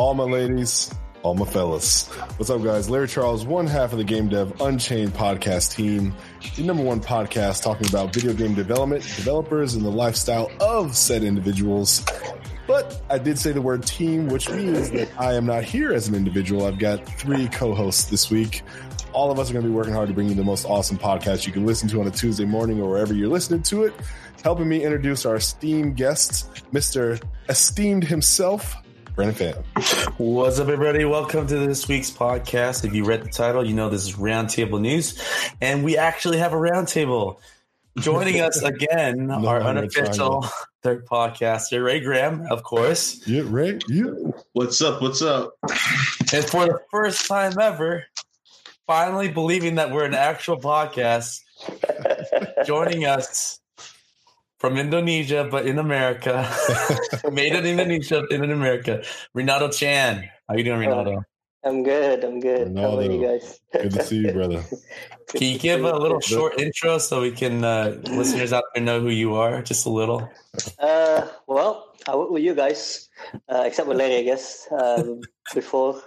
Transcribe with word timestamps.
All 0.00 0.14
my 0.14 0.24
ladies, 0.24 0.90
all 1.22 1.34
my 1.34 1.44
fellas. 1.44 2.08
What's 2.38 2.48
up, 2.48 2.62
guys? 2.62 2.88
Larry 2.88 3.06
Charles, 3.06 3.44
one 3.44 3.66
half 3.66 3.92
of 3.92 3.98
the 3.98 4.04
Game 4.04 4.30
Dev 4.30 4.58
Unchained 4.58 5.12
podcast 5.12 5.76
team, 5.76 6.14
the 6.56 6.62
number 6.62 6.82
one 6.82 7.02
podcast 7.02 7.62
talking 7.62 7.86
about 7.86 8.14
video 8.14 8.32
game 8.32 8.54
development, 8.54 9.02
developers, 9.02 9.74
and 9.74 9.84
the 9.84 9.90
lifestyle 9.90 10.50
of 10.58 10.96
said 10.96 11.22
individuals. 11.22 12.02
But 12.66 13.02
I 13.10 13.18
did 13.18 13.38
say 13.38 13.52
the 13.52 13.60
word 13.60 13.82
team, 13.82 14.28
which 14.28 14.48
means 14.48 14.90
that 14.92 15.10
I 15.18 15.34
am 15.34 15.44
not 15.44 15.64
here 15.64 15.92
as 15.92 16.08
an 16.08 16.14
individual. 16.14 16.64
I've 16.64 16.78
got 16.78 17.06
three 17.18 17.48
co 17.48 17.74
hosts 17.74 18.04
this 18.04 18.30
week. 18.30 18.62
All 19.12 19.30
of 19.30 19.38
us 19.38 19.50
are 19.50 19.52
going 19.52 19.66
to 19.66 19.68
be 19.68 19.76
working 19.76 19.92
hard 19.92 20.08
to 20.08 20.14
bring 20.14 20.30
you 20.30 20.34
the 20.34 20.42
most 20.42 20.64
awesome 20.64 20.96
podcast 20.96 21.46
you 21.46 21.52
can 21.52 21.66
listen 21.66 21.90
to 21.90 22.00
on 22.00 22.06
a 22.06 22.10
Tuesday 22.10 22.46
morning 22.46 22.80
or 22.80 22.88
wherever 22.88 23.12
you're 23.12 23.28
listening 23.28 23.62
to 23.64 23.84
it. 23.84 23.92
Helping 24.42 24.66
me 24.66 24.82
introduce 24.82 25.26
our 25.26 25.36
esteemed 25.36 25.96
guest, 25.98 26.64
Mr. 26.72 27.22
Esteemed 27.50 28.04
himself, 28.04 28.74
Brandon 29.14 29.54
Pham. 29.54 30.18
What's 30.18 30.58
up, 30.58 30.68
everybody? 30.68 31.04
Welcome 31.04 31.46
to 31.46 31.58
this 31.58 31.88
week's 31.88 32.10
podcast. 32.10 32.84
If 32.84 32.94
you 32.94 33.04
read 33.04 33.24
the 33.24 33.28
title, 33.28 33.64
you 33.66 33.74
know 33.74 33.88
this 33.90 34.04
is 34.04 34.14
Roundtable 34.14 34.80
News, 34.80 35.20
and 35.60 35.84
we 35.84 35.96
actually 35.96 36.38
have 36.38 36.52
a 36.52 36.56
roundtable. 36.56 37.38
Joining 37.98 38.40
us 38.40 38.62
again, 38.62 39.26
No, 39.26 39.46
our 39.46 39.60
I'm 39.60 39.78
unofficial 39.78 40.46
third 40.82 41.06
podcaster, 41.06 41.84
Ray 41.84 42.00
Graham, 42.00 42.46
of 42.50 42.62
course. 42.62 43.26
Yeah, 43.26 43.42
Ray. 43.46 43.78
Yeah. 43.88 44.04
What's 44.52 44.80
up? 44.80 45.02
What's 45.02 45.22
up? 45.22 45.54
And 46.32 46.44
for 46.44 46.66
the 46.66 46.80
first 46.90 47.26
time 47.26 47.58
ever, 47.60 48.04
finally 48.86 49.28
believing 49.28 49.74
that 49.74 49.90
we're 49.90 50.04
an 50.04 50.14
actual 50.14 50.58
podcast, 50.58 51.40
joining 52.66 53.06
us 53.06 53.60
from 54.60 54.76
Indonesia, 54.76 55.48
but 55.50 55.66
in 55.66 55.80
America, 55.80 56.44
made 57.32 57.56
in 57.56 57.64
Indonesia, 57.64 58.22
in 58.30 58.44
America, 58.44 59.02
Renato 59.32 59.72
Chan. 59.72 60.28
How 60.46 60.54
you 60.54 60.64
doing, 60.64 60.80
Renato? 60.80 61.24
I'm 61.64 61.82
good. 61.82 62.24
I'm 62.24 62.40
good. 62.40 62.76
How 62.76 62.92
about 62.92 63.10
you 63.10 63.20
guys? 63.20 63.60
Good 63.72 63.92
to 63.92 64.04
see 64.04 64.20
you, 64.20 64.32
brother. 64.32 64.62
Can 65.28 65.42
you 65.42 65.58
give 65.58 65.84
a 65.84 65.96
little 65.96 66.20
short 66.20 66.60
intro 66.60 66.98
so 66.98 67.20
we 67.20 67.30
can 67.30 67.62
uh, 67.62 68.00
listeners 68.10 68.52
out 68.52 68.64
there 68.74 68.82
know 68.82 68.98
who 68.98 69.10
you 69.10 69.36
are? 69.36 69.62
Just 69.62 69.86
a 69.86 69.88
little. 69.88 70.28
Uh, 70.76 71.28
well, 71.46 71.94
I 72.08 72.16
work 72.16 72.30
with 72.30 72.42
you 72.42 72.52
guys, 72.52 73.08
uh, 73.48 73.62
except 73.64 73.86
with 73.86 73.96
Larry, 73.96 74.16
I 74.16 74.22
guess. 74.24 74.66
Um, 74.72 75.20
before 75.54 76.02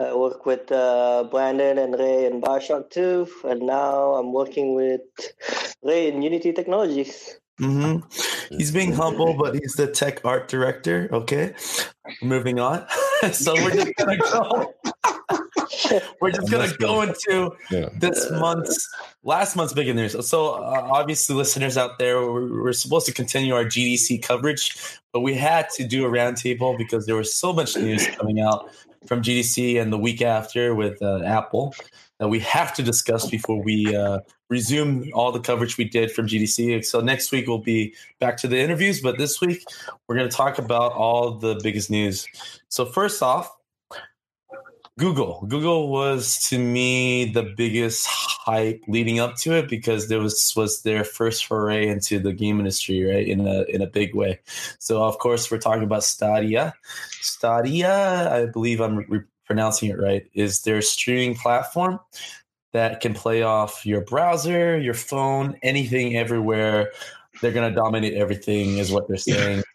I 0.00 0.12
worked 0.12 0.44
with 0.44 0.72
uh, 0.72 1.28
Brandon 1.30 1.78
and 1.78 1.94
Ray 1.94 2.26
in 2.26 2.40
Bioshock 2.40 2.90
2, 2.90 3.28
and 3.44 3.62
now 3.62 4.14
I'm 4.14 4.32
working 4.32 4.74
with 4.74 5.02
Ray 5.84 6.08
in 6.08 6.22
Unity 6.22 6.52
Technologies. 6.52 7.38
Hmm 7.58 7.98
He's 8.50 8.70
being 8.70 8.92
humble, 8.92 9.34
but 9.34 9.54
he's 9.54 9.74
the 9.74 9.86
tech 9.86 10.24
art 10.24 10.48
director. 10.48 11.08
Okay, 11.12 11.54
moving 12.22 12.58
on. 12.60 12.86
so 13.32 13.54
we're 13.54 13.70
just 13.74 13.92
gonna 13.96 14.16
go. 14.18 14.74
we're 16.20 16.30
just 16.32 16.50
gonna 16.50 16.68
go 16.78 16.86
go. 16.96 17.02
into 17.02 17.56
Yeah. 17.70 17.88
this 17.98 18.30
month's 18.32 18.88
last 19.22 19.56
month's 19.56 19.72
big 19.72 19.94
news. 19.94 20.14
So 20.28 20.50
uh, 20.50 20.88
obviously, 20.90 21.34
listeners 21.36 21.76
out 21.76 21.98
there, 21.98 22.20
we're, 22.20 22.62
we're 22.62 22.72
supposed 22.72 23.06
to 23.06 23.12
continue 23.12 23.54
our 23.54 23.64
GDC 23.64 24.22
coverage, 24.22 24.76
but 25.12 25.20
we 25.20 25.34
had 25.34 25.68
to 25.76 25.86
do 25.86 26.04
a 26.04 26.08
roundtable 26.10 26.76
because 26.76 27.06
there 27.06 27.16
was 27.16 27.34
so 27.34 27.52
much 27.52 27.76
news 27.76 28.06
coming 28.08 28.40
out 28.40 28.70
from 29.06 29.22
GDC 29.22 29.80
and 29.80 29.92
the 29.92 29.98
week 29.98 30.22
after 30.22 30.74
with 30.74 31.00
uh, 31.02 31.22
Apple 31.24 31.74
that 32.18 32.28
we 32.28 32.38
have 32.40 32.72
to 32.74 32.82
discuss 32.82 33.28
before 33.28 33.62
we 33.62 33.94
uh, 33.94 34.20
resume 34.48 35.10
all 35.12 35.32
the 35.32 35.40
coverage 35.40 35.76
we 35.76 35.84
did 35.84 36.12
from 36.12 36.26
GDC. 36.26 36.84
So 36.84 37.00
next 37.00 37.32
week 37.32 37.48
we'll 37.48 37.58
be 37.58 37.94
back 38.20 38.36
to 38.38 38.48
the 38.48 38.58
interviews, 38.58 39.00
but 39.00 39.18
this 39.18 39.40
week 39.40 39.64
we're 40.06 40.16
going 40.16 40.28
to 40.28 40.36
talk 40.36 40.58
about 40.58 40.92
all 40.92 41.32
the 41.32 41.58
biggest 41.62 41.90
news. 41.90 42.26
So 42.68 42.84
first 42.84 43.22
off, 43.22 43.50
Google. 44.98 45.44
Google 45.48 45.88
was 45.88 46.38
to 46.48 46.58
me 46.58 47.24
the 47.24 47.42
biggest 47.42 48.06
hype 48.06 48.82
leading 48.88 49.20
up 49.20 49.36
to 49.36 49.54
it 49.54 49.68
because 49.68 50.08
there 50.08 50.20
was 50.20 50.52
was 50.54 50.82
their 50.82 51.02
first 51.02 51.46
foray 51.46 51.88
into 51.88 52.18
the 52.18 52.32
game 52.32 52.58
industry, 52.58 53.02
right? 53.02 53.26
In 53.26 53.46
a 53.46 53.62
in 53.62 53.80
a 53.80 53.86
big 53.86 54.14
way. 54.14 54.40
So 54.78 55.02
of 55.02 55.18
course 55.18 55.50
we're 55.50 55.58
talking 55.58 55.82
about 55.82 56.04
Stadia. 56.04 56.74
Stadia, 57.22 58.30
I 58.32 58.46
believe 58.46 58.80
I'm 58.80 58.98
re- 58.98 59.22
pronouncing 59.44 59.90
it 59.90 59.98
right, 59.98 60.26
is 60.34 60.62
their 60.62 60.82
streaming 60.82 61.34
platform 61.34 62.00
that 62.72 63.00
can 63.00 63.14
play 63.14 63.42
off 63.42 63.84
your 63.84 64.00
browser, 64.00 64.78
your 64.78 64.94
phone, 64.94 65.58
anything 65.62 66.16
everywhere. 66.16 66.92
They're 67.40 67.52
gonna 67.52 67.74
dominate 67.74 68.14
everything, 68.14 68.78
is 68.78 68.92
what 68.92 69.08
they're 69.08 69.16
saying. 69.16 69.62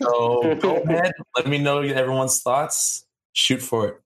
So 0.00 0.54
go 0.56 0.76
ahead, 0.76 1.12
let 1.36 1.46
me 1.46 1.58
know 1.58 1.80
everyone's 1.80 2.42
thoughts. 2.42 3.06
Shoot 3.32 3.60
for 3.60 3.88
it. 3.88 4.00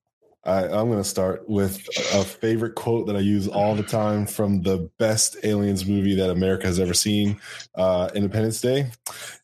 I, 0.45 0.65
I'm 0.65 0.89
going 0.89 1.03
to 1.03 1.05
start 1.05 1.49
with 1.49 1.87
a 2.15 2.25
favorite 2.25 2.75
quote 2.75 3.07
that 3.09 3.17
I 3.17 3.21
use 3.21 3.47
all 3.47 3.75
the 3.75 3.83
time 3.83 4.25
from 4.27 4.63
the 4.63 4.91
best 4.99 5.37
aliens 5.45 5.85
movie 5.85 6.15
that 6.15 6.31
America 6.31 6.67
has 6.67 6.81
ever 6.81 6.95
seen, 6.95 7.39
uh, 7.75 8.09
Independence 8.15 8.61
Day. 8.61 8.91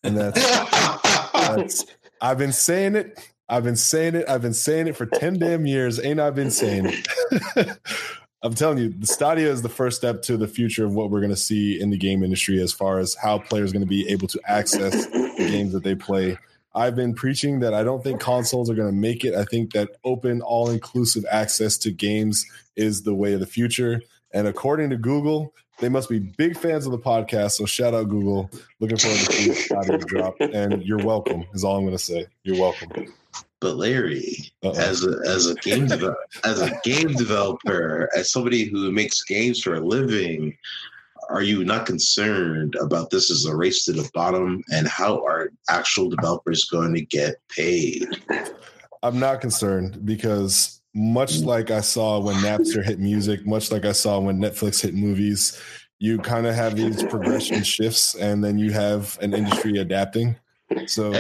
And 0.03 0.17
that's, 0.17 0.41
that's 1.33 1.85
I've 2.23 2.39
been 2.39 2.53
saying 2.53 2.97
it. 2.97 3.19
I've 3.49 3.65
been 3.65 3.77
saying 3.77 4.17
it. 4.17 4.29
I've 4.29 4.43
been 4.43 4.55
saying 4.55 4.89
it 4.89 4.97
for 4.97 5.07
10 5.07 5.35
damn 5.39 5.67
years. 5.67 6.05
Ain't 6.05 6.21
I 6.21 6.31
been 6.31 6.51
saying 6.51 6.87
it? 6.87 7.79
I'm 8.43 8.55
telling 8.55 8.79
you, 8.79 8.91
the 8.91 9.07
Stadia 9.07 9.51
is 9.51 9.63
the 9.63 9.69
first 9.69 9.97
step 9.97 10.23
to 10.23 10.37
the 10.37 10.47
future 10.47 10.85
of 10.85 10.95
what 10.95 11.11
we're 11.11 11.21
going 11.21 11.31
to 11.31 11.37
see 11.37 11.81
in 11.81 11.91
the 11.91 11.97
game 11.97 12.23
industry 12.23 12.61
as 12.61 12.73
far 12.73 12.99
as 12.99 13.15
how 13.15 13.39
players 13.39 13.71
are 13.71 13.73
going 13.73 13.85
to 13.85 13.89
be 13.89 14.09
able 14.09 14.29
to 14.29 14.41
access 14.47 15.07
the 15.07 15.35
games 15.37 15.73
that 15.73 15.83
they 15.83 15.95
play. 15.95 16.39
I've 16.75 16.95
been 16.95 17.15
preaching 17.15 17.61
that 17.61 17.73
I 17.73 17.83
don't 17.83 18.05
think 18.05 18.21
consoles 18.21 18.69
are 18.69 18.75
going 18.75 18.91
to 18.91 18.95
make 18.95 19.25
it. 19.25 19.35
I 19.35 19.45
think 19.45 19.73
that 19.73 19.97
open, 20.05 20.43
all 20.43 20.69
inclusive 20.69 21.25
access 21.31 21.79
to 21.79 21.91
games 21.91 22.45
is 22.77 23.03
the 23.03 23.15
way 23.15 23.33
of 23.33 23.41
the 23.41 23.47
future. 23.47 24.03
And 24.33 24.47
according 24.47 24.91
to 24.91 24.97
Google, 24.97 25.55
they 25.79 25.89
must 25.89 26.09
be 26.09 26.19
big 26.19 26.59
fans 26.59 26.85
of 26.85 26.93
the 26.93 26.99
podcast. 26.99 27.53
So 27.53 27.65
shout 27.65 27.95
out 27.95 28.11
Google. 28.11 28.51
Looking 28.81 28.99
forward 28.99 29.19
to 29.19 29.33
seeing 29.33 29.55
Stadia 29.55 29.99
drop. 29.99 30.37
And 30.41 30.83
you're 30.83 31.05
welcome, 31.05 31.47
is 31.55 31.65
all 31.65 31.79
I'm 31.79 31.85
going 31.85 31.97
to 31.97 32.03
say. 32.03 32.27
You're 32.45 32.61
welcome. 32.61 33.07
But 33.61 33.77
Larry, 33.77 34.53
Uh-oh. 34.63 34.79
as 34.79 35.05
a 35.05 35.19
as 35.27 35.47
a 35.47 35.55
game 35.57 35.87
devel- 35.89 36.15
as 36.45 36.61
a 36.61 36.79
game 36.85 37.15
developer, 37.15 38.09
as 38.17 38.31
somebody 38.31 38.65
who 38.65 38.93
makes 38.93 39.25
games 39.25 39.63
for 39.63 39.75
a 39.75 39.81
living, 39.81 40.57
are 41.29 41.43
you 41.43 41.65
not 41.65 41.87
concerned 41.87 42.75
about 42.77 43.11
this 43.11 43.31
as 43.31 43.45
a 43.47 43.57
race 43.57 43.85
to 43.85 43.93
the 43.93 44.09
bottom 44.15 44.63
and 44.73 44.87
how 44.87 45.25
are 45.25 45.51
actual 45.69 46.09
developers 46.09 46.65
going 46.65 46.95
to 46.95 47.01
get 47.01 47.37
paid? 47.49 48.09
I'm 49.03 49.19
not 49.19 49.41
concerned 49.41 50.05
because 50.05 50.81
much 50.95 51.35
mm. 51.35 51.47
like 51.47 51.71
I 51.71 51.81
saw 51.81 52.19
when 52.19 52.37
Napster 52.37 52.85
hit 52.85 52.99
music, 52.99 53.47
much 53.47 53.71
like 53.71 53.85
I 53.85 53.93
saw 53.93 54.19
when 54.19 54.39
Netflix 54.39 54.81
hit 54.81 54.95
movies, 54.95 55.61
you 55.99 56.19
kind 56.19 56.47
of 56.47 56.55
have 56.55 56.77
these 56.77 57.03
progression 57.05 57.63
shifts 57.63 58.15
and 58.15 58.43
then 58.43 58.59
you 58.59 58.73
have 58.73 59.19
an 59.21 59.35
industry 59.35 59.79
adapting. 59.79 60.37
So 60.87 61.13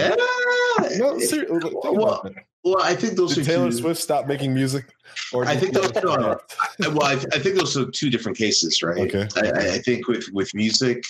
No, 0.98 1.18
seriously, 1.18 1.60
think 1.60 1.84
well, 1.84 2.20
about 2.20 2.26
it. 2.32 2.36
well, 2.64 2.82
I 2.82 2.94
think 2.94 3.16
those 3.16 3.34
Did 3.34 3.44
are 3.44 3.50
Taylor 3.50 3.70
two, 3.70 3.76
Swift 3.76 4.00
stop 4.00 4.26
making 4.26 4.52
music? 4.54 4.84
Or 5.32 5.44
I 5.46 5.56
think 5.56 5.72
those 5.72 5.90
are- 5.96 6.40
well, 6.80 7.02
I, 7.04 7.12
I 7.32 7.38
think 7.38 7.56
those 7.56 7.76
are 7.76 7.86
two 7.90 8.10
different 8.10 8.36
cases, 8.36 8.82
right? 8.82 8.98
Okay. 9.14 9.28
I, 9.36 9.50
I- 9.50 9.72
I 9.74 9.78
think 9.78 10.08
with 10.08 10.26
with 10.32 10.54
music, 10.54 11.04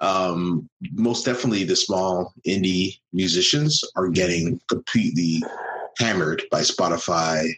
um, 0.00 0.68
most 0.92 1.24
definitely 1.24 1.64
the 1.64 1.76
small 1.76 2.32
indie 2.46 2.98
musicians 3.12 3.82
are 3.96 4.08
getting 4.08 4.60
completely 4.68 5.42
hammered 5.98 6.42
by 6.50 6.60
Spotify 6.60 7.48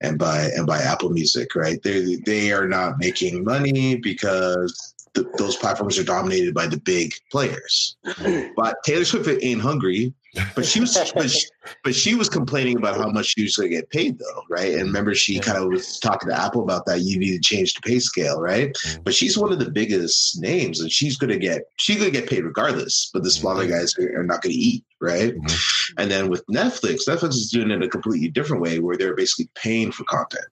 and 0.00 0.18
by 0.18 0.42
and 0.56 0.66
by 0.66 0.78
Apple 0.78 1.10
Music, 1.10 1.54
right? 1.54 1.82
They 1.82 2.16
they 2.26 2.52
are 2.52 2.68
not 2.68 2.98
making 2.98 3.44
money 3.44 3.96
because 3.96 4.94
th- 5.14 5.26
those 5.38 5.56
platforms 5.56 5.98
are 5.98 6.04
dominated 6.04 6.54
by 6.54 6.66
the 6.66 6.78
big 6.78 7.12
players. 7.30 7.96
But 8.56 8.76
Taylor 8.84 9.04
Swift 9.04 9.28
ain't 9.42 9.60
hungry. 9.60 10.12
But 10.54 10.64
she 10.64 10.80
was, 10.80 11.12
but 11.14 11.30
she, 11.30 11.46
but 11.84 11.94
she 11.94 12.14
was 12.14 12.30
complaining 12.30 12.78
about 12.78 12.96
how 12.96 13.10
much 13.10 13.34
she 13.34 13.42
was 13.42 13.56
going 13.56 13.68
to 13.68 13.76
get 13.76 13.90
paid, 13.90 14.18
though, 14.18 14.42
right? 14.48 14.72
And 14.72 14.84
remember, 14.84 15.14
she 15.14 15.38
kind 15.38 15.58
of 15.58 15.68
was 15.68 15.98
talking 15.98 16.30
to 16.30 16.40
Apple 16.40 16.62
about 16.62 16.86
that. 16.86 17.00
You 17.00 17.18
need 17.18 17.32
to 17.32 17.40
change 17.40 17.74
the 17.74 17.82
pay 17.82 17.98
scale, 17.98 18.40
right? 18.40 18.72
Mhm. 18.72 19.04
But 19.04 19.14
she's 19.14 19.36
one 19.36 19.52
of 19.52 19.58
the 19.58 19.70
biggest 19.70 20.40
names, 20.40 20.80
and 20.80 20.90
she's 20.90 21.18
going 21.18 21.30
to 21.30 21.38
get 21.38 21.62
she's 21.76 21.98
going 21.98 22.10
to 22.10 22.18
get 22.18 22.30
paid 22.30 22.44
regardless. 22.44 23.10
But 23.12 23.24
the 23.24 23.30
smaller 23.30 23.66
guys 23.66 23.94
are, 23.98 24.20
are 24.20 24.24
not 24.24 24.40
going 24.40 24.54
to 24.54 24.58
eat, 24.58 24.84
right? 25.02 25.36
Mhm. 25.36 25.92
And 25.98 26.10
then 26.10 26.30
with 26.30 26.46
Netflix, 26.46 27.06
Netflix 27.06 27.34
is 27.34 27.50
doing 27.50 27.70
it 27.70 27.82
a 27.82 27.88
completely 27.88 28.28
different 28.28 28.62
way, 28.62 28.78
where 28.78 28.96
they're 28.96 29.14
basically 29.14 29.50
paying 29.54 29.92
for 29.92 30.04
content, 30.04 30.46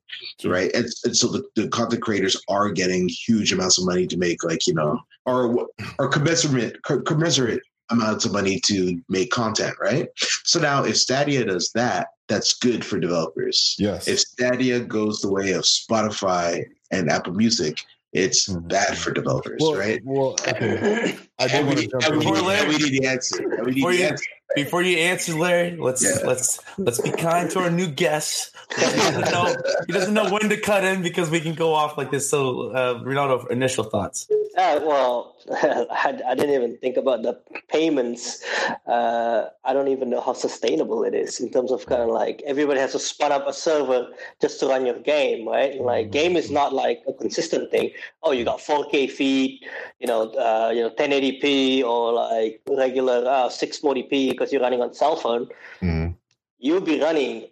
right? 0.45 0.71
And, 0.75 0.87
and 1.05 1.17
so 1.17 1.29
the, 1.29 1.43
the 1.57 1.69
content 1.69 2.03
creators 2.03 2.37
are 2.51 2.71
getting 2.71 3.09
huge 3.09 3.51
amounts 3.51 3.79
of 3.79 3.87
money 3.87 4.07
to 4.07 4.19
make, 4.19 4.45
like 4.45 4.67
you 4.67 4.75
know, 4.75 5.01
or 5.25 5.69
or 5.99 6.09
commensurate 6.09 6.83
commensurate 7.07 7.63
amounts 7.91 8.25
of 8.25 8.33
money 8.33 8.61
to 8.67 9.01
make 9.09 9.31
content, 9.31 9.75
right? 9.81 10.09
So 10.45 10.61
now, 10.61 10.85
if 10.85 10.97
Stadia 10.97 11.45
does 11.45 11.71
that, 11.73 12.09
that's 12.29 12.55
good 12.55 12.85
for 12.85 12.99
developers. 12.99 13.75
Yes. 13.79 14.07
If 14.09 14.21
Stadia 14.21 14.81
goes 14.81 15.21
the 15.21 15.31
way 15.31 15.53
of 15.53 15.63
Spotify 15.65 16.65
and 16.93 17.11
Apple 17.11 17.35
Music, 17.35 17.77
it's 18.13 18.49
Mhm. 18.49 18.69
bad 18.69 18.97
for 18.99 19.13
developers, 19.13 19.59
well, 19.61 19.75
right? 19.75 20.01
well, 20.05 20.37
okay. 20.49 21.17
I 21.39 21.47
did 21.47 21.57
And 21.57 21.67
want 21.67 21.79
we, 21.79 21.87
to 21.87 21.91
jump 22.01 22.03
we 22.17 22.27
in. 22.27 22.35
need, 22.35 22.69
we 22.69 22.91
need 22.91 23.03
the 23.03 23.07
answer. 23.09 23.63
We 23.65 23.73
need 23.73 23.85
the 23.87 24.05
answer. 24.05 24.25
Before 24.57 24.83
you 24.83 24.99
answer, 24.99 25.35
Larry, 25.35 25.77
let's 25.77 26.03
Yeah. 26.03 26.27
let's 26.27 26.61
let's 26.79 27.01
be 27.01 27.11
kind 27.11 27.49
to 27.51 27.61
our 27.61 27.71
new 27.71 27.87
guest. 27.87 28.53
He 28.77 28.83
doesn't 28.83 29.31
know 29.31 29.55
he 29.87 29.93
doesn't 29.93 30.15
know 30.15 30.31
when 30.31 30.49
to 30.49 30.57
cut 30.57 30.85
in 30.85 31.03
because 31.03 31.31
we 31.31 31.41
can 31.41 31.55
go 31.55 31.73
off 31.75 31.97
like 31.99 32.11
this. 32.11 32.29
So, 32.29 32.71
uh, 32.71 32.95
Ronaldo, 33.01 33.49
initial 33.51 33.85
thoughts. 33.85 34.29
Uh, 34.57 34.81
well, 34.83 35.37
I, 35.53 36.21
I 36.27 36.35
didn't 36.35 36.55
even 36.55 36.77
think 36.79 36.97
about 36.97 37.23
the 37.23 37.35
payments. 37.69 38.45
Uh, 38.87 39.47
I 39.65 39.73
don't 39.73 39.89
even 39.89 40.11
know 40.11 40.21
how 40.21 40.33
sustainable 40.33 41.05
it 41.05 41.15
is 41.15 41.41
in 41.41 41.51
terms 41.51 41.71
of 41.71 41.87
kind 41.87 42.03
of 42.03 42.09
like 42.09 42.43
everybody 42.47 42.81
has 42.81 42.93
to 42.93 42.99
spun 42.99 43.33
up 43.33 43.47
a 43.47 43.53
server 43.53 44.09
just 44.41 44.59
to 44.61 44.67
run 44.67 44.85
your 44.87 44.99
game, 44.99 45.47
right? 45.49 45.81
Like 45.81 46.11
game 46.11 46.37
is 46.37 46.51
not 46.51 46.73
like 46.73 47.03
a 47.09 47.13
consistent 47.13 47.71
thing. 47.71 47.91
Oh, 48.23 48.33
you 48.33 48.45
got 48.45 48.59
4K 48.61 49.11
feed, 49.11 49.61
you 50.01 50.07
know, 50.07 50.31
uh, 50.33 50.71
you 50.75 50.83
know, 50.83 50.91
1080p 50.91 51.83
or 51.85 52.13
like 52.13 52.61
regular 52.69 53.25
uh, 53.27 53.49
640p 53.49 54.31
because 54.41 54.53
you're 54.53 54.63
running 54.63 54.81
on 54.81 54.95
cell 54.95 55.17
phone. 55.17 55.49
Mhm. 55.83 56.17
You'll 56.59 56.89
be 56.95 56.99
running 57.01 57.49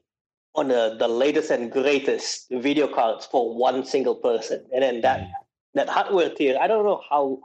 on 0.55 0.69
the, 0.69 0.97
the 0.99 1.07
latest 1.09 1.51
and 1.51 1.71
greatest 1.71 2.49
video 2.51 2.89
cards 2.89 3.27
for 3.27 3.55
one 3.55 3.85
single 3.85 4.15
person, 4.15 4.65
and 4.73 4.83
then 4.83 5.03
that 5.03 5.29
that 5.75 5.89
hardware 5.89 6.31
tier, 6.31 6.57
I 6.61 6.67
don't 6.67 6.85
know 6.85 7.03
how 7.11 7.41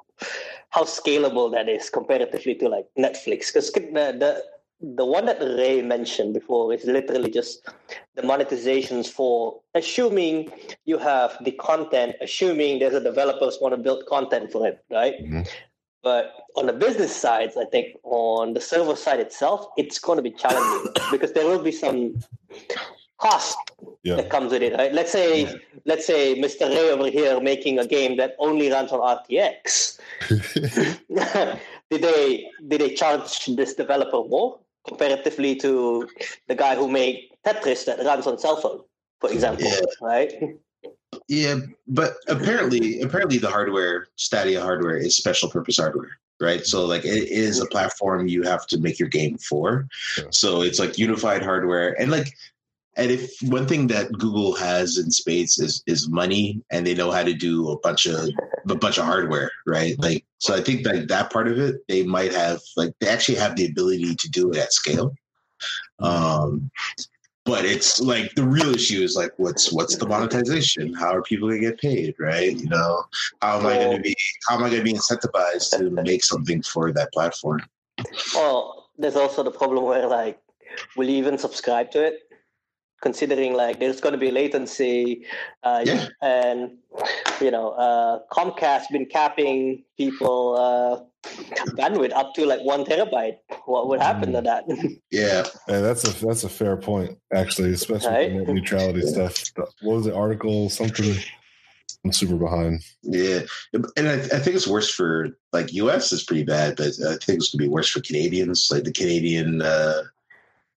how 0.69 0.84
scalable 0.84 1.51
that 1.51 1.68
is 1.69 1.90
comparatively 1.90 2.56
to 2.56 2.69
like 2.69 2.88
Netflix. 2.98 3.48
Because 3.54 3.69
the, 3.72 4.16
the 4.24 4.31
the 4.95 5.06
one 5.06 5.25
that 5.25 5.40
Ray 5.42 5.81
mentioned 5.81 6.34
before 6.34 6.74
is 6.74 6.86
literally 6.86 7.30
just 7.31 7.69
the 8.16 8.22
monetizations 8.22 9.07
for 9.07 9.62
assuming 9.75 10.51
you 10.86 10.98
have 10.98 11.38
the 11.44 11.51
content, 11.51 12.16
assuming 12.22 12.80
there's 12.80 12.94
a 12.94 13.04
developers 13.12 13.57
want 13.62 13.74
to 13.75 13.81
build 13.88 14.06
content 14.07 14.51
for 14.51 14.68
it, 14.68 14.84
right? 14.90 15.16
Mhm. 15.24 15.48
But 16.04 16.34
on 16.58 16.66
the 16.68 16.74
business 16.74 17.16
side, 17.16 17.52
I 17.58 17.64
think 17.66 17.96
on 18.04 18.54
the 18.54 18.60
server 18.62 18.96
side 18.96 19.20
itself, 19.22 19.66
it's 19.78 20.00
going 20.00 20.18
to 20.18 20.22
be 20.22 20.32
challenging 20.32 20.92
because 21.12 21.32
there 21.32 21.48
will 21.48 21.64
be 21.64 21.72
some 21.72 22.22
cost 23.18 23.58
Yeah. 24.04 24.16
that 24.16 24.30
comes 24.30 24.52
with 24.52 24.62
it, 24.62 24.74
right? 24.74 24.92
Let's 24.94 25.12
say, 25.14 25.48
let's 25.86 26.06
say 26.06 26.36
Mr. 26.40 26.68
Ray 26.70 26.92
over 26.92 27.10
here 27.10 27.40
making 27.40 27.80
a 27.80 27.88
game 27.88 28.18
that 28.18 28.36
only 28.38 28.70
runs 28.70 28.92
on 28.92 29.00
RTX. 29.00 29.98
did 31.90 32.02
they 32.02 32.50
did 32.68 32.82
they 32.82 32.94
charge 32.96 33.46
this 33.56 33.74
developer 33.76 34.22
more 34.28 34.60
comparatively 34.88 35.56
to 35.56 36.08
the 36.50 36.56
guy 36.56 36.76
who 36.76 36.90
made 36.90 37.30
Tetris 37.46 37.86
that 37.86 38.00
runs 38.04 38.28
on 38.28 38.38
cell 38.38 38.58
phone, 38.58 38.82
for 39.22 39.32
example, 39.32 39.66
Yeah. 39.66 39.80
right? 40.02 40.34
Yeah, 41.28 41.60
but 41.88 42.16
apparently, 42.28 43.02
apparently 43.02 43.38
the 43.38 43.50
hardware, 43.50 44.08
Stadia 44.16 44.62
hardware, 44.62 44.98
is 44.98 45.16
special 45.16 45.50
purpose 45.50 45.78
hardware, 45.78 46.18
right? 46.40 46.66
So 46.66 46.86
like 46.86 47.06
it 47.06 47.30
is 47.30 47.60
a 47.60 47.66
platform 47.68 48.28
you 48.28 48.44
have 48.44 48.68
to 48.68 48.80
make 48.80 49.00
your 49.00 49.10
game 49.10 49.38
for. 49.38 49.88
Yeah. 50.18 50.25
So 50.31 50.62
it's 50.62 50.80
like 50.80 50.98
unified 50.98 51.42
hardware, 51.42 52.00
and 52.00 52.12
like, 52.12 52.34
and 52.96 53.10
if 53.10 53.31
one 53.44 53.68
thing 53.68 53.88
that 53.88 54.12
Google 54.12 54.54
has 54.56 54.98
in 54.98 55.10
spades 55.12 55.58
is 55.60 55.84
is 55.88 56.10
money, 56.10 56.62
and 56.72 56.86
they 56.86 56.94
know 56.94 57.12
how 57.12 57.24
to 57.24 57.34
do 57.34 57.69
a 57.69 57.80
bunch 57.80 58.06
of 58.06 58.30
a 58.69 58.76
bunch 58.76 58.98
of 58.98 59.06
hardware, 59.06 59.52
right? 59.66 59.98
Like, 60.00 60.26
so 60.40 60.54
I 60.54 60.62
think 60.62 60.84
that 60.84 61.08
that 61.08 61.31
part 61.31 61.48
of 61.48 61.58
it, 61.58 61.78
they 61.88 62.04
might 62.04 62.34
have 62.34 62.60
like 62.76 62.94
they 63.00 63.08
actually 63.08 63.38
have 63.38 63.56
the 63.56 63.66
ability 63.66 64.16
to 64.16 64.30
do 64.30 64.52
it 64.52 64.58
at 64.58 64.74
scale. 64.74 65.16
Um, 66.00 66.69
but 67.45 67.66
it's 67.66 68.00
like 68.00 68.34
the 68.36 68.44
real 68.44 68.74
issue 68.74 69.01
is 69.01 69.16
like 69.16 69.31
what's 69.38 69.72
what's 69.72 69.95
the 69.98 70.07
monetization 70.07 70.94
how 70.94 71.12
are 71.13 71.22
people 71.22 71.48
going 71.50 71.62
to 71.62 71.69
get 71.69 71.80
paid 71.80 72.16
right 72.19 72.56
you 72.57 72.69
know 72.69 73.04
how 73.42 73.60
am 73.60 73.66
i 73.66 73.75
going 73.75 73.95
to 73.98 74.01
be 74.01 74.16
how 74.48 74.56
am 74.56 74.63
i 74.63 74.69
going 74.69 74.80
to 74.80 74.84
be 74.92 74.94
incentivized 74.94 75.78
to 75.78 75.90
make 75.90 76.24
something 76.24 76.62
for 76.62 76.92
that 76.92 77.12
platform 77.13 77.60
Well, 78.36 78.90
there's 78.98 79.16
also 79.16 79.44
the 79.44 79.51
problem 79.51 79.86
where 79.86 80.07
like, 80.07 80.40
will 80.95 81.07
you 81.10 81.18
even 81.18 81.38
subscribe 81.38 81.92
to 81.92 82.04
it? 82.04 82.16
Considering 83.01 83.54
like 83.54 83.80
there's 83.80 84.00
going 84.01 84.13
to 84.13 84.19
be 84.19 84.31
latency, 84.31 85.25
uh, 85.63 85.84
Yeah. 85.86 86.07
and 86.22 86.78
you 87.42 87.51
know 87.51 87.72
uh, 87.86 88.19
Comcast 88.31 88.86
been 88.92 89.06
capping 89.06 89.84
people 89.98 90.56
uh, 90.57 91.04
bandwidth 91.24 92.14
up 92.14 92.34
to 92.36 92.46
like 92.46 92.62
one 92.62 92.84
terabyte. 92.86 93.38
What 93.66 93.88
would 93.88 94.02
happen 94.02 94.34
to 94.34 94.42
that? 94.42 94.66
yeah 95.12 95.46
Yeah, 95.68 95.80
that's 95.81 96.04
a 96.08 96.25
that's 96.25 96.44
a 96.44 96.50
fair 96.50 96.78
point, 96.78 97.18
actually, 97.34 97.72
especially 97.72 98.10
Right? 98.12 98.34
with 98.34 98.48
net 98.48 98.56
neutrality 98.56 99.02
stuff. 99.02 99.44
What 99.81 99.96
was 99.96 100.06
the 100.06 100.16
article? 100.16 100.70
Something. 100.70 101.16
I'm 102.06 102.12
super 102.12 102.36
behind. 102.36 102.84
yeah 103.04 103.42
and 103.96 104.10
I, 104.10 104.16
I 104.16 104.40
think 104.40 104.58
it's 104.58 104.68
worse 104.68 104.90
for 104.94 105.30
like 105.54 105.70
us 105.74 106.12
is 106.12 106.24
pretty 106.24 106.44
bad 106.44 106.75
but 106.75 106.88
i 107.08 107.16
think 107.16 107.38
it's 107.40 107.52
going 107.52 107.60
to 107.60 107.66
be 107.66 107.68
worse 107.69 107.90
for 107.90 108.02
canadians 108.02 108.68
like 108.69 108.84
the 108.84 108.92
canadian 108.92 109.62
uh 109.62 110.04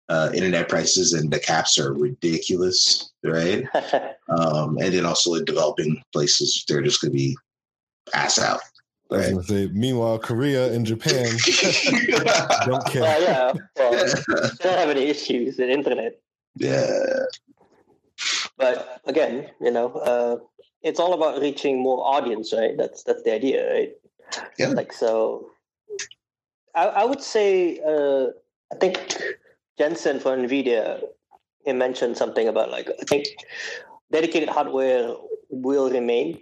uh, 0.09 0.31
internet 0.35 0.69
prices 0.69 1.13
and 1.13 1.33
the 1.33 1.41
caps 1.41 1.79
are 1.79 1.93
ridiculous, 1.93 3.11
right? 3.25 3.65
Um, 4.29 4.77
and 4.79 4.93
then 4.93 5.07
also 5.07 5.35
in 5.35 5.45
developing 5.45 6.03
places, 6.13 6.65
they're 6.69 6.83
just 6.83 7.01
going 7.01 7.13
to 7.13 7.17
be 7.17 7.37
ass 8.13 8.41
out. 8.41 8.59
I 9.11 9.17
was 9.17 9.25
Right. 9.27 9.33
gonna 9.35 9.43
say. 9.45 9.67
Meanwhile, 9.73 10.19
Korea 10.19 10.73
and 10.73 10.85
Japan 10.85 11.25
don't 12.67 12.85
care. 12.87 13.03
well, 13.03 13.23
yeah, 13.23 13.53
well, 13.77 13.93
they 13.93 14.65
don't 14.65 14.79
have 14.79 14.91
any 14.91 15.05
issues 15.05 15.59
in 15.59 15.71
internet. 15.71 16.19
yeah. 16.57 17.25
But 18.57 19.01
again, 19.05 19.51
you 19.61 19.71
know, 19.71 19.93
uh, 19.93 20.39
it's 20.83 20.99
all 20.99 21.13
about 21.13 21.41
reaching 21.41 21.81
more 21.83 22.03
audience, 22.05 22.53
right? 22.53 22.77
That's 22.77 23.03
that's 23.05 23.23
the 23.23 23.33
idea, 23.33 23.71
right? 23.73 23.93
Yeah. 24.59 24.69
Like 24.69 24.93
so, 24.93 25.51
I, 26.75 26.87
I 26.87 27.05
would 27.05 27.23
say 27.23 27.79
uh, 27.87 28.29
I 28.73 28.77
think 28.81 28.97
Jensen 29.79 30.19
for 30.21 30.37
Nvidia 30.37 31.03
he 31.65 31.73
mentioned 31.73 32.17
something 32.17 32.49
about 32.49 32.71
like 32.71 32.89
I 32.89 33.05
think 33.05 33.27
dedicated 34.11 34.49
hardware 34.49 35.15
will 35.51 35.91
remain. 35.91 36.41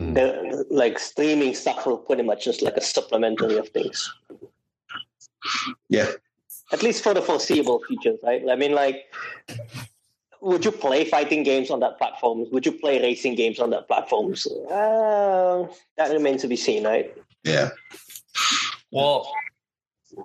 Mhm. 0.00 0.14
The, 0.14 0.66
like 0.70 0.98
streaming 0.98 1.54
stuff 1.54 1.86
will 1.86 1.98
pretty 1.98 2.22
much 2.22 2.44
just 2.44 2.62
like 2.62 2.76
a 2.76 2.80
supplementary 2.80 3.56
of 3.58 3.68
things. 3.68 4.10
Yeah. 5.88 6.10
At 6.72 6.82
least 6.82 7.02
for 7.02 7.12
the 7.14 7.20
foreseeable 7.22 7.80
future, 7.86 8.16
right? 8.22 8.42
I 8.48 8.56
mean, 8.56 8.72
like, 8.74 9.12
would 10.40 10.64
you 10.64 10.70
play 10.72 11.04
fighting 11.04 11.42
games 11.42 11.70
on 11.70 11.80
that 11.80 11.98
platform? 11.98 12.46
Would 12.50 12.64
you 12.64 12.72
play 12.72 13.00
racing 13.00 13.34
games 13.34 13.58
on 13.60 13.70
that 13.70 13.88
platform? 13.88 14.34
So, 14.36 14.66
uh, 14.68 15.72
that 15.96 16.12
remains 16.12 16.42
to 16.42 16.48
be 16.48 16.56
seen, 16.56 16.84
right? 16.84 17.14
Yeah. 17.44 17.70
Well, 18.92 19.30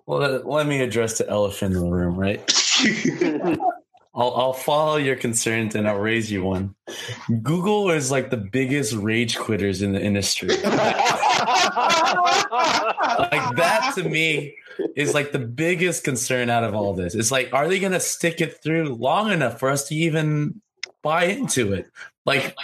well, 0.05 0.19
let- 0.19 0.47
let 0.47 0.67
me 0.67 0.81
address 0.81 1.17
the 1.17 1.27
elephant 1.29 1.75
in 1.75 1.81
the 1.81 1.89
room, 1.89 2.15
right? 2.17 2.39
I'll, 4.15 4.33
I'll 4.35 4.53
follow 4.53 4.95
your 4.95 5.17
concerns 5.17 5.75
and 5.75 5.87
I'll 5.87 5.99
raise 5.99 6.31
you 6.31 6.43
one. 6.43 6.73
Google 7.41 7.91
is 7.91 8.11
like 8.11 8.29
the 8.29 8.37
biggest 8.37 8.93
rage 8.93 9.37
quitters 9.37 9.81
in 9.81 9.91
the 9.91 10.01
industry. 10.01 10.47
like 10.57 10.61
that 13.57 13.91
to 13.95 14.07
me 14.07 14.55
is 14.95 15.13
like 15.13 15.33
the 15.33 15.39
biggest 15.39 16.05
concern 16.05 16.49
out 16.49 16.63
of 16.63 16.73
all 16.73 16.93
this. 16.93 17.13
It's 17.13 17.31
like, 17.31 17.49
are 17.53 17.67
they 17.67 17.79
going 17.79 17.91
to 17.91 17.99
stick 17.99 18.39
it 18.39 18.61
through 18.63 18.95
long 18.95 19.31
enough 19.31 19.59
for 19.59 19.69
us 19.69 19.87
to 19.89 19.95
even 19.95 20.61
buy 21.01 21.25
into 21.25 21.73
it? 21.73 21.91
Like, 22.25 22.55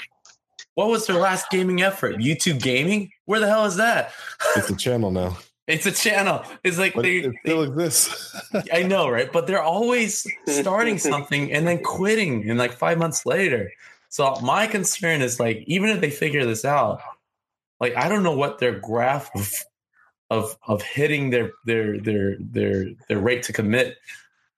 what 0.76 0.88
was 0.88 1.06
their 1.06 1.20
last 1.20 1.50
gaming 1.50 1.82
effort? 1.82 2.16
YouTube 2.16 2.62
Gaming? 2.62 3.12
Where 3.26 3.42
the 3.42 3.48
hell 3.48 3.66
is 3.66 3.76
that? 3.76 4.14
It's 4.56 4.70
a 4.70 4.76
channel 4.76 5.12
now, 5.12 5.38
It's 5.72 5.86
a 5.86 5.92
channel. 5.92 6.44
It's 6.64 6.78
like 6.78 6.94
but 6.94 7.04
they, 7.04 7.18
it 7.18 7.34
still 7.46 7.64
exists. 7.64 8.36
I 8.74 8.84
know, 8.84 9.10
right? 9.10 9.32
But 9.32 9.48
they're 9.48 9.62
always 9.64 10.28
starting 10.48 10.98
something 10.98 11.52
and 11.52 11.66
then 11.66 11.82
quitting, 11.84 12.50
and 12.50 12.60
like 12.60 12.74
five 12.74 12.98
months 12.98 13.26
later. 13.26 13.72
So 14.10 14.36
my 14.42 14.68
concern 14.68 15.22
is 15.22 15.40
like, 15.40 15.64
even 15.68 15.90
if 15.90 16.02
they 16.02 16.10
figure 16.10 16.46
this 16.46 16.66
out, 16.66 17.02
like 17.80 17.96
I 17.96 18.10
don't 18.10 18.24
know 18.24 18.36
what 18.36 18.60
their 18.60 18.80
graph 18.80 19.30
of 19.36 19.54
of 20.30 20.58
of 20.68 20.82
hitting 20.82 21.30
their 21.30 21.52
their 21.66 21.98
their 22.00 22.38
their 22.40 22.86
their 23.08 23.20
rate 23.20 23.44
to 23.44 23.54
commit 23.54 23.98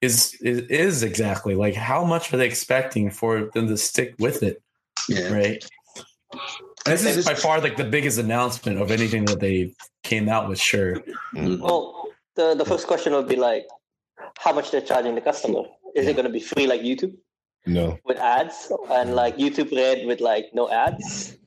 is 0.02 0.36
is, 0.42 0.60
is 0.70 1.04
exactly 1.04 1.56
like 1.56 1.76
how 1.76 2.04
much 2.04 2.34
are 2.34 2.38
they 2.38 2.46
expecting 2.48 3.10
for 3.10 3.50
them 3.54 3.68
to 3.68 3.78
stick 3.78 4.16
with 4.20 4.44
it, 4.44 4.62
Yeah. 5.08 5.32
right? 5.34 5.66
This 6.86 7.06
is 7.06 7.26
by 7.26 7.36
far 7.36 7.62
like 7.62 7.78
the 7.78 7.84
biggest 7.86 8.18
announcement 8.18 8.82
of 8.82 8.92
anything 8.92 9.26
that 9.26 9.40
they 9.40 9.74
came 10.14 10.30
out 10.30 10.48
with. 10.50 10.60
Sure, 10.60 10.96
Mm. 11.36 11.60
Well, 11.60 12.08
the, 12.36 12.54
the 12.56 12.66
first 12.66 12.88
question 12.88 13.14
would 13.14 13.28
be 13.28 13.36
like, 13.36 13.66
how 14.38 14.54
much 14.54 14.72
they're 14.72 14.82
charging 14.82 15.16
the 15.16 15.22
customer? 15.22 15.62
Is 15.96 16.08
it 16.08 16.14
going 16.14 16.26
to 16.26 16.32
be 16.32 16.40
free 16.40 16.68
like 16.68 16.82
YouTube 16.82 17.16
No. 17.66 17.98
with 18.06 18.18
ads 18.18 18.72
and 18.90 19.16
like 19.16 19.38
YouTube 19.38 19.76
Red 19.76 20.06
with 20.06 20.20
like 20.22 20.46
no 20.54 20.70
ads? 20.70 21.38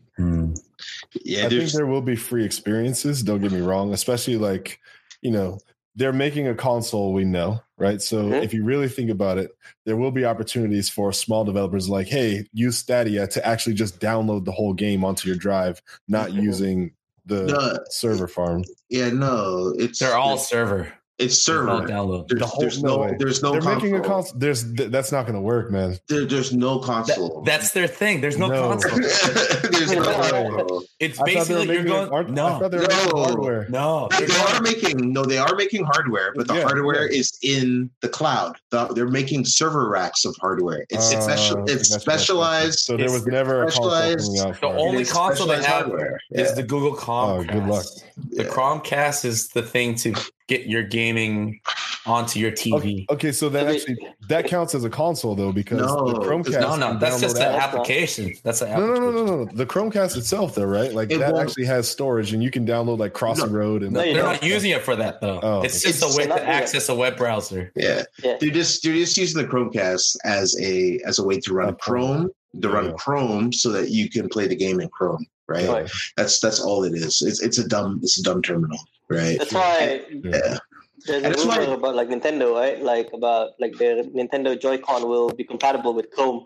Yeah, 1.24 1.46
I 1.46 1.48
think 1.48 1.70
there 1.72 1.86
will 1.86 2.02
be 2.02 2.16
free 2.16 2.44
experiences. 2.44 3.22
Don't 3.22 3.40
get 3.40 3.52
me 3.52 3.60
wrong, 3.60 3.92
especially 3.92 4.36
like, 4.36 4.80
you 5.22 5.30
know, 5.30 5.58
they're 5.96 6.12
making 6.12 6.46
a 6.46 6.54
console, 6.54 7.12
we 7.12 7.24
know, 7.24 7.60
right? 7.78 8.00
So 8.02 8.24
Mhm. 8.24 8.42
if 8.44 8.52
you 8.54 8.64
really 8.64 8.88
think 8.88 9.10
about 9.10 9.38
it, 9.38 9.50
there 9.86 9.96
will 9.96 10.10
be 10.10 10.24
opportunities 10.24 10.88
for 10.88 11.12
small 11.12 11.44
developers 11.44 11.88
like, 11.88 12.06
hey, 12.06 12.46
use 12.52 12.76
Stadia 12.76 13.26
to 13.28 13.44
actually 13.46 13.74
just 13.74 13.98
download 13.98 14.44
the 14.44 14.52
whole 14.52 14.74
game 14.74 15.04
onto 15.04 15.26
your 15.28 15.38
drive, 15.38 15.80
not 16.06 16.30
Mhm. 16.30 16.42
using 16.42 16.92
the 17.26 17.44
no, 17.44 17.78
server 17.90 18.28
farm. 18.28 18.64
yeah, 18.88 19.10
no, 19.10 19.74
it's 19.78 19.98
they're 19.98 20.16
all 20.16 20.38
server. 20.38 20.92
It's 21.18 21.44
There's 21.44 21.64
no 21.66 21.78
server. 21.78 21.88
download. 21.88 22.28
There's, 22.28 22.40
The 22.40 22.46
whole- 22.46 22.60
there's 22.60 22.82
no 22.82 23.06
no, 23.06 23.14
there's 23.18 23.42
no 23.42 23.52
they're 23.52 23.60
console. 23.62 23.74
making 23.90 23.96
a 23.96 24.00
console. 24.06 24.38
There's 24.38 24.74
th- 24.74 24.90
that's 24.90 25.12
not 25.12 25.22
going 25.22 25.34
to 25.34 25.40
work, 25.40 25.70
man. 25.70 25.98
There, 26.08 26.24
there's 26.26 26.52
no 26.52 26.78
That- 26.78 26.86
console. 26.86 27.42
that's 27.42 27.72
their 27.72 27.86
thing. 27.86 28.20
There's 28.20 28.36
no, 28.36 28.48
No. 28.48 28.68
console. 28.70 28.98
there's 29.70 29.92
no 29.92 30.02
No. 30.02 30.12
console. 30.12 30.82
It's 31.00 31.18
I 31.20 31.34
thought 31.34 31.46
they 31.46 31.54
were 31.54 31.60
basically 31.60 31.74
you're 31.74 31.84
going. 31.84 32.08
art- 32.10 32.30
no, 32.30 32.58
thought 32.58 32.70
they 32.70 32.78
were 32.78 32.82
making 32.88 33.10
No. 33.14 33.22
hardware. 33.24 33.66
no. 33.70 34.08
They 34.18 34.26
they're 34.26 34.40
are 34.40 34.60
making 34.62 35.12
no, 35.12 35.24
they 35.24 35.38
are 35.38 35.54
making 35.54 35.84
hardware, 35.84 36.32
but 36.36 36.48
the 36.48 36.54
Yeah, 36.54 36.62
hardware 36.62 37.10
yeah. 37.10 37.18
is 37.20 37.38
in 37.42 37.90
the 38.02 38.08
cloud. 38.08 38.56
The- 38.70 38.86
they're 38.88 39.06
making 39.08 39.44
server 39.46 39.88
racks 39.88 40.24
of 40.24 40.36
hardware. 40.40 40.84
It's 40.90 41.12
Uh, 41.14 41.20
special. 41.20 41.64
It's 41.64 41.88
gotcha, 41.88 41.90
gotcha. 41.90 42.00
specialized. 42.00 42.78
So 42.80 42.96
there 42.96 43.10
was 43.10 43.26
never 43.26 43.62
a 43.62 43.64
console 43.66 43.90
specialized- 43.90 44.60
The 44.60 44.66
only 44.68 45.04
console 45.04 45.46
they 45.48 45.56
have 45.56 45.86
hardware. 45.86 46.18
is 46.32 46.48
Yeah. 46.50 46.54
the 46.54 46.62
Google 46.62 46.92
Oh, 46.92 46.96
Chromecast. 46.96 47.52
good 47.52 47.66
luck. 47.66 47.86
The 48.32 48.44
Yeah. 48.44 48.48
Chromecast 48.50 49.24
is 49.24 49.48
the 49.48 49.62
thing 49.62 49.94
to 49.96 50.14
get 50.48 50.66
your 50.66 50.82
gaming 50.82 51.60
onto 52.06 52.38
your 52.38 52.52
TV. 52.52 52.74
Okay, 52.76 53.06
okay, 53.10 53.32
so 53.32 53.48
that 53.48 53.66
I 53.66 53.70
mean- 53.72 53.76
actually 53.80 53.96
that 54.28 54.46
counts 54.46 54.74
as 54.76 54.84
a 54.84 54.90
console 54.90 55.34
though 55.34 55.50
because 55.52 55.78
No, 55.80 56.12
the 56.12 56.20
Chromecast. 56.20 56.60
No, 56.60 56.76
no, 56.76 56.98
that's 56.98 57.20
just 57.20 57.36
an 57.36 57.42
apps. 57.42 57.56
app. 57.58 57.74
application. 57.74 58.32
That's 58.44 58.60
an 58.62 58.70
No, 58.70 58.86
no, 58.94 59.10
no, 59.10 59.10
no, 59.10 59.24
no. 59.24 59.44
The 59.52 59.66
Chromecast 59.66 60.16
itself, 60.16 60.54
though, 60.54 60.64
right? 60.66 60.92
Like 60.94 61.10
It 61.10 61.18
that 61.18 61.32
won't- 61.32 61.48
actually 61.48 61.64
has 61.66 61.88
storage, 61.88 62.32
and 62.32 62.42
you 62.44 62.50
can 62.52 62.64
download 62.66 62.98
like 62.98 63.12
Crossy 63.12 63.50
Road 63.50 63.82
and 63.82 63.92
No, 63.92 64.02
They're 64.02 64.14
don't. 64.22 64.42
using 64.42 64.70
it 64.70 64.82
for 64.82 64.94
that 64.96 65.20
though. 65.20 65.40
Oh. 65.42 65.62
it's 65.62 65.82
just 65.82 66.02
It's 66.02 66.14
a 66.14 66.16
way 66.16 66.24
to 66.26 66.28
doing 66.34 66.42
it. 66.42 66.48
access 66.48 66.88
a 66.88 66.94
web 66.94 67.16
browser. 67.16 67.72
Yeah. 67.74 68.04
Yeah. 68.22 68.36
They're 68.40 68.50
just 68.50 68.82
they're 68.84 68.94
just 68.94 69.16
using 69.16 69.42
the 69.42 69.48
Chromecast 69.48 70.16
as 70.24 70.56
a 70.60 71.00
as 71.04 71.18
a 71.18 71.24
way 71.24 71.40
to 71.40 71.52
run 71.54 71.74
Chrome, 71.76 72.30
to 72.62 72.68
run 72.68 72.86
Yeah. 72.86 72.92
Chrome, 72.92 73.52
so 73.52 73.70
that 73.72 73.90
you 73.90 74.08
can 74.08 74.28
play 74.28 74.46
the 74.46 74.56
game 74.56 74.78
in 74.80 74.88
Chrome. 74.90 75.26
Right. 75.48 75.68
Right. 75.68 75.90
That's 76.16 76.38
that's 76.40 76.60
all 76.60 76.84
it 76.84 76.94
is. 76.94 77.20
It's 77.22 77.40
it's 77.42 77.58
a 77.58 77.66
dumb 77.68 77.98
it's 78.02 78.18
a 78.18 78.22
dumb 78.22 78.42
terminal. 78.42 78.78
Right. 79.08 79.38
That's 79.38 79.52
why 79.52 80.02
Yeah. 80.10 80.58
there's 81.06 81.22
And 81.22 81.26
a 81.26 81.28
that's 81.30 81.44
rumor 81.44 81.66
why- 81.66 81.74
about 81.74 81.94
like 81.94 82.08
Nintendo, 82.08 82.52
right? 82.54 82.82
Like 82.82 83.12
about 83.12 83.50
like 83.60 83.76
their 83.78 84.02
Nintendo 84.02 84.60
Joy-Con 84.60 85.08
will 85.08 85.30
be 85.30 85.44
compatible 85.44 85.94
with 85.94 86.10
Chrome 86.10 86.44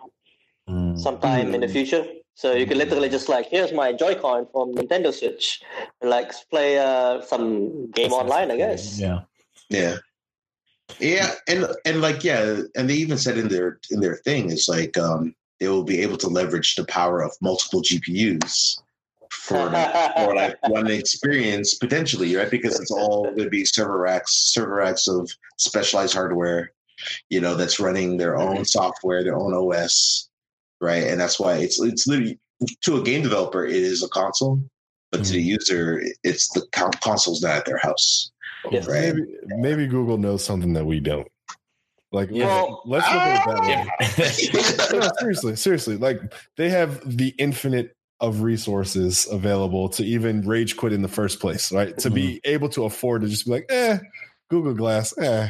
sometime 0.96 1.54
in 1.54 1.60
the 1.60 1.66
Mm. 1.66 1.72
future. 1.72 2.04
So 2.34 2.52
you 2.54 2.66
can 2.66 2.78
literally 2.78 3.08
just 3.08 3.28
like, 3.28 3.46
here's 3.46 3.72
my 3.72 3.92
Joy-Con 3.92 4.46
from 4.52 4.72
Nintendo 4.74 5.12
Switch, 5.12 5.60
and 6.00 6.08
like 6.10 6.32
play 6.50 6.78
uh, 6.78 7.20
some 7.22 7.90
game 7.90 8.12
online, 8.12 8.50
I 8.50 8.56
guess. 8.56 8.98
Yeah. 8.98 9.20
Yeah. 9.68 9.96
Yeah, 10.98 11.32
and 11.46 11.66
and 11.84 12.00
like 12.00 12.24
yeah, 12.24 12.62
and 12.76 12.90
they 12.90 12.94
even 12.94 13.16
said 13.16 13.38
in 13.38 13.46
their 13.48 13.78
in 13.92 14.00
their 14.00 14.16
thing 14.26 14.50
is 14.50 14.68
like 14.68 14.98
um 14.98 15.34
they 15.60 15.68
will 15.68 15.84
be 15.84 16.00
able 16.00 16.16
to 16.18 16.26
leverage 16.26 16.74
the 16.74 16.84
power 16.84 17.22
of 17.22 17.30
multiple 17.40 17.80
GPUs 17.80 18.79
for 19.30 19.70
like, 19.70 20.14
for 20.16 20.34
like 20.34 20.68
one 20.68 20.90
experience 20.90 21.74
potentially, 21.74 22.34
right? 22.34 22.50
Because 22.50 22.78
it's 22.80 22.90
all 22.90 23.24
going 23.24 23.44
to 23.44 23.50
be 23.50 23.64
server 23.64 23.98
racks, 23.98 24.32
server 24.52 24.74
racks 24.74 25.08
of 25.08 25.30
specialized 25.56 26.14
hardware, 26.14 26.72
you 27.28 27.40
know, 27.40 27.54
that's 27.54 27.80
running 27.80 28.16
their 28.16 28.36
own 28.36 28.56
mm-hmm. 28.56 28.62
software, 28.64 29.22
their 29.22 29.36
own 29.36 29.54
OS, 29.54 30.28
right? 30.80 31.04
And 31.04 31.20
that's 31.20 31.38
why 31.38 31.56
it's 31.56 31.80
it's 31.80 32.06
literally 32.06 32.38
to 32.82 32.96
a 32.96 33.02
game 33.02 33.22
developer, 33.22 33.64
it 33.64 33.74
is 33.74 34.02
a 34.02 34.08
console, 34.08 34.62
but 35.10 35.24
to 35.24 35.32
the 35.32 35.38
mm-hmm. 35.38 35.48
user, 35.48 36.02
it's 36.22 36.48
the 36.50 36.66
con- 36.72 36.92
console's 37.02 37.42
not 37.42 37.56
at 37.56 37.66
their 37.66 37.78
house, 37.78 38.32
Yes. 38.70 38.86
right? 38.86 39.14
maybe 39.14 39.26
maybe 39.46 39.86
Google 39.86 40.18
knows 40.18 40.44
something 40.44 40.72
that 40.74 40.84
we 40.84 41.00
don't. 41.00 41.28
Like, 42.12 42.28
Yeah. 42.32 42.46
Well, 42.46 42.82
let's 42.86 43.06
look 43.06 43.14
at 43.14 43.48
it 43.48 43.54
that 43.54 43.62
way. 43.62 44.28
If- 44.28 44.80
ah! 44.80 44.88
no, 44.98 45.10
seriously, 45.20 45.56
seriously. 45.56 45.96
Like 45.96 46.20
they 46.56 46.68
have 46.68 47.16
the 47.16 47.28
infinite 47.38 47.96
of 48.20 48.42
resources 48.42 49.26
available 49.30 49.88
to 49.90 50.04
even 50.04 50.42
rage 50.42 50.76
quit 50.76 50.92
in 50.92 51.02
the 51.02 51.08
first 51.08 51.40
place, 51.40 51.72
right? 51.72 51.96
To 51.98 52.10
be 52.10 52.20
Mm-hmm. 52.44 52.52
able 52.54 52.68
to 52.70 52.84
afford 52.84 53.22
to 53.22 53.28
just 53.28 53.46
be 53.46 53.52
like, 53.52 53.66
eh, 53.70 53.98
Google 54.50 54.74
Glass, 54.74 55.16
eh. 55.18 55.48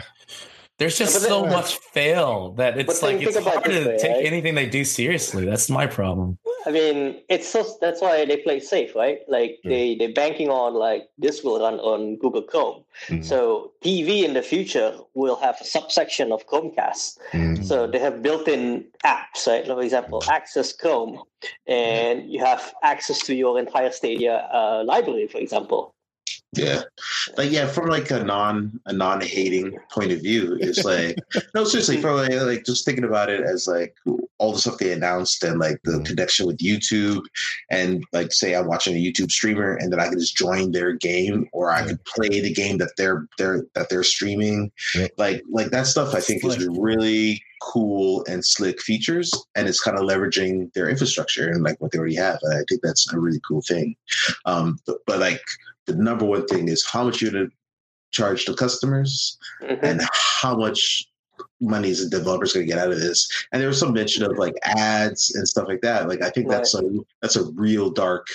There's 0.79 0.97
just 0.97 1.21
then- 1.21 1.29
so 1.29 1.45
much 1.47 1.77
fail 1.93 2.53
that 2.53 2.79
it's 2.79 3.03
like 3.03 3.21
it's 3.21 3.37
hard 3.39 3.65
to 3.65 3.71
this 3.71 3.87
way, 3.87 3.99
take 3.99 4.17
right? 4.17 4.25
anything 4.25 4.55
they 4.55 4.67
do 4.67 4.85
seriously. 4.85 5.45
That's 5.45 5.69
my 5.69 5.87
problem. 5.87 6.39
I 6.67 6.71
mean, 6.71 7.23
it's 7.29 7.49
so 7.49 7.65
that's 7.81 8.01
why 8.01 8.25
they 8.25 8.37
play 8.39 8.61
safe, 8.61 8.95
right? 8.95 9.21
Like 9.29 9.59
Yeah. 9.65 9.71
they 9.71 9.95
they're 9.97 10.13
banking 10.13 10.51
on 10.51 10.75
like 10.75 11.09
this 11.19 11.43
will 11.43 11.61
run 11.61 11.81
on 11.81 12.17
Google 12.17 12.43
Chrome. 12.43 12.85
Mhm. 13.09 13.25
So 13.25 13.73
TV 13.83 14.25
in 14.25 14.35
the 14.35 14.43
future 14.43 14.99
will 15.15 15.37
have 15.37 15.57
a 15.61 15.65
subsection 15.65 16.33
of 16.33 16.47
Chromecast. 16.47 17.19
Mhm. 17.33 17.65
So 17.65 17.87
they 17.87 17.99
have 17.99 18.23
built-in 18.23 18.87
apps, 19.05 19.47
right? 19.47 19.67
For 19.67 19.83
example, 19.83 20.25
Access 20.29 20.73
Chrome, 20.73 21.23
and 21.67 22.31
you 22.31 22.41
have 22.45 22.75
access 22.83 23.19
to 23.27 23.35
your 23.35 23.59
entire 23.59 23.91
Stadia 23.91 24.49
uh, 24.53 24.83
library, 24.85 25.27
for 25.29 25.39
example. 25.39 25.95
Yeah, 26.53 26.83
like 27.37 27.53
yeah, 27.53 27.69
from 27.69 27.89
like 27.89 28.11
a 28.11 28.25
non 28.25 28.81
a 28.87 28.93
non 28.93 29.21
hating 29.21 29.79
point 29.93 30.11
of 30.11 30.21
view, 30.21 30.59
it's 30.61 30.85
like 30.85 31.17
no, 31.55 31.63
seriously, 31.63 32.01
from 32.01 32.17
like, 32.17 32.33
like 32.33 32.65
just 32.65 32.85
thinking 32.85 33.05
about 33.05 33.31
it 33.31 33.43
as 33.43 33.69
like 33.69 33.95
all 34.39 34.53
the 34.53 34.59
stuff 34.59 34.79
they 34.79 34.93
announced 34.93 35.45
and 35.45 35.61
like 35.61 35.79
the 35.85 35.93
Mhm. 35.93 36.07
connection 36.07 36.47
with 36.49 36.59
YouTube, 36.59 37.23
and 37.71 38.03
like 38.13 38.33
say 38.33 38.57
I'm 38.57 38.67
watching 38.67 38.97
a 38.97 38.99
YouTube 38.99 39.31
streamer 39.31 39.75
and 39.77 39.93
then 39.93 40.01
I 40.01 40.09
can 40.09 40.19
just 40.19 40.37
join 40.37 40.73
their 40.73 40.93
game 40.95 41.47
or 41.53 41.71
I 41.71 41.87
could 41.87 42.05
play 42.05 42.41
the 42.41 42.53
game 42.53 42.79
that 42.79 42.97
they're 42.97 43.29
they're 43.39 43.65
that 43.77 43.89
they're 43.89 44.03
streaming, 44.03 44.73
like 45.19 45.43
like 45.49 45.71
that 45.71 45.87
stuff 45.87 46.17
I 46.17 46.21
think 46.21 46.45
is 46.45 46.67
really 46.67 47.41
cool 47.63 48.25
and 48.27 48.45
slick 48.45 48.81
features, 48.81 49.31
and 49.55 49.69
it's 49.69 49.81
kind 49.81 49.97
of 49.97 50.03
leveraging 50.05 50.73
their 50.73 50.89
infrastructure 50.89 51.49
and 51.49 51.63
like 51.63 51.81
what 51.81 51.93
they 51.93 51.99
already 51.99 52.17
have. 52.17 52.39
And 52.43 52.55
I 52.55 52.63
think 52.69 52.81
that's 52.83 53.13
a 53.13 53.21
really 53.21 53.41
cool 53.47 53.61
thing. 53.63 53.95
Um, 54.47 54.79
but, 54.87 54.97
but 55.07 55.19
like 55.21 55.41
the 55.97 56.03
number 56.03 56.25
one 56.25 56.47
thing 56.47 56.69
is 56.69 56.85
how 56.87 57.05
much 57.05 57.21
you're 57.23 57.33
going 57.33 57.49
to 57.49 57.53
charge 58.13 58.45
the 58.45 58.55
customers 58.55 59.39
Mhm. 59.63 59.79
and 59.83 60.01
how 60.13 60.57
much 60.57 61.05
money 61.61 61.91
is 61.91 62.03
the 62.09 62.19
developers 62.19 62.53
going 62.53 62.67
to 62.67 62.73
get 62.73 62.83
out 62.83 62.91
of 62.93 63.01
this. 63.01 63.29
And 63.53 63.61
there 63.61 63.69
was 63.69 63.79
some 63.79 63.93
mention 63.93 64.25
of 64.25 64.37
like 64.39 64.55
ads 64.65 65.35
and 65.35 65.47
stuff 65.49 65.69
like 65.69 65.81
that. 65.83 66.09
Like 66.09 66.23
I 66.23 66.31
think 66.31 66.49
that's 66.49 66.75
a 66.75 66.83
that's 67.23 67.37
a 67.37 67.45
real 67.53 67.91
dark 67.91 68.27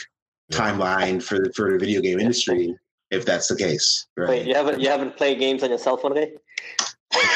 Yeah. 0.50 0.58
timeline 0.60 1.22
for 1.22 1.40
the, 1.40 1.52
for 1.54 1.72
the 1.72 1.78
video 1.80 2.02
game 2.02 2.20
industry 2.20 2.76
if 3.12 3.26
that's 3.26 3.48
the 3.48 3.56
case. 3.56 4.08
Right? 4.18 4.30
Wait, 4.30 4.48
you 4.48 4.56
haven't 4.56 4.80
you 4.80 4.90
haven't 4.90 5.18
played 5.18 5.40
games 5.40 5.62
on 5.64 5.70
your 5.70 5.78
cell 5.80 5.98
phone, 5.98 6.14
Ray? 6.14 6.34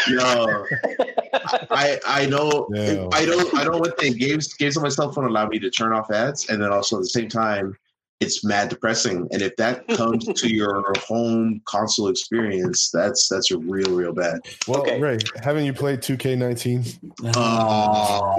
No, 0.09 0.65
I 1.71 1.99
I 2.05 2.25
know 2.25 2.67
Yeah. 2.73 3.07
I 3.13 3.25
don't 3.25 3.53
I 3.57 3.63
don't 3.63 3.79
want 3.79 3.97
the 3.97 4.13
games 4.13 4.53
games 4.55 4.75
on 4.77 4.83
my 4.83 4.89
cell 4.89 5.11
phone 5.11 5.25
allow 5.25 5.47
me 5.47 5.59
to 5.59 5.69
turn 5.69 5.93
off 5.93 6.09
ads 6.11 6.49
and 6.49 6.61
then 6.61 6.71
also 6.71 6.97
at 6.97 7.01
the 7.03 7.09
same 7.09 7.29
time 7.29 7.75
it's 8.21 8.43
mad 8.43 8.67
depressing 8.69 9.27
and 9.31 9.41
if 9.41 9.55
that 9.55 9.87
comes 9.97 10.25
to 10.25 10.53
your 10.53 10.83
home 11.07 11.61
console 11.65 12.09
experience 12.09 12.89
that's 12.91 13.27
that's 13.29 13.51
a 13.51 13.57
real 13.57 13.91
real 13.95 14.13
bad. 14.13 14.39
Well, 14.67 14.81
Okay. 14.81 14.99
Ray, 14.99 15.17
haven't 15.43 15.65
you 15.65 15.73
played 15.73 16.01
2K19? 16.01 16.99
Oh, 17.35 18.35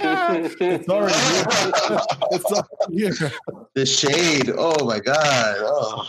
It's 0.00 0.88
already 0.88 1.14
here. 1.14 2.00
it's 2.30 2.44
already 2.44 3.16
here. 3.16 3.32
the 3.74 3.86
shade. 3.86 4.50
Oh 4.56 4.84
my 4.84 5.00
god. 5.00 5.56
Oh. 5.60 6.06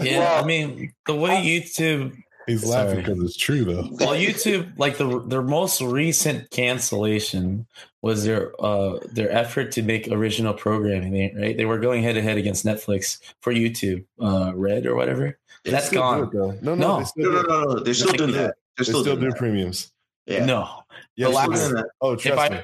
Yeah, 0.00 0.18
Well, 0.20 0.44
I 0.44 0.46
mean 0.46 0.92
the 1.06 1.14
way 1.14 1.36
YouTube, 1.44 2.16
He's 2.46 2.62
Sorry. 2.62 2.86
laughing 2.86 3.04
because 3.04 3.22
it's 3.22 3.36
true, 3.36 3.64
though. 3.64 3.82
well, 3.92 4.14
YouTube, 4.14 4.72
like 4.78 4.96
the 4.98 5.20
their 5.26 5.42
most 5.42 5.80
recent 5.80 6.50
cancellation 6.50 7.66
was 8.02 8.24
their 8.24 8.52
uh 8.64 8.98
their 9.12 9.30
effort 9.30 9.72
to 9.72 9.82
make 9.82 10.08
original 10.08 10.54
programming. 10.54 11.36
Right, 11.38 11.56
they 11.56 11.64
were 11.66 11.78
going 11.78 12.02
head 12.02 12.14
to 12.14 12.22
head 12.22 12.38
against 12.38 12.64
Netflix 12.64 13.18
for 13.40 13.52
YouTube, 13.52 14.04
uh, 14.20 14.52
Red 14.54 14.86
or 14.86 14.94
whatever. 14.96 15.38
They 15.64 15.70
That's 15.70 15.88
still 15.88 16.26
do 16.26 16.30
gone. 16.38 16.54
it. 16.54 16.62
No, 16.62 16.74
no, 16.74 16.98
No. 16.98 17.04
No, 17.16 17.30
no, 17.30 17.42
no, 17.42 17.62
no. 17.74 17.80
They're 17.80 17.92
still 17.94 18.08
Like 18.08 18.18
doing 18.18 18.32
that. 18.32 18.38
that. 18.38 18.54
They're 18.76 18.84
They 18.84 18.84
still, 18.84 19.02
still 19.02 19.16
doing 19.16 19.30
do 19.30 19.36
premiums. 19.36 19.92
Yeah. 20.26 20.44
No, 20.46 20.68
Yes, 21.16 21.28
The 21.30 21.34
last- 21.36 21.70
do. 21.70 21.84
Oh, 22.00 22.12
if 22.12 22.22
trust 22.22 22.38
I 22.40 22.48
me. 22.56 22.60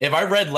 if 0.00 0.12
I 0.14 0.24
read 0.24 0.48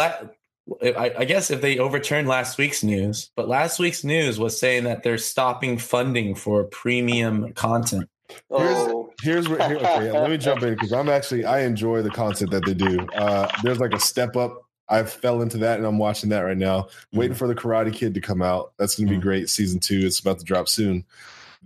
I, 0.82 1.12
I 1.18 1.24
guess 1.26 1.50
if 1.50 1.60
they 1.60 1.78
overturn 1.78 2.26
last 2.26 2.56
week's 2.56 2.82
news, 2.82 3.30
but 3.36 3.48
last 3.48 3.78
week's 3.78 4.04
news 4.04 4.38
was 4.38 4.58
saying 4.58 4.84
that 4.84 5.02
they're 5.02 5.18
stopping 5.18 5.76
funding 5.76 6.34
for 6.34 6.64
premium 6.64 7.52
content. 7.52 8.08
Oh, 8.50 9.10
Here's 9.22 9.48
where 9.48 9.58
here, 9.68 9.76
okay, 9.76 10.10
let 10.12 10.30
me 10.30 10.36
jump 10.38 10.62
in 10.62 10.74
because 10.74 10.92
I'm 10.92 11.08
actually 11.08 11.44
I 11.44 11.60
enjoy 11.60 12.02
the 12.02 12.10
content 12.10 12.50
that 12.50 12.64
they 12.64 12.74
do. 12.74 13.00
Uh, 13.14 13.48
there's 13.62 13.80
like 13.80 13.92
a 13.94 14.00
step 14.00 14.36
up. 14.36 14.62
I 14.88 15.02
fell 15.04 15.40
into 15.40 15.56
that 15.58 15.78
and 15.78 15.86
I'm 15.86 15.98
watching 15.98 16.28
that 16.30 16.40
right 16.40 16.56
now. 16.58 16.88
Waiting 17.12 17.34
for 17.34 17.48
the 17.48 17.54
Karate 17.54 17.92
Kid 17.92 18.12
to 18.14 18.20
come 18.20 18.42
out. 18.42 18.72
That's 18.76 18.96
going 18.96 19.06
to 19.08 19.14
be 19.14 19.18
Mhm. 19.18 19.22
great. 19.22 19.48
Season 19.48 19.80
two. 19.80 20.00
It's 20.04 20.20
about 20.20 20.38
to 20.40 20.44
drop 20.44 20.68
soon. 20.68 21.04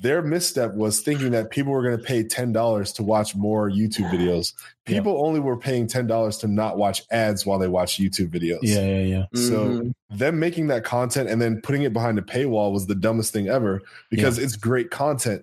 Their 0.01 0.23
misstep 0.23 0.75
was 0.75 1.01
thinking 1.01 1.33
that 1.33 1.51
people 1.51 1.73
were 1.73 1.83
going 1.83 1.97
to 1.99 2.03
pay 2.05 2.23
ten 2.23 2.53
dollars 2.53 2.93
to 2.93 3.03
watch 3.03 3.35
more 3.35 3.69
YouTube 3.69 4.09
videos. 4.13 4.53
Yeah. 4.87 4.99
People 4.99 5.21
only 5.27 5.41
were 5.41 5.57
paying 5.57 5.89
ten 5.89 6.07
dollars 6.07 6.39
to 6.39 6.47
not 6.47 6.79
watch 6.79 7.03
ads 7.11 7.45
while 7.45 7.59
they 7.59 7.67
watch 7.67 7.99
YouTube 7.99 8.29
videos. 8.29 8.61
Yeah, 8.63 8.87
yeah, 8.87 9.03
yeah. 9.03 9.25
So 9.35 9.67
Mhm. 9.69 9.93
them 10.11 10.39
making 10.39 10.69
that 10.69 10.85
content 10.85 11.29
and 11.29 11.43
then 11.43 11.61
putting 11.61 11.83
it 11.83 11.93
behind 11.93 12.17
a 12.21 12.23
paywall 12.23 12.73
was 12.73 12.87
the 12.87 12.95
dumbest 12.95 13.33
thing 13.33 13.49
ever 13.49 13.83
because 14.09 14.39
it's 14.39 14.55
great 14.55 14.93
content. 14.93 15.43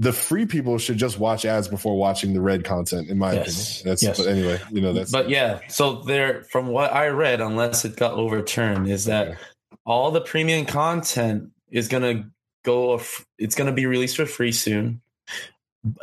The 0.00 0.12
free 0.12 0.46
people 0.46 0.78
should 0.78 0.96
just 0.96 1.18
watch 1.18 1.44
ads 1.44 1.66
before 1.68 1.96
watching 1.98 2.32
the 2.32 2.40
red 2.40 2.64
content, 2.64 3.08
in 3.08 3.18
my 3.18 3.32
Yes. 3.32 3.48
opinion. 3.80 3.82
That's 3.90 4.02
Yes. 4.02 4.18
but 4.18 4.26
anyway, 4.28 4.60
you 4.70 4.80
know 4.80 4.92
that's 4.92 5.10
But 5.10 5.28
yeah, 5.28 5.58
so 5.68 6.02
there, 6.02 6.44
from 6.44 6.68
what 6.68 6.92
I 6.92 7.08
read, 7.08 7.40
unless 7.40 7.84
it 7.84 7.96
got 7.96 8.12
overturned, 8.12 8.88
is 8.88 9.06
that 9.06 9.28
Okay. 9.28 9.38
all 9.84 10.10
the 10.12 10.20
premium 10.20 10.66
content 10.66 11.50
is 11.70 11.88
gonna 11.88 12.30
go. 12.64 12.94
f- 12.94 13.24
It's 13.38 13.54
gonna 13.54 13.72
be 13.72 13.86
released 13.86 14.16
for 14.16 14.26
free 14.26 14.52
soon, 14.52 15.00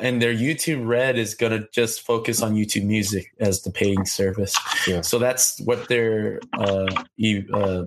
and 0.02 0.22
their 0.22 0.34
YouTube 0.34 0.88
Red 0.88 1.18
is 1.18 1.36
gonna 1.36 1.68
just 1.72 2.02
focus 2.02 2.42
on 2.42 2.56
YouTube 2.56 2.86
Music 2.86 3.34
as 3.40 3.62
the 3.62 3.72
paying 3.72 4.06
service. 4.06 4.56
Yeah. 4.88 5.02
So 5.02 5.20
that's 5.20 5.60
what 5.62 5.90
their 5.90 6.40
uh, 6.58 6.88
e- 7.18 7.46
uh, 7.54 7.86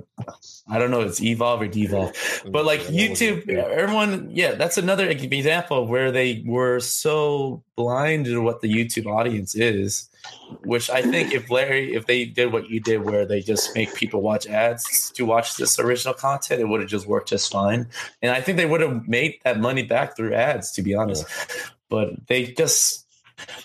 I 0.68 0.78
don't 0.78 0.90
know, 0.90 1.00
it's 1.00 1.22
evolve 1.22 1.62
or 1.62 1.66
devolve, 1.66 2.12
but 2.50 2.64
like 2.64 2.80
YouTube, 2.82 3.48
everyone, 3.48 4.30
yeah, 4.30 4.52
that's 4.52 4.76
another 4.76 5.08
example 5.08 5.86
where 5.86 6.12
they 6.12 6.42
were 6.46 6.80
so 6.80 7.62
blind 7.74 8.26
to 8.26 8.42
what 8.42 8.60
the 8.60 8.72
YouTube 8.72 9.06
audience 9.06 9.54
is. 9.54 10.08
Which 10.64 10.90
I 10.90 11.00
think 11.00 11.32
if 11.32 11.50
Larry, 11.50 11.94
if 11.94 12.06
they 12.06 12.26
did 12.26 12.52
what 12.52 12.68
you 12.68 12.80
did, 12.80 13.04
where 13.04 13.24
they 13.24 13.40
just 13.40 13.74
make 13.74 13.94
people 13.94 14.20
watch 14.20 14.46
ads 14.46 15.10
to 15.12 15.24
watch 15.24 15.56
this 15.56 15.78
original 15.78 16.12
content, 16.12 16.60
it 16.60 16.64
would 16.66 16.80
have 16.80 16.90
just 16.90 17.06
worked 17.06 17.28
just 17.30 17.50
fine. 17.50 17.86
And 18.20 18.32
I 18.32 18.40
think 18.40 18.58
they 18.58 18.66
would 18.66 18.80
have 18.80 19.08
made 19.08 19.38
that 19.44 19.58
money 19.58 19.84
back 19.84 20.16
through 20.16 20.34
ads, 20.34 20.72
to 20.72 20.82
be 20.82 20.94
honest. 20.94 21.24
But 21.88 22.26
they 22.28 22.46
just 22.46 23.06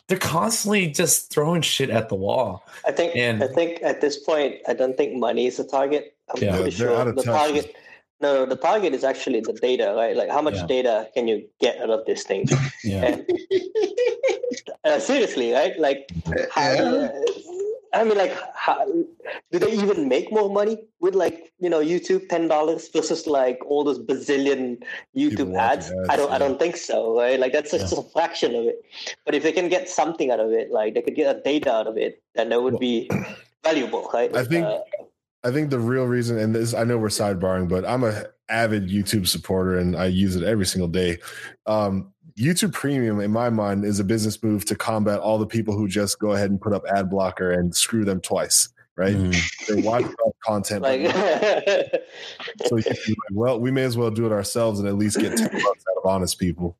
they're 0.08 0.18
constantly 0.20 0.88
just 0.88 1.32
throwing 1.34 1.62
shit 1.62 1.90
at 1.90 2.10
the 2.10 2.16
wall. 2.16 2.64
I 2.86 2.92
think 2.92 3.16
And- 3.16 3.44
I 3.44 3.48
think 3.48 3.82
at 3.82 4.02
this 4.02 4.18
point, 4.20 4.58
I 4.68 4.74
don't 4.74 4.96
think 4.96 5.16
money 5.16 5.48
is 5.48 5.58
the 5.58 5.64
target. 5.64 6.16
I'm 6.30 6.42
Yeah, 6.44 6.56
pretty 6.56 6.76
they're 6.78 6.92
out 6.92 6.98
sure 7.04 7.10
of 7.10 7.16
the 7.16 7.24
touch. 7.24 7.36
target. 7.48 7.76
No, 8.22 8.34
no, 8.36 8.46
the 8.46 8.56
target 8.56 8.94
is 8.94 9.04
actually 9.04 9.42
the 9.42 9.52
data, 9.54 9.94
right? 9.98 10.16
Like 10.16 10.30
how 10.30 10.42
much 10.42 10.56
Yeah. 10.56 10.68
data 10.68 11.10
can 11.14 11.28
you 11.28 11.44
get 11.60 11.82
out 11.82 11.90
of 11.90 12.06
this 12.06 12.24
thing? 12.24 12.46
Yeah. 12.84 13.04
And, 13.06 13.26
uh, 14.86 15.00
seriously, 15.00 15.52
right? 15.52 15.78
Like, 15.80 16.10
how, 16.52 17.10
I 17.94 18.04
mean, 18.04 18.18
like, 18.18 18.36
how, 18.56 18.86
do 19.52 19.60
they 19.60 19.72
even 19.72 20.08
make 20.10 20.32
more 20.32 20.50
money 20.50 20.78
with 21.00 21.16
like 21.16 21.54
you 21.60 21.70
know 21.70 21.80
YouTube 21.80 22.28
ten 22.28 22.48
dollars 22.48 22.90
versus 22.90 23.28
like 23.28 23.60
all 23.66 23.84
those 23.84 24.00
bazillion 24.00 24.82
YouTube 25.16 25.58
ads? 25.58 25.92
ads, 25.92 26.10
I 26.10 26.16
don't, 26.16 26.32
I 26.32 26.38
don't 26.38 26.58
think 26.58 26.78
so, 26.78 27.18
right? 27.18 27.40
Like 27.40 27.54
that's 27.54 27.72
just 27.72 27.94
a 27.94 28.02
fraction 28.14 28.56
of 28.56 28.66
it. 28.66 28.84
But 29.26 29.36
if 29.36 29.44
they 29.44 29.52
can 29.52 29.70
get 29.70 29.90
something 29.90 30.32
out 30.32 30.40
of 30.40 30.52
it, 30.52 30.72
like 30.72 30.96
they 30.96 31.02
could 31.02 31.16
get 31.16 31.36
a 31.36 31.40
data 31.42 31.72
out 31.72 31.88
of 31.88 31.98
it, 31.98 32.22
then 32.36 32.50
that 32.50 32.62
would 32.62 32.80
be 32.80 33.10
valuable, 33.64 34.10
right? 34.14 34.36
I 34.36 34.44
think 34.44 34.66
Uh, 34.66 34.80
I 35.44 35.52
think 35.52 35.70
the 35.70 35.80
real 35.80 36.06
reason, 36.06 36.38
and 36.38 36.56
this 36.56 36.74
I 36.74 36.84
know 36.86 36.98
we're 36.98 37.10
sidebarring, 37.10 37.68
but 37.68 37.86
I'm 37.86 38.04
a 38.04 38.26
avid 38.50 38.90
YouTube 38.90 39.28
supporter 39.28 39.78
and 39.78 39.96
I 39.96 40.06
use 40.06 40.36
it 40.36 40.44
every 40.44 40.66
single 40.66 40.88
day. 40.88 41.20
Um, 41.66 42.14
YouTube 42.38 42.74
Premium, 42.74 43.20
in 43.20 43.32
my 43.32 43.50
mind, 43.50 43.86
is 43.86 44.00
a 44.00 44.04
business 44.04 44.42
move 44.42 44.66
to 44.66 44.76
combat 44.76 45.20
all 45.20 45.38
the 45.38 45.46
people 45.46 45.76
who 45.78 45.88
just 45.88 46.20
go 46.20 46.32
ahead 46.34 46.50
and 46.50 46.60
put 46.60 46.74
up 46.74 46.84
ad 46.96 47.10
blocker 47.10 47.52
and 47.52 47.76
screw 47.76 48.04
them 48.06 48.20
twice, 48.22 48.70
right? 48.96 49.16
Mhm. 49.16 49.68
They 49.68 49.82
watch 49.82 50.04
our 50.04 50.32
content, 50.46 50.82
like 50.82 51.02
so 52.66 52.78
you 52.78 52.84
can 52.84 52.94
be 53.06 53.12
like, 53.12 53.32
well, 53.34 53.60
we 53.60 53.72
may 53.72 53.84
as 53.84 53.96
well 53.98 54.10
do 54.12 54.26
it 54.26 54.32
ourselves 54.32 54.80
and 54.80 54.88
at 54.88 54.96
least 54.96 55.20
get 55.20 55.38
ten 55.38 55.50
bucks 55.52 55.84
out 55.90 55.98
of 56.04 56.06
honest 56.06 56.40
people. 56.40 56.78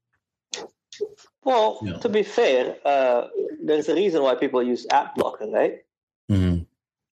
well, 1.44 1.80
Yeah. 1.84 1.98
to 2.00 2.10
be 2.10 2.24
fair, 2.24 2.76
uh, 2.86 3.28
there's 3.64 3.90
a 3.90 3.96
reason 3.96 4.24
why 4.24 4.36
people 4.36 4.64
use 4.64 4.88
ad 4.92 5.10
blocker, 5.16 5.48
right? 5.48 5.84
Mhm. 6.32 6.66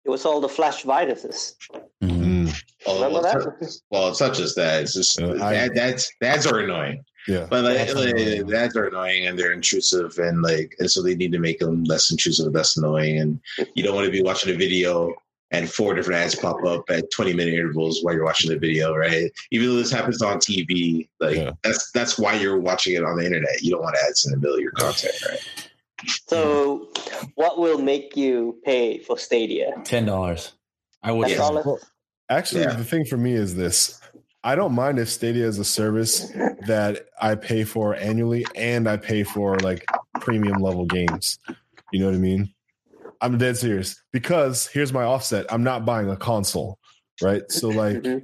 It 0.04 0.10
was 0.10 0.24
all 0.24 0.40
the 0.40 0.48
flash 0.48 0.84
viruses. 0.84 1.56
Mhm. 2.02 2.54
Oh, 2.86 2.94
Remember 2.94 3.20
well, 3.20 3.22
that? 3.22 3.36
it's 3.60 3.82
not- 3.90 3.98
well, 4.00 4.08
it's 4.10 4.20
not 4.20 4.34
just 4.34 4.56
that. 4.56 4.82
It's 4.82 4.94
just 4.94 5.20
Uh, 5.20 5.32
I- 5.42 5.52
that, 5.54 5.74
that's 5.74 6.10
that's 6.20 6.46
are 6.46 6.60
annoying. 6.60 7.04
Yeah, 7.28 7.46
But 7.50 7.64
like, 7.64 7.76
That's 7.76 7.94
like, 7.94 8.14
annoying. 8.14 8.46
that's 8.46 8.74
are 8.74 8.86
annoying 8.86 9.26
and 9.26 9.38
they're 9.38 9.52
intrusive 9.52 10.18
and 10.18 10.40
like 10.42 10.74
and 10.78 10.90
so 10.90 11.02
they 11.02 11.14
need 11.14 11.30
to 11.32 11.38
make 11.38 11.58
them 11.58 11.84
less 11.84 12.10
intrusive 12.10 12.46
and 12.46 12.54
less 12.54 12.76
annoying. 12.78 13.18
And 13.18 13.38
you 13.74 13.82
don't 13.84 13.94
want 13.94 14.06
to 14.06 14.10
be 14.12 14.22
watching 14.22 14.54
a 14.54 14.56
video 14.56 15.14
and 15.50 15.70
four 15.70 15.94
different 15.94 16.20
ads 16.20 16.34
pop 16.34 16.62
up 16.66 16.84
at 16.90 17.10
20 17.10 17.32
minute 17.34 17.54
intervals 17.54 18.02
while 18.02 18.14
you're 18.14 18.24
watching 18.24 18.50
the 18.50 18.58
video, 18.58 18.94
right? 18.94 19.30
Even 19.50 19.68
though 19.68 19.76
this 19.76 19.90
happens 19.90 20.22
on 20.22 20.38
TV, 20.38 21.08
like 21.20 21.36
Yeah. 21.36 21.52
that's 21.62 21.90
that's 21.92 22.18
why 22.18 22.34
you're 22.34 22.58
watching 22.58 22.94
it 22.94 23.04
on 23.04 23.16
the 23.18 23.24
internet. 23.26 23.60
You 23.62 23.72
don't 23.72 23.82
want 23.82 23.96
ads 24.06 24.24
in 24.26 24.32
the 24.32 24.38
middle 24.38 24.54
of 24.56 24.60
your 24.60 24.72
content, 24.72 25.14
right? 25.28 25.40
So, 26.28 26.88
what 27.34 27.58
will 27.58 27.78
make 27.78 28.16
you 28.16 28.58
pay 28.64 28.98
for 28.98 29.18
Stadia? 29.18 29.72
Ten 29.84 30.06
dollars. 30.06 30.52
I 31.02 31.12
would. 31.12 31.28
Yeah. 31.28 31.36
dollars. 31.38 31.84
Actually, 32.30 32.62
Yeah. 32.62 32.74
the 32.74 32.84
thing 32.84 33.04
for 33.04 33.16
me 33.16 33.32
is 33.32 33.54
this. 33.56 34.00
I 34.48 34.54
don't 34.54 34.72
mind 34.72 34.98
if 34.98 35.10
Stadia 35.10 35.46
is 35.46 35.58
a 35.58 35.64
service 35.64 36.32
that 36.66 37.04
I 37.20 37.34
pay 37.34 37.64
for 37.64 37.94
annually 37.94 38.46
and 38.54 38.88
I 38.88 38.96
pay 38.96 39.22
for 39.22 39.58
like 39.58 39.84
premium 40.20 40.62
level 40.62 40.86
games. 40.86 41.38
You 41.92 42.00
know 42.00 42.06
what 42.06 42.14
I 42.14 42.18
mean? 42.18 42.54
I'm 43.20 43.36
dead 43.36 43.58
serious 43.58 44.02
because 44.10 44.66
here's 44.66 44.90
my 44.90 45.02
offset. 45.02 45.44
I'm 45.52 45.62
not 45.62 45.84
buying 45.84 46.08
a 46.08 46.16
console, 46.16 46.78
right? 47.20 47.42
So 47.50 47.68
like 47.68 47.98
Mhm. 47.98 48.22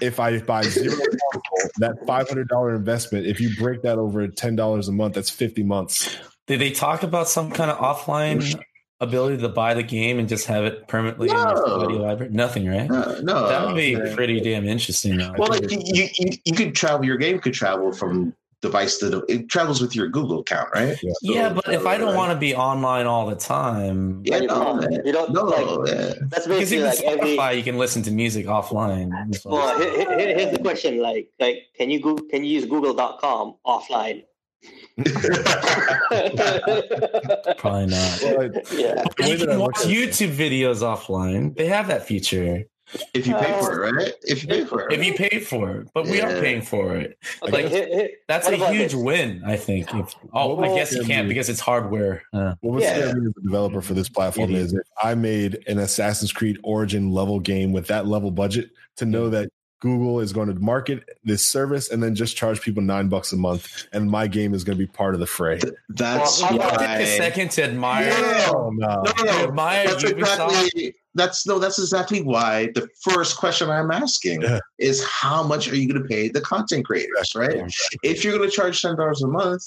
if 0.00 0.18
I 0.18 0.40
buy 0.40 0.64
zero 0.64 0.96
console, 0.96 1.70
that 1.76 1.94
$500 2.08 2.74
investment, 2.74 3.26
if 3.26 3.40
you 3.40 3.54
break 3.56 3.82
that 3.82 3.98
over 3.98 4.26
$10 4.26 4.88
a 4.88 4.92
month, 4.92 5.14
that's 5.14 5.30
50 5.30 5.62
months. 5.62 6.16
Did 6.48 6.60
they 6.60 6.72
talk 6.72 7.04
about 7.04 7.28
some 7.28 7.52
kind 7.52 7.70
of 7.70 7.78
offline 7.78 8.60
ability 9.02 9.36
to 9.38 9.48
buy 9.48 9.74
the 9.74 9.82
game 9.82 10.18
and 10.18 10.28
just 10.28 10.46
have 10.46 10.64
it 10.64 10.88
permanently 10.88 11.28
in 11.28 11.36
your 11.36 11.80
video 11.80 12.02
library? 12.02 12.32
Nothing, 12.32 12.68
right? 12.68 12.88
No, 12.88 13.20
no 13.20 13.48
that 13.48 13.66
would 13.66 13.76
be 13.76 13.90
yeah. 13.90 14.14
pretty 14.14 14.40
damn 14.40 14.64
interesting. 14.66 15.18
Though. 15.18 15.34
Well, 15.36 15.48
like 15.50 15.70
you, 15.70 16.08
you, 16.18 16.30
you 16.44 16.54
could 16.54 16.74
travel. 16.74 17.04
Your 17.04 17.16
game 17.18 17.38
could 17.40 17.52
travel 17.52 17.92
from 17.92 18.34
device 18.62 18.98
to 18.98 19.10
de- 19.10 19.22
it 19.32 19.48
travels 19.48 19.80
with 19.80 19.94
your 19.96 20.06
Google 20.06 20.38
account, 20.38 20.68
right? 20.72 20.96
Yeah. 21.02 21.12
yeah, 21.20 21.52
but 21.52 21.68
if 21.74 21.84
I 21.84 21.98
don't 21.98 22.10
Right. 22.10 22.16
want 22.16 22.32
to 22.32 22.38
be 22.38 22.54
online 22.54 23.06
all 23.06 23.26
the 23.26 23.34
time, 23.34 24.22
Yeah, 24.24 24.36
you 24.38 24.46
no, 24.46 24.54
um, 24.54 24.80
can't. 24.80 25.04
You 25.04 25.12
don't 25.12 25.32
no, 25.32 25.42
like. 25.42 25.88
yeah. 25.88 26.14
That's 26.28 26.46
because 26.46 26.70
basically 26.70 26.76
even 26.76 26.88
like 26.88 27.38
every. 27.38 27.56
You 27.58 27.64
can 27.64 27.76
listen 27.76 28.02
to 28.04 28.12
music 28.12 28.46
offline. 28.46 29.10
Well, 29.44 29.78
here, 29.78 29.90
here- 29.90 30.18
here- 30.18 30.38
here's 30.38 30.52
the 30.56 30.62
question: 30.62 30.98
like, 31.02 31.28
like, 31.40 31.64
can 31.76 31.90
you 31.90 32.00
go? 32.00 32.14
Can 32.14 32.44
you 32.44 32.52
use 32.52 32.64
Google.com 32.64 33.56
offline? 33.66 34.24
Probably 37.58 37.86
not. 37.86 38.20
Well, 38.22 38.42
I- 38.42 38.62
yeah. 38.74 39.04
You 39.26 39.38
can 39.46 39.58
watch 39.58 39.80
at 39.80 39.90
it- 39.90 40.10
YouTube 40.10 40.34
videos 40.34 40.82
offline. 40.82 41.56
They 41.56 41.66
have 41.66 41.88
that 41.88 42.06
feature 42.06 42.64
if 43.14 43.26
you 43.26 43.34
pay 43.34 43.58
for 43.60 43.84
it, 43.84 43.92
right? 43.94 44.12
If 44.22 44.42
you 44.42 44.48
pay 44.48 44.64
for 44.66 44.86
it, 44.88 44.92
if 44.98 45.04
you 45.04 45.14
pay 45.14 45.38
for 45.40 45.76
it, 45.78 45.88
but 45.94 46.04
we 46.06 46.20
are 46.20 46.28
paying 46.40 46.60
for 46.60 46.94
it. 46.96 47.16
Okay, 47.42 47.52
Like, 47.52 47.66
here- 47.68 47.86
here- 47.86 48.10
That's 48.28 48.46
what 48.46 48.54
a 48.60 48.70
huge 48.70 48.92
this? 48.92 48.94
win, 48.94 49.42
I 49.46 49.56
think. 49.56 49.92
If, 49.94 50.14
oh, 50.34 50.58
I 50.62 50.74
guess 50.76 50.92
you 50.92 51.02
can't 51.04 51.26
because 51.28 51.48
it's 51.48 51.60
hardware. 51.60 52.22
Uh, 52.34 52.54
What 52.60 52.74
would 52.74 52.82
Yeah. 52.82 52.94
scare 52.98 53.16
me 53.16 53.28
as 53.28 53.32
a 53.38 53.42
developer 53.42 53.80
for 53.80 53.94
this 53.94 54.08
platform 54.10 54.50
Idiot. 54.50 54.66
is 54.66 54.72
if 54.74 54.80
I 55.02 55.14
made 55.14 55.60
an 55.66 55.78
Assassin's 55.78 56.32
Creed 56.32 56.58
Origin 56.64 57.10
level 57.12 57.40
game 57.40 57.72
with 57.72 57.86
that 57.86 58.06
level 58.06 58.30
budget 58.30 58.70
to 58.96 59.06
know 59.06 59.30
that 59.30 59.48
Google 59.82 60.20
is 60.20 60.32
going 60.32 60.46
to 60.46 60.54
market 60.60 61.02
this 61.24 61.44
service 61.44 61.90
and 61.90 62.00
then 62.00 62.14
just 62.14 62.36
charge 62.36 62.60
people 62.60 62.82
nine 62.82 63.08
bucks 63.08 63.32
a 63.32 63.36
month, 63.36 63.86
and 63.92 64.08
my 64.08 64.28
game 64.28 64.54
is 64.54 64.62
going 64.62 64.78
to 64.78 64.82
be 64.82 64.86
part 64.90 65.12
of 65.14 65.18
the 65.20 65.26
fray. 65.26 65.58
that's 65.88 66.40
Well, 66.40 66.50
how 66.52 66.54
I'll 66.58 66.68
about- 66.68 66.78
take 66.78 66.88
why. 66.88 66.98
a 67.00 67.16
second 67.16 67.50
to 67.52 67.64
admire. 67.64 68.04
Yeah. 68.08 68.50
Oh 68.54 68.70
no! 68.72 69.02
No, 69.02 69.12
no, 69.18 69.24
no. 69.24 69.44
Admire 69.48 69.88
That's 69.88 70.04
Ubisoft. 70.04 70.18
exactly. 70.62 70.94
That's 71.14 71.46
no. 71.46 71.58
That's 71.58 71.78
exactly 71.80 72.22
why 72.22 72.68
the 72.76 72.88
first 73.02 73.36
question 73.36 73.68
I'm 73.70 73.90
asking 73.90 74.42
Yeah. 74.42 74.60
is 74.78 75.04
how 75.04 75.42
much 75.42 75.68
are 75.68 75.74
you 75.76 75.88
going 75.92 76.00
to 76.00 76.08
pay 76.08 76.28
the 76.28 76.40
content 76.40 76.86
creators, 76.86 77.34
right? 77.34 77.60
If 78.04 78.22
you're 78.24 78.38
going 78.38 78.48
to 78.48 78.54
charge 78.54 78.80
ten 78.80 78.94
dollars 78.96 79.20
a 79.22 79.26
month, 79.28 79.62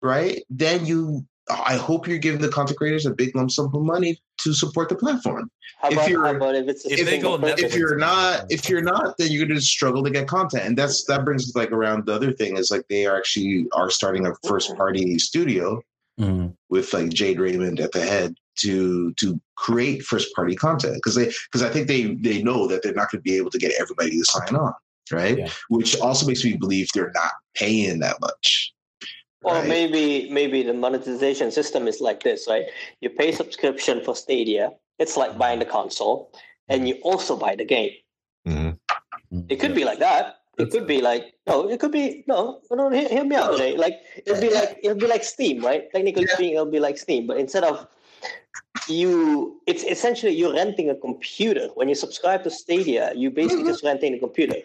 right? 0.00 0.42
Then 0.48 0.86
you, 0.86 1.24
I 1.50 1.76
hope 1.76 2.06
you're 2.06 2.18
giving 2.18 2.40
the 2.40 2.48
content 2.48 2.78
creators 2.78 3.04
a 3.04 3.10
big 3.10 3.34
lump 3.34 3.50
sum 3.50 3.66
of 3.74 3.82
money 3.82 4.20
to 4.42 4.52
support 4.54 4.88
the 4.88 4.94
platform. 4.94 5.50
How 5.78 5.88
If 5.88 5.94
about, 5.94 6.10
you're- 6.10 6.28
how 6.28 6.36
about 6.36 6.54
if 6.54 6.68
it's 6.68 6.86
a 6.86 6.92
if 6.92 6.98
they 7.04 7.12
single 7.20 7.44
if 7.44 7.74
you're 7.74 7.96
not 7.96 8.46
if 8.50 8.68
you're 8.68 8.82
not 8.82 9.16
then 9.18 9.32
you're 9.32 9.46
going 9.46 9.58
to 9.58 9.64
struggle 9.64 10.04
to 10.04 10.10
get 10.10 10.28
content 10.28 10.64
and 10.64 10.76
that's 10.78 11.04
that 11.06 11.24
brings 11.24 11.44
us 11.48 11.56
like 11.56 11.72
around 11.72 12.06
the 12.06 12.14
other 12.14 12.32
thing 12.32 12.56
is 12.56 12.70
like 12.70 12.86
they 12.88 13.06
are 13.06 13.16
actually 13.16 13.66
are 13.72 13.90
starting 13.90 14.26
a 14.26 14.32
first 14.46 14.74
party 14.76 15.18
studio 15.18 15.82
Mhm. 16.20 16.54
with 16.68 16.92
like 16.92 17.08
jade 17.08 17.40
raymond 17.40 17.80
at 17.80 17.90
the 17.92 18.02
head 18.02 18.34
to 18.58 19.12
to 19.14 19.40
create 19.56 20.02
first 20.04 20.32
party 20.34 20.54
content 20.54 20.94
because 20.96 21.14
they 21.16 21.32
because 21.50 21.62
I 21.62 21.70
think 21.70 21.88
they 21.88 22.14
they 22.16 22.42
know 22.42 22.66
that 22.68 22.82
they're 22.82 22.92
not 22.94 23.10
going 23.10 23.20
to 23.20 23.22
be 23.30 23.36
able 23.36 23.50
to 23.50 23.58
get 23.58 23.72
everybody 23.80 24.10
to 24.10 24.24
sign 24.24 24.54
on, 24.54 24.74
right? 25.10 25.38
Yeah. 25.38 25.48
Which 25.70 25.98
also 25.98 26.26
makes 26.26 26.44
me 26.44 26.56
believe 26.56 26.88
they're 26.94 27.12
not 27.14 27.32
paying 27.54 27.98
that 28.00 28.20
much. 28.20 28.72
Or 29.44 29.54
right? 29.54 29.68
maybe 29.68 30.28
maybe 30.30 30.62
the 30.62 30.74
monetization 30.74 31.50
system 31.50 31.88
is 31.88 32.00
like 32.00 32.22
this, 32.22 32.46
right? 32.48 32.66
You 33.00 33.10
pay 33.10 33.32
subscription 33.32 34.02
for 34.04 34.14
Stadia. 34.14 34.72
It's 34.98 35.16
like 35.16 35.36
buying 35.36 35.58
the 35.58 35.64
console, 35.64 36.30
and 36.68 36.88
you 36.88 36.94
also 37.02 37.36
buy 37.36 37.56
the 37.56 37.64
game. 37.64 37.92
Mhm. 38.46 38.78
It 39.48 39.56
could 39.58 39.74
be 39.74 39.84
like 39.84 39.98
that. 39.98 40.36
It 40.58 40.70
could 40.70 40.86
be 40.86 41.00
like 41.00 41.34
no. 41.46 41.68
It 41.68 41.80
could 41.80 41.90
be 41.90 42.24
no. 42.28 42.60
No, 42.70 42.90
hear, 42.90 43.08
hear 43.08 43.24
me 43.24 43.34
out, 43.36 43.58
Ray. 43.58 43.76
Like 43.76 44.00
it'll 44.26 44.40
be 44.40 44.50
like 44.50 44.78
it'll 44.82 44.98
be 44.98 45.06
like 45.08 45.24
Steam, 45.24 45.64
right? 45.64 45.90
Technically 45.90 46.26
Yeah. 46.28 46.34
speaking, 46.34 46.54
it'll 46.54 46.66
be 46.66 46.78
like 46.78 46.98
Steam, 46.98 47.26
but 47.26 47.38
instead 47.38 47.64
of 47.64 47.86
you, 48.88 49.60
it's 49.66 49.84
essentially 49.84 50.32
you're 50.32 50.54
renting 50.54 50.90
a 50.90 50.94
computer. 50.94 51.68
When 51.74 51.88
you 51.88 51.94
subscribe 51.94 52.44
to 52.44 52.50
Stadia, 52.50 53.12
you 53.14 53.30
basically 53.30 53.64
just 53.64 53.82
renting 53.82 54.14
a 54.14 54.18
computer, 54.18 54.56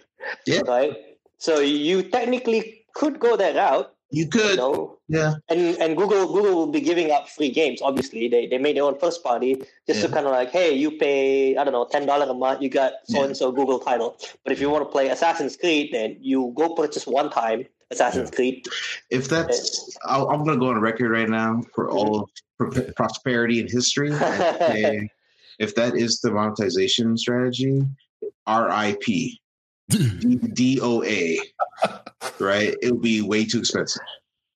Yeah. 0.45 0.61
right? 0.67 0.93
So 1.37 1.59
you 1.59 2.03
technically 2.03 2.85
could 2.93 3.19
go 3.19 3.35
that 3.37 3.55
route, 3.55 3.93
You 4.09 4.23
you 4.23 4.29
could, 4.29 4.57
know, 4.57 4.99
yeah, 5.09 5.35
and 5.49 5.77
and 5.79 5.97
Google 5.97 6.27
Google 6.27 6.55
will 6.55 6.71
be 6.71 6.79
giving 6.79 7.11
up 7.11 7.27
free 7.27 7.51
games. 7.51 7.81
Obviously, 7.81 8.29
they 8.29 8.47
they 8.47 8.57
made 8.57 8.77
their 8.77 8.85
own 8.85 8.97
first 8.97 9.21
party 9.21 9.61
just 9.85 10.01
to 10.01 10.07
kind 10.07 10.25
of 10.25 10.31
like, 10.31 10.49
hey, 10.49 10.73
you 10.73 10.91
pay 10.91 11.57
I 11.57 11.63
don't 11.65 11.73
know 11.73 11.87
ten 11.91 12.05
dollar 12.05 12.25
a 12.29 12.33
month, 12.33 12.61
you 12.61 12.69
got 12.69 12.93
so 13.03 13.23
and 13.23 13.35
so 13.35 13.51
Google 13.51 13.79
title. 13.79 14.15
But 14.45 14.53
if 14.53 14.61
you 14.61 14.69
want 14.69 14.85
to 14.85 14.89
play 14.89 15.09
Assassin's 15.09 15.57
Creed, 15.57 15.89
then 15.91 16.17
you 16.21 16.53
go 16.55 16.73
purchase 16.73 17.05
one 17.05 17.29
time 17.29 17.65
Assassin's 17.91 18.31
Creed. 18.31 18.65
if 19.09 19.27
that's, 19.27 19.97
i 20.05 20.17
I'm 20.17 20.43
going 20.43 20.59
to 20.59 20.65
go 20.65 20.69
on 20.69 20.79
record 20.79 21.11
right 21.11 21.29
now 21.29 21.61
for 21.73 21.87
mm-hmm. 21.87 21.97
all 21.97 22.23
of 22.23 22.29
pro- 22.57 22.91
prosperity 22.93 23.59
and 23.59 23.69
history. 23.69 24.09
if 25.59 25.75
that 25.75 25.95
is 25.95 26.19
the 26.19 26.31
monetization 26.31 27.17
strategy, 27.17 27.83
RIP, 28.47 29.05
DOA, 29.91 31.37
right? 32.39 32.75
It'll 32.81 32.97
be 32.97 33.21
way 33.21 33.45
too 33.45 33.59
expensive. 33.59 34.01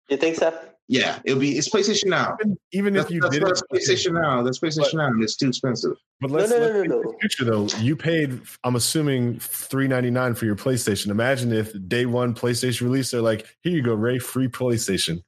You 0.10 0.18
think 0.18 0.36
so? 0.36 0.58
Yeah, 0.88 1.20
it'll 1.24 1.40
be. 1.40 1.58
It's 1.58 1.70
PlayStation 1.70 2.08
Now. 2.08 2.36
Even, 2.42 2.58
even 2.74 2.94
That's, 2.96 3.06
if 3.06 3.16
you 3.16 3.22
that's 3.22 3.34
did 3.34 3.44
what 3.44 3.62
PlayStation 3.72 4.12
Now. 4.12 4.44
That's 4.44 4.60
PlayStation 4.60 4.96
Now, 4.96 5.08
and 5.08 5.24
it's 5.24 5.38
too 5.38 5.48
expensive. 5.48 5.96
but 6.20 6.32
let's, 6.32 6.52
no, 6.52 6.58
no, 6.58 6.66
let's 6.66 6.74
no, 6.74 6.82
think 6.82 6.94
of 6.94 7.06
no. 7.06 7.12
the 7.12 7.18
future 7.20 7.46
though. 7.46 7.68
You 7.80 7.96
paid, 7.96 8.42
I'm 8.66 8.76
assuming, 8.76 9.40
three 9.40 9.88
ninety 9.88 10.12
nine 10.12 10.36
for 10.36 10.44
your 10.44 10.58
PlayStation. 10.58 11.08
Imagine 11.08 11.54
if 11.54 11.72
day 11.88 12.06
one 12.06 12.36
PlayStation 12.36 12.82
release, 12.82 13.12
they're 13.12 13.22
like, 13.22 13.48
"Here 13.62 13.72
you 13.72 13.82
go, 13.82 13.94
Ray, 13.94 14.20
free 14.20 14.50
PlayStation." 14.50 15.24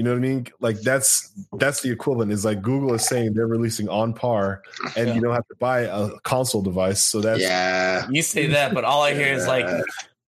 You 0.00 0.04
know 0.04 0.12
what 0.12 0.16
I 0.16 0.20
mean? 0.20 0.46
Like 0.60 0.80
that's 0.80 1.30
that's 1.58 1.82
the 1.82 1.90
equivalent. 1.90 2.32
Is 2.32 2.42
like 2.42 2.62
Google 2.62 2.94
is 2.94 3.04
saying 3.06 3.34
they're 3.34 3.46
releasing 3.46 3.86
on 3.90 4.14
par, 4.14 4.62
and 4.96 5.08
Yeah. 5.08 5.14
you 5.14 5.20
don't 5.20 5.34
have 5.34 5.46
to 5.48 5.54
buy 5.58 5.80
a 5.80 6.08
console 6.20 6.62
device. 6.62 7.02
So 7.02 7.20
that's 7.20 7.42
yeah, 7.42 8.06
You 8.10 8.22
say 8.22 8.46
that, 8.46 8.72
but 8.72 8.84
all 8.84 9.02
I 9.02 9.12
hear 9.12 9.26
is 9.30 9.46
like, 9.46 9.66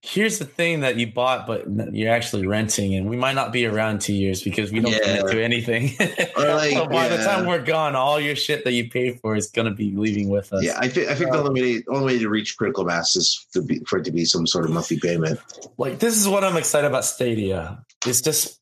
here's 0.02 0.38
the 0.38 0.44
thing 0.44 0.80
that 0.80 0.96
you 0.96 1.10
bought, 1.10 1.46
but 1.46 1.64
you're 1.94 2.12
actually 2.12 2.46
renting, 2.46 2.94
and 2.96 3.08
we 3.08 3.16
might 3.16 3.34
not 3.34 3.50
be 3.50 3.64
around 3.64 4.02
two 4.02 4.12
years 4.12 4.42
because 4.42 4.70
we 4.70 4.80
don't 4.80 4.92
Yeah. 4.92 4.98
commit 5.22 5.32
to 5.32 5.42
anything. 5.42 5.92
Like, 6.36 6.72
so 6.72 6.86
by 6.86 7.08
the 7.08 7.16
time 7.24 7.46
we're 7.46 7.62
gone, 7.64 7.96
all 7.96 8.20
your 8.20 8.36
shit 8.36 8.64
that 8.64 8.72
you 8.72 8.90
paid 8.90 9.20
for 9.20 9.36
is 9.36 9.46
gonna 9.46 9.72
be 9.72 9.94
leaving 9.96 10.28
with 10.28 10.52
us. 10.52 10.62
yeah. 10.62 10.74
I 10.78 10.88
think 10.88 11.08
I 11.08 11.14
think 11.14 11.32
the 11.32 11.38
only 11.38 11.62
way 11.62 11.82
only 11.88 12.04
way 12.12 12.18
to 12.18 12.28
reach 12.28 12.58
critical 12.58 12.84
mass 12.84 13.16
is 13.16 13.46
to 13.54 13.62
be, 13.62 13.78
for 13.86 14.00
it 14.00 14.04
to 14.04 14.12
be 14.12 14.26
some 14.26 14.46
sort 14.46 14.66
of 14.66 14.70
monthly 14.70 15.00
payment. 15.00 15.40
Like 15.78 15.98
this 15.98 16.14
is 16.20 16.28
what 16.28 16.44
I'm 16.44 16.58
excited 16.58 16.86
about 16.88 17.06
Stadia. 17.06 17.82
It's 18.06 18.20
just 18.20 18.58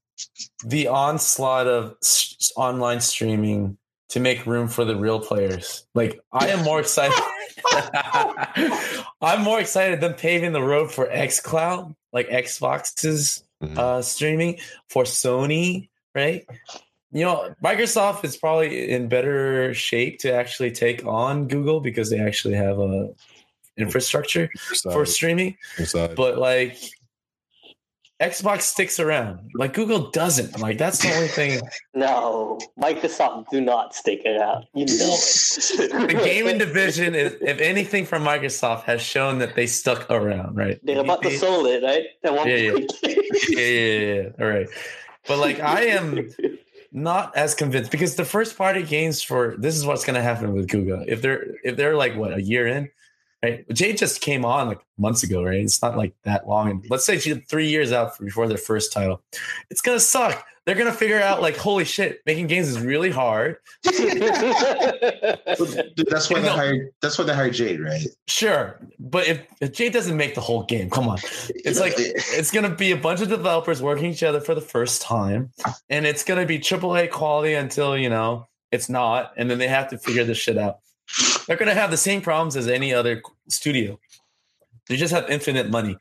the 0.64 0.88
onslaught 0.88 1.66
of 1.66 1.96
s- 2.02 2.52
online 2.56 3.00
streaming 3.00 3.76
to 4.11 4.20
make 4.20 4.44
room 4.46 4.66
for 4.68 4.85
the 4.85 4.96
real 4.96 5.20
players. 5.20 5.87
Like 5.94 6.20
I 6.33 6.48
am 6.48 6.64
more 6.64 6.80
excited. 6.80 7.16
I'm 9.22 9.42
more 9.42 9.61
excited 9.61 10.00
than 10.00 10.14
paving 10.14 10.52
the 10.52 10.62
road 10.62 10.90
for 10.90 11.06
XCloud, 11.06 11.94
like 12.12 12.28
Xbox's 12.28 13.44
Mhm. 13.62 13.76
uh, 13.78 14.00
streaming 14.02 14.59
for 14.88 15.04
Sony, 15.04 15.90
right? 16.14 16.46
You 17.12 17.24
know, 17.24 17.54
Microsoft 17.62 18.24
is 18.24 18.37
probably 18.37 18.90
in 18.90 19.09
better 19.09 19.74
shape 19.74 20.18
to 20.20 20.33
actually 20.33 20.70
take 20.70 21.04
on 21.04 21.46
Google 21.46 21.80
because 21.80 22.09
they 22.09 22.18
actually 22.18 22.54
have 22.54 22.78
a 22.78 23.11
infrastructure 23.76 24.50
for 24.92 25.06
streaming 25.06 25.56
but 26.16 26.37
like 26.38 26.76
Xbox 28.20 28.62
sticks 28.62 29.00
around. 29.00 29.50
Like 29.54 29.72
Google 29.72 30.11
doesn't. 30.11 30.61
Like 30.61 30.76
that's 30.76 30.98
the 30.98 31.12
only 31.14 31.28
thing. 31.28 31.61
No, 31.92 32.59
Microsoft 32.78 33.48
do 33.50 33.61
not 33.61 33.94
stick 33.94 34.22
around. 34.24 34.64
You 34.74 34.87
know, 34.87 35.16
The 36.06 36.20
gaming 36.24 36.56
division 36.56 37.14
is, 37.14 37.37
if 37.40 37.61
anything, 37.61 38.06
from 38.06 38.22
Microsoft 38.22 38.85
has 38.85 39.02
shown 39.02 39.38
that 39.40 39.54
they 39.56 39.66
stuck 39.66 40.09
around. 40.11 40.56
Right? 40.56 40.78
They're 40.85 41.00
about 41.00 41.22
to 41.22 41.33
yeah, 41.33 41.38
sold 41.38 41.66
it, 41.66 41.83
right? 41.83 42.04
At 42.22 42.46
Yeah, 42.46 42.56
yeah. 42.56 42.87
yeah, 43.02 43.59
yeah, 43.59 44.14
yeah. 44.14 44.28
All 44.40 44.46
right. 44.46 44.68
But 45.26 45.38
like 45.38 45.61
I 45.61 45.87
am 45.87 46.30
not 46.92 47.37
as 47.37 47.54
convinced 47.54 47.90
because 47.90 48.16
the 48.16 48.24
first 48.24 48.56
party 48.56 48.83
games 48.83 49.22
for 49.22 49.56
this 49.59 49.76
is 49.76 49.85
what's 49.85 50.04
going 50.04 50.16
to 50.16 50.22
happen 50.22 50.52
with 50.52 50.68
Google. 50.68 51.04
If 51.06 51.22
they're 51.22 51.54
if 51.64 51.76
they're 51.76 51.96
like 51.96 52.16
what 52.16 52.33
a 52.33 52.42
year 52.42 52.66
in, 52.66 52.90
right? 53.42 53.68
Jade 53.72 53.98
just 53.98 54.20
came 54.20 54.44
on 54.44 54.68
like 54.68 54.81
months 54.98 55.22
ago, 55.22 55.42
right? 55.42 55.61
It's 55.61 55.83
not 55.83 55.96
like 55.96 56.14
that 56.24 56.46
long. 56.48 56.70
And 56.70 56.87
let's 56.90 57.05
say 57.05 57.18
she 57.18 57.31
had 57.31 57.48
three 57.48 57.68
years 57.68 57.92
out 57.92 58.18
before 58.18 58.48
their 58.48 58.59
first 58.59 58.92
title. 58.92 59.22
It's 59.70 59.81
gonna 59.81 60.00
suck. 60.00 60.44
They're 60.66 60.74
gonna 60.74 60.92
figure 60.92 61.18
out 61.18 61.40
like, 61.40 61.57
holy 61.57 61.85
shit, 61.85 62.20
making 62.26 62.46
games 62.48 62.68
is 62.68 62.79
really 62.81 63.11
hard. 63.11 63.57
That's 63.83 63.98
why 66.31 66.40
they 66.40 66.48
hired. 66.48 66.90
That's 67.00 67.18
why 67.18 67.24
they 67.24 67.35
hired 67.35 67.55
Jade, 67.55 67.81
right? 67.81 68.07
Sure, 68.29 68.79
but 68.98 69.26
if, 69.26 69.40
if 69.61 69.72
Jade 69.72 69.92
doesn't 69.92 70.16
make 70.16 70.35
the 70.35 70.42
whole 70.42 70.64
game, 70.64 70.90
come 70.90 71.09
on. 71.09 71.18
It's 71.48 71.81
like 71.81 71.94
it's 71.98 72.50
gonna 72.50 72.74
be 72.74 72.92
a 72.92 72.96
bunch 72.96 73.20
of 73.22 73.29
developers 73.29 73.83
working 73.83 74.07
each 74.07 74.22
other 74.22 74.40
for 74.40 74.55
the 74.55 74.61
first 74.61 75.00
time, 75.03 75.50
and 75.88 76.07
it's 76.07 76.24
gonna 76.24 76.46
be 76.46 76.59
AAA 76.59 77.11
quality 77.11 77.55
until 77.55 77.96
you 77.96 78.11
know 78.11 78.46
it's 78.70 78.88
not, 78.88 79.33
and 79.37 79.50
then 79.50 79.59
they 79.59 79.68
have 79.68 79.88
to 79.90 79.98
figure 79.98 80.24
this 80.24 80.38
shit 80.38 80.59
out. 80.59 80.81
They're 81.46 81.57
gonna 81.57 81.75
have 81.75 81.90
the 81.90 81.96
same 81.96 82.20
problems 82.20 82.57
as 82.57 82.68
any 82.68 82.94
other 82.94 83.23
studio. 83.49 83.99
They 84.88 84.96
just 84.96 85.12
have 85.12 85.31
infinite 85.31 85.70
money. 85.70 85.96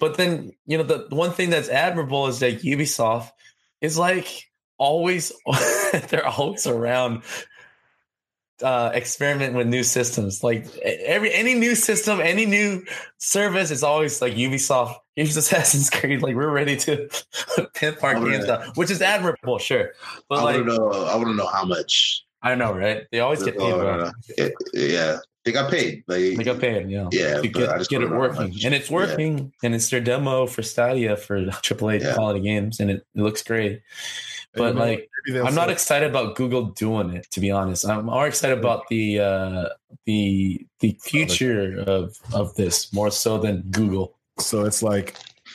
But 0.00 0.16
then 0.16 0.52
you 0.66 0.78
know 0.78 0.84
the, 0.84 1.06
one 1.10 1.32
thing 1.32 1.50
that's 1.50 1.68
admirable 1.68 2.26
is 2.26 2.40
that 2.40 2.62
Ubisoft 2.62 3.30
is 3.80 3.98
like 3.98 4.50
always 4.78 5.32
they're 6.08 6.26
always 6.26 6.66
around 6.66 7.22
uh 8.62 8.90
experiment 8.94 9.54
with 9.54 9.66
new 9.66 9.82
systems 9.82 10.44
like 10.44 10.64
every 10.78 11.32
any 11.34 11.54
new 11.54 11.74
system 11.74 12.20
any 12.20 12.46
new 12.46 12.84
service 13.18 13.72
is 13.72 13.82
always 13.82 14.22
like 14.22 14.34
ubisoft 14.34 14.94
here's 15.16 15.36
assassin's 15.36 15.90
creed 15.90 16.22
like 16.22 16.36
we're 16.36 16.50
ready 16.50 16.76
to 16.76 17.08
pimp 17.74 18.02
our 18.04 18.14
games 18.14 18.44
out 18.48 18.76
which 18.76 18.92
is 18.92 19.02
admirable 19.02 19.58
sure 19.58 19.92
but 20.28 20.38
I 20.38 20.42
like 20.42 20.56
want 20.56 20.68
to 20.68 20.76
know. 20.76 21.04
I 21.04 21.16
want 21.16 21.28
to 21.28 21.34
know 21.34 21.46
how 21.46 21.64
much. 21.64 22.23
I 22.50 22.54
know 22.54 22.72
right 22.84 23.00
they 23.10 23.20
always 23.20 23.42
get 23.42 23.54
paid 23.58 23.72
Oh, 23.72 23.82
no, 23.82 23.96
no. 24.04 24.10
It- 24.42 24.54
yeah, 24.74 25.18
they 25.44 25.52
got 25.52 25.70
paid. 25.70 26.04
Like, 26.06 26.36
they 26.38 26.44
got 26.50 26.58
paid 26.60 26.88
you 26.90 26.98
know 26.98 27.08
Yeah, 27.12 27.40
to 27.42 27.48
get, 27.48 27.88
get 27.92 28.00
it 28.02 28.08
wanna 28.08 28.08
know 28.08 28.14
how 28.14 28.20
working 28.28 28.48
much. 28.54 28.64
and 28.64 28.74
it's 28.78 28.88
Yeah. 28.90 28.96
working 29.00 29.32
and 29.64 29.74
it's 29.76 29.88
their 29.90 30.00
demo 30.00 30.46
for 30.46 30.62
stadia 30.62 31.16
for 31.24 31.36
aaa 31.46 32.00
Yeah. 32.00 32.14
quality 32.14 32.40
games 32.50 32.74
and 32.80 32.88
it, 32.92 33.00
it 33.16 33.22
looks 33.26 33.42
great 33.50 33.82
but 34.54 34.74
Maybe- 34.74 34.86
like 34.86 35.00
maybe 35.26 35.40
I'm 35.46 35.54
not 35.62 35.68
say- 35.68 35.72
excited 35.78 36.08
about 36.14 36.36
Google 36.36 36.64
doing 36.84 37.08
it, 37.18 37.24
to 37.34 37.40
be 37.40 37.50
honest. 37.50 37.80
I'm 37.88 38.04
more 38.06 38.26
excited 38.32 38.56
about 38.62 38.80
the 38.92 39.04
uh, 39.30 39.64
the 40.06 40.64
the 40.82 40.90
future 41.02 41.82
of 41.94 42.16
of 42.40 42.54
this 42.60 42.92
more 42.98 43.10
so 43.10 43.32
than 43.44 43.56
Google. 43.78 44.06
So 44.38 44.56
it's 44.68 44.80
like 44.92 45.08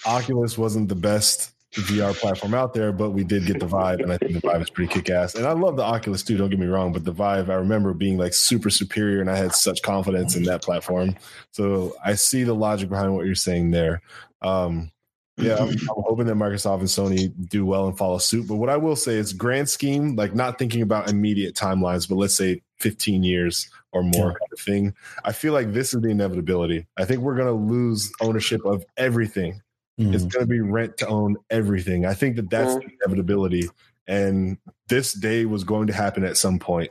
Oculus 0.06 0.58
wasn't 0.58 0.88
the 0.90 0.96
best 1.12 1.52
VR 1.74 2.16
platform 2.16 2.54
out 2.56 2.74
there, 2.74 2.92
but 2.92 3.12
we 3.12 3.24
did 3.24 3.46
get 3.46 3.60
the 3.60 3.68
Vive, 3.68 4.00
and 4.00 4.12
I 4.12 4.18
think 4.18 4.34
the 4.34 4.40
Vive 4.40 4.62
is 4.62 4.70
pretty 4.70 4.92
kick 4.92 5.10
ass. 5.10 5.36
And 5.36 5.46
I 5.46 5.52
love 5.52 5.76
the 5.76 5.84
Oculus 5.84 6.24
too. 6.24 6.36
Don't 6.36 6.50
get 6.50 6.60
me 6.60 6.66
wrong, 6.66 6.92
but 6.92 7.06
the 7.06 7.12
Vive 7.12 7.50
I 7.50 7.56
remember 7.56 7.94
being 7.94 8.18
like 8.18 8.34
super 8.34 8.70
superior, 8.70 9.22
and 9.22 9.30
I 9.30 9.38
had 9.38 9.54
such 9.54 9.82
confidence 9.82 10.36
in 10.36 10.44
that 10.44 10.64
platform. 10.64 11.16
So 11.52 11.96
I 12.04 12.16
see 12.16 12.44
the 12.44 12.56
logic 12.56 12.90
behind 12.90 13.14
what 13.14 13.26
you're 13.26 13.36
saying 13.36 13.72
there. 13.72 14.02
Um, 14.42 14.92
yeah, 15.38 15.56
I'm, 15.58 15.70
I'm 15.70 16.04
hoping 16.04 16.26
that 16.26 16.36
Microsoft 16.36 16.80
and 16.80 16.88
Sony 16.88 17.32
do 17.50 17.66
well 17.66 17.88
and 17.88 17.98
follow 17.98 18.18
suit. 18.18 18.48
But 18.48 18.56
what 18.56 18.70
I 18.70 18.78
will 18.78 18.96
say 18.96 19.14
is, 19.14 19.32
grand 19.32 19.70
scheme, 19.70 20.16
like 20.16 20.34
not 20.34 20.60
thinking 20.60 20.82
about 20.82 21.10
immediate 21.10 21.56
timelines, 21.56 22.10
but 22.10 22.16
let's 22.16 22.36
say 22.36 22.62
15 22.80 23.24
years 23.24 23.70
or 23.92 24.04
more 24.04 24.30
kind 24.30 24.52
of 24.52 24.60
thing. 24.60 24.94
I 25.24 25.32
feel 25.32 25.54
like 25.54 25.72
this 25.72 25.94
is 25.94 26.02
the 26.02 26.10
inevitability. 26.10 26.88
I 26.98 27.06
think 27.06 27.22
we're 27.22 27.36
going 27.36 27.48
to 27.48 27.74
lose 27.74 28.12
ownership 28.22 28.66
of 28.66 28.86
everything. 28.98 29.62
It's 30.00 30.24
Mm. 30.24 30.32
going 30.32 30.44
to 30.46 30.48
be 30.48 30.62
rent 30.62 30.98
to 31.00 31.08
own 31.08 31.36
everything. 31.50 32.06
I 32.06 32.14
think 32.14 32.38
that 32.38 32.50
that's 32.50 32.74
Mhm. 32.76 32.80
the 32.82 32.88
inevitability. 33.04 33.70
And 34.08 34.58
this 34.88 35.14
day 35.14 35.46
was 35.46 35.64
going 35.64 35.88
to 35.88 35.94
happen 35.94 36.24
at 36.24 36.38
some 36.38 36.58
point. 36.58 36.90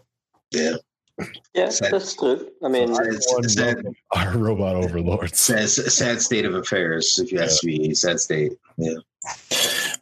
yeah, 0.51 0.75
yeah, 1.55 1.68
Sad. 1.71 1.92
that's 1.92 2.14
true. 2.14 2.49
I 2.62 2.68
mean, 2.68 2.85
It's- 2.90 3.27
One 3.33 3.44
it's 3.44 3.55
sad, 3.55 3.83
Our 4.12 4.37
robot 4.38 4.77
overlords. 4.77 5.38
sad, 5.40 5.68
sad 5.68 6.21
state 6.23 6.44
of 6.44 6.55
affairs, 6.55 7.18
if 7.18 7.33
you 7.33 7.40
ask 7.40 7.64
me. 7.64 7.92
Sad 7.94 8.21
state. 8.21 8.53
Yeah. 8.77 8.94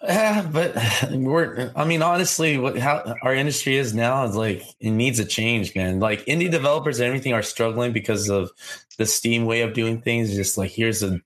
Yeah, 0.04 0.48
but 0.52 0.76
we're. 1.12 1.72
I 1.74 1.84
mean, 1.84 2.02
honestly, 2.02 2.58
what 2.58 2.76
how 2.78 3.14
our 3.22 3.34
industry 3.34 3.76
is 3.76 3.94
now 3.94 4.24
is 4.24 4.36
like 4.36 4.62
it 4.78 4.90
needs 4.90 5.18
a 5.18 5.24
change, 5.24 5.74
man. 5.74 6.00
Like 6.00 6.24
indie 6.26 6.50
developers 6.50 7.00
and 7.00 7.06
everything 7.06 7.32
are 7.32 7.42
struggling 7.42 7.92
because 7.92 8.28
of 8.28 8.50
the 8.98 9.06
Steam 9.06 9.46
way 9.46 9.62
of 9.62 9.72
doing 9.72 10.02
things. 10.02 10.34
Just 10.34 10.58
like 10.58 10.70
here's 10.70 11.02
a 11.02 11.18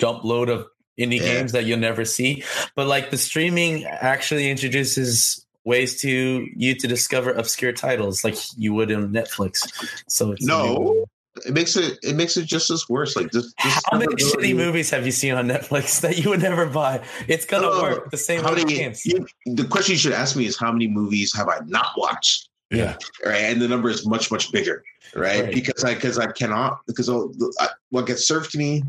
dump 0.00 0.24
load 0.24 0.48
of 0.50 0.66
indie 0.98 1.18
Yeah. 1.20 1.34
games 1.34 1.52
that 1.52 1.64
you'll 1.64 1.78
never 1.78 2.04
see. 2.04 2.42
But 2.76 2.86
like 2.86 3.10
the 3.10 3.18
streaming 3.18 3.84
actually 3.84 4.50
introduces 4.50 5.44
ways 5.64 6.00
to 6.02 6.46
you 6.54 6.74
to 6.74 6.86
discover 6.86 7.30
obscure 7.32 7.72
titles 7.72 8.22
like 8.24 8.36
you 8.56 8.74
would 8.74 8.90
in 8.90 9.10
Netflix. 9.10 9.62
So 10.08 10.32
it's 10.32 10.44
a 10.44 10.46
new- 10.46 10.52
No, 10.52 11.04
it 11.46 11.52
makes 11.54 11.74
it 11.76 11.98
it 12.02 12.14
makes 12.14 12.36
it 12.36 12.44
just 12.46 12.70
as 12.70 12.88
worse. 12.88 13.16
Like 13.16 13.32
just, 13.32 13.56
just 13.58 13.84
How 13.90 13.98
many 13.98 14.14
shitty 14.14 14.54
movies 14.54 14.90
have 14.90 15.04
you 15.06 15.10
seen 15.12 15.34
on 15.34 15.46
Netflix 15.48 16.00
that 16.02 16.18
you 16.18 16.30
would 16.30 16.42
never 16.42 16.66
buy? 16.66 17.02
It's 17.28 17.44
gonna 17.46 17.66
Oh, 17.68 17.82
work 17.82 18.10
the 18.10 18.16
same 18.18 18.42
How 18.42 18.50
way 18.50 18.62
many? 18.64 18.74
games. 18.76 19.04
You, 19.06 19.26
the 19.46 19.64
question 19.64 19.92
you 19.94 19.98
should 19.98 20.12
ask 20.12 20.36
me 20.36 20.44
is 20.46 20.56
how 20.58 20.70
many 20.70 20.86
movies 20.86 21.34
have 21.34 21.48
I 21.48 21.58
not 21.66 21.88
watched? 21.96 22.48
Yeah. 22.70 22.96
right? 23.24 23.36
And 23.42 23.60
the 23.62 23.68
number 23.68 23.88
is 23.88 24.06
much 24.06 24.30
much 24.30 24.50
bigger, 24.52 24.82
right? 25.14 25.44
Right. 25.44 25.54
Because 25.54 25.82
I 25.84 25.94
because 25.94 26.18
I 26.18 26.26
cannot 26.32 26.80
because 26.86 27.08
I, 27.08 27.68
what 27.90 28.06
gets 28.06 28.26
served 28.28 28.50
to 28.52 28.58
me, 28.58 28.82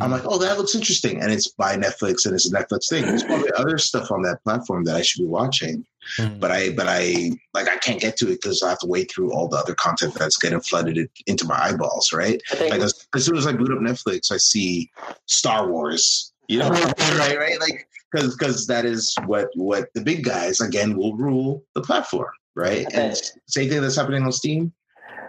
I'm 0.00 0.08
Mhm. 0.08 0.12
like, 0.12 0.22
oh, 0.24 0.38
that 0.38 0.56
looks 0.56 0.74
interesting, 0.74 1.20
and 1.20 1.30
it's 1.30 1.48
by 1.48 1.76
Netflix 1.76 2.24
and 2.24 2.34
it's 2.34 2.50
a 2.50 2.50
Netflix 2.50 2.88
thing. 2.88 3.02
There's 3.04 3.24
probably 3.24 3.50
other 3.58 3.76
stuff 3.76 4.10
on 4.10 4.22
that 4.22 4.42
platform 4.42 4.84
that 4.84 4.96
I 4.96 5.02
should 5.02 5.20
be 5.20 5.26
watching, 5.26 5.84
Mhm. 6.16 6.40
but 6.40 6.50
I 6.50 6.70
but 6.70 6.86
I 6.88 7.32
like 7.52 7.68
I 7.68 7.76
can't 7.76 8.00
get 8.00 8.16
to 8.18 8.28
it 8.30 8.40
because 8.40 8.62
I 8.62 8.70
have 8.70 8.78
to 8.78 8.86
wait 8.86 9.10
through 9.12 9.32
all 9.34 9.48
the 9.48 9.58
other 9.58 9.74
content 9.74 10.14
that's 10.14 10.38
getting 10.38 10.60
flooded 10.62 11.10
into 11.26 11.44
my 11.44 11.62
eyeballs, 11.62 12.10
right? 12.12 12.40
Like 12.58 12.80
as, 12.80 13.06
as 13.14 13.26
soon 13.26 13.36
as 13.36 13.46
I 13.46 13.52
boot 13.52 13.70
up 13.70 13.80
Netflix, 13.80 14.32
I 14.32 14.38
see 14.38 14.90
Star 15.26 15.68
Wars. 15.68 16.32
You 16.48 16.58
know, 16.58 16.70
right, 17.18 17.38
right, 17.38 17.60
like 17.60 17.86
because 18.10 18.34
because 18.34 18.66
that 18.68 18.86
is 18.86 19.14
what 19.26 19.50
what 19.56 19.90
the 19.94 20.00
big 20.00 20.24
guys 20.24 20.60
again 20.62 20.96
will 20.96 21.16
rule 21.16 21.64
the 21.74 21.82
platform, 21.82 22.30
right? 22.54 22.86
Okay. 22.86 23.08
And 23.08 23.20
same 23.46 23.68
thing 23.68 23.82
that's 23.82 23.96
happening 23.96 24.22
on 24.22 24.32
Steam. 24.32 24.72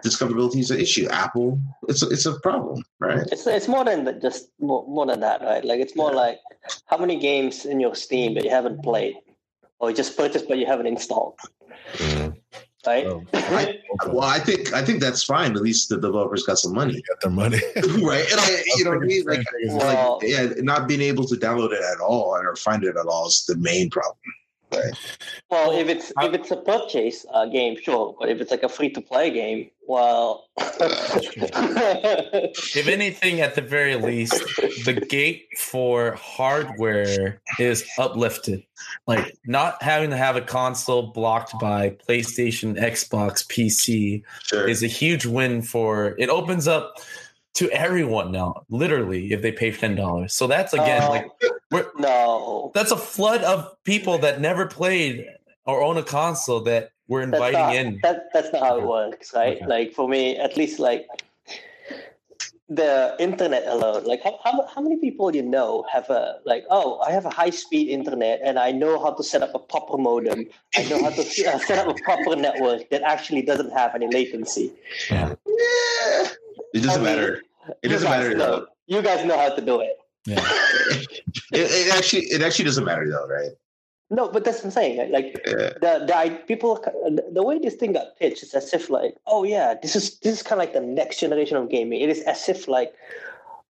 Discoverability 0.04 0.60
is 0.60 0.72
an 0.72 0.80
issue. 0.80 1.08
Apple, 1.10 1.60
it's 1.88 2.04
a, 2.04 2.10
it's 2.10 2.26
a 2.26 2.40
problem, 2.42 2.84
right? 3.00 3.26
it's 3.32 3.48
it's 3.48 3.68
more 3.68 3.86
than 3.86 4.04
that, 4.04 4.22
just 4.22 4.50
more, 4.60 4.86
more 4.88 5.06
than 5.06 5.22
that, 5.22 5.42
right? 5.42 5.64
Like 5.64 5.80
it's 5.80 5.96
more 5.96 6.14
like 6.14 6.40
how 6.88 6.98
many 6.98 7.18
games 7.20 7.66
in 7.66 7.80
your 7.80 7.96
Steam 7.96 8.34
that 8.36 8.44
you 8.44 8.50
haven't 8.50 8.84
played 8.84 9.16
or 9.80 9.90
you 9.90 9.96
just 9.96 10.18
purchased 10.18 10.48
but 10.48 10.58
you 10.58 10.66
haven't 10.66 10.88
installed, 10.88 11.40
mm-hmm. 11.94 12.32
right? 12.86 13.06
Oh. 13.06 13.24
Right. 13.34 13.80
Well, 14.08 14.22
I 14.24 14.40
think 14.40 14.74
I 14.74 14.84
think 14.84 15.00
that's 15.00 15.24
fine. 15.24 15.56
At 15.56 15.62
least 15.62 15.90
the 15.90 16.00
developers 16.00 16.44
got 16.44 16.58
some 16.58 16.74
money, 16.74 17.02
Got 17.10 17.22
their 17.22 17.32
money. 17.32 17.62
right? 18.02 18.26
And 18.32 18.40
I, 18.40 18.64
you 18.76 18.84
know 18.84 18.92
what 18.92 19.04
I 19.04 19.06
mean? 19.06 19.26
Like, 19.26 19.46
Well- 19.68 20.20
like, 20.22 20.30
yeah, 20.30 20.48
not 20.58 20.88
being 20.88 21.02
able 21.02 21.26
to 21.28 21.36
download 21.36 21.72
it 21.72 21.82
at 21.82 22.00
all 22.02 22.36
or 22.36 22.56
find 22.56 22.84
it 22.84 22.98
at 22.98 23.06
all 23.06 23.28
is 23.28 23.46
the 23.48 23.56
main 23.58 23.90
problem. 23.90 24.18
Well, 25.50 25.72
if 25.72 25.88
it's 25.88 26.12
if 26.22 26.34
it's 26.34 26.52
a 26.52 26.58
purchase 26.58 27.26
uh, 27.34 27.46
game, 27.46 27.78
sure, 27.82 28.16
but 28.20 28.30
if 28.30 28.42
it's 28.42 28.52
like 28.52 28.64
a 28.64 28.70
free 28.70 28.90
to 28.92 29.02
play 29.02 29.30
game, 29.32 29.70
well, 29.88 30.46
If 32.76 32.88
anything, 32.88 33.42
at 33.42 33.56
the 33.56 33.62
very 33.62 33.96
least, 33.96 34.34
the 34.86 34.94
gate 35.10 35.48
for 35.58 36.14
hardware 36.14 37.42
is 37.60 37.86
uplifted. 37.98 38.64
Like 39.08 39.38
not 39.46 39.82
having 39.82 40.10
to 40.10 40.18
have 40.18 40.36
a 40.36 40.42
console 40.42 41.12
blocked 41.14 41.54
by 41.60 41.92
PlayStation, 42.08 42.78
Xbox, 42.80 43.46
PC 43.48 44.24
Sure. 44.44 44.68
is 44.68 44.84
a 44.84 44.88
huge 44.88 45.26
win 45.26 45.62
for 45.62 46.16
it 46.18 46.30
opens 46.30 46.68
up 46.68 46.96
to 47.56 47.70
everyone 47.70 48.32
now, 48.32 48.64
literally, 48.70 49.32
if 49.32 49.42
they 49.42 49.52
pay 49.52 49.72
ten 49.72 49.96
dollars. 49.96 50.34
So 50.34 50.48
that's 50.48 50.74
again 50.74 51.04
Uh, 51.04 51.10
like 51.10 51.28
we're 51.74 51.92
no, 51.98 52.72
that's 52.74 52.92
a 52.92 52.98
flood 52.98 53.44
of 53.44 53.76
people 53.84 54.18
that 54.20 54.40
never 54.40 54.66
played 54.68 55.26
or 55.66 55.82
own 55.84 55.98
a 55.98 56.04
console 56.04 56.62
that 56.62 56.92
we're 57.08 57.26
that's 57.26 57.36
inviting 57.36 57.60
not, 57.60 57.76
in. 57.76 58.00
That, 58.04 58.24
that's 58.34 58.52
not 58.54 58.64
how 58.64 58.80
it 58.80 58.86
works, 58.86 59.34
right? 59.34 59.58
Okay. 59.58 59.66
Like 59.66 59.94
for 59.94 60.08
me, 60.08 60.38
at 60.38 60.58
least 60.58 60.80
like 60.80 61.06
the 62.70 63.16
internet 63.20 63.68
alone. 63.68 64.04
Like 64.06 64.24
how, 64.24 64.40
how, 64.44 64.66
how 64.74 64.82
many 64.82 64.98
people 64.98 65.36
you 65.36 65.42
know 65.42 65.86
have 65.92 66.10
a 66.10 66.40
like? 66.46 66.64
Oh, 66.70 67.00
I 67.00 67.12
have 67.12 67.26
a 67.26 67.30
high 67.30 67.50
speed 67.50 67.90
internet, 67.90 68.40
and 68.44 68.58
I 68.58 68.72
know 68.72 69.02
how 69.04 69.12
to 69.14 69.24
set 69.24 69.42
up 69.42 69.54
a 69.54 69.60
proper 69.60 69.98
modem. 69.98 70.46
I 70.76 70.84
know 70.86 71.04
how 71.04 71.10
to 71.10 71.22
uh, 71.54 71.60
set 71.60 71.78
up 71.78 71.88
a 71.88 72.02
proper 72.02 72.36
network 72.36 72.90
that 72.90 73.02
actually 73.04 73.42
doesn't 73.44 73.72
have 73.72 73.96
any 73.96 74.08
latency. 74.08 74.72
Yeah. 75.10 75.36
It 76.74 76.82
doesn't 76.82 76.90
I 76.90 76.96
mean, 76.96 77.04
matter. 77.04 77.42
It 77.82 77.90
doesn't 77.90 78.10
matter 78.10 78.36
know- 78.36 78.66
You 78.88 79.02
guys 79.02 79.24
know 79.26 79.38
how 79.38 79.54
to 79.54 79.62
do 79.62 79.80
it. 79.82 79.98
Yeah. 80.26 80.44
It, 81.52 81.70
it 81.70 81.94
actually 81.96 82.24
it 82.36 82.42
actually 82.42 82.66
doesn't 82.66 82.86
matter 82.86 83.08
though, 83.10 83.28
right? 83.28 83.52
No, 84.10 84.28
but 84.30 84.44
that's 84.46 84.58
what 84.60 84.66
I'm 84.66 84.72
saying. 84.72 85.12
Like 85.12 85.42
Yeah. 85.48 85.74
the 85.82 86.06
the 86.08 86.16
I- 86.16 86.30
people, 86.50 86.78
the 87.32 87.44
way 87.44 87.58
this 87.60 87.76
thing 87.76 87.94
got 87.94 88.18
pitched 88.20 88.44
is 88.44 88.54
as 88.54 88.74
if 88.74 88.90
like, 88.90 89.16
oh 89.26 89.44
yeah, 89.44 89.74
this 89.82 89.96
is 89.96 90.20
this 90.20 90.34
is 90.38 90.44
kind 90.44 90.60
of 90.62 90.66
like 90.66 90.74
the 90.74 90.82
next 90.82 91.20
generation 91.20 91.58
of 91.58 91.70
gaming. 91.70 92.02
It 92.02 92.10
is 92.10 92.22
as 92.22 92.48
if 92.50 92.68
like 92.68 92.94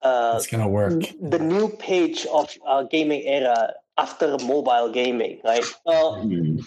uh, 0.03 0.35
It's 0.37 0.47
gonna 0.47 0.69
work. 0.69 1.01
the 1.21 1.39
new 1.39 1.69
page 1.69 2.27
of 2.27 2.53
uh, 2.67 2.83
gaming 2.85 3.23
era 3.25 3.73
after 3.97 4.37
mobile 4.45 4.91
gaming, 4.93 5.41
right? 5.45 5.65
Well, 5.85 6.21
Hmm. 6.23 6.61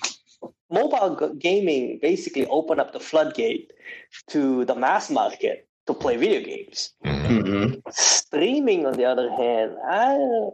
mobile 0.72 1.16
g- 1.20 1.36
gaming 1.38 2.00
basically 2.02 2.46
opened 2.48 2.80
up 2.82 2.94
the 2.94 3.00
floodgate 3.00 3.72
to 4.34 4.66
the 4.66 4.76
mass 4.76 5.10
market 5.10 5.68
to 5.90 5.94
play 5.94 6.16
video 6.18 6.42
games. 6.52 6.94
Mhm. 7.04 7.82
Streaming, 7.92 8.86
on 8.86 8.94
the 8.94 9.06
other 9.06 9.30
hand, 9.42 9.70
I 9.90 10.14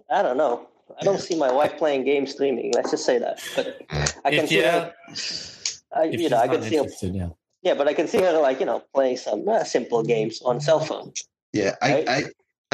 I 0.10 0.20
don't 0.26 0.38
know. 0.44 0.56
I 1.00 1.04
don't 1.04 1.20
see 1.28 1.36
my 1.46 1.52
wife 1.52 1.74
playing 1.78 2.06
games 2.06 2.32
streaming. 2.32 2.72
Let's 2.78 2.92
just 2.92 3.06
say 3.06 3.18
that. 3.20 3.36
But 3.56 3.68
I 4.24 4.30
can 4.32 4.44
If 4.46 4.50
see 4.50 4.60
yeah, 4.64 4.72
her. 4.72 4.94
I, 6.00 6.04
if 6.08 6.14
you 6.14 6.20
she's 6.20 6.32
know, 6.32 6.38
I 6.46 6.48
can 6.48 6.62
see 6.64 6.78
her. 6.78 6.88
yeah. 7.22 7.30
Yeah, 7.68 7.74
but 7.80 7.88
I 7.92 7.94
can 7.94 8.08
see 8.08 8.22
her 8.22 8.32
like 8.48 8.60
you 8.62 8.68
know 8.70 8.80
playing 8.96 9.18
some 9.18 9.42
uh, 9.50 9.64
simple 9.76 10.02
games 10.04 10.42
on 10.48 10.62
cell 10.62 10.80
phone. 10.80 11.12
Yeah, 11.52 11.76
Right? 11.82 12.08
I 12.08 12.16
I 12.18 12.20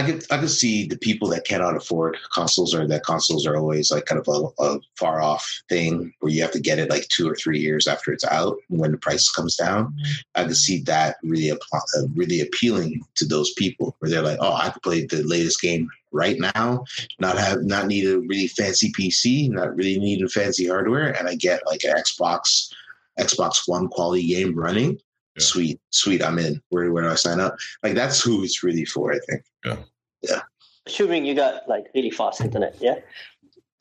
could 0.04 0.26
I 0.32 0.38
could 0.38 0.50
see 0.50 0.88
the 0.88 0.98
people 0.98 1.28
that 1.30 1.46
cannot 1.46 1.76
afford 1.76 2.18
consoles 2.34 2.74
or 2.74 2.88
that 2.88 3.04
consoles 3.04 3.46
are 3.46 3.58
always 3.58 3.92
like 3.92 4.06
kind 4.06 4.20
of 4.20 4.28
a, 4.28 4.64
a 4.64 4.80
far 4.98 5.22
off 5.22 5.62
thing 5.70 6.14
where 6.20 6.32
you 6.32 6.42
have 6.42 6.52
to 6.52 6.60
get 6.60 6.80
it 6.80 6.90
like 6.90 7.08
two 7.10 7.30
or 7.30 7.36
three 7.36 7.60
years 7.60 7.88
after 7.88 8.12
it's 8.12 8.26
out 8.26 8.58
when 8.70 8.92
the 8.92 8.98
price 8.98 9.30
comes 9.30 9.56
down. 9.56 9.96
I 10.36 10.46
could 10.46 10.58
see 10.58 10.82
that 10.84 11.18
really 11.24 11.50
apply, 11.50 11.80
uh, 11.98 12.08
really 12.16 12.42
appealing 12.42 13.04
to 13.16 13.26
those 13.26 13.52
people 13.54 13.96
where 14.00 14.10
they're 14.10 14.22
like, 14.22 14.40
oh, 14.40 14.54
I 14.54 14.70
could 14.70 14.84
play 14.84 15.06
the 15.06 15.24
latest 15.24 15.62
game 15.62 15.90
right 16.12 16.38
now, 16.40 16.84
not 17.20 17.38
have 17.38 17.64
not 17.64 17.88
need 17.88 18.08
a 18.08 18.20
really 18.20 18.48
fancy 18.48 18.92
PC, 18.92 19.50
not 19.50 19.76
really 19.76 20.00
need 20.00 20.24
a 20.24 20.30
fancy 20.30 20.68
hardware, 20.68 21.18
and 21.18 21.28
I 21.28 21.36
get 21.36 21.66
like 21.66 21.84
an 21.84 21.96
Xbox 21.96 22.72
Xbox 23.20 23.68
One 23.68 23.88
quality 23.88 24.28
game 24.28 24.56
running. 24.56 25.00
Yeah. 25.36 25.44
Sweet, 25.44 25.80
sweet, 25.92 26.24
I'm 26.24 26.40
in. 26.40 26.62
Where 26.70 26.92
where 26.92 27.04
do 27.04 27.10
I 27.10 27.16
sign 27.16 27.40
up? 27.40 27.56
Like 27.84 27.96
that's 27.96 28.22
who 28.22 28.44
it's 28.44 28.64
really 28.64 28.86
for, 28.86 29.14
I 29.14 29.20
think. 29.30 29.44
Assuming 30.88 31.26
you 31.26 31.36
got 31.36 31.68
like 31.68 31.86
really 31.94 32.10
fast 32.12 32.42
internet, 32.42 32.76
yeah. 32.80 32.96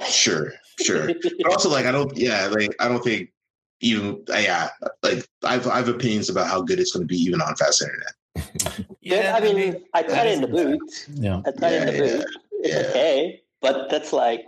Sure, 0.08 0.52
sure. 0.82 1.08
but 1.42 1.50
also, 1.50 1.68
like, 1.70 1.86
I 1.86 1.92
don't, 1.92 2.16
yeah, 2.16 2.46
like, 2.46 2.74
I 2.80 2.88
don't 2.88 3.02
think 3.02 3.32
even, 3.80 4.22
uh, 4.32 4.38
yeah, 4.38 4.68
like, 5.02 5.26
I've, 5.44 5.66
I 5.66 5.76
have 5.76 5.88
opinions 5.88 6.28
about 6.28 6.46
how 6.46 6.62
good 6.62 6.78
it's 6.80 6.92
going 6.92 7.02
to 7.02 7.06
be 7.06 7.16
even 7.16 7.40
on 7.40 7.54
fast 7.56 7.82
internet. 7.82 8.86
Yeah, 9.02 9.34
I 9.36 9.40
mean, 9.40 9.82
I 9.94 10.02
tried 10.02 10.26
it 10.26 10.34
in 10.34 10.40
the 10.42 10.46
boot. 10.46 10.78
yeah, 11.14 11.40
I 11.46 11.50
tried 11.52 11.72
it 11.72 11.80
in 11.80 11.86
the 11.86 11.92
Yeah, 11.92 12.04
yeah, 12.04 12.16
boot. 12.18 12.26
It's 12.52 12.74
yeah. 12.74 12.90
okay, 12.90 13.42
but 13.60 13.90
that's 13.90 14.12
like 14.12 14.44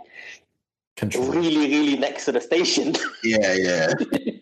control. 0.95 1.27
really, 1.31 1.57
really 1.69 1.97
next 1.97 2.25
to 2.25 2.31
the 2.31 2.39
station. 2.39 2.93
Yeah, 3.23 3.53
yeah. 3.55 3.93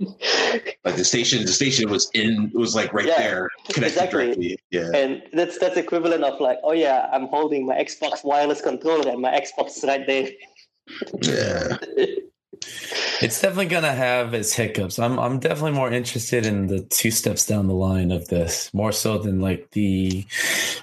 Like 0.84 0.96
the 0.96 1.06
station, 1.06 1.46
the 1.46 1.52
station 1.52 1.90
was 1.90 2.10
in, 2.14 2.52
was 2.54 2.76
like 2.76 2.94
right 2.94 3.06
Yeah, 3.06 3.18
there, 3.22 3.50
connected 3.74 3.98
exactly. 3.98 4.26
directly. 4.26 4.60
Yeah. 4.72 4.92
and 4.94 5.22
that's 5.34 5.58
that's 5.60 5.78
equivalent 5.78 6.24
of 6.24 6.40
like, 6.40 6.58
oh 6.64 6.74
yeah, 6.74 7.10
I'm 7.14 7.28
holding 7.28 7.66
my 7.66 7.76
Xbox 7.76 8.24
wireless 8.24 8.62
controller 8.62 9.10
and 9.10 9.22
my 9.22 9.32
Xbox 9.32 9.78
is 9.78 9.84
right 9.88 10.06
there. 10.06 10.30
Yeah. 11.22 11.78
It's 13.22 13.40
definitely 13.40 13.68
gonna 13.68 13.94
have 13.94 14.34
its 14.34 14.54
hiccups. 14.54 14.98
I'm 14.98 15.20
I'm 15.20 15.40
definitely 15.40 15.74
more 15.74 15.92
interested 15.92 16.46
in 16.46 16.68
the 16.68 16.82
two 16.82 17.12
steps 17.12 17.46
down 17.46 17.68
the 17.68 17.74
line 17.74 18.12
of 18.12 18.28
this, 18.30 18.74
more 18.74 18.92
so 18.92 19.18
than 19.20 19.40
like 19.42 19.70
the 19.72 20.26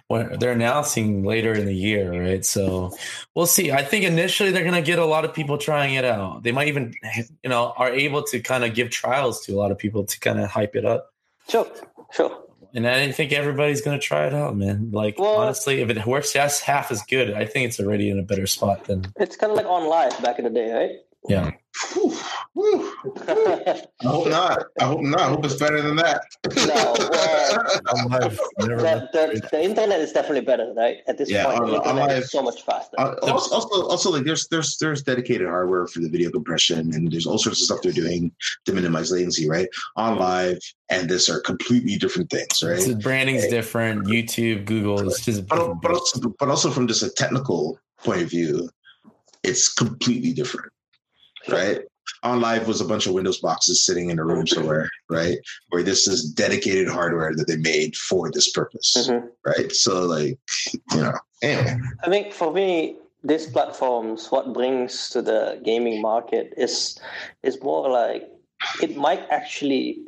what 0.07 0.39
they're 0.39 0.53
announcing 0.53 1.25
later 1.25 1.53
in 1.53 1.67
the 1.67 1.75
year, 1.75 2.11
right? 2.13 2.45
So 2.45 2.97
we'll 3.35 3.47
see. 3.47 3.73
I 3.73 3.83
think 3.83 4.05
initially 4.05 4.51
they're 4.53 4.65
gonna 4.65 4.83
get 4.83 4.99
a 4.99 5.05
lot 5.05 5.25
of 5.25 5.35
people 5.35 5.59
trying 5.59 5.95
it 5.95 6.05
out. 6.05 6.43
They 6.45 6.53
might 6.53 6.69
even 6.69 6.95
you 7.43 7.51
know 7.51 7.73
are 7.77 7.91
able 7.91 8.23
to 8.25 8.41
kind 8.41 8.65
of 8.65 8.75
give 8.75 8.91
trials 8.91 9.45
to 9.47 9.55
a 9.55 9.57
lot 9.59 9.71
of 9.73 9.79
people 9.79 10.05
to 10.05 10.21
kind 10.21 10.39
of 10.41 10.49
hype 10.49 10.77
it 10.77 10.85
up. 10.85 11.13
Sure, 11.49 11.67
sure. 12.13 12.45
And 12.75 12.87
I 12.87 13.01
didn't 13.01 13.17
think 13.17 13.33
everybody's 13.33 13.81
gonna 13.81 13.99
try 13.99 14.27
it 14.27 14.35
out, 14.35 14.57
man. 14.57 14.91
Like 14.93 15.19
Well- 15.19 15.37
honestly, 15.37 15.81
if 15.81 15.91
it 15.91 16.07
works 16.07 16.33
just 16.35 16.63
half 16.63 16.93
as 16.93 17.03
good, 17.03 17.33
I 17.33 17.47
think 17.47 17.67
it's 17.67 17.81
already 17.81 18.11
in 18.11 18.19
a 18.19 18.23
better 18.23 18.47
spot 18.47 18.85
than 18.85 19.07
It's 19.17 19.37
kind 19.37 19.51
of 19.51 19.57
like 19.57 19.67
OnLive 19.67 20.23
back 20.23 20.39
in 20.39 20.45
the 20.45 20.51
day, 20.51 20.71
right? 20.71 20.91
Yeah. 21.29 21.51
Whew. 21.93 22.15
Whew. 22.55 22.93
I 23.29 23.85
hope 24.05 24.29
not. 24.29 24.65
I 24.81 24.85
hope 24.85 25.01
not. 25.03 25.21
I 25.21 25.29
hope 25.29 25.45
it's 25.45 25.57
better 25.57 25.81
than 25.81 25.97
that. 25.97 26.23
no, 26.57 26.65
well, 26.67 27.81
OnLive, 27.87 28.39
never 28.61 28.83
the, 28.83 29.09
the, 29.13 29.49
the 29.53 29.63
internet 29.63 30.01
is 30.01 30.13
definitely 30.13 30.41
better, 30.43 30.73
right? 30.77 30.99
At 31.07 31.19
this 31.19 31.31
Yeah, 31.31 31.45
point, 31.45 31.61
on- 31.61 31.71
the 31.71 31.81
on 31.83 31.99
internet 31.99 32.19
is 32.23 32.31
so 32.31 32.43
much 32.43 32.63
faster. 32.63 32.97
Uh, 32.99 33.15
also, 33.23 33.55
also, 33.55 33.89
also, 33.89 34.11
like 34.11 34.25
there's 34.25 34.49
there's 34.49 34.77
there's 34.79 35.03
dedicated 35.03 35.47
hardware 35.47 35.87
for 35.87 36.01
the 36.01 36.09
video 36.09 36.31
compression, 36.31 36.93
and 36.95 37.11
there's 37.13 37.27
all 37.27 37.39
sorts 37.39 37.61
of 37.61 37.67
stuff 37.67 37.83
they're 37.83 37.93
doing 37.93 38.33
to 38.65 38.73
minimize 38.73 39.11
latency, 39.13 39.49
right? 39.49 39.69
OnLive 39.97 40.59
and 40.91 41.09
this 41.09 41.29
are 41.29 41.41
completely 41.41 41.97
different 41.97 42.31
things, 42.31 42.63
right? 42.63 42.81
So 42.81 42.95
branding's 42.97 43.47
different. 43.49 44.07
YouTube, 44.07 44.65
Google, 44.65 45.01
it's 45.09 45.25
just. 45.25 45.47
But, 45.47 45.75
but 45.83 45.93
also, 45.93 46.35
but 46.39 46.49
also 46.49 46.71
from 46.71 46.87
just 46.89 47.03
a 47.03 47.11
technical 47.11 47.79
point 48.03 48.23
of 48.23 48.31
view, 48.31 48.69
it's 49.45 49.73
completely 49.73 50.33
different, 50.33 50.73
right? 51.49 51.81
OnLive 52.25 52.67
was 52.67 52.81
a 52.81 52.85
bunch 52.85 53.07
of 53.07 53.13
Windows 53.13 53.39
boxes 53.39 53.85
sitting 53.85 54.11
in 54.11 54.19
a 54.19 54.25
room 54.25 54.47
somewhere, 54.57 54.91
right? 55.11 55.39
Where 55.69 55.83
this 55.83 56.09
is 56.09 56.25
dedicated 56.33 56.89
hardware 56.89 57.35
that 57.35 57.47
they 57.47 57.57
made 57.57 57.97
for 57.97 58.31
this 58.31 58.51
purpose, 58.51 58.95
Mhm. 58.97 59.29
right? 59.45 59.71
So, 59.73 60.07
like, 60.07 60.39
you 60.93 61.01
know, 61.01 61.13
anyway. 61.43 61.77
I 62.03 62.09
think 62.09 62.33
for 62.33 62.53
me, 62.53 62.97
these 63.23 63.47
platforms, 63.47 64.29
what 64.31 64.53
brings 64.53 65.11
to 65.11 65.23
the 65.23 65.61
gaming 65.65 66.01
market 66.01 66.55
is 66.57 66.99
is 67.43 67.61
more 67.63 67.91
like 67.91 68.29
it 68.83 68.97
might 68.97 69.27
actually 69.31 70.01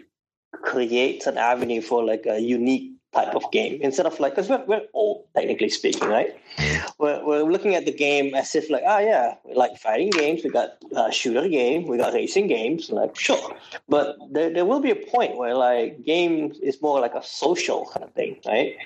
create 0.63 1.27
an 1.27 1.37
avenue 1.39 1.81
for 1.81 2.05
like 2.05 2.27
a 2.27 2.41
unique 2.41 2.93
type 3.13 3.35
of 3.35 3.51
game 3.51 3.81
instead 3.83 4.07
of 4.07 4.19
like 4.21 4.35
because 4.35 4.49
we're, 4.49 4.65
we're 4.67 4.83
old 4.95 5.25
technically 5.35 5.69
speaking 5.69 6.09
right 6.09 6.37
we're, 6.99 7.25
we're 7.25 7.43
looking 7.43 7.75
at 7.75 7.85
the 7.85 7.93
game 7.93 8.35
as 8.35 8.55
if 8.55 8.71
like 8.71 8.83
ah 8.87 8.99
yeah 9.01 9.35
we 9.45 9.55
like 9.55 9.77
fighting 9.79 10.11
games 10.11 10.43
we 10.45 10.51
got 10.51 10.77
uh, 10.95 11.11
shooter 11.11 11.49
game 11.49 11.87
we 11.89 11.97
got 11.97 12.13
racing 12.13 12.47
games 12.47 12.91
like 12.91 13.17
sure 13.17 13.57
but 13.89 14.17
there, 14.31 14.53
there 14.53 14.65
will 14.65 14.81
be 14.81 14.91
a 14.91 14.97
point 14.97 15.37
where 15.37 15.55
like 15.55 16.05
games 16.05 16.59
is 16.61 16.81
more 16.81 17.01
like 17.01 17.15
a 17.15 17.23
social 17.23 17.85
kind 17.93 18.05
of 18.05 18.13
thing 18.15 18.37
right 18.47 18.77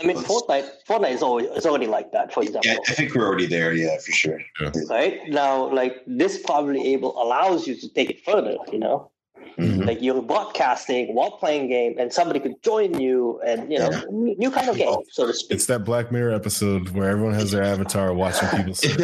I 0.00 0.06
mean, 0.06 0.16
Fortnite. 0.16 0.68
Fortnite 0.86 1.10
is 1.10 1.22
always 1.22 1.46
it's 1.50 1.66
already 1.66 1.88
like 1.88 2.12
that. 2.12 2.32
For 2.32 2.44
example, 2.44 2.70
Yeah, 2.70 2.78
I 2.88 2.92
think 2.92 3.14
we're 3.14 3.26
already 3.26 3.46
there. 3.46 3.72
Yeah, 3.72 3.98
for 3.98 4.12
sure. 4.12 4.40
right 4.88 5.28
now, 5.28 5.72
like 5.72 6.04
this 6.06 6.40
probably 6.40 6.92
able 6.92 7.20
allows 7.20 7.66
you 7.66 7.74
to 7.74 7.88
take 7.88 8.08
it 8.08 8.24
further. 8.24 8.56
You 8.72 8.78
know, 8.78 9.10
Mhm. 9.56 9.86
like 9.86 10.02
you're 10.02 10.20
broadcasting 10.22 11.14
while 11.14 11.30
playing 11.32 11.68
game, 11.68 11.94
and 11.98 12.12
somebody 12.12 12.40
could 12.40 12.62
join 12.62 12.98
you, 13.00 13.40
and 13.46 13.70
you 13.72 13.78
know, 13.78 13.90
Yeah. 13.90 14.02
new 14.10 14.34
new 14.36 14.50
kind 14.50 14.68
of 14.68 14.76
game, 14.76 14.96
so 15.10 15.26
to 15.26 15.32
speak. 15.34 15.52
It's 15.56 15.66
that 15.66 15.84
Black 15.84 16.10
Mirror 16.12 16.34
episode 16.34 16.90
where 16.90 17.08
everyone 17.10 17.34
has 17.34 17.50
their 17.52 17.62
avatar 17.62 18.12
watching 18.12 18.48
people. 18.50 18.74
sleep. 18.74 18.98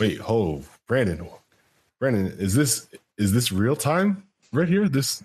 Wait, 0.00 0.18
ho, 0.18 0.62
Brandon, 0.88 1.28
Brandon, 2.00 2.26
is 2.38 2.54
this 2.54 2.88
is 3.18 3.32
this 3.32 3.52
real 3.52 3.76
time 3.76 4.24
right 4.52 4.68
here? 4.68 4.88
This 4.88 5.22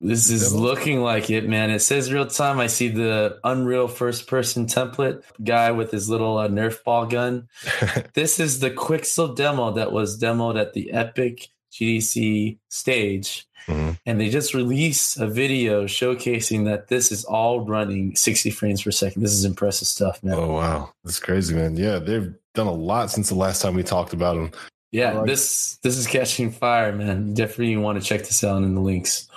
This 0.00 0.28
is 0.30 0.52
Demo? 0.52 0.62
looking 0.62 1.00
like 1.00 1.30
it, 1.30 1.48
man. 1.48 1.70
It 1.70 1.80
says 1.80 2.12
real 2.12 2.26
time. 2.26 2.60
I 2.60 2.66
see 2.66 2.88
the 2.88 3.38
Unreal 3.42 3.88
first 3.88 4.26
person 4.26 4.66
template 4.66 5.22
guy 5.42 5.70
with 5.72 5.90
his 5.90 6.08
little 6.10 6.36
uh, 6.38 6.48
Nerf 6.48 6.84
ball 6.84 7.06
gun. 7.06 7.48
This 8.14 8.38
is 8.38 8.60
the 8.60 8.70
Quixel 8.70 9.34
demo 9.34 9.72
that 9.72 9.92
was 9.92 10.20
demoed 10.20 10.60
at 10.60 10.72
the 10.74 10.92
Epic 10.92 11.48
GDC 11.78 12.58
stage. 12.68 13.46
Mhm. 13.66 13.98
And 14.06 14.18
they 14.20 14.30
just 14.30 14.54
released 14.54 15.18
a 15.18 15.26
video 15.26 15.84
showcasing 15.84 16.64
that 16.64 16.88
this 16.88 17.12
is 17.12 17.24
all 17.24 17.60
running 17.66 18.16
60 18.16 18.48
frames 18.50 18.82
per 18.82 18.90
second. 18.90 19.22
This 19.22 19.32
is 19.32 19.44
impressive 19.44 19.86
stuff, 19.88 20.22
man. 20.22 20.34
oh 20.34 20.54
wow, 20.54 20.92
that's 21.04 21.20
crazy, 21.20 21.54
man. 21.54 21.76
Yeah, 21.76 21.98
they've 21.98 22.32
done 22.54 22.66
a 22.66 22.72
lot 22.72 23.10
since 23.10 23.28
the 23.28 23.34
last 23.34 23.60
time 23.60 23.74
we 23.74 23.82
talked 23.82 24.14
about 24.14 24.36
them. 24.36 24.52
Yeah, 24.90 25.12
like 25.18 25.26
this 25.26 25.76
this 25.82 25.98
is 25.98 26.06
catching 26.06 26.50
fire, 26.50 26.92
man. 26.94 27.34
Definitely 27.34 27.76
want 27.76 28.00
to 28.00 28.06
check 28.06 28.20
this 28.20 28.42
out 28.42 28.62
in 28.62 28.74
the 28.74 28.80
links. 28.80 29.28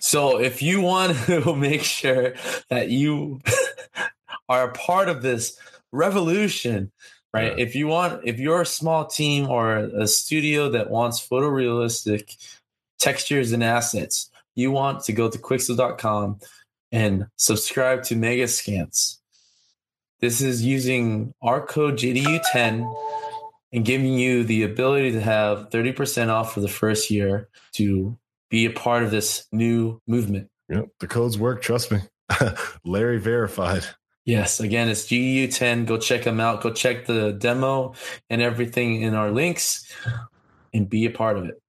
So 0.00 0.40
if 0.40 0.62
you 0.62 0.80
want 0.80 1.16
to 1.26 1.54
make 1.68 1.82
sure 1.84 2.32
that 2.70 2.88
you 2.88 3.40
are 4.48 4.70
a 4.70 4.72
part 4.72 5.10
of 5.10 5.20
this 5.20 5.58
revolution, 5.92 6.90
right? 7.32 7.56
Yeah. 7.56 7.64
If 7.64 7.74
you 7.74 7.86
want, 7.86 8.22
if 8.24 8.38
you're 8.38 8.62
a 8.62 8.66
small 8.66 9.06
team 9.06 9.48
or 9.48 9.76
a 9.76 10.06
studio 10.06 10.68
that 10.70 10.90
wants 10.90 11.26
photorealistic 11.26 12.36
textures 12.98 13.52
and 13.52 13.64
assets, 13.64 14.30
you 14.54 14.70
want 14.70 15.04
to 15.04 15.12
go 15.12 15.28
to 15.28 15.38
Quixel.com 15.38 16.38
and 16.90 17.26
subscribe 17.36 18.02
to 18.04 18.14
Megascans. 18.14 19.18
This 20.20 20.40
is 20.40 20.62
using 20.62 21.34
our 21.42 21.60
code 21.60 21.96
GDU10 21.96 22.94
and 23.72 23.84
giving 23.84 24.18
you 24.18 24.44
the 24.44 24.62
ability 24.62 25.12
to 25.12 25.20
have 25.20 25.70
30% 25.70 26.28
off 26.28 26.54
for 26.54 26.60
the 26.60 26.68
first 26.68 27.10
year 27.10 27.48
to 27.72 28.16
be 28.50 28.66
a 28.66 28.70
part 28.70 29.02
of 29.02 29.10
this 29.10 29.46
new 29.50 30.00
movement. 30.06 30.48
Yep, 30.68 30.88
the 31.00 31.08
codes 31.08 31.38
work. 31.38 31.62
Trust 31.62 31.90
me. 31.90 32.00
Larry 32.84 33.18
verified. 33.18 33.84
Yes, 34.24 34.60
again, 34.60 34.88
it's 34.88 35.04
GU10. 35.06 35.86
Go 35.86 35.98
check 35.98 36.22
them 36.22 36.38
out. 36.38 36.60
Go 36.62 36.72
check 36.72 37.06
the 37.06 37.32
demo 37.32 37.94
and 38.30 38.40
everything 38.40 39.02
in 39.02 39.14
our 39.14 39.30
links 39.30 39.92
and 40.72 40.88
be 40.88 41.06
a 41.06 41.10
part 41.10 41.36
of 41.36 41.46
it. 41.46 41.60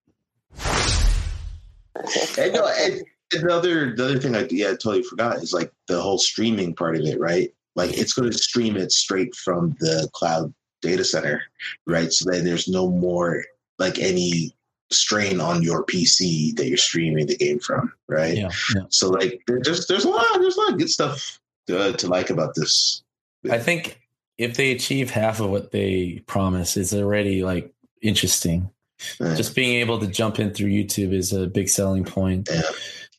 And, 2.38 2.52
no, 2.52 2.66
and, 2.66 3.02
and 3.32 3.48
the 3.48 3.54
other 3.54 3.94
the 3.96 4.04
other 4.04 4.18
thing 4.18 4.36
I 4.36 4.46
yeah 4.50 4.68
I 4.68 4.70
totally 4.70 5.02
forgot 5.02 5.36
is 5.38 5.52
like 5.52 5.72
the 5.88 6.00
whole 6.00 6.18
streaming 6.18 6.74
part 6.74 6.96
of 6.96 7.02
it, 7.02 7.18
right? 7.18 7.52
Like 7.74 7.96
it's 7.98 8.12
going 8.12 8.30
to 8.30 8.38
stream 8.38 8.76
it 8.76 8.92
straight 8.92 9.34
from 9.34 9.76
the 9.80 10.08
cloud 10.12 10.54
data 10.80 11.04
center, 11.04 11.42
right? 11.86 12.12
So 12.12 12.30
then 12.30 12.44
there's 12.44 12.68
no 12.68 12.88
more 12.88 13.44
like 13.78 13.98
any 13.98 14.54
strain 14.90 15.40
on 15.40 15.62
your 15.62 15.84
PC 15.84 16.54
that 16.56 16.68
you're 16.68 16.76
streaming 16.76 17.26
the 17.26 17.36
game 17.36 17.58
from, 17.58 17.92
right? 18.08 18.36
Yeah, 18.36 18.50
yeah. 18.76 18.82
So 18.90 19.08
like 19.08 19.42
there's 19.48 19.86
there's 19.88 20.04
a 20.04 20.08
lot 20.08 20.24
there's 20.34 20.56
a 20.56 20.60
lot 20.60 20.72
of 20.72 20.78
good 20.78 20.90
stuff 20.90 21.40
to, 21.66 21.92
to 21.94 22.06
like 22.08 22.30
about 22.30 22.54
this. 22.54 23.02
I 23.50 23.58
think 23.58 24.00
if 24.38 24.56
they 24.56 24.72
achieve 24.72 25.10
half 25.10 25.40
of 25.40 25.50
what 25.50 25.70
they 25.70 26.22
promise, 26.26 26.76
it's 26.76 26.94
already 26.94 27.42
like 27.44 27.72
interesting. 28.02 28.70
Just 29.18 29.54
being 29.54 29.80
able 29.80 29.98
to 29.98 30.06
jump 30.06 30.38
in 30.38 30.52
through 30.54 30.68
YouTube 30.70 31.12
is 31.12 31.32
a 31.32 31.46
big 31.46 31.68
selling 31.68 32.04
point. 32.04 32.48
Yeah. 32.50 32.62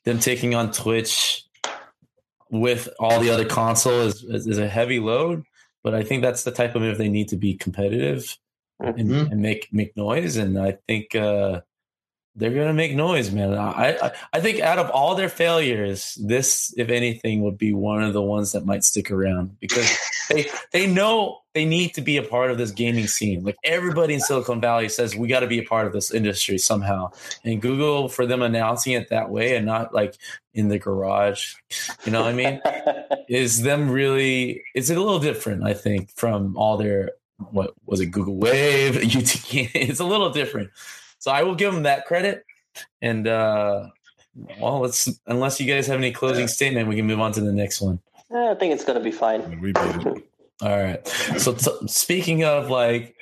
Them 0.03 0.19
taking 0.19 0.55
on 0.55 0.71
Twitch 0.71 1.45
with 2.49 2.89
all 2.99 3.19
the 3.19 3.29
other 3.29 3.45
console 3.45 4.01
is, 4.01 4.23
is, 4.23 4.47
is 4.47 4.57
a 4.57 4.67
heavy 4.67 4.99
load, 4.99 5.43
but 5.83 5.93
I 5.93 6.03
think 6.03 6.23
that's 6.23 6.43
the 6.43 6.51
type 6.51 6.75
of 6.75 6.81
move 6.81 6.97
they 6.97 7.09
need 7.09 7.29
to 7.29 7.37
be 7.37 7.55
competitive 7.55 8.37
and, 8.79 8.97
Mhm. 9.09 9.31
and 9.31 9.41
make 9.41 9.67
make 9.71 9.95
noise. 9.97 10.37
And 10.37 10.57
I 10.57 10.77
think 10.87 11.15
uh, 11.15 11.61
they're 12.35 12.53
gonna 12.53 12.73
make 12.73 12.93
noise, 12.93 13.31
man. 13.31 13.53
I, 13.53 13.97
I 14.01 14.11
I 14.33 14.39
think 14.41 14.59
out 14.59 14.77
of 14.77 14.89
all 14.89 15.15
their 15.15 15.29
failures, 15.29 16.17
this, 16.21 16.73
if 16.77 16.89
anything, 16.89 17.41
would 17.43 17.57
be 17.57 17.73
one 17.73 18.03
of 18.03 18.13
the 18.13 18.21
ones 18.21 18.51
that 18.51 18.65
might 18.65 18.83
stick 18.83 19.09
around 19.09 19.57
because 19.59 19.97
they 20.29 20.47
they 20.71 20.85
know 20.87 21.39
they 21.53 21.63
need 21.63 21.93
to 21.93 22.01
be 22.01 22.17
a 22.17 22.23
part 22.23 22.51
of 22.51 22.57
this 22.57 22.71
gaming 22.71 23.07
scene. 23.07 23.43
Like 23.43 23.55
everybody 23.63 24.13
in 24.13 24.19
Silicon 24.19 24.59
Valley 24.59 24.89
says, 24.89 25.15
we 25.15 25.29
got 25.29 25.39
to 25.39 25.47
be 25.47 25.59
a 25.59 25.63
part 25.63 25.87
of 25.87 25.93
this 25.93 26.11
industry 26.11 26.57
somehow. 26.57 27.11
And 27.45 27.61
Google, 27.61 28.09
for 28.09 28.25
them 28.25 28.41
announcing 28.41 28.91
it 28.93 29.09
that 29.09 29.29
way 29.29 29.55
and 29.55 29.65
not 29.65 29.93
like 29.93 30.17
in 30.53 30.67
the 30.67 30.77
garage, 30.77 31.53
you 32.03 32.11
know 32.11 32.23
what 32.23 32.29
I 32.29 32.33
mean? 32.33 32.61
is 33.29 33.61
them 33.61 33.89
really? 33.89 34.61
It's 34.75 34.89
a 34.89 34.95
little 34.95 35.19
different, 35.19 35.63
I 35.63 35.73
think, 35.73 36.11
from 36.11 36.57
all 36.57 36.75
their 36.75 37.11
what 37.37 37.73
was 37.85 38.01
it? 38.01 38.07
Google 38.07 38.35
Wave, 38.35 38.97
UT. 39.15 39.53
It's 39.53 39.99
a 40.01 40.05
little 40.05 40.29
different. 40.31 40.71
So 41.25 41.31
I 41.31 41.41
will 41.41 41.55
give 41.55 41.73
them 41.73 41.83
that 41.83 42.05
credit. 42.05 42.45
And 43.01 43.27
uh 43.27 43.87
well, 44.59 44.81
let's 44.81 45.09
unless 45.25 45.59
you 45.59 45.65
guys 45.65 45.87
have 45.87 45.97
any 45.97 46.11
closing 46.11 46.47
statement, 46.47 46.87
we 46.87 46.97
can 46.97 47.07
move 47.07 47.19
on 47.19 47.31
to 47.31 47.41
the 47.41 47.51
next 47.51 47.81
one. 47.81 47.99
I 48.31 48.53
think 48.53 48.75
it's 48.75 48.83
gonna 48.83 48.99
be 48.99 49.11
fine. 49.11 49.59
We 49.59 49.71
beat 49.71 49.77
it. 49.83 50.29
All 50.61 50.83
right. 50.83 51.07
So 51.39 51.55
t- 51.55 51.87
speaking 51.87 52.43
of 52.43 52.69
like 52.69 53.15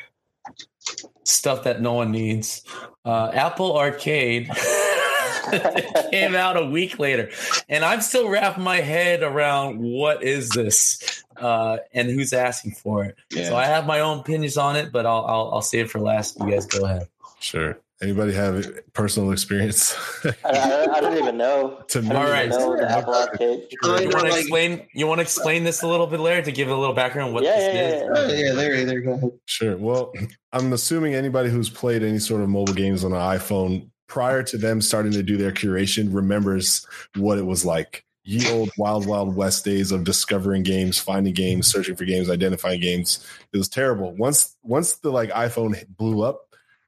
stuff 1.24 1.64
that 1.64 1.82
no 1.82 1.94
one 1.94 2.12
needs, 2.12 2.64
uh, 3.06 3.32
Apple 3.34 3.78
Arcade 3.78 4.50
came 6.12 6.36
out 6.36 6.58
a 6.58 6.66
week 6.66 7.00
later, 7.00 7.30
and 7.70 7.86
I'm 7.86 8.02
still 8.02 8.28
wrapping 8.28 8.66
my 8.66 8.82
head 8.82 9.24
around 9.24 9.80
what 9.80 10.24
is 10.24 10.50
this 10.50 11.24
uh, 11.38 11.78
and 11.94 12.10
who's 12.10 12.34
asking 12.34 12.74
for 12.74 13.06
it. 13.06 13.16
Yeah. 13.32 13.46
So 13.46 13.56
I 13.56 13.64
have 13.64 13.88
my 13.88 14.02
own 14.02 14.20
opinions 14.20 14.58
on 14.58 14.76
it, 14.76 14.92
but 14.92 15.06
I'll 15.06 15.24
I'll, 15.26 15.52
I'll 15.54 15.62
save 15.62 15.86
it 15.86 15.92
for 15.92 16.00
last. 16.00 16.38
You 16.42 16.52
guys 16.52 16.66
go 16.66 16.84
ahead. 16.84 17.08
Sure. 17.40 17.78
Anybody 18.04 18.34
have 18.34 18.68
personal 18.92 19.32
experience? 19.32 19.96
I, 20.26 20.34
I, 20.44 20.88
I 20.98 21.00
don't 21.02 21.18
even 21.18 21.38
know. 21.38 21.82
to 21.88 22.02
me, 22.02 22.10
I 22.10 22.12
don't 22.14 22.18
All 22.18 22.24
even 22.28 22.34
right. 22.34 22.50
know 22.50 22.78
the 22.78 22.92
Apple 22.92 23.16
Arcade. 23.16 23.60
Oh, 23.82 23.98
You 24.00 24.10
want 24.10 24.28
to 24.28 24.38
explain? 24.40 24.88
You 24.94 25.08
want 25.08 25.20
to 25.20 25.22
explain 25.22 25.64
this 25.64 25.84
a 25.84 25.88
little 25.88 26.06
bit, 26.06 26.20
Larry, 26.20 26.44
to 26.44 26.52
give 26.52 26.68
a 26.68 26.76
little 26.76 26.94
background? 26.94 27.34
What 27.34 27.46
Yeah, 27.46 27.56
this 27.56 27.74
yeah, 27.74 27.82
is? 27.82 28.02
yeah, 28.02 28.08
Oh, 28.14 28.34
yeah, 28.34 28.52
there, 28.54 28.86
there, 28.86 29.02
go 29.02 29.14
ahead. 29.14 29.32
Sure. 29.46 29.78
Well, 29.78 30.12
I'm 30.52 30.74
assuming 30.74 31.16
anybody 31.16 31.50
who's 31.50 31.70
played 31.70 32.04
any 32.04 32.20
sort 32.20 32.42
of 32.42 32.50
mobile 32.50 32.74
games 32.74 33.06
on 33.06 33.14
an 33.14 33.20
iPhone 33.20 33.90
prior 34.08 34.44
to 34.44 34.58
them 34.58 34.82
starting 34.82 35.14
to 35.14 35.24
do 35.24 35.38
their 35.38 35.52
curation 35.54 36.14
remembers 36.14 36.86
what 37.16 37.38
it 37.38 37.46
was 37.46 37.64
like. 37.64 38.04
Ye 38.26 38.50
old 38.50 38.70
wild, 38.78 39.06
wild 39.08 39.34
west 39.36 39.64
days 39.64 39.94
of 39.94 40.04
discovering 40.04 40.64
games, 40.64 40.98
finding 40.98 41.34
games, 41.34 41.68
searching 41.68 41.96
for 41.96 42.04
games, 42.04 42.30
identifying 42.30 42.82
games. 42.82 43.26
It 43.54 43.58
was 43.58 43.70
terrible. 43.70 44.14
Once, 44.16 44.58
once 44.62 44.98
the 44.98 45.10
like 45.10 45.30
iPhone 45.30 45.82
blew 45.88 46.22
up, 46.22 46.42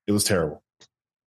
It 0.08 0.12
was 0.12 0.24
terrible. 0.26 0.62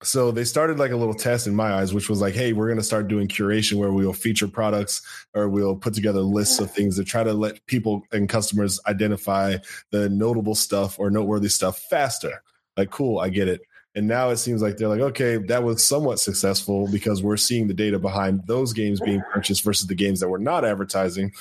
So 0.03 0.33
they 0.33 0.45
started 0.45 0.79
like 0.79 0.91
a 0.91 0.97
little 0.97 1.15
test 1.15 1.47
in 1.47 1.55
my 1.55 1.75
eyes, 1.75 1.95
which 1.95 2.09
was 2.09 2.21
like, 2.21 2.35
hey, 2.35 2.53
we're 2.53 2.67
going 2.67 2.79
to 2.79 2.85
start 2.85 3.09
doing 3.09 3.29
curation 3.29 3.75
where 3.75 3.93
we'll 3.93 4.13
feature 4.13 4.49
products 4.49 5.03
or 5.35 5.49
we'll 5.49 5.77
put 5.77 5.95
together 5.95 6.21
lists 6.21 6.59
of 6.59 6.71
things 6.71 6.97
to 6.97 7.05
try 7.05 7.23
to 7.23 7.33
let 7.33 7.65
people 7.67 8.03
and 8.13 8.29
customers 8.29 8.81
identify 8.87 9.57
the 9.91 10.09
notable 10.09 10.55
stuff 10.55 10.99
or 10.99 11.11
noteworthy 11.11 11.49
stuff 11.49 11.79
faster. 11.79 12.43
Like, 12.77 12.91
cool, 12.91 13.21
I 13.21 13.29
get 13.29 13.49
it. 13.49 13.63
And 13.95 14.09
now 14.09 14.31
it 14.31 14.39
seems 14.39 14.63
like 14.63 14.77
they're 14.77 14.89
like, 14.89 15.01
okay, 15.01 15.37
that 15.37 15.63
was 15.63 15.85
somewhat 15.85 16.19
successful 16.19 16.89
because 16.91 17.23
we're 17.23 17.37
seeing 17.37 17.69
the 17.69 17.75
data 17.75 17.99
behind 17.99 18.47
those 18.47 18.73
games 18.73 19.01
being 19.01 19.23
purchased 19.33 19.63
versus 19.63 19.87
the 19.87 19.95
games 19.95 20.21
that 20.21 20.31
we're 20.31 20.39
not 20.39 20.65
advertising. 20.65 21.33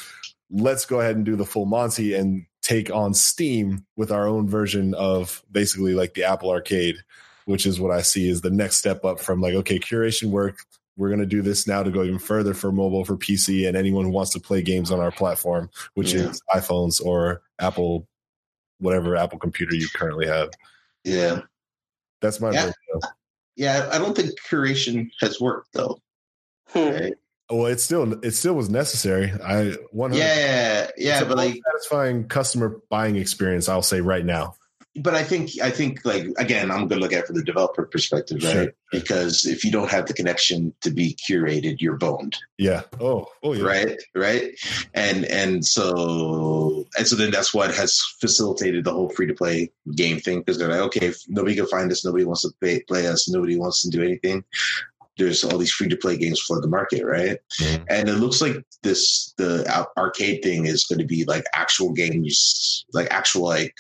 Let's 0.50 0.86
go 0.86 1.00
ahead 1.00 1.16
and 1.16 1.26
do 1.26 1.38
the 1.38 1.46
full 1.46 1.66
Monty 1.66 2.14
and 2.14 2.46
take 2.62 2.94
on 2.94 3.14
Steam 3.14 3.86
with 3.96 4.12
our 4.12 4.28
own 4.28 4.50
version 4.50 4.94
of 4.96 5.42
basically 5.50 5.94
like 5.94 6.14
the 6.14 6.26
Apple 6.26 6.52
Arcade 6.52 6.98
which 7.46 7.66
is 7.66 7.80
what 7.80 7.92
I 7.92 8.02
see 8.02 8.30
is 8.30 8.42
the 8.42 8.50
next 8.50 8.78
step 8.78 9.04
up 9.06 9.20
from 9.20 9.42
like, 9.42 9.54
okay, 9.56 9.80
curation 9.80 10.30
work. 10.30 10.58
We're 10.98 11.10
going 11.10 11.22
to 11.22 11.26
do 11.26 11.42
this 11.42 11.68
now 11.68 11.84
to 11.84 11.90
go 11.90 12.04
even 12.04 12.20
further 12.20 12.54
for 12.54 12.72
mobile, 12.72 13.06
for 13.06 13.16
PC, 13.16 13.68
and 13.68 13.78
anyone 13.78 14.06
who 14.06 14.12
wants 14.12 14.32
to 14.32 14.40
play 14.40 14.62
games 14.62 14.92
on 14.92 15.00
our 15.00 15.12
platform, 15.12 15.70
which 15.94 16.14
Yeah. 16.14 16.30
is 16.30 16.42
iPhones 16.54 17.04
or 17.04 17.42
Apple, 17.60 18.08
whatever 18.80 19.16
Apple 19.16 19.40
computer 19.40 19.74
you 19.74 19.88
currently 19.96 20.28
have. 20.28 20.50
Yeah. 21.04 21.42
That's 22.20 22.40
my 22.40 22.52
Yeah. 22.52 22.66
version 22.66 23.12
Yeah. 23.56 23.90
I 23.92 23.98
don't 23.98 24.16
think 24.16 24.32
curation 24.42 25.10
has 25.22 25.40
worked 25.40 25.74
though. 25.74 26.02
Hmm. 26.68 26.80
Right? 26.80 27.14
Well, 27.50 27.66
it 27.66 27.80
still 27.80 28.14
it 28.24 28.32
still 28.32 28.54
was 28.54 28.70
necessary. 28.70 29.32
I 29.44 29.72
one 29.92 30.14
Yeah. 30.14 30.90
Yeah. 30.98 31.20
it's 31.20 31.28
But 31.28 31.38
more 31.38 31.46
like, 31.48 31.60
satisfying 31.66 32.28
customer 32.28 32.78
buying 32.90 33.16
experience. 33.16 33.68
I'll 33.70 33.82
say 33.82 34.02
right 34.02 34.26
now. 34.26 34.56
But 34.96 35.16
I 35.16 35.24
think 35.24 35.52
I 35.62 35.70
think 35.70 36.04
like 36.04 36.26
again, 36.38 36.70
I'm 36.70 36.88
gonna 36.88 37.00
look 37.02 37.14
at 37.14 37.20
it 37.20 37.28
from 37.28 37.38
the 37.38 37.44
developer 37.44 37.86
perspective, 37.86 38.44
right? 38.44 38.52
Sure. 38.52 38.68
Because 38.92 39.46
if 39.46 39.64
you 39.64 39.72
don't 39.72 39.90
have 39.90 40.06
the 40.06 40.14
connection 40.14 40.74
to 40.82 40.92
be 40.92 41.16
curated, 41.30 41.78
you're 41.80 41.96
boned, 41.98 42.38
Yeah. 42.58 42.82
Oh. 43.00 43.28
Oh 43.42 43.54
yeah. 43.54 43.64
right? 43.64 44.02
Right? 44.14 44.52
And 44.94 45.24
and 45.26 45.66
so 45.66 46.86
and 46.98 47.08
so 47.08 47.16
then 47.16 47.32
that's 47.32 47.54
what 47.54 47.74
has 47.74 48.00
facilitated 48.20 48.84
the 48.84 48.92
whole 48.92 49.10
free 49.10 49.28
to 49.28 49.34
play 49.34 49.72
game 49.96 50.20
thing 50.20 50.40
because 50.40 50.58
they're 50.58 50.68
like, 50.70 50.82
okay, 50.82 51.08
if 51.08 51.22
nobody 51.30 51.56
can 51.56 51.68
find 51.68 51.90
us, 51.92 52.04
nobody 52.04 52.26
wants 52.26 52.42
to 52.42 52.50
play, 52.60 52.82
play 52.82 53.08
us, 53.08 53.30
nobody 53.30 53.58
wants 53.58 53.82
to 53.84 53.90
do 53.90 54.04
anything. 54.04 54.44
There's 55.18 55.44
all 55.44 55.58
these 55.58 55.72
free 55.72 55.90
to 55.90 55.98
play 55.98 56.18
games 56.18 56.40
flood 56.42 56.64
the 56.64 56.68
market, 56.68 57.06
right? 57.06 57.38
Mhm. 57.60 57.86
And 57.90 58.10
it 58.10 58.16
looks 58.16 58.42
like 58.42 58.58
this 58.84 59.34
the 59.38 59.66
arcade 59.98 60.42
thing 60.44 60.66
is 60.66 60.86
going 60.86 61.00
to 61.00 61.06
be 61.06 61.24
like 61.26 61.44
actual 61.54 61.92
games, 61.94 62.86
like 62.94 63.08
actual 63.12 63.44
like 63.44 63.74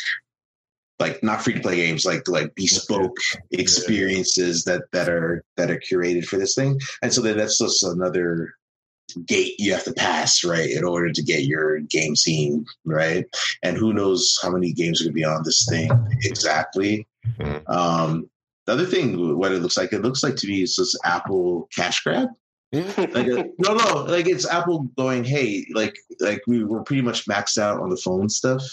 like 1.01 1.21
not 1.21 1.41
free 1.41 1.53
to 1.53 1.59
play 1.59 1.75
games, 1.75 2.05
like 2.05 2.27
like 2.27 2.55
bespoke 2.55 3.17
experiences 3.51 4.63
that 4.63 4.83
that 4.93 5.09
are 5.09 5.43
that 5.57 5.69
are 5.69 5.79
curated 5.79 6.25
for 6.25 6.37
this 6.37 6.55
thing. 6.55 6.79
And 7.01 7.11
so 7.11 7.21
then 7.21 7.37
that's 7.37 7.57
just 7.57 7.83
another 7.83 8.53
gate 9.25 9.55
you 9.59 9.73
have 9.73 9.83
to 9.83 9.93
pass, 9.93 10.43
right, 10.45 10.69
in 10.69 10.85
order 10.85 11.11
to 11.11 11.21
get 11.21 11.43
your 11.43 11.79
game 11.79 12.15
scene, 12.15 12.65
right? 12.85 13.25
And 13.61 13.75
who 13.75 13.91
knows 13.91 14.39
how 14.41 14.51
many 14.51 14.71
games 14.71 15.01
are 15.01 15.05
going 15.05 15.13
to 15.13 15.19
be 15.19 15.25
on 15.25 15.41
this 15.43 15.65
thing 15.69 15.91
exactly. 16.21 17.07
Mhm. 17.37 17.69
Um, 17.69 18.29
the 18.65 18.73
other 18.73 18.85
thing, 18.85 19.37
what 19.37 19.51
it 19.51 19.61
looks 19.61 19.75
like, 19.75 19.91
it 19.91 20.01
looks 20.01 20.23
like 20.23 20.35
to 20.37 20.47
me 20.47 20.61
is 20.61 20.75
just 20.75 20.97
Apple 21.03 21.67
cash 21.75 22.03
grab 22.03 22.29
like 22.71 23.27
a, 23.27 23.49
no 23.59 23.73
no 23.73 24.05
like 24.07 24.27
it's 24.27 24.47
apple 24.47 24.83
going 24.97 25.23
hey 25.23 25.65
like 25.73 25.95
like 26.19 26.41
we 26.47 26.63
were 26.63 26.83
pretty 26.83 27.01
much 27.01 27.25
maxed 27.25 27.57
out 27.57 27.81
on 27.81 27.89
the 27.89 27.97
phone 27.97 28.29
stuff 28.29 28.63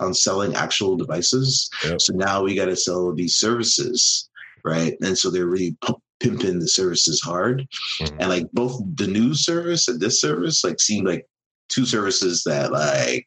on 0.00 0.14
selling 0.14 0.54
actual 0.54 0.96
devices 0.96 1.68
Yep. 1.84 2.00
so 2.00 2.12
now 2.14 2.42
we 2.42 2.54
got 2.54 2.66
to 2.66 2.76
sell 2.76 3.12
these 3.14 3.36
services 3.36 4.28
right 4.64 4.94
and 5.02 5.16
so 5.16 5.30
they're 5.30 5.46
really 5.46 5.76
pimping 6.20 6.58
the 6.60 6.68
services 6.68 7.20
hard 7.20 7.66
Mhm. 8.00 8.16
and 8.20 8.28
like 8.28 8.46
both 8.52 8.80
the 8.96 9.06
news 9.06 9.44
service 9.44 9.88
and 9.88 10.00
this 10.00 10.20
service 10.20 10.64
like 10.64 10.80
seem 10.80 11.04
like 11.04 11.26
two 11.68 11.84
services 11.84 12.42
that 12.44 12.72
like 12.72 13.26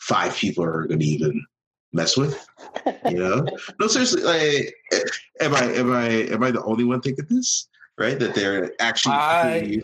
five 0.00 0.34
people 0.36 0.64
are 0.64 0.86
gonna 0.86 1.02
even 1.04 1.44
mess 1.92 2.16
with 2.16 2.38
you 3.08 3.16
know 3.18 3.44
no 3.80 3.86
seriously 3.88 4.22
like 4.22 4.72
am 5.40 5.54
i 5.54 5.64
am 5.74 5.92
i 5.92 6.08
am 6.08 6.42
i 6.42 6.50
the 6.50 6.62
only 6.62 6.84
one 6.84 7.00
thinking 7.00 7.26
this 7.28 7.68
right 7.98 8.18
that 8.20 8.34
they're 8.34 8.72
actually 8.80 9.12
I- 9.12 9.80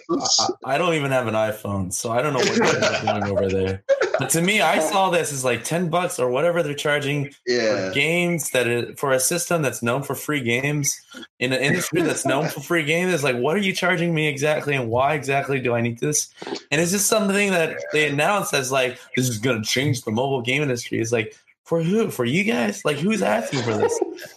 I, 0.64 0.74
I 0.74 0.78
don't 0.78 0.94
even 0.94 1.10
have 1.10 1.26
an 1.26 1.34
iPhone, 1.34 1.92
so 1.92 2.10
I 2.10 2.22
don't 2.22 2.32
know 2.32 2.38
what 2.38 2.56
they're 2.56 3.02
doing 3.02 3.24
over 3.24 3.48
there. 3.48 3.84
But 4.18 4.30
to 4.30 4.40
me, 4.42 4.60
I 4.60 4.78
saw 4.78 5.10
this 5.10 5.32
as 5.32 5.44
like 5.44 5.64
ten 5.64 5.88
bucks 5.88 6.18
or 6.18 6.30
whatever 6.30 6.62
they're 6.62 6.74
charging 6.74 7.32
yeah 7.46 7.88
for 7.88 7.94
games 7.94 8.50
that 8.50 8.66
is, 8.66 8.98
for 8.98 9.12
a 9.12 9.20
system 9.20 9.62
that's 9.62 9.82
known 9.82 10.02
for 10.02 10.14
free 10.14 10.40
games 10.40 10.98
in 11.38 11.52
an 11.52 11.60
industry 11.60 12.02
that's 12.02 12.24
known 12.26 12.48
for 12.48 12.60
free 12.60 12.84
games. 12.84 13.12
It's 13.12 13.22
like, 13.24 13.36
what 13.36 13.56
are 13.56 13.60
you 13.60 13.72
charging 13.72 14.14
me 14.14 14.28
exactly, 14.28 14.74
and 14.74 14.88
why 14.88 15.14
exactly 15.14 15.60
do 15.60 15.74
I 15.74 15.80
need 15.80 15.98
this? 15.98 16.28
And 16.70 16.80
it's 16.80 16.92
just 16.92 17.06
something 17.06 17.50
that 17.52 17.76
they 17.92 18.08
announced 18.08 18.54
as 18.54 18.72
like 18.72 18.98
this 19.16 19.28
is 19.28 19.38
going 19.38 19.62
to 19.62 19.68
change 19.68 20.02
the 20.02 20.10
mobile 20.10 20.42
game 20.42 20.62
industry. 20.62 20.98
It's 21.00 21.12
like 21.12 21.34
for 21.64 21.82
who? 21.82 22.10
For 22.10 22.24
you 22.24 22.44
guys? 22.44 22.84
Like 22.84 22.96
who's 22.98 23.22
asking 23.22 23.62
for 23.62 23.76
this? 23.76 24.00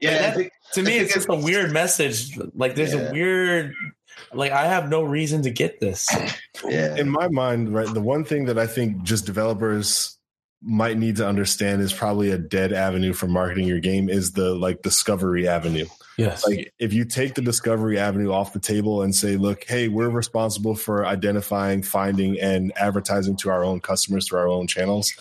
yeah 0.00 0.20
that- 0.20 0.34
think, 0.36 0.52
To 0.74 0.82
me, 0.82 0.98
it's 0.98 1.12
just 1.14 1.28
a 1.28 1.34
weird 1.34 1.72
message. 1.72 2.38
Like 2.54 2.74
there's 2.76 2.94
Yeah. 2.94 3.08
a 3.08 3.12
weird. 3.12 3.74
Like 4.32 4.52
I 4.52 4.66
have 4.66 4.88
no 4.88 5.02
reason 5.02 5.42
to 5.42 5.50
get 5.50 5.80
this. 5.80 6.08
yeah 6.68 6.96
in 6.96 7.08
my 7.08 7.28
mind, 7.28 7.74
right, 7.74 7.92
the 7.92 8.00
one 8.00 8.24
thing 8.24 8.44
that 8.46 8.58
I 8.58 8.66
think 8.66 9.02
just 9.02 9.26
developers 9.26 10.16
might 10.62 10.98
need 10.98 11.16
to 11.16 11.26
understand 11.26 11.80
is 11.80 11.92
probably 11.92 12.30
a 12.30 12.38
dead 12.38 12.72
avenue 12.72 13.14
for 13.14 13.26
marketing 13.26 13.66
your 13.66 13.80
game 13.80 14.10
is 14.10 14.32
the 14.32 14.54
like 14.54 14.82
discovery 14.82 15.48
avenue. 15.48 15.86
Yes. 16.18 16.46
Like 16.46 16.72
if 16.78 16.92
you 16.92 17.06
take 17.06 17.34
the 17.34 17.40
discovery 17.40 17.98
avenue 17.98 18.30
off 18.30 18.52
the 18.52 18.60
table 18.60 19.02
and 19.02 19.14
say, 19.14 19.36
look, 19.36 19.64
hey, 19.64 19.88
we're 19.88 20.10
responsible 20.10 20.74
for 20.74 21.06
identifying, 21.06 21.82
finding, 21.82 22.38
and 22.40 22.72
advertising 22.76 23.36
to 23.36 23.48
our 23.48 23.64
own 23.64 23.80
customers 23.80 24.28
through 24.28 24.40
our 24.40 24.48
own 24.48 24.66
channels, 24.66 25.14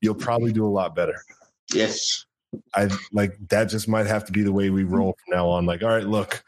you'll 0.00 0.14
probably 0.14 0.52
do 0.52 0.64
a 0.64 0.68
lot 0.68 0.94
better. 0.94 1.22
yes 1.74 2.24
I 2.74 2.88
like 3.12 3.36
that 3.48 3.64
just 3.64 3.88
might 3.88 4.06
have 4.06 4.24
to 4.26 4.32
be 4.32 4.42
the 4.42 4.52
way 4.52 4.70
we 4.70 4.84
roll 4.84 5.16
from 5.24 5.36
now 5.36 5.48
on. 5.48 5.66
Like, 5.66 5.82
all 5.82 5.88
right, 5.88 6.06
look, 6.06 6.44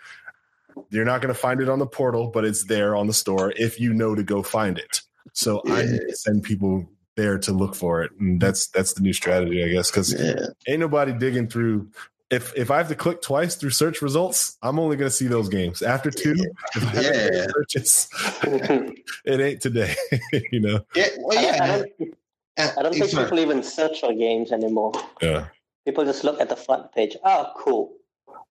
you're 0.91 1.05
not 1.05 1.20
going 1.22 1.33
to 1.35 1.39
find 1.41 1.61
it 1.61 1.68
on 1.68 1.79
the 1.79 1.87
portal, 1.87 2.29
but 2.29 2.45
it's 2.45 2.64
there 2.64 2.97
on 2.97 3.07
the 3.07 3.12
store 3.12 3.53
if 3.57 3.81
you 3.81 3.93
know 3.93 4.14
to 4.14 4.22
go 4.22 4.43
find 4.43 4.79
it. 4.79 5.03
So 5.33 5.62
I 5.66 5.83
need 5.83 6.01
to 6.09 6.16
send 6.16 6.43
people 6.43 6.89
there 7.16 7.39
to 7.39 7.53
look 7.53 7.74
for 7.74 8.03
it, 8.03 8.12
and 8.18 8.41
that's 8.41 8.68
that's 8.68 8.93
the 8.95 9.03
new 9.03 9.12
strategy, 9.12 9.62
I 9.64 9.68
guess. 9.68 9.91
Because 9.91 10.12
yeah 10.14 10.47
ain't 10.66 10.81
nobody 10.81 11.12
digging 11.12 11.49
through. 11.49 11.91
If 12.31 12.55
if 12.57 12.70
I 12.70 12.76
have 12.79 12.89
to 12.89 12.95
click 12.95 13.22
twice 13.22 13.55
through 13.55 13.70
search 13.70 14.03
results, 14.03 14.59
I'm 14.62 14.79
only 14.79 14.97
going 14.97 15.11
to 15.11 15.14
see 15.14 15.26
those 15.29 15.49
games. 15.49 15.81
After 15.83 16.11
two, 16.11 16.35
if 16.76 16.83
I 16.85 16.89
have 16.91 17.05
to 17.05 17.31
Yeah. 17.33 17.47
purchase, 17.53 18.09
it 19.24 19.41
ain't 19.41 19.61
today. 19.62 19.95
you 20.53 20.61
know. 20.61 20.81
yeah 20.95 21.09
well 21.18 21.39
I, 21.39 21.43
yeah 21.43 21.62
I 21.62 21.66
don't, 21.66 22.79
I 22.79 22.83
don't 22.83 22.95
think 22.95 23.11
people 23.11 23.39
even 23.41 23.62
search 23.62 24.01
for 24.01 24.12
games 24.12 24.53
anymore. 24.53 24.93
Yeah. 25.22 25.47
People 25.85 26.05
just 26.05 26.24
look 26.24 26.41
at 26.41 26.49
the 26.49 26.57
front 26.57 26.93
page. 26.93 27.16
Oh, 27.24 27.51
cool. 27.57 27.95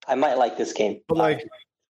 I 0.07 0.15
might 0.15 0.37
like 0.37 0.57
this 0.57 0.73
game. 0.73 1.01
But 1.07 1.17
like, 1.17 1.47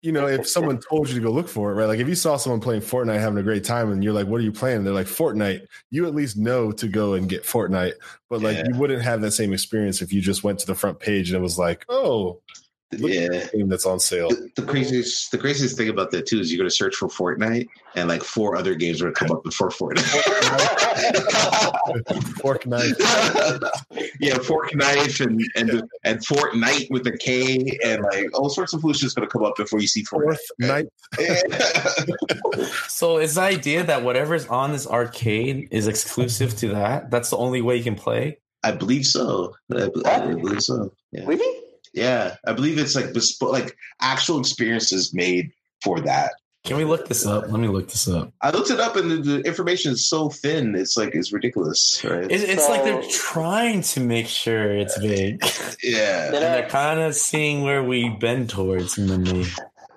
you 0.05 0.11
know, 0.11 0.27
if 0.27 0.47
someone 0.47 0.77
told 0.79 1.09
you 1.09 1.15
to 1.15 1.19
go 1.19 1.31
look 1.31 1.47
for 1.49 1.71
it, 1.71 1.73
right? 1.73 1.87
Like 1.87 1.99
if 1.99 2.07
you 2.07 2.13
saw 2.13 2.37
someone 2.37 2.61
playing 2.61 2.81
Fortnite 2.81 3.19
having 3.19 3.39
a 3.39 3.43
great 3.43 3.63
time 3.63 3.91
and 3.91 4.03
you're 4.03 4.13
like, 4.13 4.27
what 4.27 4.39
are 4.39 4.43
you 4.43 4.51
playing? 4.51 4.83
They're 4.83 4.93
like 4.93 5.07
Fortnite, 5.07 5.65
you 5.89 6.05
at 6.05 6.13
least 6.13 6.37
know 6.37 6.71
to 6.73 6.87
go 6.87 7.15
and 7.15 7.27
get 7.27 7.43
Fortnite. 7.43 7.93
But 8.29 8.41
like 8.41 8.55
Yeah. 8.57 8.65
you 8.67 8.75
wouldn't 8.75 9.01
have 9.01 9.21
that 9.21 9.31
same 9.31 9.51
experience 9.51 10.03
if 10.03 10.13
you 10.13 10.21
just 10.21 10.43
went 10.43 10.59
to 10.59 10.67
the 10.67 10.75
front 10.75 10.99
page 10.99 11.31
and 11.31 11.37
it 11.37 11.41
was 11.41 11.57
like, 11.57 11.85
oh, 11.89 12.39
yeah 12.91 13.27
the 13.27 13.49
game 13.53 13.69
that's 13.69 13.85
on 13.85 13.99
sale. 13.99 14.29
the, 14.29 14.49
the 14.55 14.61
craziest 14.61 15.31
the 15.31 15.37
craziest 15.37 15.75
thing 15.77 15.89
about 15.89 16.11
that 16.11 16.25
too 16.25 16.39
is 16.39 16.51
you're 16.51 16.57
going 16.57 16.69
to 16.69 16.75
search 16.75 16.95
for 16.95 17.07
Fortnite 17.07 17.67
and 17.95 18.07
like 18.07 18.23
four 18.23 18.55
other 18.55 18.75
games 18.75 19.01
are 19.01 19.05
going 19.05 19.15
to 19.15 19.19
come 19.19 19.31
up 19.31 19.43
before 19.43 19.69
Fortnite. 19.69 20.05
Fork 22.41 22.65
knife. 22.65 22.95
yeah, 24.19 24.37
fork 24.39 24.73
knife 24.75 25.19
and 25.19 25.41
and 25.55 25.83
and 26.03 26.19
Fortnite 26.19 26.89
with 26.89 27.05
a 27.07 27.17
K 27.17 27.77
and 27.83 28.03
like 28.03 28.37
all 28.37 28.49
sorts 28.49 28.73
of 28.73 28.81
foolishness 28.81 29.13
going 29.13 29.27
to 29.27 29.31
come 29.31 29.43
up 29.43 29.55
before 29.55 29.79
you 29.79 29.87
see 29.87 30.03
Fortnite. 30.03 30.37
Fourth 30.37 30.51
night. 30.59 30.87
So 32.87 33.17
is 33.17 33.35
the 33.35 33.41
idea 33.41 33.83
that 33.83 34.03
whatever's 34.03 34.47
on 34.47 34.71
this 34.71 34.87
arcade 34.87 35.67
is 35.71 35.87
exclusive 35.87 36.55
to 36.57 36.69
that? 36.69 37.11
That's 37.11 37.29
the 37.29 37.37
only 37.37 37.61
way 37.61 37.75
you 37.75 37.83
can 37.83 37.95
play. 37.95 38.39
I 38.63 38.71
believe 38.71 39.05
so. 39.05 39.53
I, 39.71 39.89
I 40.05 40.33
believe 40.33 40.63
so. 40.63 40.91
Yeah. 41.11 41.25
really? 41.25 41.64
Yeah, 41.95 42.35
I 42.45 42.53
believe 42.53 42.77
it's 42.77 42.95
like 42.95 43.13
bespoke, 43.13 43.51
like 43.51 43.75
actual 44.01 44.39
experiences 44.39 45.13
made 45.13 45.51
for 45.81 45.99
that. 46.01 46.33
Can 46.65 46.77
we 46.77 46.83
look 46.83 47.07
this 47.07 47.27
up? 47.27 47.43
Let 47.51 47.59
me 47.59 47.67
look 47.67 47.89
this 47.89 48.07
up. 48.07 48.33
I 48.41 48.49
looked 48.49 48.71
it 48.71 48.79
up 48.79 48.95
and 48.95 49.11
the, 49.11 49.17
the 49.17 49.39
information 49.41 49.91
is 49.91 50.09
so 50.09 50.29
thin. 50.29 50.73
It's 50.75 50.97
like 50.97 51.13
it's 51.13 51.31
ridiculous, 51.31 52.03
right? 52.03 52.23
It, 52.23 52.41
it's 52.49 52.67
like 52.67 52.83
they're 52.83 53.03
trying 53.11 53.81
to 53.93 53.99
make 53.99 54.25
sure 54.27 54.75
it's 54.75 54.97
big, 54.99 55.43
yeah. 55.83 56.25
and 56.33 56.33
they're 56.33 56.67
kind 56.69 56.99
of 56.99 57.13
seeing 57.15 57.61
where 57.61 57.83
we 57.83 58.09
bend 58.09 58.49
towards. 58.49 58.97
And 58.97 59.09
then 59.09 59.23
they, 59.25 59.41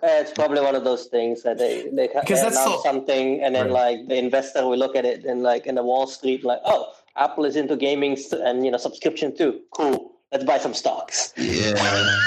Uh, 0.00 0.22
it's 0.22 0.30
probably 0.30 0.60
one 0.60 0.76
of 0.76 0.84
those 0.84 1.06
things 1.06 1.42
that 1.42 1.56
they 1.58 1.88
they, 1.92 2.06
ca- 2.06 2.20
Because 2.20 2.42
they 2.42 2.46
announce 2.48 2.74
so- 2.76 2.82
something 2.84 3.40
and 3.42 3.54
then 3.54 3.70
like 3.70 4.06
the 4.06 4.16
investor 4.16 4.64
will 4.66 4.78
look 4.78 4.94
at 4.94 5.04
it 5.04 5.24
and 5.24 5.42
like 5.42 5.66
in 5.66 5.74
the 5.74 5.82
Wall 5.82 6.06
Street 6.06 6.44
like 6.44 6.60
oh 6.66 6.92
Apple 7.16 7.44
is 7.46 7.56
into 7.56 7.76
gaming 7.76 8.16
and 8.44 8.64
you 8.64 8.70
know 8.70 8.76
subscription 8.78 9.34
too 9.36 9.60
cool 9.72 10.12
let's 10.32 10.44
buy 10.44 10.58
some 10.58 10.74
stocks 10.74 11.32
Yeah. 11.36 12.18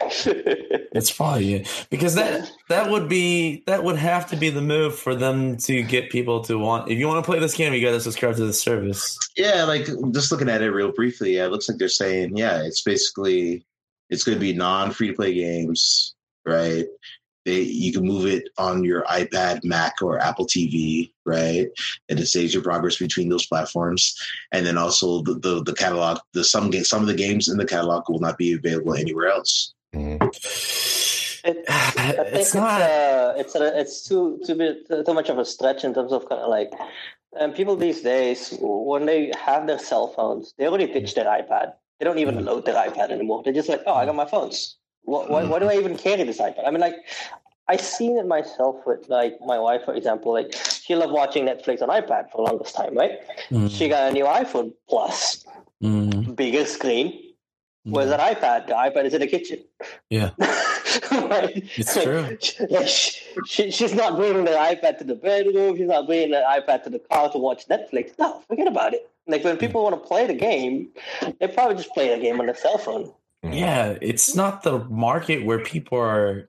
It's 0.94 1.10
probably 1.10 1.54
it. 1.54 1.86
because 1.90 2.16
that 2.16 2.50
that 2.68 2.90
would 2.90 3.08
be 3.08 3.62
that 3.66 3.82
would 3.84 3.96
have 3.96 4.28
to 4.30 4.36
be 4.36 4.50
the 4.50 4.60
move 4.60 4.98
for 4.98 5.14
them 5.14 5.56
to 5.58 5.82
get 5.82 6.10
people 6.10 6.42
to 6.44 6.58
want. 6.58 6.90
If 6.90 6.98
you 6.98 7.06
want 7.06 7.24
to 7.24 7.30
play 7.30 7.38
this 7.38 7.54
game, 7.54 7.72
you 7.72 7.80
got 7.80 7.92
to 7.92 8.00
subscribe 8.00 8.36
to 8.36 8.44
the 8.44 8.52
service. 8.52 9.16
Yeah, 9.36 9.64
like 9.64 9.86
just 10.12 10.30
looking 10.32 10.48
at 10.48 10.60
it 10.60 10.70
real 10.70 10.92
briefly, 10.92 11.36
yeah, 11.36 11.46
it 11.46 11.52
looks 11.52 11.68
like 11.68 11.78
they're 11.78 11.88
saying, 11.88 12.36
yeah, 12.36 12.62
it's 12.62 12.82
basically 12.82 13.64
it's 14.10 14.24
going 14.24 14.36
to 14.36 14.40
be 14.40 14.52
non 14.52 14.90
free 14.90 15.08
to 15.08 15.14
play 15.14 15.32
games, 15.32 16.14
right? 16.44 16.86
They, 17.44 17.60
you 17.60 17.92
can 17.92 18.04
move 18.06 18.26
it 18.26 18.48
on 18.56 18.84
your 18.84 19.02
iPad, 19.04 19.64
Mac, 19.64 19.94
or 20.00 20.18
Apple 20.18 20.46
TV, 20.46 21.10
right? 21.24 21.68
And 22.08 22.20
it 22.20 22.26
saves 22.26 22.54
your 22.54 22.62
progress 22.62 22.98
between 22.98 23.28
those 23.28 23.46
platforms. 23.46 24.16
And 24.52 24.64
then 24.64 24.78
also 24.78 25.22
the 25.22 25.34
the, 25.34 25.62
the 25.62 25.74
catalog, 25.74 26.18
the 26.32 26.44
some 26.44 26.70
game, 26.70 26.84
some 26.84 27.02
of 27.02 27.08
the 27.08 27.14
games 27.14 27.48
in 27.48 27.56
the 27.58 27.66
catalog 27.66 28.08
will 28.08 28.20
not 28.20 28.38
be 28.38 28.52
available 28.54 28.94
anywhere 28.94 29.28
else. 29.28 29.74
Mhm. 29.94 30.20
It, 31.44 31.64
I 31.68 31.90
think 31.90 32.18
It's 32.18 32.38
it's 32.38 32.54
not. 32.54 32.80
uh, 32.82 33.34
it's 33.36 33.54
a, 33.56 33.78
it's 33.80 34.06
too 34.08 34.40
too 34.46 34.54
bit 34.54 34.86
too 34.88 35.14
much 35.14 35.28
of 35.28 35.38
a 35.38 35.44
stretch 35.44 35.82
in 35.84 35.92
terms 35.94 36.12
of 36.12 36.28
kind 36.28 36.40
of 36.40 36.48
like, 36.48 36.70
and 37.38 37.54
people 37.54 37.74
these 37.76 38.02
days 38.02 38.56
when 38.60 39.06
they 39.06 39.32
have 39.36 39.66
their 39.66 39.78
cell 39.78 40.06
phones, 40.08 40.54
they 40.58 40.66
already 40.68 40.86
ditch 40.92 41.14
their 41.14 41.24
iPad. 41.26 41.72
They 41.98 42.04
don't 42.04 42.18
even 42.18 42.44
load 42.44 42.64
their 42.66 42.74
iPad 42.74 43.10
anymore. 43.10 43.42
They're 43.44 43.52
just 43.52 43.68
like, 43.68 43.82
oh, 43.86 43.94
I 43.94 44.06
got 44.06 44.16
my 44.16 44.24
phones. 44.26 44.76
Why, 45.04 45.26
why, 45.26 45.44
why 45.44 45.58
do 45.58 45.68
I 45.68 45.76
even 45.76 45.96
carry 45.96 46.22
this 46.24 46.38
iPad? 46.38 46.66
I 46.66 46.70
mean, 46.70 46.80
like, 46.80 46.96
I 47.68 47.76
seen 47.76 48.18
it 48.18 48.26
myself 48.26 48.76
with 48.86 49.08
like 49.08 49.34
my 49.44 49.58
wife, 49.58 49.82
for 49.84 49.94
example. 49.94 50.32
Like, 50.32 50.52
she 50.52 50.94
loved 50.94 51.12
watching 51.12 51.44
Netflix 51.46 51.82
on 51.82 51.88
iPad 51.88 52.30
for 52.30 52.38
the 52.44 52.50
longest 52.50 52.74
time, 52.74 52.96
right? 52.96 53.18
Mm, 53.50 53.70
She 53.70 53.88
got 53.88 54.10
a 54.10 54.12
new 54.12 54.24
iPhone 54.24 54.72
Plus, 54.88 55.44
mm, 55.82 56.34
bigger 56.36 56.64
screen. 56.66 57.28
Where's 57.84 58.10
that 58.10 58.20
iPad? 58.20 58.68
The 58.68 58.74
iPad 58.74 59.06
is 59.06 59.14
in 59.14 59.20
the 59.20 59.26
kitchen. 59.26 59.58
Yeah, 60.08 60.30
right? 61.10 61.68
it's 61.76 62.00
true. 62.00 62.22
Like, 62.70 62.86
she, 62.86 63.20
she, 63.44 63.70
she's 63.72 63.92
not 63.92 64.14
bringing 64.14 64.44
the 64.44 64.52
iPad 64.52 64.98
to 64.98 65.04
the 65.04 65.16
bedroom. 65.16 65.76
She's 65.76 65.88
not 65.88 66.06
bringing 66.06 66.30
the 66.30 66.44
iPad 66.48 66.84
to 66.84 66.90
the 66.90 67.00
car 67.00 67.28
to 67.30 67.38
watch 67.38 67.66
Netflix. 67.66 68.16
No, 68.20 68.40
forget 68.46 68.68
about 68.68 68.94
it. 68.94 69.10
Like 69.26 69.42
when 69.42 69.56
people 69.56 69.82
want 69.82 70.00
to 70.00 70.08
play 70.08 70.26
the 70.28 70.34
game, 70.34 70.90
they 71.40 71.48
probably 71.48 71.76
just 71.76 71.92
play 71.92 72.14
the 72.14 72.20
game 72.20 72.38
on 72.38 72.46
their 72.46 72.54
cell 72.54 72.78
phone. 72.78 73.12
Yeah, 73.42 73.96
it's 74.00 74.34
not 74.36 74.62
the 74.62 74.80
market 74.84 75.44
where 75.44 75.58
people 75.58 75.98
are 75.98 76.48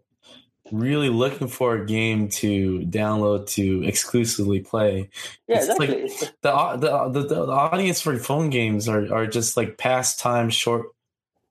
really 0.71 1.09
looking 1.09 1.47
for 1.47 1.75
a 1.75 1.85
game 1.85 2.29
to 2.29 2.79
download 2.81 3.47
to 3.49 3.83
exclusively 3.83 4.59
play. 4.61 5.09
Yeah, 5.47 5.59
It's 5.63 5.79
like- 5.79 6.33
the 6.41 6.77
the 6.77 7.09
the, 7.21 7.27
the 7.27 7.51
audience 7.51 7.99
for 8.01 8.17
phone 8.17 8.49
games 8.49 8.87
are, 8.87 9.13
are 9.13 9.27
just 9.27 9.57
like 9.57 9.77
pastime 9.77 10.49
short 10.49 10.87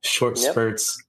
short 0.03 0.39
Yep. 0.39 0.51
spurts 0.53 1.03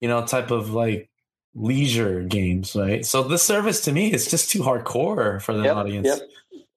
you 0.00 0.08
know 0.08 0.24
type 0.24 0.50
of 0.52 0.70
like 0.70 1.08
leisure 1.56 2.22
games 2.22 2.76
right 2.76 3.04
so 3.04 3.24
this 3.24 3.42
service 3.42 3.80
to 3.80 3.90
me 3.92 4.12
is 4.12 4.30
just 4.30 4.48
too 4.50 4.60
hardcore 4.60 5.42
for 5.42 5.52
the 5.52 5.64
Yep, 5.64 5.76
audience 5.76 6.06
yep. 6.06 6.20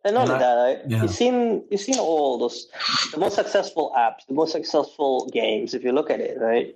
And 0.06 0.16
not 0.16 0.24
And 0.24 0.32
only 0.32 0.44
I- 0.44 0.48
that, 0.48 0.56
right? 0.64 0.80
yeah. 0.88 1.02
you've 1.02 1.12
seen 1.12 1.64
you've 1.72 1.82
seen 1.82 1.98
all 2.00 2.38
those 2.38 2.68
the 3.14 3.20
most 3.20 3.36
successful 3.36 3.94
apps, 3.98 4.26
the 4.28 4.34
most 4.34 4.52
successful 4.52 5.30
games. 5.32 5.74
If 5.74 5.84
you 5.84 5.92
look 5.94 6.10
at 6.10 6.20
it, 6.20 6.38
right, 6.40 6.76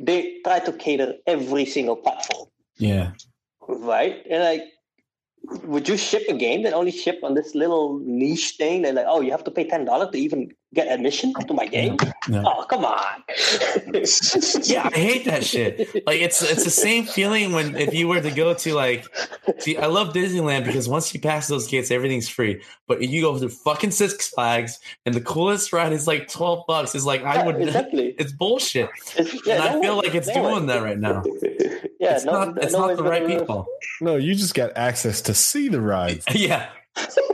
they 0.00 0.38
try 0.44 0.60
to 0.60 0.72
cater 0.72 1.14
every 1.26 1.66
single 1.66 1.96
platform. 1.96 2.48
yeah 2.78 3.12
right? 3.68 4.16
And 4.30 4.42
like, 4.42 4.62
would 5.64 5.88
you 5.88 5.96
ship 5.96 6.22
a 6.28 6.34
game 6.34 6.62
that 6.64 6.72
only 6.72 6.90
ship 6.90 7.20
on 7.22 7.34
this 7.34 7.54
little 7.54 7.98
niche 8.04 8.54
thing? 8.56 8.82
They're 8.82 8.92
like, 8.92 9.06
oh, 9.08 9.20
you 9.20 9.30
have 9.30 9.44
to 9.44 9.50
pay 9.50 9.64
ten 9.68 9.84
dollars 9.84 10.10
to 10.12 10.18
even 10.18 10.52
get 10.74 10.88
admission 10.88 11.32
to 11.34 11.54
my 11.54 11.66
game. 11.66 11.96
yeah. 12.28 12.42
Oh, 12.44 12.64
come 12.64 12.84
on. 12.84 13.22
yeah 14.64 14.88
i 14.92 14.96
hate 14.98 15.24
that 15.24 15.42
shit 15.44 15.78
like 16.06 16.20
it's 16.20 16.42
it's 16.42 16.64
the 16.64 16.70
same 16.70 17.04
feeling 17.04 17.52
when 17.52 17.76
if 17.76 17.94
you 17.94 18.08
were 18.08 18.20
to 18.20 18.30
go 18.30 18.54
to 18.54 18.74
like 18.74 19.04
see 19.58 19.76
i 19.76 19.86
love 19.86 20.12
disneyland 20.12 20.64
because 20.64 20.88
once 20.88 21.12
you 21.14 21.20
pass 21.20 21.48
those 21.48 21.66
gates 21.68 21.90
everything's 21.90 22.28
free 22.28 22.62
but 22.88 23.02
if 23.02 23.10
you 23.10 23.20
go 23.22 23.38
to 23.38 23.48
fucking 23.48 23.90
six 23.90 24.28
flags 24.28 24.78
and 25.06 25.14
the 25.14 25.20
coolest 25.20 25.72
ride 25.72 25.92
is 25.92 26.06
like 26.06 26.28
12 26.28 26.64
bucks 26.66 26.94
is 26.94 27.04
like 27.06 27.22
i 27.24 27.44
would 27.44 27.60
exactly. 27.60 28.08
it's 28.18 28.32
bullshit 28.32 28.90
It's- 29.16 29.46
and 29.46 29.62
I 29.62 29.80
feel 29.80 29.96
one- 29.96 30.04
like 30.04 30.14
it's 30.14 30.28
no 30.28 30.42
one- 30.42 30.52
doing 30.54 30.66
that 30.66 30.82
right 30.82 30.98
now. 30.98 31.22
yeah, 32.00 32.16
it's 32.16 32.24
no, 32.24 32.32
not 32.44 32.62
it's 32.62 32.72
no 32.72 32.86
not 32.88 32.96
the 32.96 33.02
right 33.04 33.26
people. 33.26 33.66
No, 34.00 34.16
you 34.16 34.34
just 34.34 34.54
got 34.54 34.76
access 34.76 35.20
to 35.22 35.34
see 35.34 35.68
the 35.68 35.80
rides. 35.80 36.24
yeah. 36.34 36.68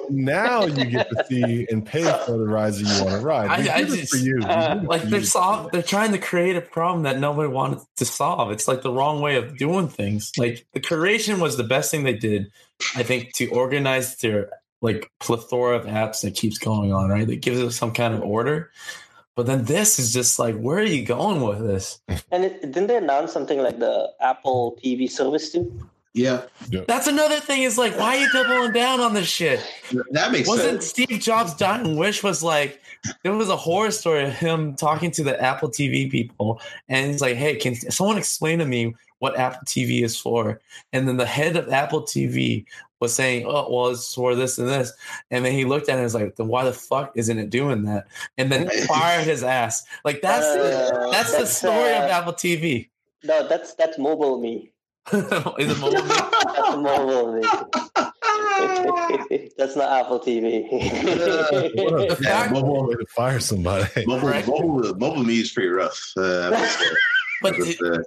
Now 0.09 0.65
you 0.65 0.87
get 0.87 1.09
to 1.11 1.25
see 1.29 1.67
and 1.71 1.85
pay 1.87 2.03
for 2.27 2.33
the 2.39 2.47
rides 2.47 2.83
that 2.83 2.89
you 2.99 3.05
want 3.05 3.21
to 3.21 3.25
ride. 3.27 3.49
I- 3.51 3.75
I 3.77 3.85
just- 3.85 4.11
for 4.11 4.17
you. 4.17 4.41
Uh, 4.43 4.81
Like 4.85 5.03
for 5.03 5.07
they're 5.09 5.21
you. 5.21 5.27
solve 5.27 5.71
they're 5.71 5.83
trying 5.83 6.13
to 6.13 6.19
create 6.19 6.57
a 6.57 6.61
problem 6.61 7.05
that 7.05 7.19
nobody 7.21 7.49
wanted 7.49 7.81
to 7.97 8.05
solve. 8.05 8.51
It's 8.51 8.67
like 8.67 8.83
the 8.83 8.93
wrong 8.93 9.21
way 9.21 9.37
of 9.37 9.57
doing 9.57 9.89
things. 9.89 10.33
Like 10.37 10.67
the 10.73 10.81
curation 10.81 11.39
was 11.41 11.57
the 11.57 11.65
best 11.65 11.91
thing 11.91 12.03
they 12.05 12.17
did, 12.17 12.51
I 12.97 13.03
think, 13.03 13.33
to 13.35 13.47
organize 13.49 14.17
their 14.17 14.51
like 14.83 15.11
plethora 15.21 15.77
of 15.77 15.85
apps 15.87 16.23
that 16.23 16.35
keeps 16.35 16.59
going 16.59 16.93
on, 16.93 17.11
right? 17.11 17.27
That 17.27 17.41
gives 17.43 17.61
us 17.61 17.77
some 17.77 17.93
kind 17.93 18.15
of 18.15 18.23
order. 18.23 18.71
But 19.37 19.47
then 19.47 19.65
this 19.67 19.99
is 19.99 20.13
just 20.13 20.39
like, 20.39 20.59
where 20.59 20.79
are 20.79 20.83
you 20.83 21.05
going 21.05 21.41
with 21.43 21.61
this? 21.61 22.01
And 22.33 22.45
it, 22.45 22.61
didn't 22.63 22.89
they 22.89 22.97
announce 22.97 23.33
something 23.33 23.63
like 23.63 23.79
the 23.79 24.11
Apple 24.21 24.77
TV 24.83 25.09
service 25.09 25.53
too? 25.53 25.89
Yeah, 26.13 26.43
That's 26.89 27.07
another 27.07 27.39
thing. 27.39 27.63
Is 27.63 27.79
like, 27.79 27.97
why 27.97 28.17
are 28.17 28.21
you 28.21 28.33
doubling 28.33 28.73
down 28.73 29.01
on 29.01 29.15
this 29.15 29.29
shit? 29.29 29.61
that 30.11 30.33
makes 30.33 30.49
sense. 30.49 30.59
Wasn't 30.59 30.83
sense. 30.83 30.87
Steve 30.87 31.21
Jobs' 31.21 31.55
dying 31.55 31.97
wish 31.97 32.25
was 32.25 32.43
like 32.43 32.81
there 33.23 33.33
was 33.33 33.49
a 33.49 33.57
horror 33.57 33.93
story 33.93 34.25
of 34.25 34.33
him 34.33 34.75
talking 34.75 35.13
to 35.13 35.23
the 35.23 35.41
Apple 35.41 35.69
TV 35.69 36.11
people, 36.11 36.61
and 36.89 37.13
he's 37.13 37.21
like, 37.21 37.37
"Hey, 37.37 37.55
can 37.57 37.77
someone 37.77 38.19
explain 38.19 38.59
to 38.59 38.67
me 38.67 38.93
what 39.21 39.39
Apple 39.39 39.61
TV 39.67 40.03
is 40.03 40.17
for?" 40.19 40.61
And 40.93 41.07
then 41.07 41.17
the 41.17 41.27
head 41.27 41.57
of 41.57 41.73
Apple 41.73 42.03
TV 42.03 42.65
was 42.99 43.15
saying, 43.15 43.47
"Oh, 43.47 43.73
well, 43.73 43.91
it's 43.91 44.13
for 44.13 44.35
this 44.35 44.59
and 44.59 44.69
this," 44.69 44.93
and 45.31 45.45
then 45.45 45.53
he 45.53 45.65
looked 45.65 45.89
at 45.89 45.93
it 45.93 45.99
and 45.99 46.05
was 46.05 46.15
like, 46.17 46.35
"Then 46.35 46.49
why 46.49 46.65
the 46.65 46.73
fuck 46.73 47.13
isn't 47.15 47.39
it 47.39 47.51
doing 47.51 47.85
that?" 47.85 48.09
And 48.37 48.51
then 48.51 48.69
fired 48.89 49.25
his 49.25 49.45
ass. 49.45 49.85
Like 50.05 50.23
that's 50.23 50.45
Uh, 50.45 51.09
that's 51.13 51.31
the 51.31 51.39
that's, 51.39 51.57
story 51.57 51.93
of 51.93 52.03
uh, 52.03 52.15
Apple 52.15 52.33
TV. 52.33 52.89
No, 53.23 53.47
that's 53.47 53.75
that's 53.75 53.97
MobileMe. 53.97 54.71
Is 55.13 55.71
it 55.71 55.79
mobile? 55.79 56.03
That's 56.03 56.77
MobileMe. 56.77 57.43
that's 59.57 59.77
not 59.77 59.91
Apple 60.05 60.21
TV. 60.21 60.67
What 60.71 62.11
a 62.11 62.17
fact- 62.17 62.53
mobile 62.53 62.87
way 62.89 62.95
to 62.95 63.07
fire 63.17 63.41
somebody. 63.41 63.89
Mobile, 64.07 64.29
Right. 64.29 64.47
mobile, 64.47 64.83
MobileMe 64.95 65.41
is 65.41 65.51
pretty 65.53 65.69
rough. 65.71 65.99
Uh, 66.17 66.51
I. 66.55 66.95
But 67.43 67.59
With, 67.59 67.69
it- 67.71 67.81
uh, 67.83 68.03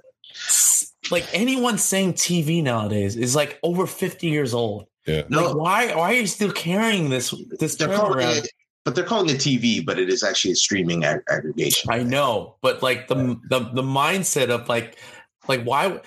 like 1.10 1.26
anyone 1.34 1.76
saying 1.78 2.14
TV 2.14 2.62
nowadays 2.62 3.16
is 3.16 3.34
like 3.36 3.58
over 3.62 3.86
50 3.86 4.26
years 4.28 4.54
old. 4.54 4.86
Yeah. 5.06 5.16
Like, 5.16 5.30
no, 5.30 5.52
why 5.54 5.94
why 5.94 6.12
are 6.12 6.14
you 6.14 6.26
still 6.26 6.50
carrying 6.52 7.10
this 7.10 7.34
this 7.60 7.76
they're 7.76 7.88
term 7.88 7.96
calling 7.98 8.18
around? 8.20 8.36
it, 8.38 8.48
but 8.84 8.94
they're 8.94 9.04
calling 9.04 9.28
it 9.28 9.36
TV, 9.38 9.84
but 9.84 9.98
it 9.98 10.08
is 10.08 10.22
actually 10.22 10.52
a 10.52 10.56
streaming 10.56 11.04
ag- 11.04 11.20
aggregation. 11.28 11.90
I 11.92 12.02
know, 12.04 12.56
but 12.62 12.82
like 12.82 13.08
the 13.08 13.38
the 13.50 13.58
the 13.74 13.82
mindset 13.82 14.48
of 14.48 14.66
like 14.68 14.96
like 15.46 15.62
why 15.64 16.00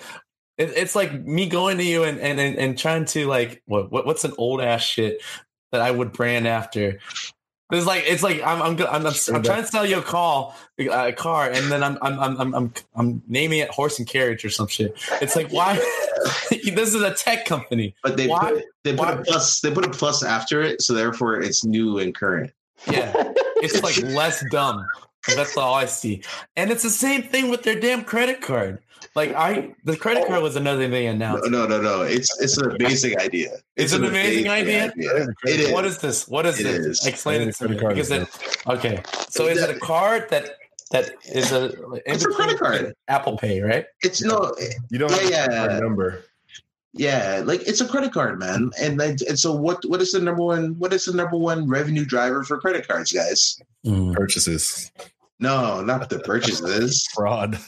it, 0.58 0.72
it's 0.76 0.94
like 0.96 1.12
me 1.24 1.48
going 1.48 1.78
to 1.78 1.84
you 1.84 2.04
and 2.04 2.20
and 2.20 2.38
and, 2.38 2.56
and 2.58 2.78
trying 2.78 3.04
to 3.06 3.26
like 3.26 3.62
what, 3.66 3.90
what 3.90 4.04
what's 4.04 4.24
an 4.24 4.32
old 4.36 4.60
ass 4.60 4.82
shit 4.82 5.22
that 5.72 5.80
I 5.80 5.90
would 5.90 6.12
brand 6.12 6.46
after. 6.46 6.98
It's 7.70 7.86
like 7.86 8.04
it's 8.06 8.22
like 8.22 8.42
I'm 8.42 8.62
I'm 8.62 8.80
I'm, 8.86 9.06
I'm, 9.06 9.12
I'm 9.34 9.42
trying 9.42 9.62
to 9.62 9.66
sell 9.66 9.84
you 9.84 9.98
a 9.98 10.02
call 10.02 10.56
a 10.78 11.12
car 11.12 11.50
and 11.50 11.70
then 11.70 11.82
I'm 11.82 11.98
I'm 12.00 12.18
I'm 12.18 12.54
I'm 12.54 12.74
I'm, 12.94 13.22
naming 13.28 13.58
it 13.58 13.68
horse 13.70 13.98
and 13.98 14.08
carriage 14.08 14.42
or 14.44 14.48
some 14.50 14.68
shit. 14.68 14.94
It's 15.20 15.36
like 15.36 15.50
why 15.50 15.74
this 16.50 16.94
is 16.94 17.02
a 17.02 17.12
tech 17.12 17.44
company. 17.44 17.94
But 18.02 18.16
they 18.16 18.26
Why- 18.26 18.52
put 18.52 18.64
they 18.84 18.90
put 18.92 18.98
why- 19.00 19.12
a 19.12 19.22
plus 19.22 19.60
they 19.60 19.70
put 19.70 19.84
a 19.84 19.90
plus 19.90 20.22
after 20.22 20.62
it, 20.62 20.80
so 20.80 20.94
therefore 20.94 21.40
it's 21.40 21.62
new 21.64 21.98
and 21.98 22.14
current. 22.14 22.52
Yeah. 22.90 23.12
It's 23.56 23.82
like 23.82 23.98
less 24.14 24.42
dumb. 24.50 24.86
That's 25.36 25.56
all 25.58 25.74
I 25.74 25.84
see. 25.84 26.22
And 26.56 26.70
it's 26.70 26.82
the 26.82 26.90
same 26.90 27.22
thing 27.22 27.50
with 27.50 27.64
their 27.64 27.78
damn 27.78 28.02
credit 28.02 28.40
card. 28.40 28.78
Like 29.14 29.34
I 29.34 29.74
the 29.84 29.96
credit 29.96 30.26
card 30.26 30.42
was 30.42 30.56
another 30.56 30.80
thing 30.82 30.90
they 30.90 31.04
No, 31.06 31.10
announced. 31.12 31.50
no, 31.50 31.66
no, 31.66 31.80
no. 31.80 32.02
It's 32.02 32.30
it's 32.40 32.56
an 32.58 32.70
amazing 32.72 33.18
idea. 33.18 33.52
It's 33.76 33.92
It's 33.92 33.92
an 33.92 34.04
amazing 34.04 34.48
idea? 34.48 34.92
It 34.96 35.60
is. 35.60 35.72
What 35.72 35.84
is 35.84 35.98
this? 35.98 36.28
What 36.28 36.46
is 36.46 36.60
It 36.60 36.64
this? 36.64 37.00
is. 37.00 37.06
Explain 37.06 37.42
it 37.48 37.54
to 37.56 37.68
me. 37.68 37.76
Credit 37.76 37.80
card 37.80 37.94
Because 37.94 38.10
it, 38.10 38.28
okay. 38.66 39.02
So 39.30 39.46
is 39.46 39.58
it 39.62 39.70
a 39.76 39.78
card 39.80 40.28
that 40.30 40.50
that 40.90 41.10
is 41.26 41.52
a 41.52 41.72
It's 42.06 42.24
a 42.24 42.28
credit 42.28 42.58
card. 42.58 42.94
Apple 43.08 43.36
Pay, 43.36 43.60
right? 43.60 43.84
It's 44.02 44.22
no, 44.22 44.54
You 44.90 44.98
don't 44.98 45.10
Yeah, 45.30 45.42
have 45.42 45.52
yeah. 45.52 45.76
a 45.76 45.80
number. 45.80 46.24
yeah, 46.94 47.42
like 47.44 47.62
it's 47.68 47.80
a 47.80 47.86
credit 47.88 48.12
card, 48.12 48.38
man. 48.38 48.70
And 48.80 48.98
then, 48.98 49.16
and 49.28 49.38
so 49.38 49.52
what? 49.54 49.84
What 49.84 50.00
is 50.00 50.12
the 50.12 50.20
number 50.20 50.42
one? 50.42 50.78
What 50.78 50.92
is 50.92 51.04
the 51.04 51.12
number 51.12 51.36
one 51.36 51.68
revenue 51.68 52.04
driver 52.04 52.42
for 52.44 52.58
credit 52.58 52.88
cards, 52.88 53.12
guys? 53.12 53.60
Mm. 53.86 54.14
Purchases. 54.14 54.90
No, 55.40 55.82
not 55.82 56.08
the 56.10 56.18
purchases, 56.20 57.06
Fraud. 57.14 57.58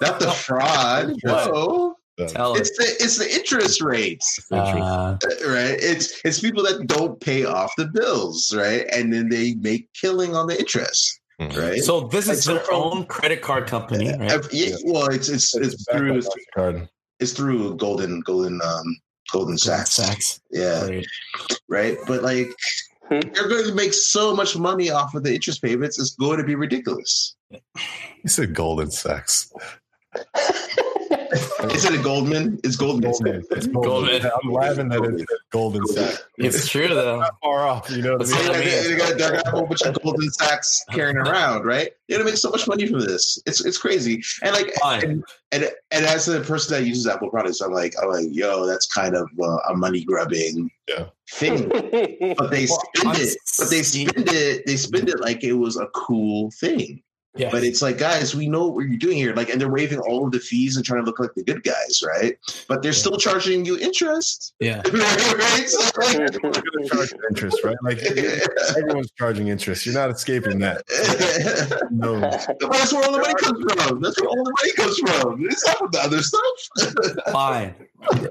Not 0.00 0.20
the 0.20 0.30
fraud. 0.30 1.14
No, 1.24 1.96
Tell 2.28 2.52
us. 2.52 2.60
it's 2.60 2.76
the 2.78 3.04
it's 3.04 3.18
the 3.18 3.34
interest 3.34 3.80
rates. 3.82 4.38
Uh, 4.52 5.16
right? 5.46 5.76
It's 5.80 6.20
it's 6.24 6.40
people 6.40 6.62
that 6.64 6.86
don't 6.86 7.18
pay 7.20 7.44
off 7.44 7.72
the 7.78 7.86
bills, 7.86 8.54
right? 8.54 8.86
And 8.92 9.12
then 9.12 9.28
they 9.28 9.54
make 9.54 9.88
killing 9.94 10.36
on 10.36 10.46
the 10.46 10.58
interest. 10.58 11.20
right? 11.40 11.82
So 11.82 12.02
this 12.08 12.26
is 12.28 12.38
It's 12.38 12.46
their 12.46 12.60
from- 12.60 12.74
own 12.82 13.06
credit 13.06 13.40
card 13.42 13.66
company, 13.66 14.08
right? 14.10 14.30
Ev- 14.30 14.48
yeah, 14.52 14.76
well, 14.84 15.06
it's 15.06 15.28
it's 15.28 15.54
It's 15.56 15.74
it's 15.74 15.86
through 15.90 16.16
on 16.18 16.22
card. 16.54 16.88
it's 17.18 17.32
through 17.32 17.76
Golden 17.76 18.20
Golden 18.20 18.60
um 18.62 18.96
Golden 19.32 19.56
Sachs. 19.56 19.92
Sachs. 19.94 20.40
Yeah, 20.50 20.84
Right. 20.86 21.06
right. 21.68 21.98
But 22.06 22.22
like, 22.22 22.54
Hmm. 23.08 23.20
they're 23.32 23.48
going 23.48 23.64
to 23.66 23.74
make 23.74 23.92
so 23.94 24.36
much 24.36 24.56
money 24.56 24.90
off 24.90 25.14
of 25.14 25.22
the 25.24 25.34
interest 25.34 25.60
payments. 25.62 25.98
It's 25.98 26.14
going 26.14 26.38
to 26.38 26.44
be 26.44 26.54
ridiculous. 26.54 27.34
You 28.22 28.28
said 28.28 28.54
golden 28.54 28.90
sex. 28.90 29.52
Is 31.70 31.84
it 31.86 31.94
a 31.98 32.02
Goldman? 32.02 32.60
It's 32.64 32.76
Goldman. 32.76 33.12
Goldman. 33.12 33.44
It's 33.52 33.66
Goldman. 33.66 33.82
Goldman. 34.22 34.30
I'm 34.44 34.52
laughing 34.52 34.88
that 34.90 35.02
it's 35.04 35.24
golden 35.50 35.86
sex. 35.86 36.22
It's 36.36 36.68
true 36.68 36.88
though. 36.88 37.20
Not 37.20 37.34
far 37.42 37.66
off. 37.66 37.88
You 37.90 38.02
know 38.02 38.16
what 38.18 38.28
I 38.28 38.30
mean? 38.32 38.46
what 38.48 38.56
I 38.56 38.60
They 38.60 38.96
got, 38.96 39.12
they 39.12 39.18
got 39.36 39.46
a 39.46 39.50
whole 39.50 39.66
bunch 39.66 39.82
of 39.82 40.02
Golden 40.02 40.30
Sacks 40.32 40.84
carrying 40.90 41.16
around, 41.16 41.64
right? 41.64 41.90
You're 42.08 42.18
gonna 42.18 42.28
make 42.30 42.38
so 42.38 42.50
much 42.50 42.66
money 42.68 42.86
from 42.86 43.00
this. 43.00 43.40
It's 43.46 43.64
it's 43.64 43.78
crazy. 43.78 44.22
And 44.42 44.52
like, 44.52 44.72
and, 44.84 45.24
and 45.52 45.70
and 45.90 46.04
as 46.04 46.28
a 46.28 46.40
person 46.40 46.74
that 46.76 46.86
uses 46.86 47.06
Apple 47.06 47.30
products, 47.30 47.60
I'm 47.62 47.72
like, 47.72 47.94
I'm 48.02 48.10
like, 48.10 48.26
yo, 48.30 48.66
that's 48.66 48.86
kind 48.86 49.14
of 49.16 49.28
uh, 49.42 49.56
a 49.70 49.74
money 49.74 50.04
grubbing 50.04 50.70
Yeah. 50.88 51.06
thing. 51.30 51.68
But 52.36 52.50
they 52.50 52.66
spend 52.66 53.16
it. 53.18 53.38
But 53.58 53.70
they 53.70 53.82
spend 53.82 54.28
it. 54.28 54.66
They 54.66 54.76
spend 54.76 55.08
it 55.08 55.20
like 55.20 55.44
it 55.44 55.54
was 55.54 55.76
a 55.78 55.86
cool 55.94 56.50
thing. 56.60 57.02
Yeah. 57.34 57.48
But 57.50 57.64
it's 57.64 57.80
like, 57.80 57.96
guys, 57.96 58.34
we 58.34 58.46
know 58.46 58.66
what 58.68 58.86
you're 58.86 58.98
doing 58.98 59.16
here. 59.16 59.34
Like, 59.34 59.48
and 59.48 59.58
they're 59.58 59.70
waiving 59.70 59.98
all 60.00 60.26
of 60.26 60.32
the 60.32 60.38
fees 60.38 60.76
and 60.76 60.84
trying 60.84 61.00
to 61.00 61.06
look 61.06 61.18
like 61.18 61.32
the 61.34 61.42
good 61.42 61.62
guys, 61.62 62.02
right? 62.06 62.36
But 62.68 62.82
they're 62.82 62.92
still 62.92 63.16
charging 63.16 63.64
you 63.64 63.78
interest. 63.78 64.52
yeah. 64.60 64.82
right? 64.92 65.64
So, 65.66 65.80
like, 65.98 66.16
They're 66.16 66.28
gonna 66.40 66.88
charge 66.88 67.12
interest, 67.30 67.64
right? 67.64 67.76
Like 67.82 68.02
everyone's 68.76 69.10
charging 69.12 69.48
interest. 69.48 69.86
You're 69.86 69.94
not 69.94 70.10
escaping 70.10 70.58
that. 70.58 70.82
No. 71.90 72.18
That's 72.20 72.92
where 72.92 73.04
all 73.04 73.12
the 73.12 73.18
money 73.18 73.34
comes 73.34 73.72
from. 73.74 74.00
That's 74.00 74.20
where 74.20 74.28
all 74.28 74.44
the 74.44 74.54
money 74.60 74.72
comes 74.72 74.98
from. 74.98 75.44
It's 75.46 75.66
not 75.66 75.78
from 75.78 75.90
the 75.90 76.00
other 76.00 76.22
stuff. 76.22 77.32
Fine. 77.32 77.74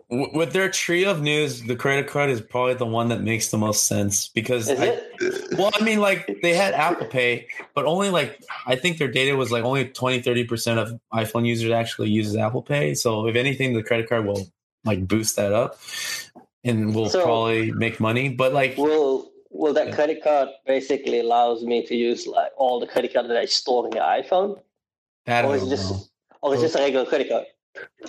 With 0.09 0.51
their 0.53 0.69
tree 0.69 1.05
of 1.05 1.21
news, 1.21 1.63
the 1.63 1.75
credit 1.75 2.07
card 2.07 2.29
is 2.29 2.41
probably 2.41 2.73
the 2.73 2.85
one 2.85 3.09
that 3.09 3.21
makes 3.21 3.49
the 3.49 3.57
most 3.57 3.87
sense 3.87 4.27
because 4.29 4.69
Is 4.69 4.79
I- 4.79 4.85
it? 4.85 5.40
Well, 5.61 5.71
I 5.73 5.83
mean, 5.83 5.99
like 5.99 6.39
they 6.41 6.53
had 6.53 6.73
Apple 6.73 7.07
Pay, 7.07 7.47
but 7.75 7.85
only 7.85 8.09
like 8.09 8.43
I 8.65 8.75
think 8.75 8.97
their 8.97 9.07
data 9.07 9.35
was 9.35 9.51
like 9.51 9.63
only 9.63 9.85
20, 9.85 10.21
30 10.21 10.43
percent 10.45 10.79
of 10.79 10.99
iPhone 11.13 11.45
users 11.47 11.71
actually 11.71 12.09
uses 12.09 12.35
Apple 12.35 12.61
Pay. 12.61 12.93
So 12.95 13.27
if 13.27 13.35
anything, 13.35 13.73
the 13.73 13.83
credit 13.83 14.09
card 14.09 14.25
will 14.25 14.47
like 14.85 15.07
boost 15.07 15.35
that 15.35 15.53
up 15.53 15.79
and 16.63 16.93
we'll 16.95 17.09
So- 17.09 17.23
probably 17.23 17.71
make 17.71 17.99
money. 17.99 18.29
But 18.29 18.53
like, 18.53 18.77
Will 18.77 19.31
Will 19.53 19.73
that 19.73 19.87
Yeah. 19.89 19.95
credit 19.95 20.23
card 20.23 20.49
basically 20.65 21.19
allows 21.19 21.63
me 21.63 21.85
to 21.85 21.95
use 21.95 22.25
like 22.27 22.51
all 22.57 22.79
the 22.79 22.87
credit 22.87 23.13
card 23.13 23.27
that 23.29 23.37
I 23.37 23.45
store 23.45 23.85
in 23.85 23.91
the 23.91 23.99
iPhone, 23.99 24.59
that 25.25 25.43
or 25.45 25.55
is 25.55 25.61
don't 25.61 25.69
just 25.69 25.91
know. 25.91 25.99
or 26.41 26.55
is 26.55 26.61
it 26.61 26.65
just 26.67 26.75
a 26.75 26.79
regular 26.79 27.05
credit 27.05 27.29
card? 27.29 27.45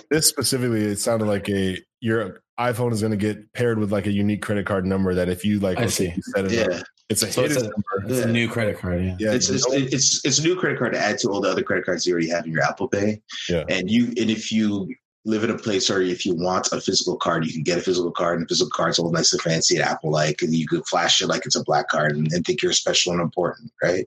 This 0.09 0.27
specifically, 0.27 0.81
it 0.85 0.99
sounded 0.99 1.25
like 1.25 1.49
a 1.49 1.77
your 2.01 2.42
iPhone 2.59 2.91
is 2.93 3.01
going 3.01 3.11
to 3.11 3.17
get 3.17 3.51
paired 3.53 3.79
with 3.79 3.91
like 3.91 4.05
a 4.05 4.11
unique 4.11 4.41
credit 4.41 4.65
card 4.65 4.85
number 4.85 5.13
that 5.15 5.29
if 5.29 5.43
you 5.43 5.59
like, 5.59 5.77
I 5.77 5.83
okay, 5.83 5.89
see. 5.89 6.13
you 6.15 6.21
set 6.21 6.45
it 6.45 6.51
Yeah, 6.51 6.77
up, 6.77 6.83
it's 7.09 7.23
a 7.23 7.31
So 7.31 7.43
it's 7.43 7.55
a- 7.55 7.71
It's 8.07 8.19
Yeah. 8.19 8.25
a 8.25 8.31
new 8.31 8.47
credit 8.47 8.77
card. 8.77 9.03
Yeah. 9.03 9.15
Yeah, 9.19 9.33
it's, 9.33 9.49
it's 9.49 9.67
no- 9.67 9.75
it's 9.75 10.23
it's 10.25 10.39
a 10.39 10.43
new 10.43 10.55
credit 10.55 10.77
card 10.77 10.93
to 10.93 10.99
add 10.99 11.17
to 11.19 11.29
all 11.29 11.41
the 11.41 11.49
other 11.49 11.63
credit 11.63 11.85
cards 11.85 12.05
you 12.05 12.13
already 12.13 12.29
have 12.29 12.45
in 12.45 12.51
your 12.51 12.61
Apple 12.63 12.87
Pay. 12.87 13.21
Yeah. 13.49 13.63
and 13.69 13.89
you 13.89 14.05
and 14.17 14.29
if 14.29 14.51
you 14.51 14.87
live 15.25 15.45
in 15.45 15.51
a 15.51 15.57
place 15.57 15.89
or 15.89 16.01
if 16.01 16.25
you 16.25 16.35
want 16.35 16.67
a 16.73 16.81
physical 16.81 17.15
card, 17.15 17.45
you 17.45 17.53
can 17.53 17.63
get 17.63 17.77
a 17.77 17.81
physical 17.81 18.11
card, 18.11 18.35
and 18.39 18.43
the 18.43 18.49
physical 18.49 18.69
card's 18.71 18.99
all 18.99 19.09
nice 19.09 19.31
and 19.31 19.41
fancy 19.41 19.77
and 19.77 19.85
Apple 19.85 20.11
like, 20.11 20.41
and 20.41 20.53
you 20.53 20.67
could 20.67 20.85
flash 20.85 21.21
it 21.21 21.27
like 21.27 21.45
it's 21.45 21.55
a 21.55 21.63
black 21.63 21.87
card 21.87 22.17
and, 22.17 22.29
and 22.33 22.45
think 22.45 22.61
you're 22.61 22.73
special 22.73 23.13
and 23.13 23.21
important, 23.21 23.71
right? 23.81 24.05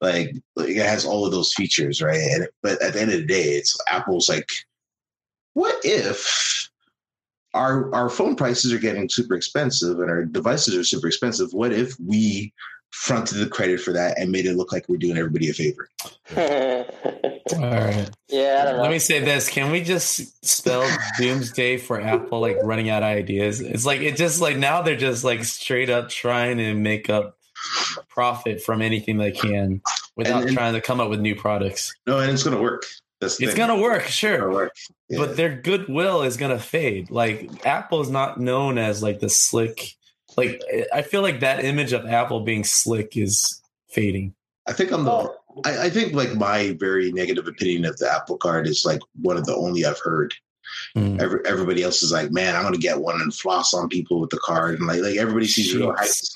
Like, 0.00 0.34
like 0.56 0.70
it 0.70 0.76
has 0.86 1.04
all 1.04 1.26
of 1.26 1.32
those 1.32 1.52
features, 1.52 2.00
right? 2.00 2.18
And 2.18 2.48
but 2.62 2.80
at 2.82 2.94
the 2.94 3.00
end 3.02 3.12
of 3.12 3.20
the 3.20 3.26
day, 3.26 3.42
it's 3.56 3.78
Apple's 3.90 4.28
like, 4.28 4.48
what 5.52 5.76
if 5.84 6.70
our 7.54 7.94
our 7.94 8.10
phone 8.10 8.36
prices 8.36 8.72
are 8.72 8.78
getting 8.78 9.08
super 9.08 9.34
expensive 9.34 9.98
and 10.00 10.10
our 10.10 10.24
devices 10.24 10.76
are 10.76 10.84
super 10.84 11.06
expensive? 11.06 11.52
What 11.52 11.72
if 11.72 11.98
we 12.00 12.52
fronted 12.90 13.38
the 13.38 13.46
credit 13.48 13.80
for 13.80 13.92
that 13.92 14.18
and 14.18 14.30
made 14.30 14.46
it 14.46 14.54
look 14.54 14.70
like 14.72 14.88
we're 14.88 14.96
doing 14.98 15.16
everybody 15.16 15.48
a 15.50 15.52
favor? 15.54 15.88
All 16.36 17.60
right. 17.60 18.10
yeah, 18.28 18.58
I 18.60 18.64
don't 18.64 18.76
know. 18.76 18.82
Let 18.82 18.90
me 18.90 18.98
say 18.98 19.20
this: 19.20 19.48
Can 19.48 19.70
we 19.70 19.82
just 19.82 20.44
spell 20.44 20.88
doomsday 21.18 21.76
for 21.78 22.00
Apple 22.00 22.40
like 22.40 22.56
running 22.62 22.88
out 22.90 23.02
of 23.02 23.08
ideas? 23.08 23.60
It's 23.60 23.84
like 23.86 24.00
it 24.00 24.16
just 24.16 24.40
like 24.40 24.56
now 24.56 24.82
they're 24.82 24.96
just 24.96 25.24
like 25.24 25.44
straight 25.44 25.90
up 25.90 26.08
trying 26.08 26.56
to 26.58 26.74
make 26.74 27.08
up 27.10 27.38
profit 28.08 28.62
from 28.62 28.82
anything 28.82 29.18
they 29.18 29.30
can 29.32 29.80
without 30.16 30.40
And- 30.40 30.48
and- 30.48 30.56
trying 30.56 30.74
to 30.74 30.80
come 30.80 31.00
up 31.00 31.10
with 31.10 31.20
new 31.20 31.34
products. 31.34 31.94
No, 32.06 32.18
and 32.18 32.30
it's 32.30 32.42
gonna 32.42 32.60
work. 32.60 32.84
That's 33.24 33.38
the 33.38 33.44
It's 33.44 33.54
thing. 33.54 33.66
gonna 33.66 33.80
work, 33.80 34.02
sure, 34.04 34.38
gonna 34.38 34.52
work. 34.52 34.76
Yeah. 35.08 35.18
but 35.18 35.36
their 35.36 35.54
goodwill 35.56 36.22
is 36.22 36.36
gonna 36.36 36.58
fade. 36.58 37.10
Like 37.10 37.66
Apple 37.66 38.00
is 38.02 38.10
not 38.10 38.38
known 38.38 38.78
as 38.78 39.02
like 39.02 39.20
the 39.20 39.28
slick. 39.30 39.94
Like 40.36 40.60
I 40.92 41.02
feel 41.02 41.22
like 41.22 41.40
that 41.40 41.64
image 41.64 41.92
of 41.92 42.06
Apple 42.06 42.40
being 42.40 42.64
slick 42.64 43.16
is 43.16 43.62
fading. 43.88 44.34
I 44.66 44.72
think 44.72 44.92
I'm 44.92 45.04
the. 45.04 45.10
Oh, 45.10 45.36
I, 45.64 45.84
I 45.86 45.90
think 45.90 46.12
like 46.14 46.34
my 46.34 46.76
very 46.78 47.12
negative 47.12 47.46
opinion 47.46 47.84
of 47.84 47.96
the 47.98 48.10
Apple 48.10 48.36
Card 48.36 48.66
is 48.66 48.84
like 48.84 49.00
one 49.20 49.36
of 49.36 49.46
the 49.46 49.54
only 49.54 49.84
I've 49.84 50.00
heard. 50.00 50.34
Mm. 50.96 51.20
Every, 51.20 51.40
everybody 51.44 51.82
else 51.82 52.02
is 52.02 52.10
like, 52.12 52.32
man, 52.32 52.56
I'm 52.56 52.62
gonna 52.62 52.78
get 52.78 53.00
one 53.00 53.20
and 53.20 53.32
floss 53.32 53.72
on 53.74 53.88
people 53.88 54.20
with 54.20 54.30
the 54.30 54.38
card, 54.38 54.78
and 54.78 54.86
like 54.88 55.00
like 55.02 55.16
everybody 55.16 55.46
seems 55.46 55.74
real 55.74 55.92
hyped. 55.92 56.33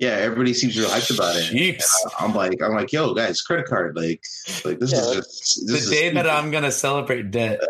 Jeez. 0.00 0.06
Yeah, 0.06 0.10
everybody 0.10 0.54
seems 0.54 0.78
real 0.78 0.88
hyped 0.88 1.14
about 1.14 1.34
it. 1.36 1.50
And 1.50 1.58
Jeez. 1.58 1.84
I'm 2.20 2.34
like, 2.34 2.62
I'm 2.62 2.72
like, 2.74 2.92
yo, 2.92 3.14
guys, 3.14 3.42
credit 3.42 3.66
card, 3.66 3.96
like, 3.96 4.22
like 4.64 4.78
this 4.78 4.92
Yeah, 4.92 4.98
is 5.00 5.06
like- 5.08 5.16
just 5.24 5.66
the 5.66 5.74
is 5.74 5.90
day 5.90 6.10
that 6.10 6.28
I'm 6.28 6.50
gonna 6.50 6.70
celebrate 6.70 7.30
debt 7.32 7.60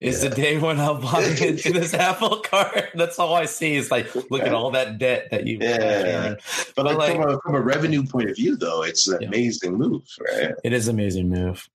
is 0.00 0.20
the 0.22 0.30
day 0.30 0.58
when 0.58 0.80
I'm 0.80 1.00
buying 1.00 1.36
into 1.42 1.72
this 1.72 1.94
Apple 1.94 2.40
card. 2.40 2.88
That's 2.94 3.18
all 3.18 3.34
I 3.34 3.44
see 3.44 3.74
is 3.76 3.90
like, 3.90 4.12
look 4.30 4.42
at 4.42 4.52
all 4.52 4.72
that 4.72 4.98
debt 4.98 5.28
that 5.30 5.46
you. 5.46 5.58
Yeah. 5.60 6.34
But 6.74 6.84
But 6.84 6.84
like, 6.86 6.98
like- 6.98 7.16
from, 7.16 7.30
a, 7.30 7.40
from 7.40 7.54
a 7.54 7.60
revenue 7.60 8.04
point 8.04 8.30
of 8.30 8.36
view, 8.36 8.56
though, 8.56 8.82
it's 8.82 9.06
an 9.08 9.18
Yeah. 9.20 9.28
amazing 9.28 9.74
move, 9.74 10.02
right? 10.20 10.54
It 10.64 10.72
is 10.72 10.88
an 10.88 10.96
amazing 10.96 11.28
move. 11.28 11.68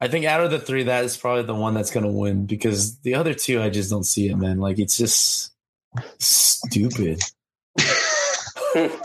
I 0.00 0.08
think 0.08 0.24
out 0.26 0.42
of 0.44 0.50
the 0.50 0.58
three, 0.58 0.84
that 0.84 1.04
is 1.04 1.16
probably 1.16 1.44
the 1.44 1.54
one 1.54 1.74
that's 1.74 1.90
gonna 1.90 2.10
win 2.10 2.46
because 2.46 2.98
the 3.00 3.14
other 3.14 3.34
two, 3.34 3.60
I 3.62 3.70
just 3.70 3.90
don't 3.90 4.04
see 4.04 4.28
it, 4.28 4.36
man. 4.36 4.58
Like 4.58 4.78
it's 4.78 4.96
just 4.96 5.52
stupid. 6.18 7.20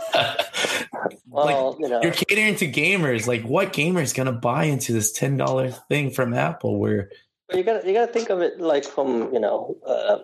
well, 1.30 1.76
you 1.80 1.88
know, 1.88 2.02
You're 2.02 2.12
catering 2.12 2.56
to 2.56 2.66
gamers. 2.70 3.26
Like, 3.26 3.42
what 3.42 3.72
gamer 3.72 4.00
is 4.00 4.12
gonna 4.12 4.32
buy 4.32 4.64
into 4.64 4.92
this 4.92 5.12
ten 5.12 5.36
dollar 5.36 5.70
thing 5.70 6.10
from 6.10 6.34
Apple? 6.34 6.78
Where 6.78 7.10
you 7.54 7.62
got 7.62 7.82
to 7.82 7.86
you 7.86 7.94
got 7.94 8.06
to 8.06 8.12
think 8.12 8.30
of 8.30 8.40
it 8.42 8.60
like 8.60 8.84
from 8.84 9.32
you 9.32 9.40
know 9.40 9.76
uh, 9.86 10.18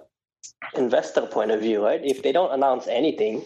investor 0.76 1.22
point 1.22 1.50
of 1.50 1.60
view, 1.60 1.84
right? 1.84 2.00
If 2.04 2.22
they 2.22 2.32
don't 2.32 2.52
announce 2.52 2.86
anything, 2.86 3.44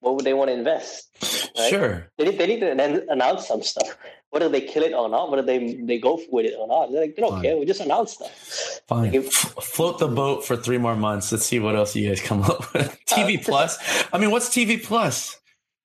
what 0.00 0.16
would 0.16 0.24
they 0.24 0.34
want 0.34 0.48
to 0.48 0.54
invest? 0.54 1.08
Right? 1.56 1.70
sure, 1.70 2.10
They 2.18 2.24
need, 2.26 2.38
they 2.38 2.46
need 2.46 2.60
to 2.60 3.06
announce 3.10 3.46
some 3.48 3.62
stuff. 3.62 3.96
Whether 4.30 4.48
they 4.48 4.60
kill 4.60 4.82
it 4.82 4.92
or 4.92 5.08
not, 5.08 5.30
whether 5.30 5.42
they 5.42 5.74
they 5.82 5.98
go 5.98 6.20
with 6.30 6.46
it 6.46 6.54
or 6.58 6.66
not, 6.66 6.90
they're 6.90 7.02
like 7.02 7.16
they 7.16 7.22
don't 7.22 7.32
Fine. 7.32 7.42
care. 7.42 7.56
We 7.56 7.64
just 7.64 7.80
announce 7.80 8.12
stuff. 8.14 8.80
Fine. 8.88 9.04
Like 9.04 9.14
if- 9.14 9.32
float 9.32 9.98
the 9.98 10.08
boat 10.08 10.44
for 10.44 10.56
three 10.56 10.78
more 10.78 10.96
months. 10.96 11.30
Let's 11.32 11.46
see 11.46 11.58
what 11.60 11.76
else 11.76 11.94
you 11.96 12.08
guys 12.08 12.20
come 12.20 12.42
up 12.42 12.72
with. 12.74 12.98
TV 13.06 13.42
Plus. 13.42 13.78
I 14.12 14.18
mean, 14.18 14.30
what's 14.30 14.48
TV 14.48 14.82
Plus? 14.82 15.35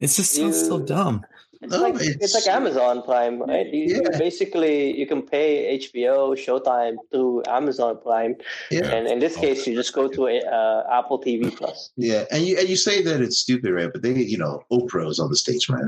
It 0.02 0.08
just 0.08 0.34
sounds 0.34 0.60
so 0.68 0.80
dumb. 0.80 1.24
It's 1.62 1.72
No, 1.74 1.80
like 1.84 1.93
it's- 1.95 2.18
it's, 2.20 2.34
like 2.34 2.47
Amazon 2.47 3.04
Prime, 3.04 3.39
right? 3.43 3.68
You, 3.72 3.84
you 3.86 4.02
Yeah. 4.04 4.18
basically 4.18 4.97
you 4.99 5.06
can 5.06 5.22
pay 5.22 5.78
HBO, 5.78 6.34
Showtime 6.36 6.95
through 7.12 7.43
Amazon 7.47 7.99
Prime, 8.02 8.36
Yeah. 8.72 8.89
and 8.95 9.08
in 9.08 9.20
this 9.20 9.36
case, 9.38 9.68
you 9.68 9.76
just 9.76 9.93
go 9.93 10.08
to 10.08 10.26
a, 10.28 10.39
uh, 10.41 10.88
Apple 10.99 11.20
TV 11.22 11.56
Plus. 11.56 11.91
Yeah, 11.97 12.26
and 12.32 12.43
you 12.47 12.58
and 12.58 12.68
you 12.68 12.76
say 12.76 13.04
that 13.04 13.22
it's 13.22 13.38
stupid, 13.38 13.72
right? 13.72 13.91
But 13.93 14.02
they, 14.02 14.14
you 14.34 14.39
know, 14.39 14.64
Oprah 14.72 15.06
was 15.06 15.20
on 15.20 15.30
the 15.30 15.38
stage, 15.38 15.70
man. 15.70 15.88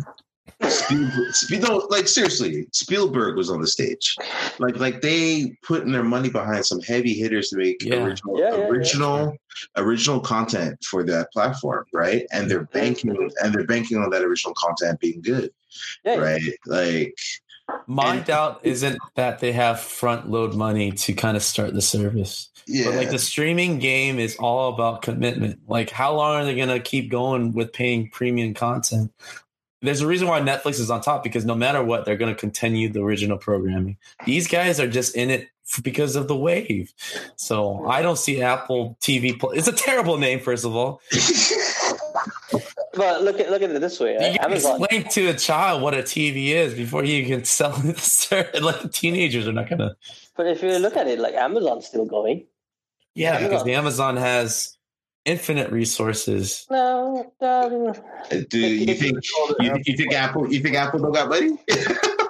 Spielberg, 0.69 1.33
no, 1.51 1.87
like 1.89 2.07
seriously, 2.07 2.67
Spielberg 2.71 3.35
was 3.37 3.49
on 3.49 3.61
the 3.61 3.67
stage. 3.67 4.15
Like, 4.59 4.77
like 4.77 5.01
they 5.01 5.55
putting 5.63 5.91
their 5.91 6.03
money 6.03 6.29
behind 6.29 6.65
some 6.65 6.81
heavy 6.81 7.13
hitters 7.13 7.49
to 7.49 7.57
make 7.57 7.83
Yeah. 7.83 8.03
original, 8.03 8.39
Yeah, 8.39 8.49
yeah, 8.51 8.57
yeah. 8.57 8.63
original, 8.67 9.37
original 9.77 10.19
content 10.19 10.83
for 10.83 11.03
that 11.05 11.31
platform, 11.31 11.85
right? 11.93 12.25
And 12.31 12.49
they're 12.49 12.65
banking, 12.65 13.15
and 13.41 13.53
they're 13.53 13.65
banking 13.65 13.97
on 13.97 14.09
that 14.11 14.21
original 14.21 14.53
content 14.55 14.99
being 14.99 15.21
good, 15.21 15.51
Yeah, 16.05 16.15
right? 16.17 16.41
Like, 16.65 17.13
My 17.87 18.15
And- 18.17 18.25
doubt 18.25 18.59
isn't 18.63 18.99
that 19.15 19.39
they 19.39 19.53
have 19.53 19.79
front 19.79 20.29
load 20.29 20.53
money 20.53 20.91
to 20.91 21.13
kind 21.13 21.37
of 21.37 21.43
start 21.43 21.73
the 21.73 21.81
service. 21.81 22.49
yeah, 22.67 22.85
But 22.87 22.95
like 22.95 23.09
the 23.09 23.17
streaming 23.17 23.79
game 23.79 24.19
is 24.19 24.35
all 24.35 24.73
about 24.73 25.01
commitment. 25.01 25.59
Like 25.67 25.89
how 25.89 26.13
long 26.13 26.35
are 26.35 26.45
they 26.45 26.55
going 26.55 26.67
to 26.67 26.81
keep 26.81 27.09
going 27.09 27.53
with 27.53 27.71
paying 27.71 28.09
premium 28.09 28.53
content? 28.53 29.11
There's 29.83 30.01
a 30.01 30.07
reason 30.07 30.27
why 30.27 30.39
Netflix 30.41 30.79
is 30.79 30.89
on 30.89 31.01
top 31.01 31.23
because 31.23 31.45
no 31.45 31.55
matter 31.55 31.83
what, 31.83 32.05
they're 32.05 32.17
going 32.17 32.33
to 32.33 32.39
continue 32.39 32.89
the 32.89 33.01
original 33.01 33.37
programming. 33.37 33.97
These 34.25 34.47
guys 34.47 34.79
are 34.79 34.87
just 34.87 35.15
in 35.15 35.29
it 35.29 35.49
f- 35.67 35.83
because 35.83 36.15
of 36.15 36.27
the 36.27 36.35
wave. 36.35 36.93
So 37.35 37.85
I 37.85 38.01
don't 38.01 38.17
see 38.17 38.41
Apple 38.41 38.97
TV. 39.01 39.37
Plus. 39.39 39.57
It's 39.57 39.67
a 39.67 39.73
terrible 39.73 40.17
name, 40.17 40.39
first 40.39 40.65
of 40.65 40.75
all. 40.75 41.01
But 42.95 43.23
look 43.23 43.39
at 43.39 43.49
look 43.49 43.63
at 43.63 43.71
it 43.71 43.81
this 43.81 43.99
way. 43.99 44.13
You 44.13 44.37
can 44.37 44.45
Amazon. 44.45 44.79
explain 44.79 45.09
to 45.09 45.27
a 45.29 45.33
child 45.33 45.81
what 45.81 45.95
a 45.95 46.03
TV 46.03 46.49
is 46.49 46.75
before 46.75 47.03
you 47.03 47.25
can 47.25 47.43
sell 47.43 47.73
it 47.83 47.97
to 47.97 48.47
like 48.61 48.91
teenagers 48.91 49.47
are 49.47 49.51
not 49.51 49.67
gonna. 49.67 49.95
But 50.37 50.45
if 50.47 50.61
you 50.61 50.77
look 50.77 50.95
at 50.95 51.07
it, 51.07 51.17
like 51.19 51.33
Amazon's 51.33 51.87
still 51.87 52.05
going. 52.05 52.45
Yeah, 53.15 53.39
because 53.41 53.63
the 53.63 53.73
Amazon 53.73 54.17
has 54.17 54.72
infinite 55.25 55.71
resources. 55.71 56.65
No, 56.69 57.31
um, 57.41 57.93
Do 58.49 58.59
you 58.59 58.93
think 58.93 59.19
you, 59.59 59.81
you 59.85 59.97
think 59.97 60.13
Apple 60.13 60.51
you 60.51 60.59
think 60.61 60.75
Apple 60.75 60.99
don't 60.99 61.13
got 61.13 61.29
money? 61.29 61.57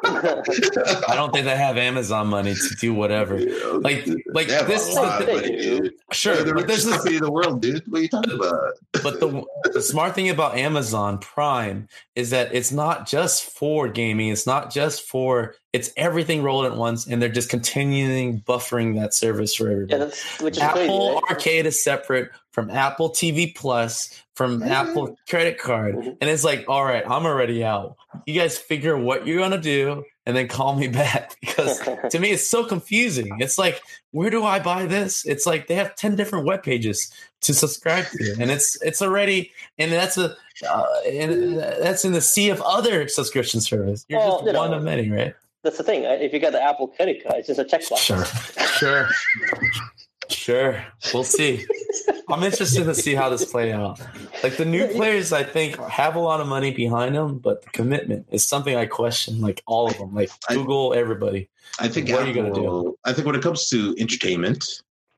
I 0.05 1.13
don't 1.15 1.33
think 1.33 1.45
they 1.45 1.55
have 1.57 1.77
Amazon 1.77 2.27
money 2.27 2.53
to 2.53 2.75
do 2.79 2.93
whatever. 2.93 3.39
Like, 3.79 4.07
like 4.33 4.47
They 4.47 4.53
have 4.53 4.67
this 4.67 4.87
a 4.87 4.89
is 4.89 4.95
lot 4.95 5.19
the 5.25 5.29
of 5.29 5.41
money. 5.41 5.91
Sure, 6.11 6.35
They're 6.35 6.45
the 6.45 6.53
but 6.53 6.67
this 6.67 6.85
richest 6.85 6.87
is 6.87 6.93
company 6.95 7.19
the 7.19 7.31
world, 7.31 7.61
dude. 7.61 7.83
What 7.87 7.99
are 7.99 8.01
you 8.01 8.07
talking 8.09 8.33
about? 8.33 8.73
but 9.01 9.19
the 9.19 9.43
the 9.73 9.81
smart 9.81 10.13
thing 10.15 10.29
about 10.29 10.57
Amazon 10.57 11.17
Prime 11.17 11.87
is 12.15 12.29
that 12.29 12.53
it's 12.53 12.71
not 12.71 13.07
just 13.07 13.43
for 13.45 13.87
gaming. 13.87 14.29
It's 14.29 14.45
not 14.45 14.71
just 14.71 15.03
for 15.03 15.55
it's 15.73 15.91
everything 15.97 16.43
rolled 16.43 16.65
at 16.65 16.75
once, 16.77 17.07
and 17.07 17.21
they're 17.21 17.29
just 17.29 17.49
continuing 17.49 18.41
buffering 18.41 18.95
that 18.99 19.13
service 19.13 19.55
for 19.55 19.69
everybody. 19.69 19.99
that's 20.05 20.39
which 20.41 20.57
is 20.57 20.61
Apple 20.63 20.77
crazy. 20.79 21.13
Right? 21.13 21.23
Arcade 21.31 21.65
is 21.65 21.83
separate 21.83 22.29
from 22.51 22.69
Apple 22.69 23.09
TV 23.09 23.53
Plus, 23.55 24.21
from 24.35 24.61
Apple 24.63 25.17
Credit 25.27 25.57
Card, 25.59 25.95
Mhm. 25.95 26.17
and 26.21 26.29
it's 26.29 26.43
like, 26.43 26.65
all 26.69 26.85
right, 26.85 27.03
I'm 27.05 27.25
already 27.25 27.63
out. 27.63 27.95
You 28.27 28.39
guys 28.39 28.57
figure 28.57 28.95
what 28.97 29.25
you're 29.25 29.39
gonna 29.39 29.57
do, 29.59 30.03
and 30.27 30.37
then 30.37 30.47
call 30.47 30.75
me 30.75 30.87
back 31.01 31.35
because 31.41 31.79
to 32.11 32.19
me 32.19 32.29
it's 32.29 32.47
so 32.47 32.63
confusing. 32.63 33.35
It's 33.39 33.57
like, 33.57 33.81
where 34.11 34.29
do 34.29 34.43
I 34.43 34.59
buy 34.59 34.85
this? 34.85 35.25
It's 35.25 35.45
like 35.47 35.65
they 35.67 35.75
have 35.75 35.95
ten 35.95 36.15
different 36.15 36.45
web 36.45 36.61
pages 36.61 37.11
to 37.41 37.53
subscribe 37.55 38.05
to, 38.11 38.35
and 38.39 38.51
it's 38.51 38.79
it's 38.83 39.01
already 39.01 39.51
and 39.79 39.91
that's 39.91 40.17
a 40.19 40.35
uh, 40.69 40.85
and 41.11 41.57
that's 41.57 42.05
in 42.05 42.11
the 42.13 42.21
sea 42.21 42.49
of 42.51 42.61
other 42.61 43.07
subscription 43.07 43.59
service. 43.59 44.05
You're 44.07 44.19
Well, 44.19 44.31
just 44.37 44.45
you 44.45 44.53
know, 44.53 44.59
one 44.59 44.73
of 44.75 44.83
many, 44.83 45.09
right? 45.09 45.33
That's 45.63 45.77
the 45.77 45.83
thing. 45.83 46.03
If 46.03 46.33
you 46.33 46.39
got 46.39 46.51
the 46.51 46.61
Apple 46.61 46.87
credit 46.89 47.23
card, 47.23 47.37
it's 47.39 47.47
just 47.47 47.59
a 47.59 47.63
checkbox. 47.63 47.97
Sure, 47.97 48.25
sure, 48.77 49.09
sure. 50.29 50.85
We'll 51.13 51.23
see. 51.23 51.65
I'm 52.29 52.43
interested 52.43 52.83
to 52.83 52.93
see 52.95 53.15
how 53.15 53.29
this 53.29 53.45
play 53.45 53.71
out. 53.71 53.99
Like 54.43 54.57
the 54.57 54.65
new 54.65 54.87
players, 54.87 55.31
I 55.31 55.43
think 55.43 55.77
have 55.77 56.15
a 56.15 56.19
lot 56.19 56.41
of 56.41 56.47
money 56.47 56.71
behind 56.71 57.15
them, 57.15 57.37
but 57.39 57.61
the 57.63 57.69
commitment 57.69 58.27
is 58.31 58.45
something 58.47 58.75
I 58.75 58.85
question. 58.87 59.39
Like 59.39 59.61
all 59.65 59.87
of 59.89 59.97
them, 59.97 60.13
like 60.13 60.29
I- 60.49 60.55
Google, 60.55 60.93
everybody. 60.93 61.49
I 61.79 61.87
think 61.87 62.09
What 62.09 62.23
are 62.23 62.27
you 62.27 62.33
gonna 62.33 62.53
do? 62.53 62.97
I 63.05 63.13
think 63.13 63.25
when 63.25 63.35
it 63.35 63.41
comes 63.41 63.69
to 63.69 63.95
entertainment 63.97 64.65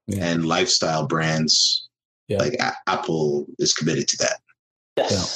Yeah. 0.07 0.25
and 0.25 0.45
lifestyle 0.45 1.07
brands, 1.07 1.87
Yeah. 2.27 2.37
like 2.37 2.53
A- 2.59 2.75
Apple 2.87 3.47
is 3.59 3.73
committed 3.73 4.07
to 4.09 4.17
that, 4.17 4.39
Yes. 4.97 5.11
Apple 5.11 5.29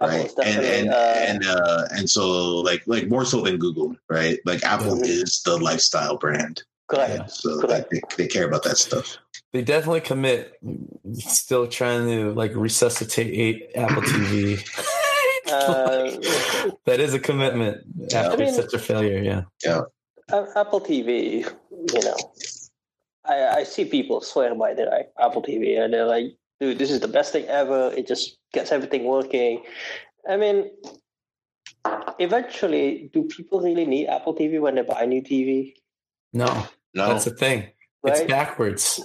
right? 0.00 0.30
And 0.44 0.64
and 0.64 0.88
uh, 0.90 1.14
and 1.16 1.46
uh, 1.46 1.84
and 1.92 2.08
so 2.10 2.58
like 2.60 2.82
like 2.86 3.08
more 3.08 3.24
so 3.24 3.40
than 3.42 3.56
Google, 3.58 3.96
right? 4.08 4.38
Like 4.44 4.62
Apple 4.64 4.98
Yeah. 4.98 5.12
is 5.12 5.42
the 5.44 5.56
lifestyle 5.58 6.16
brand, 6.16 6.62
correct. 6.88 7.12
Yeah. 7.16 7.26
so 7.26 7.50
like 7.66 7.90
they, 7.90 8.00
they 8.16 8.26
care 8.26 8.46
about 8.46 8.62
that 8.64 8.78
stuff. 8.78 9.18
They 9.52 9.62
definitely 9.62 10.00
commit. 10.02 10.58
Still 11.14 11.66
trying 11.66 12.06
to 12.08 12.32
like 12.34 12.54
resuscitate 12.54 13.70
Apple 13.74 14.02
TV. 14.02 14.60
Uh, 15.50 16.10
that 16.84 17.00
is 17.00 17.14
a 17.14 17.18
commitment 17.18 17.78
after 18.14 18.32
I 18.34 18.36
mean- 18.36 18.52
such 18.52 18.74
a 18.74 18.78
failure. 18.78 19.44
Yeah. 19.64 19.80
A- 20.30 20.46
Apple 20.56 20.78
TV, 20.78 21.38
you 21.40 22.00
know, 22.04 22.16
I, 23.24 23.60
I 23.60 23.62
see 23.64 23.86
people 23.86 24.20
swear 24.20 24.54
by 24.54 24.74
their 24.74 24.90
like, 24.90 25.10
Apple 25.18 25.40
TV, 25.42 25.80
and 25.82 25.94
they're 25.94 26.04
like, 26.04 26.36
"Dude, 26.60 26.78
this 26.78 26.90
is 26.90 27.00
the 27.00 27.08
best 27.08 27.32
thing 27.32 27.46
ever. 27.46 27.92
It 27.96 28.06
just 28.06 28.38
gets 28.52 28.72
everything 28.72 29.04
working." 29.04 29.62
I 30.28 30.36
mean, 30.36 30.70
eventually, 32.18 33.10
do 33.12 33.24
people 33.24 33.60
really 33.60 33.86
need 33.86 34.08
Apple 34.08 34.34
TV 34.34 34.60
when 34.60 34.74
they 34.74 34.82
buy 34.82 35.02
a 35.02 35.06
new 35.06 35.22
TV? 35.22 35.74
No, 36.32 36.66
No, 36.94 37.08
that's 37.08 37.24
the 37.24 37.30
thing. 37.30 37.68
It's 38.04 38.22
backwards. 38.22 39.00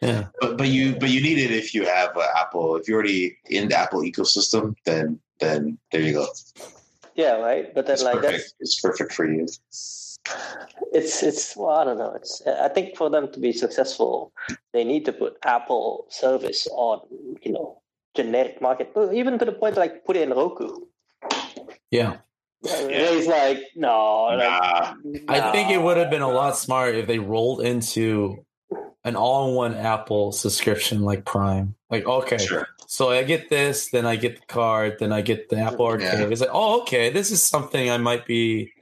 Yeah. 0.00 0.26
but 0.40 0.58
but 0.58 0.68
you 0.68 0.96
but 0.96 1.10
you 1.10 1.22
need 1.22 1.38
it 1.38 1.52
if 1.52 1.74
you 1.74 1.86
have 1.86 2.16
uh, 2.16 2.26
Apple. 2.36 2.76
If 2.76 2.88
you're 2.88 2.98
already 2.98 3.38
in 3.48 3.68
the 3.68 3.78
Apple 3.78 4.00
ecosystem, 4.00 4.74
then 4.84 5.20
then 5.38 5.78
there 5.90 6.00
you 6.00 6.12
go. 6.14 6.26
Yeah, 7.14 7.36
right. 7.36 7.72
But 7.74 7.86
then, 7.86 7.94
It's 7.94 8.02
like, 8.02 8.14
perfect. 8.14 8.32
that's 8.32 8.54
It's 8.60 8.80
perfect 8.80 9.12
for 9.12 9.30
you. 9.30 9.46
It's 10.92 11.22
it's 11.22 11.56
well, 11.56 11.70
I 11.70 11.84
don't 11.84 11.98
know. 11.98 12.12
It's 12.14 12.42
I 12.46 12.68
think 12.68 12.96
for 12.96 13.10
them 13.10 13.30
to 13.32 13.40
be 13.40 13.52
successful, 13.52 14.32
they 14.72 14.84
need 14.84 15.04
to 15.06 15.12
put 15.12 15.36
Apple 15.44 16.06
service 16.08 16.68
on, 16.70 17.00
you 17.42 17.52
know, 17.52 17.80
generic 18.14 18.60
market, 18.60 18.92
even 19.12 19.38
to 19.38 19.44
the 19.44 19.52
point 19.52 19.76
like 19.76 20.04
put 20.04 20.16
it 20.16 20.22
in 20.22 20.30
Roku. 20.30 20.68
Yeah. 21.90 22.18
It's 22.64 23.26
like 23.26 23.58
no, 23.74 24.24
like, 24.36 24.38
Nah. 24.38 24.94
I 25.28 25.50
think 25.50 25.70
it 25.70 25.82
would 25.82 25.96
have 25.96 26.10
been 26.10 26.22
a 26.22 26.30
lot 26.30 26.56
smarter 26.56 26.92
if 26.92 27.06
they 27.08 27.18
rolled 27.18 27.62
into 27.62 28.44
an 29.04 29.16
all-in-one 29.16 29.74
Apple 29.74 30.30
subscription 30.30 31.02
like 31.02 31.24
Prime. 31.24 31.74
Like, 31.90 32.06
okay, 32.06 32.38
Sure. 32.38 32.68
so 32.86 33.10
I 33.10 33.24
get 33.24 33.50
this, 33.50 33.90
then 33.90 34.06
I 34.06 34.14
get 34.14 34.36
the 34.36 34.46
card, 34.46 34.98
then 35.00 35.12
I 35.12 35.22
get 35.22 35.48
the 35.48 35.56
Apple 35.56 35.86
Arcade. 35.86 36.20
Yeah. 36.20 36.26
It's 36.28 36.40
like, 36.40 36.50
oh, 36.52 36.82
okay, 36.82 37.10
this 37.10 37.32
is 37.32 37.42
something 37.42 37.90
I 37.90 37.98
might 37.98 38.26
be 38.26 38.72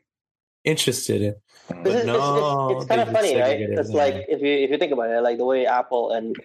interested 0.70 1.20
in. 1.22 1.34
It's, 1.34 1.78
But 1.84 1.96
it's, 1.96 2.06
no, 2.06 2.16
it's, 2.16 2.80
it's 2.80 2.88
kind 2.88 3.00
of 3.00 3.08
funny, 3.12 3.32
right? 3.40 3.60
It's 3.60 3.90
it. 3.90 3.94
like 3.94 4.16
if 4.28 4.40
you 4.40 4.52
if 4.64 4.70
you 4.70 4.78
think 4.78 4.92
about 4.92 5.10
it, 5.10 5.20
like 5.22 5.38
the 5.38 5.44
way 5.44 5.66
Apple 5.66 6.10
and 6.12 6.36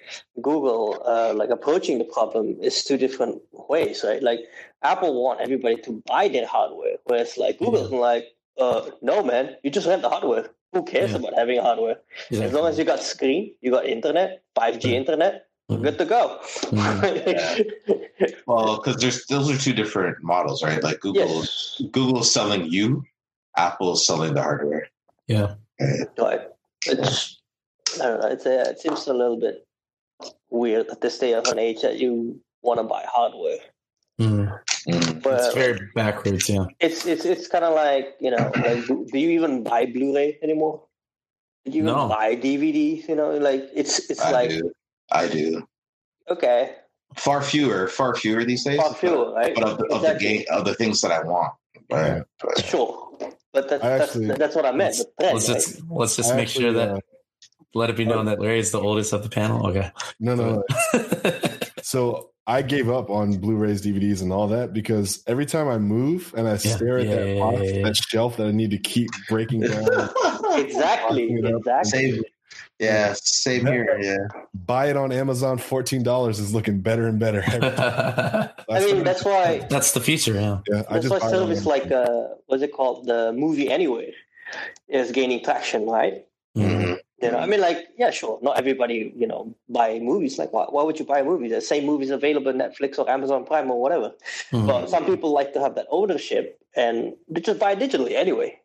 Google 0.41 1.01
uh, 1.05 1.33
like 1.33 1.49
approaching 1.49 1.97
the 1.97 2.05
problem 2.05 2.57
is 2.61 2.83
two 2.83 2.97
different 2.97 3.41
ways, 3.69 4.03
right? 4.03 4.21
Like 4.21 4.41
Apple 4.83 5.11
want 5.23 5.41
everybody 5.41 5.77
to 5.87 6.03
buy 6.05 6.27
their 6.27 6.45
hardware, 6.47 6.97
whereas 7.05 7.37
like 7.37 7.57
Google's 7.59 7.91
like, 7.91 8.25
uh, 8.59 8.81
no, 9.01 9.23
man, 9.23 9.55
you 9.63 9.69
just 9.71 9.87
rent 9.87 10.01
the 10.03 10.09
hardware. 10.09 10.49
Who 10.73 10.83
cares 10.83 11.11
Yeah. 11.11 11.17
about 11.17 11.33
having 11.35 11.59
hardware? 11.59 11.97
As 12.31 12.51
long 12.53 12.67
as 12.67 12.77
you 12.77 12.83
got 12.83 13.01
screen, 13.01 13.55
you 13.61 13.71
got 13.71 13.85
internet, 13.85 14.43
five 14.53 14.77
G 14.79 14.95
internet, 14.95 15.47
Mhm. 15.71 15.81
good 15.83 15.97
to 15.97 16.05
go. 16.05 16.21
Well, 18.47 18.77
because 18.77 18.97
there's 19.01 19.25
those 19.25 19.49
are 19.49 19.57
two 19.57 19.73
different 19.73 20.21
models, 20.21 20.61
right? 20.63 20.81
Like 20.83 20.99
Google, 20.99 21.39
yes, 21.41 21.81
Google's 21.91 22.31
selling 22.31 22.65
you, 22.69 23.03
Apple's 23.57 24.05
selling 24.05 24.33
the 24.33 24.41
hardware. 24.41 24.87
yeah. 25.27 25.55
right. 26.17 26.41
It's 26.87 27.41
I 28.01 28.05
don't 28.07 28.21
know. 28.21 28.27
It's 28.27 28.45
a, 28.45 28.69
it 28.71 28.79
seems 28.79 29.07
a 29.07 29.13
little 29.13 29.39
bit 29.39 29.65
weird 30.49 30.87
at 30.89 31.01
this 31.01 31.17
day 31.19 31.33
of 31.33 31.45
an 31.47 31.59
age 31.59 31.81
that 31.81 31.97
you 31.97 32.39
want 32.61 32.79
to 32.79 32.83
buy 32.83 33.03
hardware. 33.07 33.57
Mm. 34.19 34.59
Mm. 34.87 35.21
But 35.23 35.41
It's 35.41 35.53
very 35.55 35.79
backwards, 35.95 36.47
yeah. 36.47 36.65
it's 36.79 37.05
it's 37.05 37.25
it's 37.25 37.47
kind 37.47 37.65
of 37.65 37.73
like 37.73 38.15
you 38.21 38.31
know, 38.31 38.51
like 38.55 38.85
do, 38.87 39.05
do 39.11 39.19
you 39.19 39.29
even 39.31 39.63
buy 39.63 39.85
Blu-ray 39.87 40.39
anymore? 40.41 40.83
Do 41.65 41.71
you 41.71 41.83
even 41.83 42.07
buy 42.07 42.35
DVDs? 42.35 43.09
You 43.09 43.15
know, 43.15 43.31
like 43.31 43.63
it's 43.73 44.09
it's 44.09 44.21
I 44.21 44.31
like 44.31 44.49
do. 44.51 44.71
I 45.11 45.27
do. 45.27 45.67
okay, 46.29 46.75
Far 47.17 47.41
fewer, 47.41 47.87
far 47.87 48.15
fewer 48.15 48.45
these 48.45 48.63
days. 48.63 48.79
far 48.79 48.93
fewer, 48.93 49.33
right? 49.33 49.53
But 49.55 49.63
of 49.65 49.77
the, 49.79 49.85
of 49.87 50.01
the 50.01 50.15
game, 50.19 50.43
of 50.49 50.63
the 50.65 50.75
things 50.75 51.01
that 51.01 51.11
I 51.11 51.21
want. 51.23 51.53
Right. 51.91 52.23
But- 52.41 52.63
Sure, 52.65 53.17
but 53.55 53.69
that's 53.69 53.83
I 53.83 53.97
that's, 53.97 54.37
that's 54.37 54.55
what 54.55 54.65
I 54.65 54.71
meant. 54.71 54.95
the 54.97 55.05
trend, 55.19 55.33
Let's 55.33 55.49
right? 55.49 55.55
just 55.55 55.81
let's 55.89 56.15
just 56.15 56.33
I 56.33 56.35
make 56.35 56.49
sure 56.49 56.71
that 56.73 56.89
uh, 56.89 56.99
let 57.73 57.89
it 57.89 57.95
be 57.97 58.05
known 58.05 58.25
that 58.25 58.39
Larry 58.39 58.59
is 58.59 58.71
the 58.71 58.79
oldest 58.79 59.13
of 59.13 59.23
the 59.23 59.29
panel. 59.29 59.65
Okay. 59.67 59.89
no, 60.19 60.35
no, 60.35 60.63
no. 60.93 61.39
So 61.81 62.31
I 62.47 62.63
gave 62.63 62.89
up 62.89 63.09
on 63.11 63.37
Blu-rays, 63.37 63.81
DVDs, 63.85 64.21
and 64.23 64.33
all 64.33 64.47
that 64.47 64.73
because 64.73 65.23
every 65.27 65.45
time 65.45 65.67
I 65.67 65.77
move 65.77 66.33
and 66.35 66.47
I 66.47 66.57
stare 66.57 66.97
at 66.97 67.05
yeah, 67.05 67.15
that 67.15 67.27
yeah, 67.27 67.39
box, 67.39 67.57
yeah, 67.61 67.71
yeah. 67.71 67.83
that 67.83 67.95
shelf 67.95 68.37
that 68.37 68.47
I 68.47 68.51
need 68.51 68.71
to 68.71 68.77
keep 68.79 69.09
breaking 69.29 69.61
down, 69.61 69.83
exactly, 70.53 71.29
Locking 71.29 71.37
it 71.37 71.45
up. 71.45 71.59
exactly. 71.59 72.23
Same. 72.81 72.89
Yeah, 72.89 73.13
same 73.13 73.65
here. 73.65 73.99
Yeah. 74.01 74.17
buy 74.53 74.89
it 74.89 74.97
on 74.97 75.11
Amazon. 75.11 75.57
Fourteen 75.57 76.03
dollars 76.03 76.39
is 76.39 76.53
looking 76.53 76.81
better 76.81 77.07
and 77.07 77.17
better. 77.19 77.41
I 78.69 78.79
mean, 78.79 79.03
that's 79.03 79.23
why 79.23 79.65
That's 79.69 79.93
the 79.93 80.01
feature, 80.01 80.33
yeah. 80.33 80.59
yeah, 80.69 80.83
I 80.89 80.99
that's 80.99 81.07
just 81.07 81.11
why 81.11 81.19
buy 81.19 81.27
it 81.27 81.29
service 81.29 81.65
like 81.65 81.91
uh, 81.91 82.27
what's 82.47 82.63
it 82.63 82.73
called, 82.73 83.05
the 83.05 83.31
movie 83.31 83.69
anyway, 83.71 84.13
is 84.89 85.11
gaining 85.11 85.43
traction, 85.43 85.85
right? 85.85 86.25
Mhm. 86.57 86.97
You 87.21 87.31
know, 87.31 87.37
I 87.39 87.45
mean, 87.45 87.61
like, 87.61 87.87
yeah, 87.97 88.11
sure. 88.11 88.39
Not 88.41 88.57
everybody, 88.57 89.13
you 89.15 89.25
know, 89.25 89.55
buy 89.69 89.99
movies. 89.99 90.37
Like, 90.37 90.51
why, 90.51 90.65
why 90.69 90.83
would 90.83 90.99
you 90.99 91.05
buy 91.05 91.19
a 91.19 91.23
movie? 91.23 91.47
The 91.47 91.61
same 91.61 91.85
movies 91.85 92.09
available 92.09 92.49
on 92.49 92.57
Netflix 92.57 92.99
or 92.99 93.09
Amazon 93.09 93.45
Prime 93.45 93.71
or 93.71 93.81
whatever. 93.81 94.13
Mhm. 94.51 94.67
But 94.67 94.89
some 94.89 95.05
people 95.05 95.31
like 95.31 95.53
to 95.53 95.61
have 95.61 95.75
that 95.75 95.87
ownership 95.89 96.59
and 96.75 97.13
they 97.29 97.39
just 97.39 97.57
buy 97.57 97.73
digitally 97.73 98.11
anyway. 98.15 98.59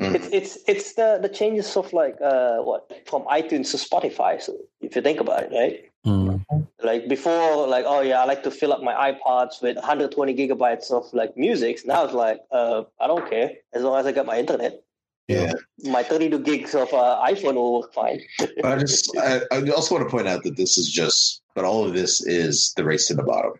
Mhm. 0.00 0.14
It's 0.14 0.28
it's 0.32 0.58
it's 0.66 0.92
the 0.94 1.18
the 1.20 1.28
changes 1.28 1.76
of 1.76 1.92
like 1.92 2.16
uh 2.22 2.58
what 2.58 2.90
from 3.06 3.22
iTunes 3.24 3.70
to 3.72 3.76
Spotify. 3.76 4.40
So 4.40 4.56
if 4.80 4.96
you 4.96 5.02
think 5.02 5.20
about 5.20 5.42
it, 5.44 5.52
right? 5.52 5.84
Mhm. 6.06 6.40
Like 6.82 7.06
before, 7.08 7.66
like 7.68 7.84
oh 7.86 8.00
yeah, 8.00 8.22
I 8.22 8.24
like 8.24 8.42
to 8.44 8.50
fill 8.50 8.72
up 8.72 8.82
my 8.82 8.94
iPods 9.12 9.60
with 9.60 9.76
120 9.76 10.34
gigabytes 10.34 10.90
of 10.90 11.04
like 11.12 11.36
music. 11.36 11.84
Now 11.84 12.04
it's 12.04 12.14
like 12.14 12.40
uh 12.50 12.84
I 12.98 13.06
don't 13.06 13.28
care 13.28 13.52
as 13.74 13.82
long 13.82 13.98
as 14.00 14.06
I 14.06 14.12
got 14.12 14.24
my 14.24 14.38
internet. 14.38 14.80
Yeah. 15.28 15.52
My 15.84 16.02
32 16.02 16.40
gigs 16.40 16.74
of 16.74 16.92
uh, 16.92 17.22
iPhone 17.24 17.54
will 17.54 17.80
work 17.80 17.94
fine. 17.94 18.20
But 18.36 18.64
I 18.64 18.76
just, 18.78 19.16
I, 19.16 19.42
I 19.52 19.60
also 19.70 19.94
want 19.94 20.08
to 20.08 20.10
point 20.10 20.26
out 20.26 20.42
that 20.42 20.56
this 20.56 20.76
is 20.76 20.90
just, 20.90 21.40
but 21.54 21.64
all 21.64 21.84
of 21.86 21.92
this 21.94 22.20
is 22.26 22.72
the 22.76 22.82
race 22.84 23.06
to 23.08 23.14
the 23.14 23.22
bottom. 23.22 23.52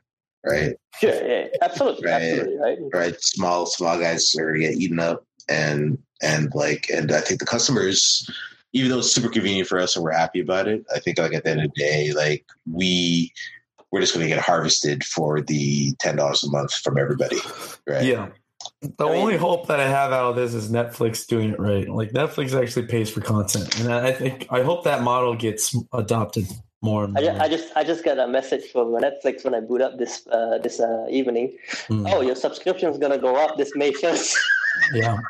right? 0.45 0.75
Sure, 0.99 1.15
yeah, 1.25 1.47
absolutely, 1.63 2.07
Right. 2.11 2.23
absolutely, 2.23 2.57
right. 2.59 2.79
Right, 2.93 3.17
small 3.23 3.67
small 3.67 3.97
guys 4.01 4.35
are 4.35 4.53
get 4.55 4.75
eaten 4.75 4.99
up, 4.99 5.25
and 5.49 5.97
and 6.23 6.53
like, 6.55 6.89
and 6.91 7.13
I 7.13 7.21
think 7.21 7.41
the 7.41 7.47
customers, 7.47 8.29
even 8.73 8.91
though 8.91 8.99
it's 8.99 9.13
super 9.13 9.29
convenient 9.29 9.69
for 9.69 9.79
us 9.79 9.97
and 9.97 10.05
we're 10.05 10.13
happy 10.13 10.41
about 10.41 10.69
it, 10.69 10.85
I 10.95 11.01
think 11.01 11.19
like 11.19 11.35
at 11.35 11.45
the 11.45 11.51
end 11.51 11.63
of 11.63 11.71
the 11.75 11.83
day, 11.83 12.13
like 12.13 12.45
we 12.71 13.33
we're 13.91 14.01
just 14.01 14.15
gonna 14.15 14.29
get 14.29 14.39
harvested 14.39 15.05
for 15.05 15.41
the 15.41 15.93
ten 15.99 16.17
dollars 16.17 16.45
a 16.45 16.51
month 16.51 16.75
from 16.75 16.99
everybody, 16.99 17.39
right? 17.87 18.05
Yeah. 18.05 18.29
The 18.83 19.07
I 19.07 19.11
mean- 19.11 19.23
only 19.23 19.37
hope 19.37 19.67
that 19.69 19.81
I 19.81 19.89
have 19.89 20.13
out 20.13 20.31
of 20.31 20.37
this 20.37 20.55
is 20.55 20.71
Netflix 20.71 21.27
doing 21.27 21.51
it 21.51 21.61
right. 21.61 21.89
Like 21.89 22.13
Netflix 22.13 22.61
actually 22.61 22.87
pays 22.87 23.11
for 23.11 23.21
content, 23.21 23.81
and 23.81 23.93
I 23.93 24.13
think 24.13 24.47
I 24.51 24.63
hope 24.63 24.85
that 24.85 25.03
model 25.03 25.35
gets 25.35 25.77
adopted 25.93 26.47
more 26.83 27.05
and 27.05 27.17
I 27.17 27.21
just, 27.23 27.41
I 27.41 27.49
just 27.49 27.77
I 27.77 27.85
just 27.85 28.05
got 28.05 28.19
a 28.19 28.27
message 28.27 28.71
from 28.73 28.89
Netflix 28.93 29.45
when 29.45 29.55
I 29.55 29.61
boot 29.61 29.83
up 29.83 29.99
this 29.99 30.27
uh, 30.29 30.59
this 30.59 30.81
uh, 30.81 31.07
evening. 31.11 31.57
Mm. 31.89 32.11
Oh, 32.11 32.21
your 32.23 32.37
subscription's 32.37 32.97
gonna 32.97 33.19
go 33.19 33.37
up 33.37 33.59
this 33.59 33.73
May 33.75 33.93
first. 33.93 34.39
yeah. 34.95 35.19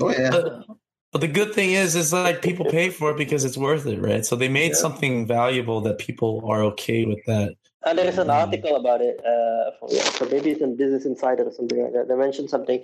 Oh 0.00 0.10
yeah. 0.10 0.30
But, 0.30 0.66
but 1.12 1.20
the 1.20 1.28
good 1.28 1.54
thing 1.54 1.70
is, 1.72 1.94
is 1.94 2.12
like 2.12 2.42
people 2.42 2.66
pay 2.66 2.90
for 2.90 3.10
it 3.12 3.16
because 3.16 3.44
it's 3.44 3.56
worth 3.56 3.86
it, 3.86 4.00
right? 4.00 4.24
So 4.26 4.34
they 4.36 4.48
made 4.48 4.70
Yeah. 4.72 4.76
something 4.86 5.26
valuable 5.26 5.80
that 5.82 5.98
people 5.98 6.42
are 6.46 6.62
okay 6.72 7.04
with 7.04 7.20
that. 7.26 7.54
And 7.86 7.98
there 7.98 8.06
is 8.08 8.18
an 8.18 8.28
Mm. 8.28 8.34
article 8.34 8.76
about 8.76 9.00
it. 9.02 9.20
Uh, 9.24 9.70
for, 9.78 9.88
yeah, 9.90 10.02
so 10.04 10.24
maybe 10.26 10.50
it's 10.50 10.60
in 10.62 10.74
Business 10.76 11.04
Insider 11.04 11.44
or 11.44 11.52
something 11.52 11.82
like 11.82 11.92
that. 11.92 12.08
They 12.08 12.14
mentioned 12.16 12.50
something. 12.50 12.82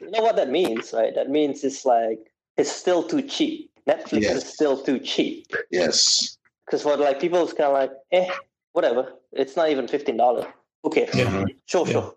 You 0.00 0.10
know 0.10 0.22
what 0.22 0.36
that 0.36 0.50
means, 0.50 0.92
right? 0.92 1.14
That 1.14 1.30
means 1.30 1.62
it's 1.62 1.84
like 1.84 2.18
it's 2.56 2.72
still 2.72 3.02
too 3.02 3.22
cheap. 3.22 3.70
Netflix 3.86 4.22
Yes. 4.22 4.36
is 4.36 4.44
still 4.52 4.82
too 4.82 4.98
cheap 4.98 5.46
Yes. 5.70 6.36
because 6.66 6.82
for 6.82 6.96
like 6.96 7.20
people, 7.20 7.42
it's 7.42 7.52
kind 7.52 7.68
of 7.68 7.74
like, 7.74 7.92
eh, 8.12 8.28
whatever. 8.72 9.12
It's 9.32 9.56
not 9.56 9.70
even 9.70 9.86
fifteen 9.88 10.16
dollars. 10.16 10.46
Okay, 10.84 11.08
Yeah. 11.14 11.44
sure, 11.66 11.86
Yeah. 11.86 11.92
sure. 11.92 12.14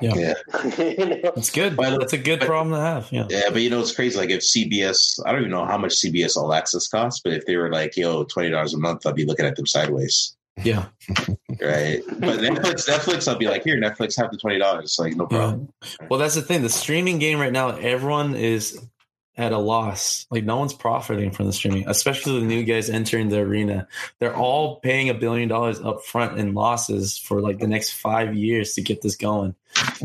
Yeah. 0.00 0.14
Yeah. 0.14 0.34
you 0.78 0.96
know? 1.06 1.32
It's 1.36 1.50
good. 1.50 1.76
But- 1.76 1.98
That's 1.98 2.12
a 2.12 2.18
good 2.18 2.40
but- 2.40 2.46
problem 2.48 2.74
to 2.74 2.80
have. 2.80 3.08
Yeah. 3.10 3.26
Yeah, 3.30 3.50
but 3.50 3.62
you 3.62 3.70
know 3.70 3.80
it's 3.80 3.92
crazy. 3.94 4.16
Like 4.18 4.30
if 4.30 4.40
CBS, 4.42 5.20
I 5.24 5.32
don't 5.32 5.40
even 5.40 5.50
know 5.50 5.64
how 5.64 5.78
much 5.78 5.92
CBS 5.94 6.36
All 6.36 6.52
Access 6.52 6.88
costs, 6.88 7.20
but 7.22 7.32
if 7.32 7.46
they 7.46 7.56
were 7.56 7.70
like, 7.70 7.96
"Yo, 7.96 8.24
twenty 8.24 8.50
dollars 8.50 8.74
a 8.74 8.78
month," 8.78 9.06
I'd 9.06 9.14
be 9.14 9.24
looking 9.24 9.46
at 9.46 9.56
them 9.56 9.66
sideways, 9.66 10.36
Yeah. 10.62 10.86
right? 11.60 12.02
But 12.18 12.40
Netflix, 12.40 12.88
Netflix, 12.88 13.28
I'll 13.28 13.38
be 13.38 13.48
like, 13.48 13.64
"Here, 13.64 13.76
Netflix, 13.80 14.16
have 14.18 14.30
the 14.30 14.36
twenty 14.38 14.58
dollars." 14.58 14.96
Like, 14.98 15.16
no 15.16 15.26
problem. 15.26 15.68
Yeah. 15.82 16.06
Well, 16.10 16.18
that's 16.20 16.34
the 16.34 16.42
thing. 16.42 16.62
The 16.62 16.68
streaming 16.68 17.18
game 17.18 17.38
right 17.38 17.52
now, 17.52 17.70
everyone 17.70 18.34
is 18.34 18.78
at 19.38 19.52
a 19.52 19.58
loss. 19.58 20.26
Like 20.30 20.44
no 20.44 20.56
one's 20.56 20.72
profiting 20.72 21.30
from 21.30 21.44
the 21.46 21.52
streaming, 21.52 21.86
especially 21.88 22.40
the 22.40 22.46
new 22.46 22.64
guys 22.64 22.88
entering 22.88 23.28
the 23.28 23.38
arena. 23.40 23.86
They're 24.18 24.34
all 24.34 24.76
paying 24.80 25.10
a 25.10 25.14
billion 25.14 25.48
dollars 25.50 25.78
up 25.78 26.04
front 26.04 26.38
in 26.38 26.54
losses 26.54 27.18
for 27.18 27.42
like 27.42 27.58
the 27.58 27.66
next 27.66 27.90
five 27.92 28.34
years 28.34 28.72
to 28.74 28.80
get 28.82 29.02
this 29.02 29.14
going. 29.16 29.54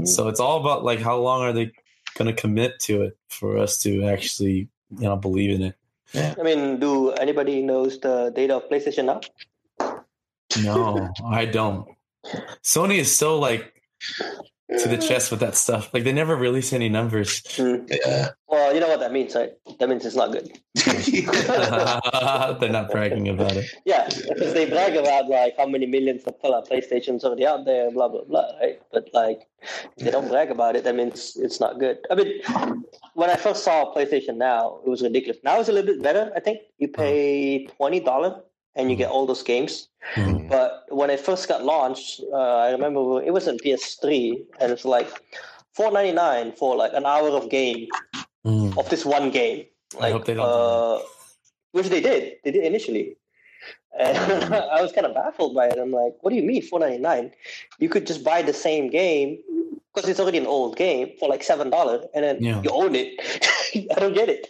So 0.05 0.27
it's 0.27 0.39
all 0.39 0.59
about 0.59 0.83
like 0.83 0.99
how 0.99 1.17
long 1.17 1.41
are 1.41 1.53
they 1.53 1.71
going 2.17 2.33
to 2.33 2.39
commit 2.39 2.79
to 2.81 3.03
it 3.03 3.17
for 3.29 3.57
us 3.57 3.77
to 3.83 4.03
actually 4.05 4.69
you 4.97 5.07
know 5.07 5.15
believe 5.15 5.51
in 5.51 5.61
it. 5.63 5.75
I 6.13 6.43
mean, 6.43 6.79
do 6.79 7.11
anybody 7.11 7.61
knows 7.61 7.99
the 7.99 8.31
date 8.35 8.51
of 8.51 8.67
PlayStation 8.69 9.05
now? 9.05 9.21
No, 10.61 11.09
I 11.25 11.45
don't. 11.45 11.87
Sony 12.63 12.97
is 12.97 13.15
so 13.15 13.39
like 13.39 13.73
to 14.79 14.87
the 14.87 14.97
chest 14.97 15.31
with 15.31 15.39
that 15.41 15.55
stuff. 15.55 15.93
Like 15.93 16.03
they 16.03 16.13
never 16.13 16.35
release 16.35 16.71
any 16.73 16.89
numbers. 16.89 17.43
Hmm. 17.55 17.85
Yeah. 17.89 18.29
Well, 18.47 18.73
you 18.73 18.79
know 18.79 18.87
what 18.87 18.99
that 18.99 19.11
means, 19.11 19.35
right? 19.35 19.51
That 19.79 19.89
means 19.89 20.05
it's 20.05 20.15
not 20.15 20.31
good. 20.31 20.51
They're 22.59 22.69
not 22.69 22.91
bragging 22.91 23.29
about 23.29 23.55
it. 23.55 23.65
Yeah, 23.85 24.09
because 24.29 24.53
they 24.53 24.69
brag 24.69 24.95
about 24.95 25.27
like 25.29 25.55
how 25.57 25.65
many 25.65 25.85
millions 25.85 26.23
of 26.23 26.41
color 26.41 26.61
PlayStations 26.61 27.23
already 27.23 27.45
out 27.45 27.65
there, 27.65 27.91
blah 27.91 28.07
blah 28.07 28.23
blah, 28.23 28.51
right? 28.59 28.81
But 28.91 29.09
like, 29.13 29.47
if 29.97 30.05
they 30.05 30.11
don't 30.11 30.27
brag 30.27 30.51
about 30.51 30.75
it, 30.75 30.83
that 30.83 30.95
means 30.95 31.37
it's 31.37 31.59
not 31.59 31.79
good. 31.79 31.99
I 32.09 32.15
mean, 32.15 32.41
when 33.13 33.29
I 33.29 33.35
first 33.35 33.63
saw 33.63 33.93
PlayStation 33.93 34.35
Now, 34.37 34.79
it 34.85 34.89
was 34.89 35.01
ridiculous. 35.01 35.37
Now 35.43 35.59
it's 35.59 35.69
a 35.69 35.71
little 35.71 35.93
bit 35.93 36.03
better. 36.03 36.31
I 36.35 36.39
think 36.39 36.59
you 36.77 36.87
pay 36.87 37.67
twenty 37.67 37.99
dollar 37.99 38.41
and 38.75 38.89
you 38.89 38.95
get 38.95 39.09
all 39.09 39.25
those 39.25 39.43
games. 39.43 39.87
Mhm. 40.15 40.49
But 40.49 40.85
when 40.89 41.09
it 41.09 41.19
first 41.19 41.47
got 41.47 41.63
launched, 41.63 42.21
uh, 42.33 42.57
I 42.67 42.71
remember 42.71 43.21
it 43.21 43.31
was 43.33 43.47
on 43.47 43.57
PS3, 43.59 44.41
and 44.59 44.71
it's 44.71 44.85
like 44.85 45.09
four 45.73 45.91
ninety 45.91 46.13
nine 46.13 46.51
for 46.53 46.75
like 46.75 46.93
an 46.93 47.05
hour 47.05 47.29
of 47.29 47.49
game 47.49 47.87
Mm. 48.45 48.75
of 48.77 48.89
this 48.89 49.05
one 49.05 49.29
game. 49.29 49.65
I 49.97 49.99
Like, 50.03 50.13
hope 50.13 50.25
they 50.25 50.33
don't 50.33 50.45
uh, 50.45 50.99
which 51.73 51.89
they 51.89 52.01
did. 52.01 52.37
They 52.43 52.51
did 52.51 52.63
initially. 52.65 53.15
And 53.99 54.17
I 54.75 54.81
was 54.81 54.91
kind 54.93 55.05
of 55.05 55.13
baffled 55.13 55.53
by 55.53 55.67
it. 55.67 55.77
I'm 55.77 55.91
like, 55.91 56.13
what 56.21 56.31
do 56.31 56.35
you 56.37 56.43
mean, 56.43 56.61
four 56.63 56.79
ninety 56.79 56.97
nine? 56.97 57.31
You 57.79 57.89
could 57.89 58.07
just 58.07 58.23
buy 58.23 58.41
the 58.41 58.53
same 58.53 58.89
game 58.89 59.37
because 59.93 60.09
it's 60.09 60.19
already 60.19 60.37
an 60.39 60.47
old 60.47 60.75
game 60.77 61.11
for 61.19 61.29
like 61.29 61.43
seven 61.43 61.69
dollars, 61.69 62.05
and 62.15 62.23
then 62.25 62.37
Yeah. 62.41 62.61
you 62.63 62.69
own 62.71 62.95
it. 62.95 63.09
I 63.95 63.99
don't 63.99 64.13
get 64.15 64.29
it. 64.29 64.47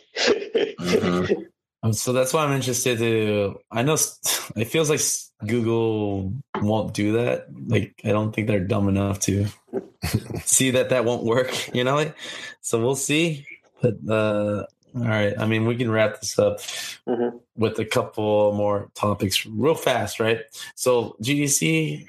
Mhm. 0.79 1.47
Um, 1.83 1.93
So 1.93 2.13
that's 2.13 2.33
why 2.33 2.43
I'm 2.45 2.53
interested 2.53 2.99
to. 2.99 3.59
I 3.71 3.81
know 3.83 3.93
it 4.55 4.65
feels 4.65 4.89
like 4.89 5.01
Google 5.47 6.33
won't 6.61 6.93
do 6.93 7.13
that. 7.13 7.47
Like 7.67 7.99
I 8.03 8.09
don't 8.09 8.33
think 8.33 8.47
they're 8.47 8.59
dumb 8.65 8.87
enough 8.89 9.19
to 9.21 9.47
see 10.43 10.71
that 10.71 10.89
that 10.89 11.05
won't 11.05 11.23
work. 11.23 11.51
You 11.73 11.83
know, 11.83 11.95
like, 11.95 12.15
so 12.61 12.79
we'll 12.79 12.95
see. 12.95 13.45
But 13.81 13.95
uh, 14.07 14.65
all 14.95 15.01
right, 15.07 15.33
I 15.39 15.45
mean, 15.47 15.65
we 15.65 15.75
can 15.75 15.89
wrap 15.89 16.19
this 16.19 16.37
up 16.37 16.59
Mhm. 17.07 17.39
with 17.55 17.79
a 17.79 17.85
couple 17.85 18.51
more 18.53 18.89
topics 18.93 19.45
real 19.45 19.73
fast, 19.75 20.19
right? 20.19 20.41
So 20.75 21.15
GDC, 21.23 22.05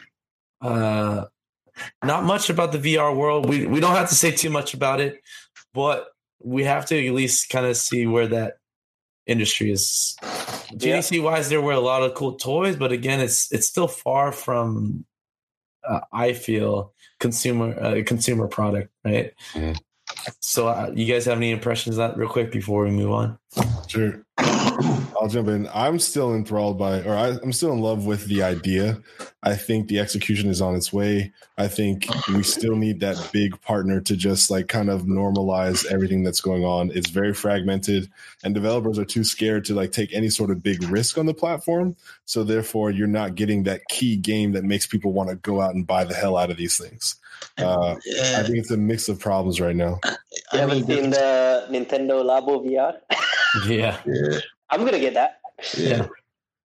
uh, 0.61 1.25
not 2.05 2.25
much 2.25 2.51
about 2.51 2.73
the 2.73 2.79
VR 2.79 3.17
world. 3.17 3.49
We 3.49 3.67
we 3.67 3.81
don't 3.81 3.95
have 3.97 4.11
to 4.11 4.15
say 4.15 4.33
too 4.33 4.51
much 4.51 4.75
about 4.75 5.01
it, 5.01 5.23
but 5.73 6.09
we 6.45 6.65
have 6.65 6.85
to 6.87 7.07
at 7.07 7.15
least 7.15 7.49
kind 7.49 7.65
of 7.67 7.77
see 7.77 8.07
where 8.07 8.27
that 8.27 8.59
industry 9.27 9.71
is. 9.71 10.17
Yeah. 10.23 10.99
GDC 10.99 11.23
wise, 11.23 11.49
there 11.49 11.61
were 11.61 11.73
a 11.73 11.81
lot 11.81 12.03
of 12.03 12.15
cool 12.15 12.35
toys, 12.35 12.77
but 12.77 12.93
again, 12.93 13.21
it's 13.21 13.53
it's 13.53 13.67
still 13.67 13.89
far 13.89 14.33
from. 14.33 15.05
Uh, 15.87 16.01
I 16.13 16.33
feel 16.33 16.95
consumer 17.19 17.79
uh, 17.79 18.03
consumer 18.07 18.47
product, 18.47 18.93
right? 19.05 19.33
Mhm. 19.53 19.77
So, 20.41 20.69
uh, 20.69 20.91
you 20.95 21.13
guys 21.13 21.25
have 21.27 21.37
any 21.37 21.51
impressions 21.51 21.97
that 21.97 22.17
real 22.17 22.29
quick 22.29 22.53
before 22.53 22.85
we 22.85 22.91
move 22.91 23.11
on? 23.11 23.39
Sure. 23.89 24.25
I'll 24.39 25.29
jump 25.29 25.49
in. 25.49 25.69
I'm 25.73 25.99
still 25.99 26.35
enthralled 26.35 26.79
by, 26.79 27.03
or 27.03 27.15
I, 27.15 27.29
I'm 27.43 27.53
still 27.53 27.73
in 27.73 27.81
love 27.81 28.07
with 28.07 28.27
the 28.27 28.43
idea. 28.43 29.01
I 29.43 29.55
think 29.55 29.87
the 29.87 30.01
execution 30.01 30.49
is 30.49 30.61
on 30.61 30.75
its 30.75 30.93
way. 30.93 31.33
I 31.59 31.69
think 31.69 32.07
we 32.29 32.43
still 32.43 32.75
need 32.75 33.01
that 33.01 33.31
big 33.33 33.61
partner 33.61 34.01
to 34.01 34.17
just 34.17 34.51
like 34.51 34.69
kind 34.69 34.89
of 34.89 35.03
normalize 35.03 35.87
everything 35.87 36.25
that's 36.25 36.41
going 36.41 36.65
on. 36.65 36.91
It's 36.93 37.11
very 37.11 37.35
fragmented, 37.35 38.11
and 38.43 38.55
developers 38.55 38.99
are 38.99 39.05
too 39.05 39.23
scared 39.23 39.65
to 39.67 39.75
like 39.75 39.93
take 39.93 40.13
any 40.13 40.29
sort 40.29 40.51
of 40.51 40.63
big 40.63 40.83
risk 40.85 41.19
on 41.19 41.27
the 41.27 41.35
platform. 41.35 41.95
So 42.25 42.43
therefore, 42.43 42.91
you're 42.91 43.07
not 43.07 43.35
getting 43.35 43.65
that 43.65 43.83
key 43.89 44.17
game 44.17 44.53
that 44.53 44.65
makes 44.65 44.87
people 44.87 45.13
want 45.13 45.29
to 45.31 45.37
go 45.37 45.61
out 45.61 45.75
and 45.75 45.87
buy 45.87 46.05
the 46.05 46.15
hell 46.15 46.37
out 46.37 46.51
of 46.51 46.57
these 46.57 46.79
things. 46.79 47.17
Uh, 47.59 47.95
I 47.95 48.43
think 48.43 48.59
it's 48.59 48.71
a 48.71 48.77
mix 48.77 49.09
of 49.09 49.19
problems 49.19 49.61
right 49.61 49.77
now. 49.77 49.99
You 50.05 50.11
I 50.53 50.57
haven't 50.59 50.89
mean, 50.89 51.03
seen 51.03 51.11
the 51.11 51.67
Nintendo 51.71 52.23
Labo 52.25 52.65
VR? 52.65 52.95
Yeah, 53.69 53.99
yeah. 54.07 54.39
I'm 54.71 54.83
gonna 54.83 54.99
get 54.99 55.13
that. 55.13 55.41
Yeah. 55.77 56.07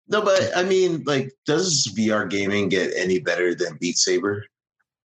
No, 0.08 0.22
but 0.22 0.56
I 0.56 0.64
mean, 0.64 1.04
like, 1.06 1.34
does 1.46 1.94
VR 1.98 2.30
gaming 2.30 2.70
get 2.70 2.94
any 2.96 3.20
better 3.20 3.54
than 3.54 3.78
Beat 3.82 3.98
Saber? 3.98 4.46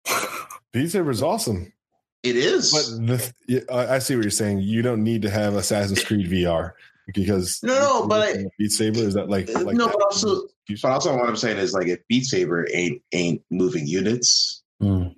Beat 0.74 0.92
Saber 0.92 1.10
is 1.10 1.24
awesome. 1.24 1.74
It 2.22 2.36
is. 2.36 2.72
But 2.72 3.08
the, 3.08 3.66
I 3.74 3.96
I 3.96 4.00
see 4.00 4.16
what 4.16 4.24
you're 4.24 4.30
saying. 4.30 4.60
You 4.60 4.84
don't 4.84 5.04
need 5.04 5.24
to 5.24 5.30
have 5.32 5.56
Assassin's 5.56 6.04
Creed 6.04 6.30
VR 6.30 6.74
because 7.08 7.60
No, 7.64 7.74
no, 7.74 8.08
but 8.08 8.30
I- 8.38 8.46
Beat 8.60 8.72
Saber 8.72 9.00
is 9.00 9.16
that 9.16 9.28
like, 9.30 9.50
like 9.50 9.76
no, 9.76 9.88
that? 9.88 9.94
but 9.98 10.04
also, 10.04 10.44
but 10.84 10.92
also, 10.92 11.18
what 11.18 11.28
I'm 11.28 11.36
saying 11.36 11.58
is 11.58 11.74
like, 11.74 11.88
if 11.88 12.00
Beat 12.08 12.26
Saber 12.26 12.68
ain't 12.74 13.02
ain't 13.12 13.42
moving 13.50 13.88
units, 13.88 14.51
Mm. 14.82 15.16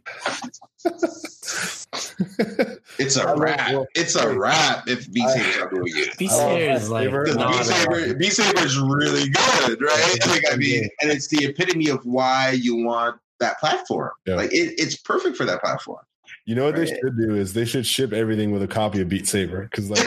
it's 2.99 3.17
I 3.17 3.23
a 3.23 3.25
love 3.27 3.39
wrap. 3.39 3.85
It's 3.95 4.15
a 4.15 4.37
wrap 4.37 4.87
if 4.87 5.11
Beat 5.11 5.23
I- 5.25 5.37
Saber's 5.37 5.57
not 5.57 5.73
moving. 5.73 5.93
Beat 6.17 6.29
Oh, 6.31 6.37
Saber 6.37 6.73
is 6.75 6.89
like 6.89 7.05
Saber. 7.05 7.23
Because 7.23 7.37
not 7.37 7.51
Beat 7.51 7.61
a- 7.61 7.63
Saber, 7.65 8.13
Beat 8.15 8.33
Saber 8.33 8.59
is 8.65 8.77
really 8.79 9.29
good, 9.29 9.81
right? 9.81 10.17
Like, 10.27 10.43
I 10.51 10.55
mean, 10.57 10.89
and 11.01 11.11
it's 11.11 11.27
the 11.29 11.45
epitome 11.45 11.89
of 11.89 12.05
why 12.05 12.51
you 12.51 12.75
want 12.83 13.17
that 13.39 13.59
platform. 13.59 14.11
Yeah. 14.25 14.35
Like, 14.35 14.53
it, 14.53 14.75
it's 14.77 14.97
perfect 14.97 15.37
for 15.37 15.45
that 15.45 15.61
platform. 15.61 15.99
You 16.45 16.55
know 16.55 16.65
what 16.65 16.75
they 16.75 16.85
should 16.85 17.17
do 17.17 17.35
is 17.35 17.53
they 17.53 17.63
should 17.63 17.85
ship 17.85 18.11
everything 18.11 18.51
with 18.51 18.61
a 18.63 18.67
copy 18.67 18.99
of 19.01 19.07
Beat 19.07 19.27
Saber 19.29 19.61
because 19.63 19.89
like 19.89 20.05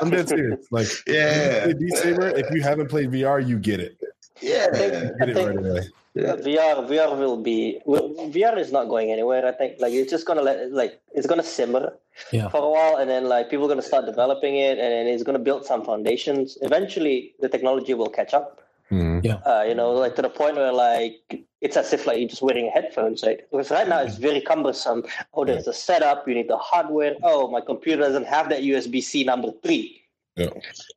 I'm 0.00 0.08
dead 0.08 0.28
serious. 0.28 0.64
Like 0.70 0.86
Yeah. 1.08 1.66
if 1.66 1.68
you 1.68 1.74
play 1.74 1.74
Beat 1.88 1.96
Saber. 1.96 2.28
If 2.28 2.54
you 2.54 2.62
haven't 2.62 2.88
played 2.88 3.10
VR, 3.10 3.44
you 3.44 3.58
get 3.58 3.80
it. 3.80 3.98
Yeah. 4.40 4.66
You 4.66 4.72
get 5.18 5.28
it 5.30 5.36
right 5.36 5.56
away. 5.58 5.88
Uh, 6.18 6.34
VR 6.36 6.88
VR 6.88 7.16
will 7.16 7.36
be 7.36 7.78
well, 7.84 8.08
VR 8.34 8.58
is 8.58 8.72
not 8.72 8.88
going 8.88 9.12
anywhere. 9.12 9.46
I 9.46 9.52
think 9.52 9.76
like 9.78 9.92
it's 9.92 10.10
just 10.10 10.26
gonna 10.26 10.42
let 10.42 10.72
like 10.72 11.00
it's 11.12 11.26
gonna 11.26 11.44
simmer 11.44 11.92
Yeah. 12.32 12.48
for 12.48 12.58
a 12.58 12.68
while, 12.68 12.96
and 12.96 13.08
then 13.08 13.28
like 13.28 13.50
people 13.50 13.66
are 13.66 13.68
gonna 13.68 13.82
start 13.82 14.06
developing 14.06 14.56
it, 14.56 14.78
and 14.78 14.90
then 14.92 15.06
it's 15.06 15.22
gonna 15.22 15.38
build 15.38 15.64
some 15.64 15.84
foundations. 15.84 16.58
Eventually, 16.62 17.34
the 17.40 17.48
technology 17.48 17.94
will 17.94 18.08
catch 18.08 18.34
up. 18.34 18.60
Hmm. 18.88 19.20
Uh, 19.44 19.64
you 19.68 19.74
know, 19.74 19.92
like 19.92 20.16
to 20.16 20.22
the 20.22 20.30
point 20.30 20.56
where 20.56 20.72
like 20.72 21.20
it's 21.60 21.76
as 21.76 21.92
if 21.92 22.06
like 22.06 22.18
you're 22.18 22.28
just 22.28 22.40
wearing 22.42 22.70
headphones, 22.72 23.22
right? 23.22 23.40
Because 23.50 23.70
right 23.70 23.86
now 23.86 24.00
it's 24.00 24.16
very 24.16 24.40
cumbersome. 24.40 25.04
Oh, 25.34 25.44
there's 25.44 25.66
a 25.68 25.74
setup. 25.74 26.26
You 26.26 26.34
need 26.34 26.48
the 26.48 26.56
hardware. 26.56 27.14
Oh, 27.22 27.48
my 27.50 27.60
computer 27.60 28.00
doesn't 28.02 28.26
have 28.26 28.48
that 28.48 28.62
USB 28.62 29.02
C 29.02 29.24
number 29.24 29.52
three. 29.62 29.97
Yeah. 30.38 30.50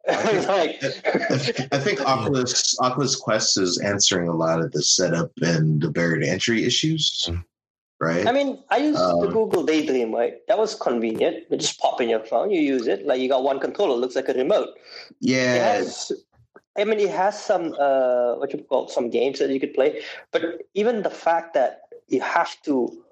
Like, 0.48 0.82
I 1.72 1.80
think 1.80 2.02
Oculus 2.02 2.78
Oculus 2.80 3.16
Quest 3.16 3.58
is 3.58 3.80
answering 3.80 4.28
a 4.28 4.36
lot 4.36 4.62
of 4.62 4.72
the 4.72 4.84
setup 4.84 5.32
and 5.42 5.82
the 5.82 5.90
barrier 5.90 6.20
to 6.22 6.28
entry 6.28 6.66
issues, 6.66 7.30
right? 8.00 8.28
I 8.28 8.32
mean, 8.32 8.64
I 8.70 8.78
use 8.78 8.98
the 8.98 9.28
Um, 9.28 9.32
Google 9.32 9.64
Daydream, 9.64 10.14
right? 10.14 10.36
That 10.48 10.58
was 10.58 10.76
convenient. 10.76 11.46
You 11.50 11.58
just 11.58 11.80
pop 11.80 12.02
in 12.02 12.10
your 12.10 12.26
phone, 12.26 12.52
you 12.52 12.62
use 12.62 12.88
it. 12.88 13.06
Like 13.06 13.22
you 13.22 13.30
got 13.30 13.44
one 13.44 13.60
controller, 13.60 13.96
looks 13.96 14.16
like 14.16 14.30
a 14.30 14.34
remote. 14.34 14.70
It 15.10 15.16
yeah, 15.22 15.54
has, 15.74 16.12
I 16.78 16.84
mean, 16.84 17.00
it 17.00 17.10
has 17.12 17.40
some 17.42 17.76
uh, 17.80 18.36
what 18.36 18.52
you 18.54 18.64
call 18.64 18.88
some 18.90 19.10
games 19.10 19.40
that 19.40 19.50
you 19.50 19.60
could 19.60 19.74
play, 19.74 20.02
but 20.32 20.42
even 20.74 21.04
the 21.04 21.10
fact 21.10 21.54
that 21.54 21.82
you 22.08 22.22
have 22.22 22.62
to 22.64 23.04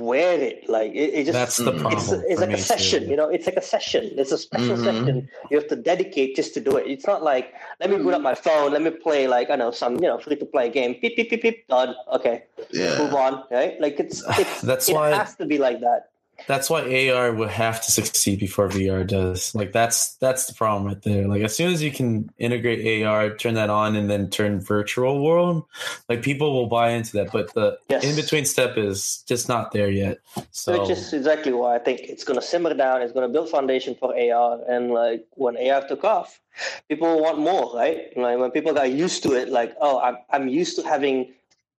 wear 0.00 0.40
it, 0.40 0.68
like 0.70 0.90
it, 0.92 1.12
it 1.12 1.24
just 1.26 1.32
That's 1.34 1.56
the 1.58 1.72
problem. 1.72 1.92
it's, 1.92 2.10
it's 2.12 2.40
like 2.40 2.50
a 2.50 2.56
session, 2.58 3.04
too. 3.04 3.10
you 3.10 3.16
know. 3.16 3.28
It's 3.28 3.46
like 3.46 3.56
a 3.56 3.62
session. 3.62 4.10
It's 4.16 4.32
a 4.32 4.38
special 4.38 4.76
Mhm. 4.76 4.84
session 4.84 5.28
you 5.50 5.58
have 5.58 5.68
to 5.68 5.76
dedicate 5.76 6.34
just 6.34 6.54
to 6.54 6.60
do 6.60 6.76
it. 6.76 6.86
It's 6.86 7.06
not 7.06 7.22
like 7.22 7.52
let 7.80 7.90
me 7.90 7.98
boot 7.98 8.14
up 8.14 8.22
my 8.22 8.34
phone, 8.34 8.72
let 8.72 8.80
me 8.82 8.90
play 8.90 9.26
like 9.28 9.50
I 9.50 9.56
know 9.56 9.70
some 9.70 9.94
you 9.96 10.08
know 10.08 10.18
free 10.18 10.36
to 10.36 10.46
play 10.46 10.70
game. 10.70 10.96
Beep 11.00 11.16
beep 11.16 11.28
beep 11.30 11.42
beep 11.42 11.68
done. 11.68 11.94
Okay, 12.12 12.44
move 12.72 13.12
on. 13.14 13.44
Right? 13.50 13.78
Like 13.80 14.00
it's 14.00 14.22
it's 14.38 14.60
That's 14.70 14.88
it 14.88 14.94
why- 14.94 15.10
has 15.10 15.36
to 15.36 15.44
be 15.46 15.58
like 15.58 15.80
that. 15.80 16.08
That's 16.46 16.68
why 16.70 17.08
AR 17.10 17.32
would 17.32 17.50
have 17.50 17.80
to 17.84 17.92
succeed 17.92 18.38
before 18.40 18.68
VR 18.68 19.06
does. 19.06 19.54
Like 19.54 19.72
that's 19.72 20.14
that's 20.16 20.46
the 20.46 20.54
problem 20.54 20.84
right 20.86 21.00
there. 21.02 21.26
Like 21.28 21.42
as 21.42 21.54
soon 21.54 21.72
as 21.72 21.82
you 21.82 21.90
can 21.90 22.30
integrate 22.38 23.04
AR, 23.04 23.36
turn 23.36 23.54
that 23.54 23.70
on, 23.70 23.96
and 23.96 24.10
then 24.10 24.30
turn 24.30 24.60
virtual 24.60 25.22
world, 25.24 25.64
like 26.08 26.22
people 26.22 26.52
will 26.52 26.66
buy 26.66 26.90
into 26.90 27.12
that. 27.18 27.32
But 27.32 27.52
the 27.54 27.78
Yes. 27.88 28.04
in 28.04 28.16
between 28.16 28.44
step 28.44 28.76
is 28.76 29.22
just 29.26 29.48
not 29.48 29.72
there 29.72 29.90
yet. 29.90 30.18
So 30.50 30.80
Which 30.80 30.90
is 30.90 31.12
exactly 31.12 31.52
why 31.52 31.76
I 31.76 31.78
think 31.78 32.00
it's 32.00 32.24
going 32.24 32.38
to 32.38 32.44
simmer 32.46 32.74
down. 32.74 33.02
It's 33.02 33.12
going 33.12 33.26
to 33.28 33.32
build 33.32 33.48
foundation 33.50 33.94
for 33.94 34.14
AR, 34.16 34.58
and 34.68 34.90
like 34.92 35.24
when 35.34 35.56
AR 35.56 35.86
took 35.86 36.04
off, 36.04 36.40
people 36.88 37.20
want 37.20 37.38
more, 37.38 37.74
right? 37.76 38.16
Like 38.16 38.38
when 38.38 38.50
people 38.50 38.72
got 38.74 38.90
used 38.90 39.22
to 39.24 39.32
it, 39.34 39.48
like 39.48 39.74
oh, 39.80 40.00
I'm 40.00 40.16
I'm 40.30 40.48
used 40.48 40.76
to 40.76 40.82
having 40.82 41.32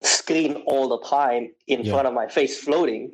screen 0.02 0.54
all 0.66 0.88
the 0.88 0.98
time 1.06 1.50
in 1.66 1.82
Yeah. 1.84 1.92
front 1.92 2.08
of 2.08 2.14
my 2.14 2.26
face 2.26 2.58
floating. 2.58 3.12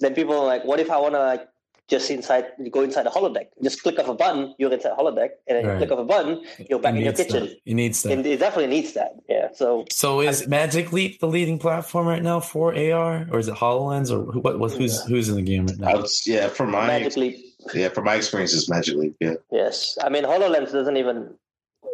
Then 0.00 0.14
people 0.14 0.34
are 0.38 0.44
like, 0.46 0.64
what 0.64 0.80
if 0.80 0.90
I 0.90 0.98
want 0.98 1.14
to 1.14 1.20
like 1.20 1.48
just 1.88 2.10
inside 2.10 2.46
go 2.70 2.82
inside 2.82 3.04
the 3.04 3.10
holodeck? 3.10 3.46
Just 3.62 3.82
click 3.82 3.98
off 3.98 4.08
a 4.08 4.14
button, 4.14 4.54
you're 4.58 4.72
inside 4.72 4.92
holodeck, 4.98 5.30
and 5.46 5.56
then 5.56 5.64
you 5.64 5.70
Right. 5.70 5.78
click 5.78 5.92
off 5.92 5.98
a 6.00 6.04
button, 6.04 6.42
you're 6.68 6.78
back 6.80 6.94
it 6.94 6.98
in 6.98 7.04
your 7.04 7.12
kitchen. 7.12 7.44
that. 7.44 7.56
It 7.64 7.74
needs 7.74 8.02
that. 8.02 8.12
And 8.12 8.26
it 8.26 8.38
definitely 8.40 8.74
needs 8.74 8.92
that. 8.94 9.12
Yeah. 9.28 9.48
So 9.54 9.84
So 9.90 10.20
is 10.20 10.46
Magic 10.48 10.92
Leap 10.92 11.20
the 11.20 11.28
leading 11.28 11.58
platform 11.58 12.06
right 12.06 12.22
now 12.22 12.40
for 12.40 12.74
AR, 12.74 13.26
or 13.30 13.38
is 13.38 13.48
it 13.48 13.54
Hololens, 13.54 14.10
or 14.10 14.30
who, 14.30 14.40
what, 14.40 14.58
what, 14.58 14.72
who's 14.72 15.02
who's 15.04 15.28
in 15.28 15.36
the 15.36 15.42
game 15.42 15.66
right 15.66 15.78
now? 15.78 15.96
would, 15.96 16.06
yeah, 16.26 16.48
from 16.48 16.72
my 16.72 16.86
magically, 16.88 17.44
yeah, 17.72 17.88
from 17.88 18.04
my 18.04 18.16
experience, 18.16 18.52
it's 18.52 18.68
Magic 18.68 18.96
Leap. 18.96 19.16
Yeah, 19.20 19.34
Yes, 19.50 19.96
I 20.02 20.08
mean 20.08 20.24
Hololens 20.24 20.72
doesn't 20.72 20.96
even. 20.96 21.34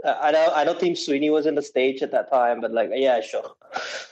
I 0.05 0.31
know 0.33 0.53
I 0.55 0.65
know 0.65 0.75
Tim 0.75 0.97
Sweeney 0.97 1.31
was 1.31 1.47
in 1.47 1.55
the 1.55 1.63
stage 1.63 2.03
at 2.03 2.11
that 2.13 2.31
time, 2.31 2.61
but 2.61 2.73
like 2.73 2.91
yeah, 2.93 3.21
sure. 3.21 3.55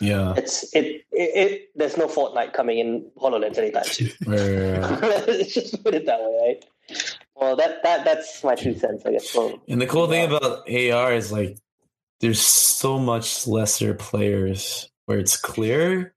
Yeah, 0.01 0.35
It's 0.37 0.75
it 0.75 1.05
it, 1.13 1.31
it 1.37 1.71
there's 1.75 1.97
no 1.97 2.07
Fortnite 2.07 2.53
coming 2.53 2.79
in 2.79 3.11
Hololens 3.17 3.59
anytime 3.59 3.85
soon. 3.85 4.11
Let's 4.27 5.55
just 5.55 5.83
put 5.83 5.95
it 5.95 6.07
that 6.07 6.21
way, 6.21 6.39
right? 6.43 6.65
Well, 7.35 7.57
that 7.57 7.83
that 7.83 8.05
that's 8.05 8.43
my 8.45 8.55
two 8.55 8.75
cents, 8.75 9.05
I 9.05 9.13
guess. 9.13 9.35
Well, 9.35 9.61
and 9.69 9.81
the 9.81 9.87
cool 9.87 10.07
thing 10.07 10.27
about 10.27 10.69
AR 10.71 11.13
is 11.13 11.33
like 11.33 11.59
there's 12.21 12.41
so 12.41 12.99
much 12.99 13.47
lesser 13.47 13.95
players 13.95 14.89
where 15.07 15.19
it's 15.19 15.37
clear 15.37 16.15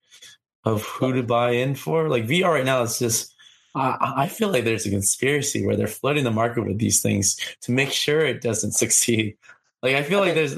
of 0.66 0.84
who 0.84 1.14
to 1.14 1.24
buy 1.24 1.52
in 1.52 1.76
for. 1.76 2.10
Like 2.10 2.26
VR 2.26 2.54
right 2.54 2.66
now, 2.66 2.84
it's 2.84 3.00
just 3.00 3.34
I 3.76 4.28
feel 4.28 4.50
like 4.50 4.66
there's 4.66 4.86
a 4.86 4.92
conspiracy 4.92 5.66
where 5.66 5.76
they're 5.76 5.88
flooding 5.88 6.24
the 6.24 6.32
market 6.32 6.66
with 6.66 6.78
these 6.78 7.02
things 7.02 7.38
to 7.62 7.72
make 7.72 7.92
sure 7.92 8.20
it 8.20 8.42
doesn't 8.42 8.74
succeed. 8.74 9.38
Like 9.84 9.96
I 9.96 10.04
feel 10.04 10.20
like 10.22 10.34
there's, 10.34 10.56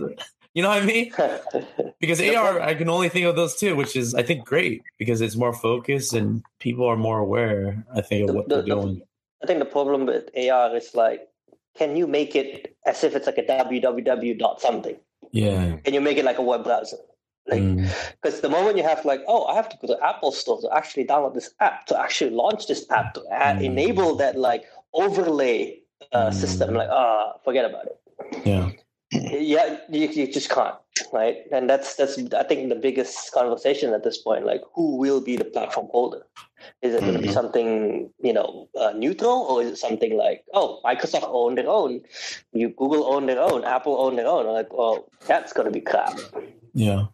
you 0.53 0.61
know 0.63 0.69
what 0.69 0.83
I 0.83 0.85
mean? 0.85 1.11
Because 1.99 2.21
AR, 2.21 2.61
I 2.61 2.75
can 2.75 2.87
only 2.89 3.09
think 3.09 3.25
of 3.25 3.35
those 3.35 3.55
two, 3.55 3.75
which 3.75 3.95
is 3.95 4.13
I 4.13 4.21
think 4.21 4.45
great 4.45 4.83
because 4.99 5.19
it's 5.21 5.35
more 5.35 5.53
focused 5.53 6.13
and 6.13 6.43
people 6.59 6.85
are 6.85 6.95
more 6.97 7.17
aware. 7.19 7.83
I 7.95 8.01
think 8.01 8.21
of 8.21 8.27
The- 8.27 8.33
what 8.33 8.47
the- 8.49 8.55
they're 8.61 8.75
the- 8.75 8.81
doing. 8.81 9.01
I 9.43 9.47
think 9.47 9.59
the 9.59 9.65
problem 9.77 10.05
with 10.05 10.29
AR 10.37 10.75
is 10.75 10.93
like, 10.93 11.21
can 11.75 11.95
you 11.97 12.05
make 12.07 12.35
it 12.35 12.75
as 12.85 13.03
if 13.03 13.15
it's 13.15 13.25
like 13.25 13.37
a 13.37 13.43
www 13.43 14.37
dot 14.39 14.61
something? 14.61 14.95
Yeah. 15.31 15.77
Can 15.83 15.93
you 15.93 16.01
make 16.01 16.17
it 16.17 16.25
like 16.25 16.37
a 16.37 16.41
web 16.51 16.63
browser? 16.63 16.97
Like, 17.47 17.61
Mm. 17.61 17.85
Because 18.21 18.41
the 18.41 18.49
moment 18.49 18.77
you 18.77 18.83
have 18.83 19.03
like, 19.05 19.21
oh, 19.27 19.45
I 19.45 19.53
have 19.55 19.69
to 19.69 19.77
go 19.81 19.87
to 19.93 19.97
Apple 20.03 20.31
Store 20.31 20.59
to 20.61 20.69
actually 20.73 21.05
download 21.05 21.33
this 21.35 21.49
app, 21.59 21.85
to 21.87 21.99
actually 21.99 22.31
launch 22.31 22.65
this 22.67 22.85
app, 22.89 23.13
to 23.15 23.21
add, 23.31 23.57
Mm. 23.59 23.65
enable 23.65 24.15
that 24.21 24.35
like 24.37 24.63
overlay 24.93 25.79
uh, 26.11 26.29
Mm. 26.29 26.33
system, 26.33 26.73
like, 26.73 26.89
ah, 26.89 27.33
forget 27.43 27.65
about 27.65 27.85
it. 27.87 27.97
Yeah. 28.45 28.69
Yeah, 29.11 29.77
you, 29.89 30.07
you 30.07 30.31
just 30.31 30.49
can't, 30.49 30.75
right? 31.13 31.37
And 31.51 31.69
that's 31.69 31.95
that's 31.95 32.17
I 32.33 32.43
think 32.43 32.69
the 32.69 32.75
biggest 32.75 33.31
conversation 33.31 33.93
at 33.93 34.03
this 34.03 34.17
point. 34.17 34.45
Like, 34.45 34.61
who 34.73 34.97
will 34.97 35.21
be 35.21 35.35
the 35.37 35.45
platform 35.45 35.87
holder? 35.91 36.25
Is 36.81 36.95
it 36.95 37.01
going 37.01 37.13
to 37.13 37.21
be 37.21 37.31
something 37.31 38.09
you 38.19 38.33
know 38.33 38.67
uh, 38.79 38.93
neutral, 38.95 39.45
or 39.49 39.61
is 39.61 39.71
it 39.71 39.77
something 39.77 40.17
like, 40.17 40.43
oh, 40.53 40.81
Microsoft 40.83 41.27
own 41.27 41.55
their 41.55 41.69
own, 41.69 42.01
you 42.51 42.69
Google 42.69 43.05
own 43.05 43.27
their 43.27 43.39
own, 43.39 43.63
Apple 43.63 44.01
own 44.01 44.15
their 44.15 44.27
own? 44.27 44.47
Like, 44.47 44.73
well, 44.73 45.07
that's 45.27 45.53
going 45.53 45.65
to 45.65 45.71
be 45.71 45.81
crap. 45.81 46.17
Yeah. 46.73 47.05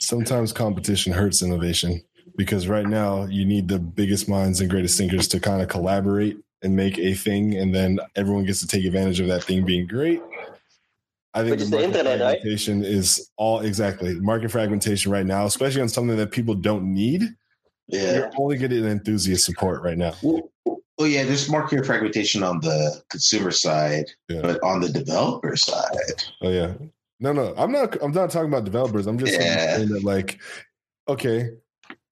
Sometimes 0.00 0.52
competition 0.52 1.12
hurts 1.12 1.42
innovation 1.42 2.00
because 2.36 2.68
right 2.68 2.86
now 2.86 3.26
you 3.26 3.44
need 3.44 3.66
the 3.66 3.80
biggest 3.80 4.28
minds 4.28 4.60
and 4.60 4.70
greatest 4.70 4.96
thinkers 4.96 5.26
to 5.28 5.40
kind 5.40 5.60
of 5.60 5.68
collaborate 5.68 6.38
and 6.62 6.76
make 6.76 6.98
a 6.98 7.14
thing, 7.14 7.56
and 7.56 7.74
then 7.74 7.98
everyone 8.16 8.44
gets 8.44 8.60
to 8.60 8.66
take 8.66 8.84
advantage 8.84 9.18
of 9.18 9.26
that 9.28 9.42
thing 9.44 9.64
being 9.64 9.86
great. 9.86 10.20
I 11.34 11.44
think 11.44 11.60
the 11.70 11.82
internet, 11.82 12.20
right? 12.20 12.38
fragmentation 12.40 12.84
is 12.84 13.30
all 13.36 13.60
exactly 13.60 14.18
market 14.20 14.50
fragmentation 14.50 15.12
right 15.12 15.26
now, 15.26 15.46
especially 15.46 15.80
on 15.82 15.88
something 15.88 16.16
that 16.16 16.30
people 16.32 16.54
don't 16.54 16.92
need. 16.92 17.22
yeah. 17.86 18.14
You're 18.14 18.30
only 18.38 18.56
getting 18.58 18.84
enthusiast 18.84 19.44
support 19.44 19.82
right 19.82 19.96
now. 19.98 20.14
Well, 20.22 20.50
well, 20.98 21.08
yeah, 21.08 21.24
there's 21.24 21.48
market 21.48 21.86
fragmentation 21.86 22.42
on 22.42 22.60
the 22.60 23.00
consumer 23.10 23.50
side, 23.52 24.06
Yeah. 24.28 24.42
but 24.42 24.60
on 24.62 24.80
the 24.80 24.88
developer 24.88 25.56
side, 25.56 25.96
Oh 26.42 26.50
yeah. 26.50 26.74
No, 27.20 27.32
no. 27.32 27.54
I'm 27.56 27.70
not 27.72 27.96
I'm 28.02 28.12
not 28.12 28.30
talking 28.30 28.48
about 28.48 28.64
developers. 28.64 29.06
I'm 29.06 29.18
just 29.18 29.32
Yeah. 29.34 29.76
saying 29.76 29.88
that 29.90 30.04
like, 30.04 30.40
okay, 31.08 31.50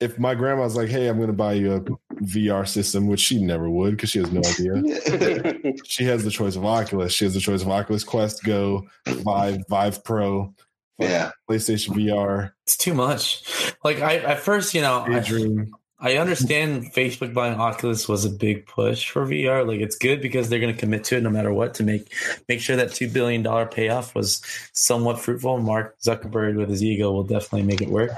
if 0.01 0.19
my 0.19 0.35
grandma's 0.35 0.77
like, 0.77 0.89
hey, 0.89 1.09
I'm 1.09 1.19
gonna 1.19 1.33
buy 1.33 1.55
you 1.55 1.75
a 1.75 1.81
VR 2.23 2.67
system, 2.67 3.07
which 3.07 3.21
she 3.21 3.43
never 3.43 3.69
would 3.69 3.93
because 3.93 4.11
she 4.11 4.21
has 4.21 4.33
no 4.33 4.41
idea. 4.41 5.73
she 5.85 6.05
has 6.05 6.25
the 6.25 6.31
choice 6.31 6.57
of 6.57 6.65
Oculus. 6.65 7.13
She 7.13 7.25
has 7.25 7.35
the 7.35 7.41
choice 7.41 7.63
of 7.63 7.69
Oculus 7.69 8.05
Quest 8.05 8.45
Go, 8.45 8.87
Vive, 9.07 9.65
Vive 9.69 10.05
Pro, 10.05 10.55
yeah, 10.99 11.31
PlayStation 11.49 11.91
VR, 11.91 12.53
It's 12.65 12.77
too 12.77 12.95
much. 12.95 13.75
Like 13.85 14.01
I 14.01 14.17
at 14.17 14.41
first, 14.41 14.75
you 14.75 14.81
know, 14.81 15.01
I, 15.01 15.21
Daydream. 15.21 15.75
I 16.01 16.17
understand 16.17 16.93
Facebook 16.93 17.35
buying 17.35 17.59
Oculus 17.59 18.07
was 18.07 18.25
a 18.25 18.31
big 18.31 18.67
push 18.67 19.11
for 19.11 19.27
VR. 19.27 19.67
Like 19.67 19.81
it's 19.81 19.97
good 19.97 20.21
because 20.23 20.49
they're 20.49 20.61
going 20.61 20.73
to 20.73 20.79
commit 20.79 21.03
to 21.05 21.17
it 21.17 21.23
no 21.23 21.31
matter 21.31 21.53
what 21.53 21.75
to 21.75 21.83
make 21.83 22.13
make 22.49 22.61
sure 22.61 22.77
that 22.77 22.93
two 22.93 23.09
billion 23.09 23.43
dollar 23.43 23.67
payoff 23.67 24.15
was 24.15 24.41
somewhat 24.73 25.19
fruitful. 25.19 25.59
Mark 25.59 25.99
Zuckerberg 26.01 26.57
with 26.57 26.69
his 26.69 26.85
ego 26.85 27.11
will 27.11 27.25
definitely 27.25 27.65
make 27.65 27.83
it 27.83 27.91
work. 27.91 28.11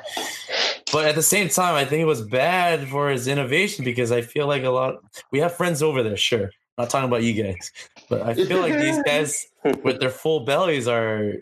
But 0.93 1.07
at 1.07 1.15
the 1.15 1.23
same 1.23 1.49
time, 1.49 1.75
I 1.75 1.85
think 1.85 2.03
it 2.03 2.07
was 2.07 2.23
bad 2.23 2.89
for 2.89 3.11
his 3.11 3.29
innovation 3.29 3.85
because 3.85 4.11
I 4.11 4.23
feel 4.23 4.47
like 4.47 4.65
a 4.65 4.71
lot. 4.71 4.97
We 5.31 5.39
have 5.41 5.55
friends 5.55 5.83
over 5.83 6.03
there, 6.03 6.17
sure. 6.17 6.45
I'm 6.45 6.85
not 6.85 6.91
talking 6.91 7.09
about 7.09 7.23
you 7.23 7.41
guys, 7.41 7.73
but 8.09 8.23
I 8.23 8.35
feel 8.35 8.61
like 8.61 8.75
these 8.75 9.03
guys 9.07 9.47
with 9.83 10.01
their 10.01 10.11
full 10.11 10.41
bellies 10.41 10.89
are. 10.89 11.35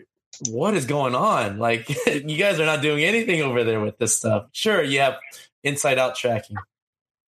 What 0.49 0.73
is 0.73 0.85
going 0.85 1.15
on? 1.15 1.57
Like 1.59 1.89
you 2.07 2.37
guys 2.37 2.61
are 2.61 2.65
not 2.65 2.81
doing 2.81 3.03
anything 3.03 3.41
over 3.41 3.63
there 3.63 3.81
with 3.81 3.97
this 3.97 4.15
stuff. 4.15 4.45
Sure, 4.53 4.81
you 4.81 4.99
have 4.99 5.15
inside 5.63 5.97
out 5.97 6.15
tracking. 6.15 6.55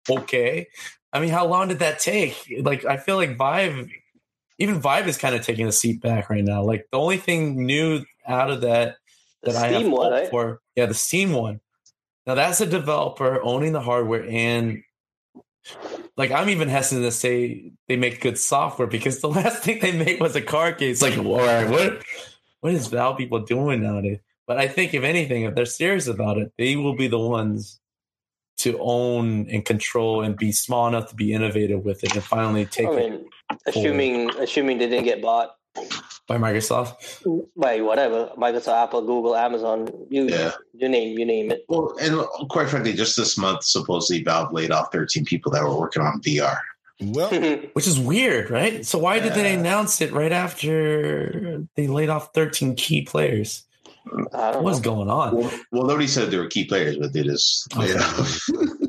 Okay. 0.09 0.67
I 1.13 1.19
mean, 1.19 1.30
how 1.30 1.45
long 1.45 1.67
did 1.67 1.80
that 1.80 1.99
take? 1.99 2.36
Like, 2.61 2.86
I 2.86 2.97
feel 2.97 3.17
like 3.17 3.38
Vive, 3.38 3.89
even 4.59 4.80
Vive 4.80 5.07
is 5.07 5.17
kind 5.17 5.36
of 5.36 5.45
taking 5.45 5.67
a 5.67 5.72
seat 5.72 6.01
back 6.01 6.30
right 6.30 6.43
now. 6.43 6.63
Like, 6.63 6.88
the 6.91 6.97
only 6.97 7.17
thing 7.17 7.65
new 7.65 8.03
out 8.26 8.49
of 8.49 8.61
that 8.61 8.95
that 9.43 9.53
The 9.53 9.59
I 9.59 9.67
have 9.67 9.88
one, 9.88 10.11
right? 10.11 10.30
for, 10.30 10.61
yeah, 10.76 10.86
the 10.86 10.93
Steam 10.93 11.34
one. 11.34 11.59
Now, 12.28 12.36
that's 12.36 12.61
a 12.61 12.65
developer 12.65 13.41
owning 13.43 13.74
the 13.74 13.82
hardware 13.82 14.26
and 14.30 14.84
like 16.17 16.32
I'm 16.32 16.49
even 16.49 16.67
hesitant 16.69 17.05
to 17.05 17.11
say 17.11 17.72
they 17.88 17.95
make 17.95 18.22
good 18.22 18.38
software 18.38 18.88
because 18.88 19.19
the 19.22 19.30
last 19.39 19.63
thing 19.63 19.80
they 19.80 19.91
made 19.91 20.19
was 20.19 20.36
a 20.36 20.41
car 20.41 20.74
case. 20.74 21.01
Like, 21.01 21.17
all 21.17 21.38
right, 21.38 21.69
what 21.69 22.03
what 22.61 22.74
is 22.74 22.88
Valve 22.88 23.17
people 23.17 23.39
doing 23.39 23.82
nowadays? 23.82 24.19
But 24.47 24.57
I 24.57 24.67
think 24.67 24.93
if 24.93 25.03
anything, 25.03 25.43
if 25.43 25.55
they're 25.55 25.65
serious 25.65 26.07
about 26.07 26.38
it, 26.38 26.51
they 26.57 26.76
will 26.76 26.95
be 26.95 27.07
the 27.07 27.19
ones 27.19 27.80
to 28.57 28.78
own 28.80 29.49
and 29.49 29.65
control 29.65 30.22
and 30.22 30.38
be 30.38 30.51
small 30.51 30.88
enough 30.88 31.09
to 31.09 31.15
be 31.15 31.34
innovative 31.34 31.84
with 31.84 32.03
it 32.03 32.13
and 32.13 32.24
finally 32.24 32.65
take 32.65 32.88
I 32.88 32.91
it. 32.91 33.11
mean, 33.11 33.30
assuming 33.65 34.30
assuming 34.38 34.78
they 34.78 34.88
didn't 34.88 35.05
get 35.05 35.22
bought. 35.22 35.55
By 36.32 36.52
Microsoft. 36.54 36.96
by 37.58 37.82
whatever 37.82 38.30
Microsoft, 38.38 38.84
Apple, 38.84 39.02
Google, 39.02 39.36
Amazon, 39.36 39.90
you 40.10 40.28
Yeah. 40.28 40.52
you 40.74 40.88
name 40.88 41.18
you 41.20 41.26
name 41.26 41.52
it. 41.52 41.66
Well, 41.68 41.94
and 42.00 42.22
quite 42.50 42.70
frankly, 42.70 42.94
just 42.94 43.18
this 43.18 43.38
month, 43.38 43.64
supposedly 43.64 44.24
Valve 44.24 44.54
laid 44.54 44.72
off 44.72 44.92
13 44.92 45.26
people 45.26 45.52
that 45.52 45.64
were 45.64 45.78
working 45.78 46.02
on 46.04 46.22
VR. 46.22 46.58
Well, 47.02 47.30
Which 47.74 47.88
is 47.88 48.00
weird, 48.00 48.50
right? 48.50 48.86
So 48.86 48.98
why 49.00 49.20
did 49.20 49.34
they 49.34 49.54
announce 49.54 50.02
it 50.02 50.14
right 50.14 50.32
after 50.32 51.66
they 51.76 51.88
laid 51.88 52.10
off 52.10 52.34
13 52.34 52.76
key 52.76 53.02
players? 53.02 53.64
I 54.34 54.52
don't 54.52 54.64
What's 54.64 54.78
know. 54.80 54.84
going 54.84 55.10
on? 55.10 55.36
Well, 55.36 55.52
well, 55.72 55.84
nobody 55.86 56.08
said 56.08 56.32
they 56.32 56.38
were 56.38 56.48
key 56.48 56.66
players, 56.66 56.98
but 56.98 57.14
they 57.14 57.24
just, 57.24 57.68
you 57.76 57.84
Okay. 57.84 57.94
know. 57.94 58.68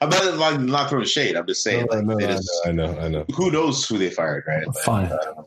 I'm 0.00 0.10
not 0.10 0.34
like 0.36 0.60
not 0.60 0.90
throwing 0.90 1.06
shade. 1.06 1.36
I'm 1.36 1.46
just 1.46 1.62
saying, 1.62 1.86
no, 1.90 1.96
like, 1.96 2.04
no, 2.04 2.16
they 2.16 2.26
I 2.26 2.32
know, 2.32 2.40
I 2.64 2.72
know, 2.72 3.00
I 3.00 3.08
know. 3.08 3.24
who 3.34 3.50
knows 3.50 3.86
who 3.86 3.98
they 3.98 4.10
fired, 4.10 4.44
right? 4.46 4.64
But, 4.66 4.76
Fine. 4.78 5.12
uh, 5.12 5.42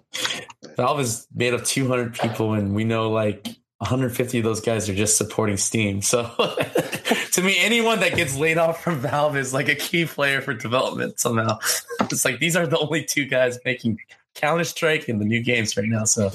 Valve 0.76 1.00
is 1.02 1.28
made 1.36 1.54
of 1.54 1.64
200 1.64 2.14
people, 2.14 2.54
and 2.54 2.74
we 2.74 2.84
know 2.84 3.12
like 3.12 3.48
150 3.80 4.38
of 4.40 4.44
those 4.44 4.62
guys 4.62 4.90
are 4.90 4.96
just 4.96 5.18
supporting 5.18 5.58
Steam. 5.58 6.02
So 6.02 6.24
to 7.34 7.42
me, 7.42 7.58
anyone 7.60 8.00
that 8.00 8.16
gets 8.16 8.36
laid 8.38 8.58
off 8.58 8.84
from 8.84 9.00
Valve 9.00 9.36
is 9.38 9.54
like 9.54 9.68
a 9.70 9.76
key 9.76 10.06
player 10.06 10.42
for 10.42 10.54
development 10.54 11.20
somehow. 11.20 11.60
It's 12.02 12.26
like 12.26 12.40
these 12.40 12.56
are 12.56 12.66
the 12.66 12.80
only 12.80 13.04
two 13.04 13.26
guys 13.26 13.60
making 13.66 14.00
Counter 14.36 14.64
Strike 14.64 15.10
and 15.10 15.20
the 15.20 15.26
new 15.26 15.42
games 15.42 15.76
right 15.78 15.88
now. 15.88 16.06
So, 16.06 16.32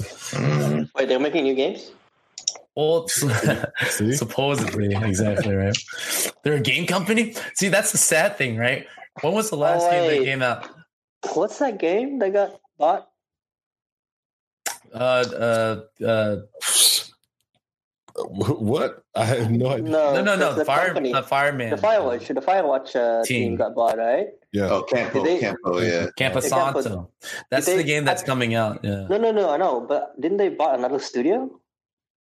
Wait, 0.95 1.07
they're 1.07 1.19
making 1.19 1.43
new 1.43 1.55
games? 1.55 1.91
Well, 2.75 3.07
supposedly, 4.13 4.95
exactly 4.95 5.53
right. 5.55 5.77
They're 6.43 6.55
a 6.55 6.59
game 6.61 6.85
company. 6.87 7.33
See, 7.55 7.67
that's 7.69 7.91
the 7.91 7.97
sad 7.97 8.37
thing, 8.37 8.57
right? 8.57 8.87
When 9.21 9.33
was 9.33 9.49
the 9.49 9.57
last 9.57 9.83
Oh, 9.85 9.91
game 9.91 10.09
that 10.19 10.25
came 10.25 10.41
out? 10.41 10.69
What's 11.33 11.59
that 11.59 11.77
game 11.79 12.19
they 12.19 12.29
got 12.29 12.59
bought? 12.77 13.09
Uh, 14.93 14.97
uh, 14.97 16.05
uh, 16.05 16.37
What? 18.15 19.03
I 19.15 19.25
have 19.25 19.51
no 19.51 19.67
idea. 19.69 19.89
No, 19.89 20.13
no, 20.15 20.23
no, 20.23 20.35
no. 20.35 20.53
the 20.53 20.65
Fire, 20.65 20.87
company. 20.87 21.13
uh, 21.13 21.21
Fireman. 21.21 21.69
The 21.71 21.75
Firewatch, 21.77 22.27
the 22.27 22.41
Firewatch 22.41 22.95
uh, 22.95 23.23
team. 23.23 23.49
Team. 23.51 23.55
got 23.57 23.75
bought, 23.75 23.97
right? 23.97 24.27
Yeah. 24.51 24.69
oh, 24.69 24.83
Campo, 24.83 25.23
they- 25.23 25.39
Campo, 25.39 25.79
yeah. 25.79 26.07
Campo 26.17 26.39
They 26.41 26.49
can't 26.49 26.73
put- 26.73 26.83
Santo. 26.83 27.11
That's 27.51 27.65
Did 27.65 27.79
the 27.79 27.83
game 27.83 28.03
that's 28.05 28.23
I- 28.23 28.25
coming 28.25 28.55
out. 28.55 28.79
Yeah. 28.83 29.07
No, 29.09 29.17
no, 29.17 29.31
no. 29.31 29.49
I 29.51 29.57
know, 29.57 29.81
but 29.81 30.19
didn't 30.19 30.37
they 30.37 30.49
buy 30.49 30.73
another 30.75 30.99
studio? 30.99 31.49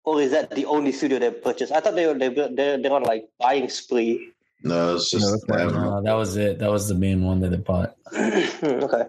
Or 0.05 0.21
is 0.21 0.31
that 0.31 0.51
the 0.51 0.65
only 0.65 0.91
studio 0.91 1.19
they 1.19 1.31
purchased? 1.31 1.71
I 1.71 1.79
thought 1.81 1.95
they 1.95 2.05
were 2.07 2.13
they 2.13 2.29
were- 2.29 2.49
they're, 2.51 2.77
they're 2.81 2.93
on 2.93 3.03
like 3.03 3.27
buying 3.39 3.67
spree. 3.69 4.31
No, 4.63 4.95
it's 4.95 5.11
just 5.11 5.25
No, 5.25 5.31
that's 5.31 5.45
them. 5.73 5.81
No, 5.81 6.01
that 6.03 6.13
was 6.13 6.37
it. 6.37 6.59
That 6.59 6.71
was 6.71 6.87
the 6.87 6.95
main 6.95 7.23
one 7.23 7.39
that 7.41 7.49
they 7.49 7.57
bought. 7.57 7.95
okay. 8.15 9.03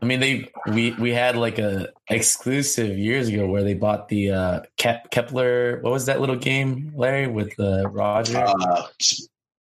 I 0.00 0.04
mean, 0.04 0.20
they 0.20 0.50
we 0.68 0.92
we 0.92 1.10
had 1.12 1.36
like 1.36 1.58
a 1.58 1.88
exclusive 2.08 2.96
years 2.96 3.28
ago 3.28 3.46
where 3.46 3.64
they 3.64 3.74
bought 3.74 4.08
the 4.08 4.30
uh 4.30 4.60
Kep- 4.76 5.10
Kepler. 5.10 5.80
What 5.80 5.92
was 5.92 6.06
that 6.06 6.20
little 6.20 6.36
game, 6.36 6.92
Larry, 6.94 7.26
with 7.26 7.58
uh, 7.58 7.88
Roger? 7.88 8.38
uh, 8.38 8.86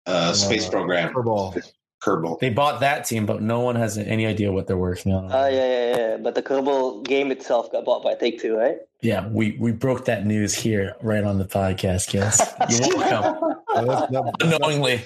uh, 0.06 0.32
space 0.32 0.68
program, 0.68 1.12
Furball. 1.14 1.60
Kerbal. 2.00 2.38
they 2.38 2.50
bought 2.50 2.80
that 2.80 3.04
team, 3.06 3.26
but 3.26 3.42
no 3.42 3.60
one 3.60 3.74
has 3.76 3.98
any 3.98 4.24
idea 4.26 4.52
what 4.52 4.66
they're 4.66 4.76
working 4.78 5.12
on. 5.12 5.32
Uh, 5.32 5.46
yeah, 5.46 5.50
yeah, 5.50 5.96
yeah. 5.96 6.16
But 6.16 6.34
the 6.34 6.42
Kerbal 6.42 7.04
game 7.04 7.30
itself 7.32 7.72
got 7.72 7.84
bought 7.84 8.04
by 8.04 8.14
Take 8.14 8.40
Two, 8.40 8.56
right? 8.56 8.78
Yeah, 9.00 9.28
we 9.28 9.56
we 9.58 9.72
broke 9.72 10.04
that 10.04 10.24
news 10.26 10.54
here 10.54 10.94
right 11.02 11.24
on 11.24 11.38
the 11.38 11.44
podcast. 11.44 12.12
Yes, 12.14 12.54
you're 12.70 12.96
welcome. 12.96 13.58
Oh, 13.70 13.84
that's 13.84 14.12
not- 14.12 14.34
unknowingly 14.42 15.02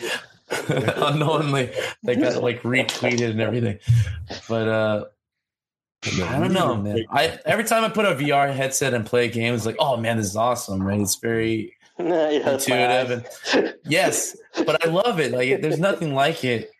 unknowingly 0.68 1.70
they 2.02 2.14
got 2.14 2.42
like 2.42 2.62
retweeted 2.62 3.30
and 3.30 3.40
everything 3.40 3.78
but 4.48 4.68
uh 4.68 5.04
i 6.24 6.38
don't 6.38 6.52
know 6.52 6.76
man 6.76 7.04
i 7.10 7.38
every 7.46 7.64
time 7.64 7.84
i 7.84 7.88
put 7.88 8.04
a 8.04 8.14
vr 8.14 8.52
headset 8.52 8.92
and 8.92 9.06
play 9.06 9.28
games 9.28 9.64
like 9.64 9.76
oh 9.78 9.96
man 9.96 10.16
this 10.18 10.26
is 10.26 10.36
awesome 10.36 10.82
right 10.82 11.00
it's 11.00 11.16
very 11.16 11.74
yeah, 11.98 12.52
intuitive 12.52 13.10
and 13.50 13.74
yes 13.84 14.36
but 14.66 14.84
i 14.84 14.90
love 14.90 15.20
it 15.20 15.32
like 15.32 15.62
there's 15.62 15.78
nothing 15.78 16.14
like 16.14 16.44
it 16.44 16.70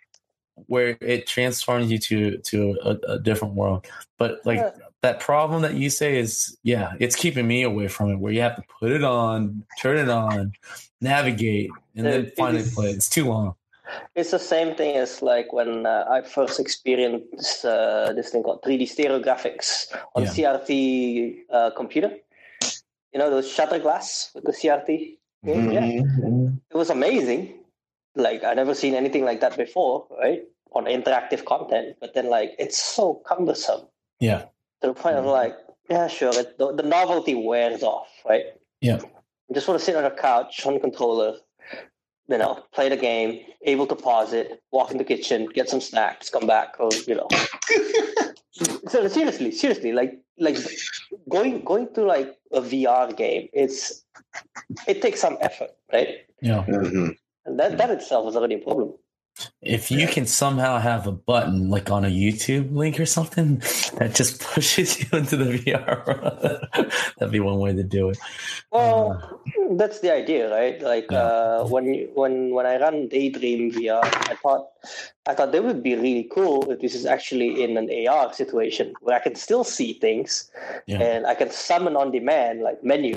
where 0.66 0.96
it 1.00 1.26
transforms 1.26 1.90
you 1.90 1.98
to 1.98 2.38
to 2.38 2.78
a, 2.84 3.12
a 3.14 3.18
different 3.18 3.55
world 3.55 3.86
but 4.18 4.40
like 4.44 4.59
Yeah. 4.59 4.70
that 5.03 5.18
problem 5.20 5.62
that 5.62 5.74
you 5.74 5.90
say 5.90 6.18
is 6.18 6.57
yeah 6.62 6.92
it's 7.00 7.16
keeping 7.16 7.46
me 7.46 7.62
away 7.62 7.88
from 7.88 8.11
it 8.11 8.16
where 8.16 8.32
you 8.32 8.40
have 8.42 8.57
to 8.57 8.62
put 8.80 8.90
it 8.92 9.03
on 9.05 9.64
turn 9.80 9.96
it 9.98 10.09
on 10.09 10.53
navigate 11.00 11.70
and 11.96 12.07
then 12.07 12.30
finally 12.36 12.61
is- 12.62 12.74
play 12.74 12.90
it's 12.90 13.09
too 13.09 13.26
long 13.26 13.55
It's 14.14 14.30
the 14.30 14.38
same 14.38 14.74
thing 14.74 14.96
as 14.96 15.20
like 15.20 15.53
when 15.53 15.84
uh, 15.84 16.05
I 16.09 16.22
first 16.22 16.57
experienced 16.61 17.64
uh, 17.64 18.12
this 18.16 18.30
thing 18.30 18.42
called 18.42 18.62
3D 18.62 18.88
stereo 18.88 19.20
graphics 19.20 19.92
on 20.14 20.22
Yeah. 20.22 20.30
CRT 20.32 20.70
uh, 21.53 21.70
computer. 21.76 22.11
You 23.12 23.18
know 23.20 23.28
those 23.28 23.50
shutter 23.53 23.78
glass 23.78 24.30
with 24.34 24.44
the 24.44 24.53
CRT. 24.53 24.88
game? 25.44 25.72
Yeah, 25.76 25.84
it 26.72 26.76
was 26.82 26.88
amazing. 26.88 27.42
Like 28.14 28.44
I 28.44 28.54
never 28.54 28.74
seen 28.74 28.94
anything 28.94 29.24
like 29.24 29.40
that 29.40 29.56
before, 29.56 30.06
right? 30.18 30.42
On 30.72 30.84
interactive 30.84 31.44
content, 31.44 31.96
but 32.00 32.14
then 32.14 32.28
like 32.28 32.52
it's 32.58 32.78
so 32.78 33.22
cumbersome 33.26 33.86
yeah 34.20 34.46
to 34.82 34.88
the 34.88 34.94
point 34.94 35.16
of 35.16 35.24
like, 35.24 35.56
yeah, 35.88 36.08
sure, 36.08 36.32
it, 36.38 36.58
the, 36.58 36.74
the 36.74 36.82
novelty 36.82 37.34
wears 37.34 37.82
off, 37.82 38.08
right? 38.28 38.44
Yeah. 38.80 39.00
You 39.48 39.54
just 39.54 39.68
want 39.68 39.80
to 39.80 39.84
sit 39.84 39.96
on 39.96 40.04
a 40.04 40.10
couch 40.10 40.66
on 40.66 40.74
the 40.74 40.80
controller, 40.80 41.36
you 42.28 42.38
know, 42.38 42.64
play 42.72 42.88
the 42.88 42.96
game, 42.96 43.40
able 43.62 43.86
to 43.86 43.94
pause 43.94 44.32
it, 44.32 44.62
walk 44.72 44.90
in 44.90 44.98
the 44.98 45.04
kitchen, 45.04 45.46
get 45.46 45.68
some 45.68 45.80
snacks, 45.80 46.30
come 46.30 46.46
back, 46.46 46.76
or 46.78 46.90
you 47.06 47.14
know. 47.14 47.28
so 48.88 49.08
seriously, 49.08 49.52
seriously, 49.52 49.92
like 49.92 50.18
like 50.38 50.56
going 51.28 51.64
going 51.64 51.92
to 51.94 52.02
like 52.04 52.36
a 52.52 52.60
VR 52.60 53.14
game, 53.16 53.48
it's 53.52 54.04
it 54.86 55.02
takes 55.02 55.20
some 55.20 55.36
effort, 55.40 55.70
right? 55.92 56.26
yeah 56.40 56.64
Mhm. 56.64 57.16
And 57.45 57.59
that 57.59 57.78
that 57.78 57.90
itself 57.90 58.28
is 58.28 58.36
already 58.36 58.57
a 58.57 58.59
problem. 58.59 58.95
if 59.62 59.90
you 59.90 60.07
can 60.07 60.26
somehow 60.26 60.76
have 60.78 61.07
a 61.09 61.12
button 61.30 61.70
like 61.72 61.88
on 61.90 62.05
a 62.05 62.12
youtube 62.12 62.68
link 62.76 63.01
or 63.01 63.07
something 63.09 63.57
that 63.97 64.12
just 64.14 64.43
pushes 64.53 65.01
you 65.01 65.09
into 65.18 65.38
the 65.40 65.57
vr 65.57 65.88
that'd 67.16 67.32
be 67.32 67.40
one 67.40 67.59
way 67.59 67.72
to 67.72 67.82
do 67.82 68.11
it 68.12 68.18
Well, 68.70 69.16
that's 69.80 70.01
the 70.05 70.12
idea, 70.12 70.49
right? 70.53 70.80
Like 70.80 71.09
Yeah. 71.12 71.24
uh, 71.28 71.64
when 71.68 71.84
when 72.20 72.34
when 72.57 72.64
I 72.64 72.76
run 72.80 73.09
Daydream 73.09 73.72
VR, 73.72 74.05
I 74.05 74.34
thought 74.43 74.64
I 75.28 75.32
thought 75.36 75.53
that 75.53 75.64
would 75.64 75.82
be 75.82 75.95
really 75.97 76.24
cool 76.32 76.70
if 76.72 76.80
this 76.80 76.95
is 76.97 77.05
actually 77.05 77.51
in 77.64 77.76
an 77.76 77.88
AR 78.09 78.32
situation 78.32 78.93
where 79.05 79.16
I 79.16 79.22
can 79.26 79.34
still 79.36 79.64
see 79.64 79.93
things 80.05 80.49
Yeah. 80.88 81.01
and 81.05 81.20
I 81.28 81.34
can 81.36 81.51
summon 81.53 81.97
on 82.01 82.12
demand, 82.12 82.61
like 82.68 82.80
menu. 82.84 83.16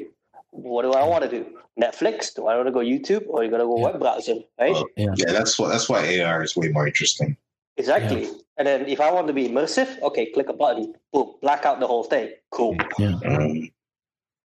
What 0.55 0.83
do 0.83 0.91
I 0.93 1.03
want 1.03 1.23
to 1.23 1.29
do? 1.29 1.45
Netflix? 1.79 2.33
Do 2.33 2.47
I 2.47 2.55
want 2.55 2.67
to 2.67 2.71
go 2.71 2.79
YouTube 2.79 3.25
or 3.27 3.43
you 3.43 3.51
gonna 3.51 3.65
go 3.65 3.77
Yeah. 3.77 3.83
web 3.91 3.99
browser? 3.99 4.35
Right? 4.59 4.71
Well, 4.73 4.87
Yeah. 4.95 5.13
Yeah, 5.15 5.31
that's 5.33 5.59
what 5.59 5.69
that's 5.69 5.89
why 5.89 6.19
AR 6.21 6.43
is 6.43 6.55
way 6.55 6.69
more 6.69 6.87
interesting. 6.87 7.37
exactly. 7.77 8.29
And 8.57 8.65
then 8.65 8.87
if 8.87 9.01
I 9.01 9.11
want 9.11 9.27
to 9.27 9.33
be 9.33 9.49
immersive, 9.49 10.01
okay, 10.01 10.27
click 10.31 10.47
a 10.47 10.53
button, 10.53 10.93
boom, 11.11 11.33
black 11.41 11.65
out 11.65 11.81
the 11.81 11.87
whole 11.87 12.05
thing. 12.05 12.29
Cool. 12.51 12.77
yeah 12.97 13.19
Um, 13.25 13.69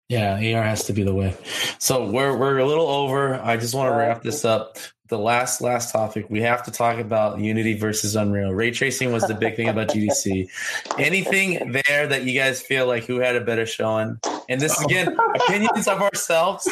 yeah 0.08 0.56
ar 0.56 0.62
has 0.64 0.84
to 0.86 0.94
be 0.94 1.02
the 1.02 1.12
way 1.14 1.36
so 1.78 2.08
we're 2.10 2.34
we're 2.34 2.56
a 2.56 2.64
little 2.64 2.88
over 2.88 3.34
i 3.44 3.58
just 3.58 3.74
want 3.74 3.92
to 3.92 3.94
wrap 3.98 4.22
this 4.22 4.42
up 4.42 4.78
the 5.08 5.18
last 5.18 5.60
last 5.60 5.92
topic 5.92 6.26
we 6.28 6.40
have 6.40 6.62
to 6.62 6.70
talk 6.70 6.98
about 6.98 7.40
unity 7.40 7.74
versus 7.74 8.14
unreal. 8.14 8.52
Ray 8.52 8.70
tracing 8.70 9.12
was 9.12 9.24
the 9.24 9.34
big 9.34 9.56
thing 9.56 9.68
about 9.68 9.88
gdc 9.88 10.48
anything 10.98 11.72
there 11.72 12.06
that 12.06 12.24
you 12.24 12.38
guys 12.38 12.60
feel 12.60 12.86
like 12.86 13.04
who 13.04 13.18
had 13.18 13.36
a 13.36 13.40
better 13.40 13.66
showing? 13.66 14.18
And 14.48 14.60
this 14.60 14.80
again 14.82 15.16
opinions 15.34 15.88
of 15.88 16.02
ourselves 16.02 16.68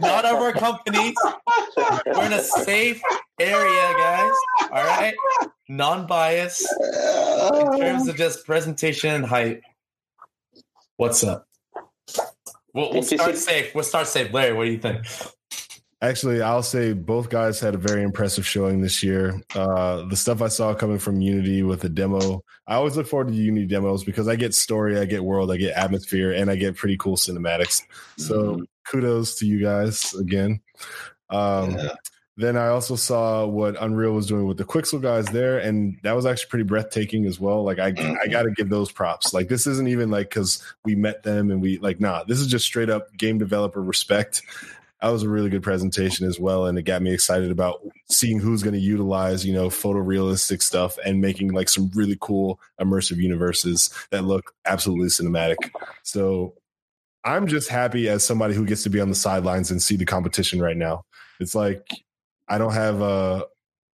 not 0.00 0.24
of 0.24 0.36
our 0.36 0.52
companies 0.52 1.14
we're 2.06 2.26
in 2.26 2.32
a 2.32 2.42
safe 2.42 3.00
area 3.40 3.92
guys 3.96 4.32
all 4.70 4.84
right? 4.84 5.14
Non-biased 5.68 6.66
in 6.80 7.78
terms 7.78 8.08
of 8.08 8.16
just 8.16 8.44
presentation 8.44 9.10
and 9.10 9.24
hype. 9.24 9.62
What's 10.96 11.24
up? 11.24 11.48
We'll, 12.74 12.92
we'll 12.92 13.02
start 13.02 13.36
safe. 13.36 13.74
We'll 13.74 13.84
start 13.84 14.06
safe. 14.06 14.32
Larry 14.32 14.52
what 14.52 14.64
do 14.66 14.72
you 14.72 14.78
think 14.78 15.06
Actually, 16.08 16.42
I'll 16.42 16.62
say 16.62 16.92
both 16.92 17.30
guys 17.30 17.60
had 17.60 17.74
a 17.74 17.78
very 17.78 18.02
impressive 18.02 18.46
showing 18.46 18.82
this 18.82 19.02
year. 19.02 19.42
Uh, 19.54 20.06
the 20.08 20.16
stuff 20.16 20.42
I 20.42 20.48
saw 20.48 20.74
coming 20.74 20.98
from 20.98 21.22
Unity 21.22 21.62
with 21.62 21.80
the 21.80 21.88
demo, 21.88 22.44
I 22.66 22.74
always 22.74 22.94
look 22.96 23.06
forward 23.06 23.28
to 23.28 23.34
Unity 23.34 23.66
demos 23.66 24.04
because 24.04 24.28
I 24.28 24.36
get 24.36 24.54
story, 24.54 24.98
I 24.98 25.06
get 25.06 25.24
world, 25.24 25.50
I 25.50 25.56
get 25.56 25.74
atmosphere, 25.74 26.32
and 26.32 26.50
I 26.50 26.56
get 26.56 26.76
pretty 26.76 26.98
cool 26.98 27.16
cinematics. 27.16 27.82
So 28.18 28.64
kudos 28.86 29.36
to 29.36 29.46
you 29.46 29.62
guys 29.62 30.12
again. 30.14 30.60
Um, 31.30 31.70
Yeah. 31.70 31.94
Then 32.36 32.56
I 32.56 32.66
also 32.66 32.96
saw 32.96 33.46
what 33.46 33.80
Unreal 33.80 34.12
was 34.12 34.26
doing 34.26 34.48
with 34.48 34.56
the 34.56 34.64
Quixel 34.64 35.00
guys 35.00 35.26
there, 35.26 35.58
and 35.58 35.98
that 36.02 36.16
was 36.16 36.26
actually 36.26 36.48
pretty 36.50 36.64
breathtaking 36.64 37.26
as 37.26 37.38
well. 37.38 37.62
Like 37.62 37.78
I, 37.78 37.94
I 38.20 38.26
got 38.26 38.42
to 38.42 38.50
give 38.50 38.68
those 38.68 38.90
props. 38.90 39.32
Like 39.32 39.46
this 39.46 39.68
isn't 39.68 39.86
even 39.86 40.10
like 40.10 40.30
because 40.30 40.60
we 40.84 40.96
met 40.96 41.22
them 41.22 41.52
and 41.52 41.62
we 41.62 41.78
like, 41.78 42.00
nah, 42.00 42.24
this 42.24 42.40
is 42.40 42.48
just 42.48 42.64
straight 42.64 42.90
up 42.90 43.16
game 43.16 43.38
developer 43.38 43.80
respect. 43.80 44.42
That 45.04 45.12
was 45.12 45.22
a 45.22 45.28
really 45.28 45.50
good 45.50 45.62
presentation 45.62 46.26
as 46.26 46.40
well, 46.40 46.64
and 46.64 46.78
it 46.78 46.84
got 46.84 47.02
me 47.02 47.12
excited 47.12 47.50
about 47.50 47.82
seeing 48.08 48.38
who's 48.38 48.62
going 48.62 48.72
to 48.72 48.80
utilize 48.80 49.44
you 49.44 49.52
know 49.52 49.68
photorealistic 49.68 50.62
stuff 50.62 50.96
and 51.04 51.20
making 51.20 51.52
like 51.52 51.68
some 51.68 51.90
really 51.94 52.16
cool 52.22 52.58
immersive 52.80 53.18
universes 53.18 53.90
that 54.10 54.24
look 54.24 54.54
absolutely 54.64 55.08
cinematic. 55.08 55.56
So 56.04 56.54
I'm 57.22 57.46
just 57.46 57.68
happy 57.68 58.08
as 58.08 58.24
somebody 58.24 58.54
who 58.54 58.64
gets 58.64 58.82
to 58.84 58.88
be 58.88 58.98
on 58.98 59.10
the 59.10 59.14
sidelines 59.14 59.70
and 59.70 59.82
see 59.82 59.96
the 59.96 60.06
competition 60.06 60.58
right 60.58 60.76
now. 60.76 61.04
It's 61.38 61.54
like 61.54 61.86
I 62.48 62.56
don't 62.56 62.72
have 62.72 63.02
a 63.02 63.44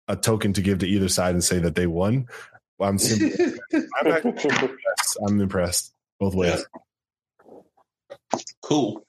a 0.09 0.17
token 0.17 0.51
to 0.53 0.61
give 0.61 0.79
to 0.79 0.87
either 0.87 1.07
side 1.07 1.35
and 1.35 1.43
say 1.43 1.59
that 1.59 1.75
they 1.75 1.87
won. 1.87 2.27
I'm 2.81 2.97
simply, 2.97 3.57
I'm, 4.01 4.07
impressed. 4.07 5.17
I'm 5.25 5.39
impressed 5.39 5.93
both 6.19 6.35
ways. 6.35 6.65
Cool. 8.61 9.05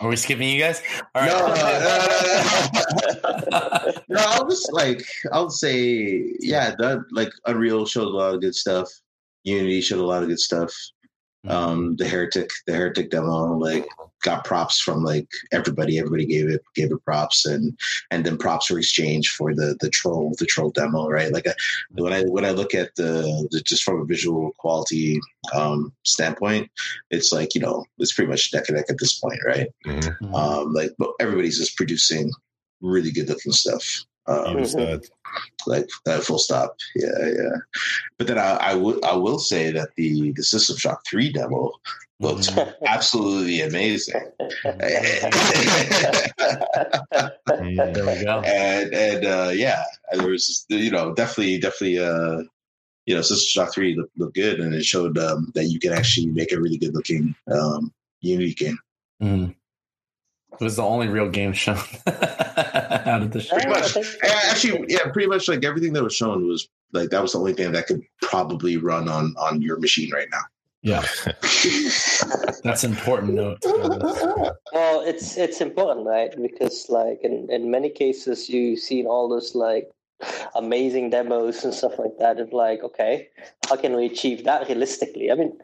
Are 0.00 0.08
we 0.08 0.16
skipping 0.16 0.48
you 0.48 0.60
guys? 0.60 0.82
All 1.14 1.24
No, 1.26 1.46
right. 1.46 1.56
no, 1.56 1.64
no, 1.64 3.28
uh, 3.28 3.92
no. 3.92 3.92
no, 4.16 4.20
I'll 4.26 4.48
just 4.48 4.72
like 4.72 5.04
I'll 5.32 5.50
say, 5.50 6.34
yeah, 6.40 6.74
that 6.78 7.04
like 7.12 7.30
Unreal 7.46 7.86
showed 7.86 8.06
a 8.08 8.10
lot 8.10 8.34
of 8.34 8.40
good 8.40 8.54
stuff. 8.54 8.88
Unity 9.44 9.80
showed 9.80 10.00
a 10.00 10.04
lot 10.06 10.22
of 10.22 10.28
good 10.28 10.40
stuff. 10.40 10.72
Um, 11.48 11.96
the 11.96 12.06
heretic, 12.06 12.50
the 12.66 12.72
heretic 12.72 13.10
demo, 13.10 13.56
like 13.56 13.86
got 14.22 14.44
props 14.44 14.80
from 14.80 15.02
like 15.02 15.28
everybody. 15.50 15.98
Everybody 15.98 16.24
gave 16.24 16.48
it 16.48 16.62
gave 16.74 16.92
it 16.92 17.04
props, 17.04 17.46
and 17.46 17.76
and 18.10 18.24
then 18.24 18.38
props 18.38 18.70
were 18.70 18.78
exchanged 18.78 19.32
for 19.32 19.54
the 19.54 19.76
the 19.80 19.90
troll 19.90 20.34
the 20.38 20.46
troll 20.46 20.70
demo, 20.70 21.08
right? 21.08 21.32
Like 21.32 21.48
I, 21.48 21.54
when 21.90 22.12
I 22.12 22.22
when 22.22 22.44
I 22.44 22.50
look 22.50 22.74
at 22.74 22.94
the, 22.94 23.48
the 23.50 23.60
just 23.60 23.82
from 23.82 24.00
a 24.00 24.04
visual 24.04 24.52
quality 24.58 25.20
um, 25.52 25.92
standpoint, 26.04 26.70
it's 27.10 27.32
like 27.32 27.54
you 27.54 27.60
know 27.60 27.84
it's 27.98 28.12
pretty 28.12 28.30
much 28.30 28.52
neck 28.54 28.68
and 28.68 28.76
neck 28.76 28.86
at 28.88 28.98
this 28.98 29.18
point, 29.18 29.40
right? 29.44 29.68
Mhm. 29.84 30.34
Um, 30.34 30.72
like 30.72 30.92
but 30.98 31.10
everybody's 31.18 31.58
just 31.58 31.76
producing 31.76 32.30
really 32.80 33.10
good 33.10 33.28
looking 33.28 33.52
stuff. 33.52 34.04
Um, 34.26 34.64
side. 34.64 35.00
like 35.66 35.88
that 36.04 36.22
full 36.22 36.38
stop. 36.38 36.76
Yeah, 36.94 37.08
yeah. 37.26 37.56
But 38.18 38.28
then 38.28 38.38
I, 38.38 38.56
I 38.56 38.74
would 38.74 39.02
I 39.04 39.16
will 39.16 39.38
say 39.38 39.72
that 39.72 39.90
the 39.96 40.32
the 40.32 40.44
System 40.44 40.76
Shock 40.76 41.02
three 41.08 41.32
demo 41.32 41.72
looked 42.20 42.50
absolutely 42.86 43.62
amazing. 43.62 44.22
Mhm. 44.64 44.78
there 47.94 48.06
we 48.06 48.24
go. 48.24 48.40
and 48.44 48.94
and 48.94 49.26
uh, 49.26 49.50
yeah, 49.52 49.82
there 50.12 50.28
was 50.28 50.64
you 50.68 50.90
know 50.90 51.14
definitely 51.14 51.58
definitely 51.58 51.98
uh, 51.98 52.42
you 53.06 53.14
know 53.14 53.22
System 53.22 53.64
Shock 53.64 53.74
three 53.74 53.96
looked, 53.96 54.16
looked 54.16 54.34
good, 54.36 54.60
and 54.60 54.72
it 54.74 54.84
showed 54.84 55.18
um, 55.18 55.50
that 55.54 55.64
you 55.64 55.80
can 55.80 55.92
actually 55.92 56.26
make 56.28 56.52
a 56.52 56.60
really 56.60 56.78
good 56.78 56.94
looking 56.94 57.34
um, 57.50 57.92
Unity 58.20 58.54
game. 58.54 58.78
Mm. 59.20 59.54
It 60.60 60.64
was 60.64 60.76
the 60.76 60.82
only 60.82 61.08
real 61.08 61.30
game 61.30 61.54
shown 61.54 61.78
out 63.06 63.22
of 63.22 63.32
the 63.32 63.40
show. 63.40 63.54
Pretty 63.56 63.68
much. 63.68 63.96
Actually, 64.22 64.84
yeah, 64.88 65.10
pretty 65.12 65.28
much 65.28 65.48
like 65.48 65.64
everything 65.64 65.92
that 65.94 66.02
was 66.02 66.14
shown 66.14 66.46
was 66.46 66.68
like 66.92 67.10
that 67.10 67.22
was 67.22 67.32
the 67.32 67.38
only 67.38 67.54
thing 67.54 67.72
that 67.72 67.86
could 67.86 68.02
probably 68.20 68.76
run 68.76 69.08
on 69.08 69.34
on 69.38 69.62
your 69.62 69.78
machine 69.78 70.10
right 70.12 70.28
now. 70.30 70.42
Yeah, 70.82 71.04
that's 72.64 72.82
important 72.82 73.34
note. 73.34 73.58
Well, 73.64 75.00
it's 75.00 75.36
it's 75.36 75.60
important, 75.60 76.06
right? 76.06 76.34
Because 76.40 76.86
like 76.88 77.20
in, 77.22 77.48
in 77.50 77.70
many 77.70 77.88
cases, 77.88 78.48
you've 78.48 78.80
seen 78.80 79.06
all 79.06 79.28
those 79.28 79.54
like 79.54 79.90
amazing 80.54 81.10
demos 81.10 81.64
and 81.64 81.72
stuff 81.72 81.98
like 81.98 82.18
that. 82.18 82.38
And 82.38 82.52
like, 82.52 82.82
okay, 82.82 83.28
how 83.68 83.76
can 83.76 83.94
we 83.94 84.06
achieve 84.06 84.44
that 84.44 84.68
realistically? 84.68 85.30
I 85.30 85.34
mean, 85.34 85.56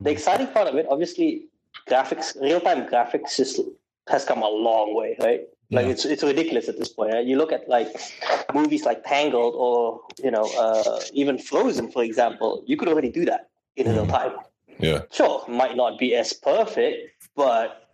the 0.00 0.10
exciting 0.10 0.48
part 0.48 0.68
of 0.68 0.74
it, 0.76 0.86
obviously, 0.90 1.46
graphics, 1.88 2.40
real 2.40 2.60
time 2.60 2.86
graphics, 2.86 3.36
just 3.36 3.60
has 4.08 4.24
come 4.24 4.42
a 4.42 4.48
long 4.48 4.94
way, 4.94 5.16
right? 5.20 5.48
Like 5.70 5.86
Yeah. 5.86 5.92
it's 5.92 6.04
it's 6.04 6.22
ridiculous 6.22 6.68
at 6.68 6.78
this 6.78 6.88
point. 6.88 7.12
Right? 7.12 7.26
You 7.26 7.36
look 7.36 7.52
at 7.52 7.68
like 7.68 7.88
movies 8.54 8.84
like 8.84 9.02
Tangled 9.04 9.54
or 9.56 10.00
you 10.22 10.30
know 10.30 10.44
uh, 10.58 11.00
even 11.12 11.38
Frozen, 11.38 11.90
for 11.90 12.02
example. 12.04 12.62
You 12.66 12.76
could 12.76 12.88
already 12.88 13.10
do 13.10 13.24
that 13.26 13.48
in 13.76 13.90
real 13.92 14.06
time 14.06 14.32
Yeah. 14.78 15.02
sure 15.12 15.44
might 15.48 15.76
not 15.76 15.98
be 15.98 16.14
as 16.14 16.32
perfect 16.32 17.12
but 17.34 17.90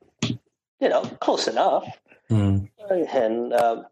you 0.81 0.89
know 0.89 1.03
close 1.21 1.49
enough 1.49 1.87
Mm. 2.31 2.71
and 3.13 3.53
um, 3.53 3.85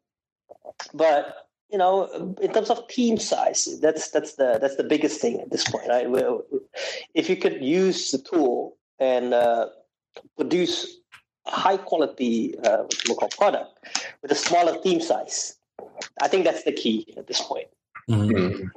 but 0.94 1.48
you 1.70 1.76
know 1.78 2.08
in 2.40 2.52
terms 2.52 2.70
of 2.70 2.86
team 2.88 3.18
size 3.18 3.68
that's 3.82 4.10
that's 4.10 4.34
the 4.36 4.58
that's 4.62 4.76
the 4.76 4.84
biggest 4.84 5.20
thing 5.20 5.40
at 5.40 5.50
this 5.50 5.64
point 5.68 5.86
right 5.88 6.06
if 7.14 7.28
you 7.28 7.36
could 7.36 7.62
use 7.62 8.10
the 8.12 8.18
tool 8.18 8.76
and 8.98 9.34
uh, 9.34 9.66
produce 10.36 10.99
high 11.50 11.76
quality 11.76 12.56
uh, 12.60 12.84
what 13.08 13.30
product 13.36 13.70
with 14.22 14.30
a 14.32 14.34
smaller 14.46 14.74
team 14.82 15.00
size 15.00 15.56
i 16.22 16.28
think 16.28 16.44
that's 16.44 16.64
the 16.64 16.72
key 16.72 16.96
at 17.16 17.26
this 17.26 17.40
point 17.42 17.68
Mm. 18.08 18.68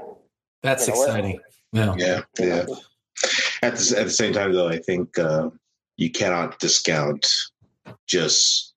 That's 0.61 0.87
You 0.87 0.93
know 0.93 1.03
exciting. 1.03 1.39
Yeah. 1.71 1.93
Yeah, 1.97 2.21
yeah. 2.39 2.65
At 3.63 3.75
the, 3.77 3.95
at 3.99 4.05
the 4.05 4.15
same 4.21 4.31
time, 4.33 4.53
though, 4.53 4.67
I 4.67 4.77
think 4.77 5.17
uh, 5.17 5.49
you 5.97 6.11
cannot 6.11 6.59
discount 6.59 7.25
just 8.07 8.73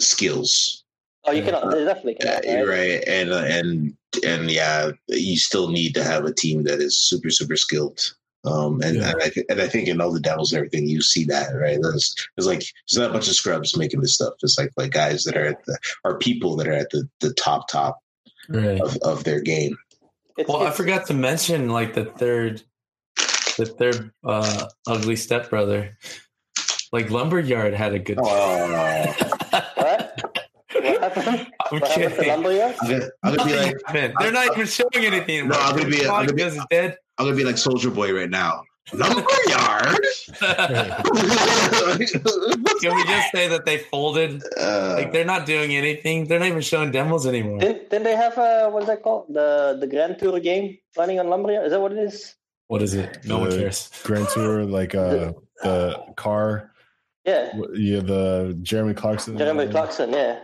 skills. 0.00 0.84
oh 1.26 1.32
you 1.32 1.42
cannot 1.42 1.70
they 1.72 1.84
definitely 1.84 2.20
Uh, 2.20 2.24
cannot, 2.40 2.44
you're 2.44 2.68
right? 2.68 2.78
right, 2.78 3.08
and 3.08 3.32
uh, 3.32 3.44
and 3.58 3.96
and 4.24 4.50
yeah, 4.50 4.90
you 5.08 5.36
still 5.36 5.68
need 5.70 5.92
to 5.94 6.04
have 6.04 6.24
a 6.24 6.32
team 6.42 6.62
that 6.64 6.78
is 6.80 6.94
super 7.10 7.30
super 7.30 7.56
skilled. 7.56 8.00
Um, 8.44 8.80
and, 8.82 8.96
Yeah. 8.96 9.10
and 9.10 9.22
I 9.22 9.28
th- 9.28 9.46
and 9.50 9.60
I 9.60 9.68
think 9.68 9.86
in 9.88 10.00
all 10.00 10.10
the 10.12 10.18
devils 10.20 10.52
and 10.52 10.58
everything, 10.58 10.88
you 10.88 11.02
see 11.02 11.24
that 11.24 11.50
right. 11.54 11.78
There's, 11.80 12.14
there's 12.36 12.46
like 12.46 12.60
there's 12.60 12.96
not 12.98 13.10
a 13.10 13.12
bunch 13.12 13.28
of 13.28 13.34
scrubs 13.34 13.76
making 13.76 14.00
this 14.00 14.14
stuff. 14.14 14.32
It's 14.42 14.58
like 14.58 14.70
like 14.76 14.92
guys 14.92 15.24
that 15.24 15.36
are 15.36 15.44
at 15.46 15.64
the 15.66 15.78
are 16.04 16.16
people 16.18 16.56
that 16.56 16.66
are 16.68 16.72
at 16.72 16.88
the 16.90 17.08
the 17.20 17.34
top 17.34 17.68
top 17.68 17.98
Right. 18.48 18.80
of, 18.80 18.96
of 19.02 19.24
their 19.24 19.40
game. 19.40 19.76
It's- 20.38 20.48
Well, 20.48 20.66
I 20.66 20.70
forgot 20.70 21.06
to 21.08 21.14
mention 21.14 21.68
like 21.68 21.92
the 21.94 22.06
third, 22.06 22.62
the 23.58 23.66
third 23.66 24.10
uh, 24.24 24.66
ugly 24.86 25.16
stepbrother. 25.16 25.98
Like 26.92 27.10
Lumberyard 27.10 27.74
had 27.74 27.92
a 27.94 27.98
good. 27.98 28.18
Oh, 28.20 28.24
what? 29.74 30.22
What 30.72 30.84
happened? 31.02 31.46
I'm 31.70 31.80
What 31.80 31.88
happened 31.88 31.92
to 31.92 32.16
kidding. 32.16 32.28
Lumberyard? 32.28 32.74
I'm 32.82 32.90
gonna, 32.90 33.10
I'm 33.22 33.36
gonna 33.36 33.44
be 33.44 33.52
Nothing 33.54 33.72
like 33.72 33.76
happened. 33.86 34.14
They're 34.20 34.32
not 34.32 34.52
even 34.54 34.66
showing 34.66 34.90
anything. 35.04 35.48
No, 35.48 35.56
I'm 35.58 35.76
gonna 35.76 35.90
be- 35.90 36.00
I'm 36.06 36.06
gonna 36.06 36.26
be- 36.28 36.32
Because 36.34 36.56
it's 36.56 36.66
dead. 36.70 36.96
I'm 37.20 37.26
gonna 37.26 37.36
be 37.36 37.44
like 37.44 37.58
Soldier 37.58 37.90
Boy 37.90 38.14
right 38.14 38.30
now. 38.30 38.62
Lumberyard. 38.94 39.26
Can 40.40 40.56
we 42.96 43.04
just 43.04 43.30
say 43.30 43.46
that 43.48 43.62
they 43.66 43.76
folded? 43.78 44.42
Uh, 44.58 44.94
Like 44.96 45.12
they're 45.12 45.26
not 45.26 45.44
doing 45.44 45.76
anything. 45.76 46.26
They're 46.26 46.38
not 46.38 46.48
even 46.48 46.62
showing 46.62 46.90
demos 46.90 47.26
anymore. 47.26 47.58
Didn't, 47.58 47.90
didn't 47.90 48.04
they 48.04 48.16
have 48.16 48.38
a 48.38 48.70
what 48.70 48.84
is 48.84 48.88
that 48.88 49.02
called? 49.02 49.26
The 49.28 49.76
the 49.78 49.86
Grand 49.86 50.18
Tour 50.18 50.40
game 50.40 50.78
running 50.96 51.20
on 51.20 51.28
Lumberyard? 51.28 51.66
Is 51.66 51.72
that 51.72 51.80
what 51.80 51.92
it 51.92 51.98
is? 51.98 52.34
What 52.68 52.80
is 52.80 52.94
it? 52.94 53.18
No 53.26 53.40
one 53.40 53.50
The 53.50 53.58
cares. 53.58 53.90
Grand 54.02 54.26
Tour, 54.30 54.64
like 54.64 54.94
uh, 54.94 55.32
the 55.62 56.02
car, 56.16 56.72
Yeah, 57.26 57.52
yeah, 57.74 58.00
the 58.00 58.58
Jeremy 58.62 58.94
Clarkson. 58.94 59.36
Jeremy 59.36 59.68
Clarkson. 59.68 60.10
Yeah, 60.10 60.38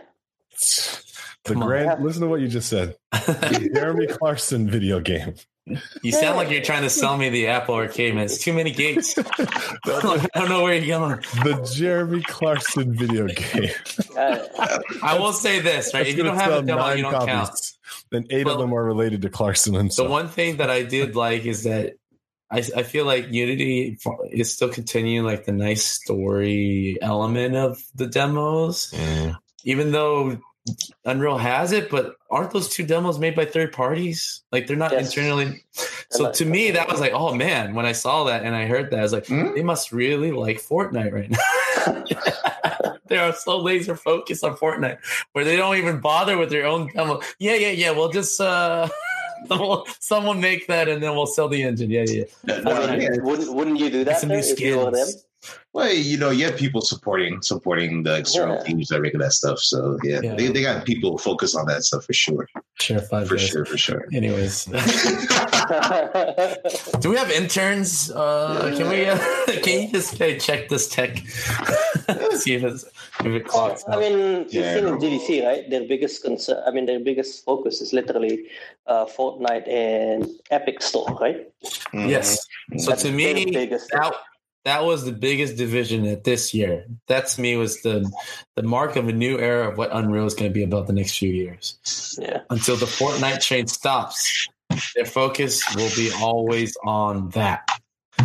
The 1.43 1.53
Come 1.53 1.61
on. 1.63 1.67
grand. 1.67 2.03
Listen 2.03 2.21
to 2.21 2.27
what 2.27 2.41
you 2.41 2.47
just 2.47 2.69
said. 2.69 2.95
Jeremy 3.73 4.07
Clarkson 4.07 4.69
video 4.69 4.99
game. 4.99 5.35
You 6.01 6.11
sound 6.11 6.37
like 6.37 6.49
you're 6.49 6.61
trying 6.63 6.83
to 6.83 6.89
sell 6.89 7.17
me 7.17 7.29
the 7.29 7.47
Apple 7.47 7.75
Arcade, 7.75 8.15
man. 8.15 8.25
It's 8.25 8.37
too 8.37 8.53
many 8.53 8.71
gates. 8.71 9.17
I 9.85 10.29
don't 10.35 10.49
know 10.49 10.63
where 10.63 10.75
you're 10.75 10.99
going. 10.99 11.17
the 11.43 11.69
Jeremy 11.75 12.21
Clarkson 12.23 12.93
video 12.95 13.27
game. 13.27 13.69
I 15.01 15.17
will 15.19 15.33
say 15.33 15.59
this, 15.59 15.93
right? 15.93 15.99
That's 15.99 16.09
If 16.11 16.17
you 16.17 16.23
don't 16.23 16.37
have 16.37 16.51
a 16.51 16.61
demo, 16.61 16.81
nine 16.81 16.97
you 16.97 17.03
don't 17.03 17.13
count. 17.13 17.27
copies. 17.49 17.77
Then 18.11 18.25
eight 18.29 18.45
Well, 18.45 18.55
of 18.55 18.61
them 18.61 18.73
are 18.73 18.83
related 18.83 19.21
to 19.23 19.29
Clarkson 19.29 19.75
and 19.75 19.91
The 19.91 20.05
one 20.05 20.27
thing 20.29 20.57
that 20.57 20.69
I 20.69 20.83
did 20.83 21.15
like 21.15 21.45
is 21.45 21.63
that 21.63 21.93
I, 22.49 22.59
I 22.59 22.83
feel 22.83 23.05
like 23.05 23.27
Unity 23.31 23.97
is 24.31 24.53
still 24.53 24.69
continuing 24.69 25.25
like 25.25 25.45
the 25.45 25.51
nice 25.51 25.83
story 25.83 26.97
element 27.01 27.55
of 27.55 27.77
the 27.95 28.07
demos, 28.07 28.91
Mm. 28.91 29.35
even 29.65 29.91
though 29.91 30.37
Unreal 31.05 31.37
has 31.37 31.71
it. 31.71 31.89
But 31.89 32.15
aren't 32.29 32.51
those 32.51 32.69
two 32.69 32.83
demos 32.85 33.19
made 33.19 33.35
by 33.35 33.45
third 33.45 33.71
parties? 33.71 34.43
Like 34.51 34.67
they're 34.67 34.77
not 34.77 34.91
Yes. 34.91 35.15
internally. 35.15 35.63
So 36.09 36.31
to 36.31 36.45
me, 36.45 36.71
that 36.71 36.87
was 36.89 36.99
like, 36.99 37.13
oh 37.13 37.33
man, 37.33 37.73
when 37.75 37.85
I 37.85 37.91
saw 37.91 38.23
that 38.25 38.43
and 38.43 38.55
I 38.55 38.65
heard 38.65 38.91
that, 38.91 38.99
I 38.99 39.03
was 39.03 39.13
like, 39.13 39.27
Hmm? 39.27 39.53
they 39.55 39.63
must 39.63 39.91
really 39.91 40.31
like 40.31 40.57
Fortnite 40.61 41.11
right 41.13 41.29
now. 41.29 42.03
they 43.07 43.17
are 43.17 43.33
so 43.33 43.57
laser 43.57 43.95
focused 43.95 44.43
on 44.43 44.55
Fortnite 44.57 44.97
where 45.33 45.45
they 45.45 45.55
don't 45.55 45.77
even 45.77 45.99
bother 45.99 46.37
with 46.37 46.49
their 46.49 46.65
own 46.65 46.89
demo. 46.93 47.21
Yeah, 47.39 47.55
yeah, 47.55 47.71
yeah. 47.71 47.91
We'll 47.91 48.09
just 48.09 48.39
uh 48.41 48.89
someone, 49.99 50.41
make 50.41 50.67
that 50.67 50.89
and 50.89 51.01
then 51.01 51.15
we'll 51.15 51.27
sell 51.27 51.47
the 51.47 51.61
engine. 51.63 51.89
Yeah, 51.89 52.05
yeah. 52.07 52.23
no, 52.45 52.59
no, 52.61 52.71
I 52.81 52.97
mean, 52.97 53.23
wouldn't 53.23 53.53
wouldn't 53.53 53.79
you 53.79 53.89
do 53.89 54.03
that 54.03 54.19
some 54.19 54.29
new 54.29 54.37
if 54.39 54.59
you 54.59 54.77
were 54.77 54.91
them? 54.91 55.05
skins. 55.05 55.25
Well, 55.73 55.93
you 55.93 56.17
know, 56.17 56.31
you 56.31 56.45
have 56.45 56.57
people 56.57 56.81
supporting 56.81 57.41
supporting 57.43 58.01
the 58.03 58.15
external 58.17 58.55
Yeah. 58.55 58.63
teams 58.63 58.87
that 58.87 58.97
are 58.97 59.01
making 59.01 59.19
that 59.19 59.33
stuff. 59.33 59.59
So 59.59 59.97
yeah, 60.03 60.21
Yeah. 60.23 60.33
They, 60.35 60.47
they 60.47 60.61
got 60.63 60.85
people 60.85 61.17
focused 61.19 61.55
on 61.55 61.67
that 61.67 61.83
stuff 61.83 62.05
for 62.05 62.13
sure. 62.13 62.47
Share 62.79 62.99
five 62.99 63.27
For 63.27 63.35
guys. 63.35 63.47
sure, 63.47 63.65
for 63.65 63.77
sure. 63.77 64.05
Anyways, 64.13 64.65
do 66.99 67.09
we 67.11 67.15
have 67.17 67.29
interns? 67.31 68.09
Uh, 68.11 68.73
can 68.77 68.89
we? 68.89 69.05
Uh, 69.05 69.17
can 69.63 69.83
you 69.83 69.91
just 69.91 70.19
uh, 70.21 70.37
check 70.39 70.69
this 70.69 70.87
tech? 70.89 71.17
See 72.41 72.53
if 72.55 72.63
it's 72.63 72.85
if 73.21 73.25
it 73.27 73.45
clocks. 73.47 73.83
I 73.87 73.97
mean, 73.99 74.45
you've 74.49 74.65
seen 74.73 74.85
in 74.87 74.97
GDC, 74.97 75.45
right? 75.45 75.69
Their 75.69 75.87
biggest 75.87 76.23
concern, 76.23 76.61
I 76.65 76.71
mean, 76.71 76.85
their 76.85 76.99
biggest 76.99 77.45
focus 77.45 77.81
is 77.81 77.93
literally 77.93 78.47
uh, 78.87 79.05
Fortnite 79.05 79.67
and 79.69 80.27
Epic 80.51 80.81
Store, 80.81 81.07
right? 81.21 81.47
Mhm. 81.93 82.09
yes. 82.09 82.39
So 82.77 82.91
That's 82.91 83.03
to 83.03 83.11
me, 83.11 83.45
biggest 83.45 83.89
that 83.91 84.13
that 84.65 84.83
was 84.83 85.05
the 85.05 85.11
biggest 85.13 85.55
division 85.57 86.05
at 86.05 86.23
this 86.23 86.53
year. 86.53 86.85
That 87.07 87.27
to 87.27 87.41
me 87.41 87.55
was 87.55 87.81
the 87.81 88.09
the 88.55 88.63
mark 88.63 88.95
of 88.95 89.07
a 89.07 89.13
new 89.13 89.37
era 89.39 89.69
of 89.69 89.77
what 89.77 89.89
Unreal 89.95 90.25
is 90.25 90.33
going 90.33 90.49
to 90.49 90.53
be 90.53 90.63
about 90.63 90.87
the 90.87 90.93
next 90.93 91.17
few 91.17 91.31
years. 91.31 92.17
yeah. 92.21 92.41
Until 92.49 92.75
the 92.75 92.85
Fortnite 92.85 93.41
train 93.41 93.67
stops, 93.67 94.47
their 94.95 95.05
focus 95.05 95.63
will 95.75 95.89
be 95.95 96.11
always 96.21 96.75
on 96.85 97.29
that. 97.29 97.67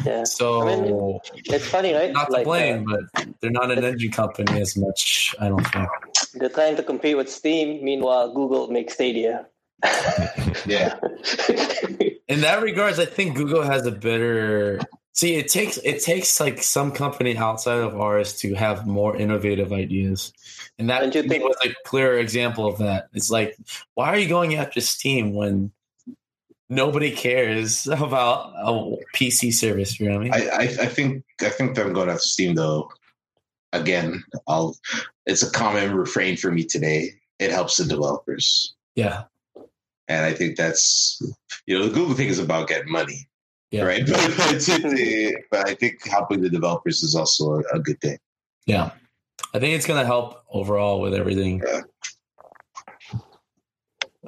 Yeah. 0.04 0.24
So. 0.24 0.68
I 0.68 0.80
mean, 0.80 1.18
It's 1.46 1.66
funny, 1.68 1.92
right? 1.94 2.12
not 2.12 2.26
to 2.26 2.32
Like, 2.32 2.44
blame, 2.44 2.90
uh, 2.90 2.96
but 3.14 3.28
they're 3.40 3.50
not 3.50 3.70
an 3.70 3.84
engine 3.84 4.10
company 4.10 4.60
as 4.60 4.76
much. 4.76 5.34
I 5.38 5.48
don't 5.48 5.64
think. 5.68 5.88
they're 6.34 6.48
trying 6.48 6.74
to 6.76 6.82
compete 6.82 7.16
with 7.16 7.30
Steam. 7.30 7.84
Meanwhile, 7.84 8.32
Google 8.34 8.68
makes 8.68 8.94
Stadia. 8.94 9.46
Yeah. 10.66 10.94
In 12.28 12.40
that 12.40 12.62
regards, 12.62 12.98
I 12.98 13.04
think 13.04 13.36
Google 13.36 13.62
has 13.62 13.84
a 13.86 13.92
better. 13.92 14.80
See, 15.14 15.34
it 15.34 15.48
takes 15.48 15.76
it 15.78 16.02
takes 16.02 16.40
like 16.40 16.62
some 16.62 16.90
company 16.90 17.36
outside 17.36 17.80
of 17.80 18.00
ours 18.00 18.38
to 18.40 18.54
have 18.54 18.86
more 18.86 19.14
innovative 19.14 19.72
ideas, 19.72 20.32
and 20.78 20.88
that 20.88 21.00
Don't 21.00 21.14
you 21.14 21.22
think- 21.24 21.44
was 21.44 21.56
a 21.64 21.74
clear 21.84 22.18
example 22.18 22.66
of 22.66 22.78
that. 22.78 23.08
It's 23.12 23.30
like, 23.30 23.56
why 23.94 24.08
are 24.08 24.16
you 24.18 24.28
going 24.28 24.54
after 24.54 24.80
Steam 24.80 25.34
when 25.34 25.70
nobody 26.70 27.10
cares 27.10 27.86
about 27.88 28.54
a 28.56 28.96
PC 29.14 29.52
service? 29.52 30.00
You 30.00 30.08
know 30.08 30.18
what 30.18 30.20
I 30.20 30.24
mean? 30.24 30.50
I, 30.52 30.62
I 30.62 30.86
think 30.86 31.24
I 31.42 31.50
think 31.50 31.70
I'm 31.78 31.84
them 31.84 31.92
going 31.92 32.08
after 32.08 32.20
Steam 32.20 32.54
though. 32.54 32.90
Again, 33.74 34.22
I'll. 34.48 34.76
It's 35.26 35.42
a 35.42 35.50
common 35.50 35.94
refrain 35.94 36.36
for 36.38 36.50
me 36.50 36.64
today. 36.64 37.10
It 37.38 37.50
helps 37.50 37.76
the 37.76 37.84
developers, 37.84 38.74
yeah, 38.96 39.24
and 40.08 40.24
I 40.24 40.32
think 40.32 40.56
that's 40.56 41.20
you 41.66 41.78
know 41.78 41.86
the 41.86 41.92
Google 41.94 42.14
thing 42.14 42.28
is 42.28 42.38
about 42.38 42.68
getting 42.68 42.90
money, 42.92 43.28
yeah, 43.72 43.82
right? 43.82 44.06
But, 44.06 44.20
it, 44.68 45.44
but 45.50 45.68
I 45.68 45.74
think 45.74 46.06
helping 46.06 46.40
the 46.42 46.48
developers 46.50 47.02
is 47.02 47.14
also 47.16 47.54
a, 47.54 47.62
a 47.74 47.78
good 47.80 48.00
thing. 48.00 48.18
yeah. 48.66 48.92
I 49.54 49.58
think 49.58 49.74
it's 49.74 49.86
gonna 49.86 50.06
help 50.06 50.42
overall 50.50 51.00
with 51.00 51.12
everything. 51.14 51.62
Yeah. 51.66 51.80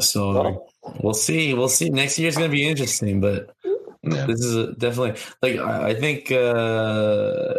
So 0.01 0.33
Well, 0.33 0.69
we'll 1.03 1.15
see. 1.15 1.55
We'll 1.55 1.69
see. 1.69 1.89
Next 1.89 2.19
year 2.19 2.29
is 2.29 2.37
gonna 2.37 2.49
be 2.51 2.67
interesting, 2.69 3.21
but 3.21 3.55
Yeah. 4.03 4.27
this 4.27 4.41
is 4.41 4.55
a, 4.57 4.73
definitely 4.75 5.21
like 5.41 5.59
I, 5.61 5.91
I 5.91 5.95
think 5.95 6.31
uh 6.33 7.55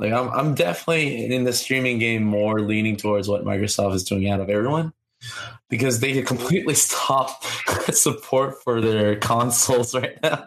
like 0.00 0.12
I'm 0.12 0.28
I'm 0.30 0.54
definitely 0.54 1.32
in 1.32 1.44
the 1.44 1.52
streaming 1.52 1.98
game 1.98 2.24
more 2.24 2.60
leaning 2.62 2.96
towards 2.96 3.28
what 3.28 3.44
Microsoft 3.44 3.94
is 3.94 4.02
doing 4.04 4.28
out 4.28 4.40
of 4.40 4.48
everyone 4.50 4.92
because 5.68 6.00
they 6.00 6.12
could 6.14 6.26
completely 6.26 6.74
stop 6.88 7.44
support 7.92 8.62
for 8.64 8.80
their 8.80 9.14
consoles 9.16 9.94
right 9.94 10.18
now. 10.22 10.46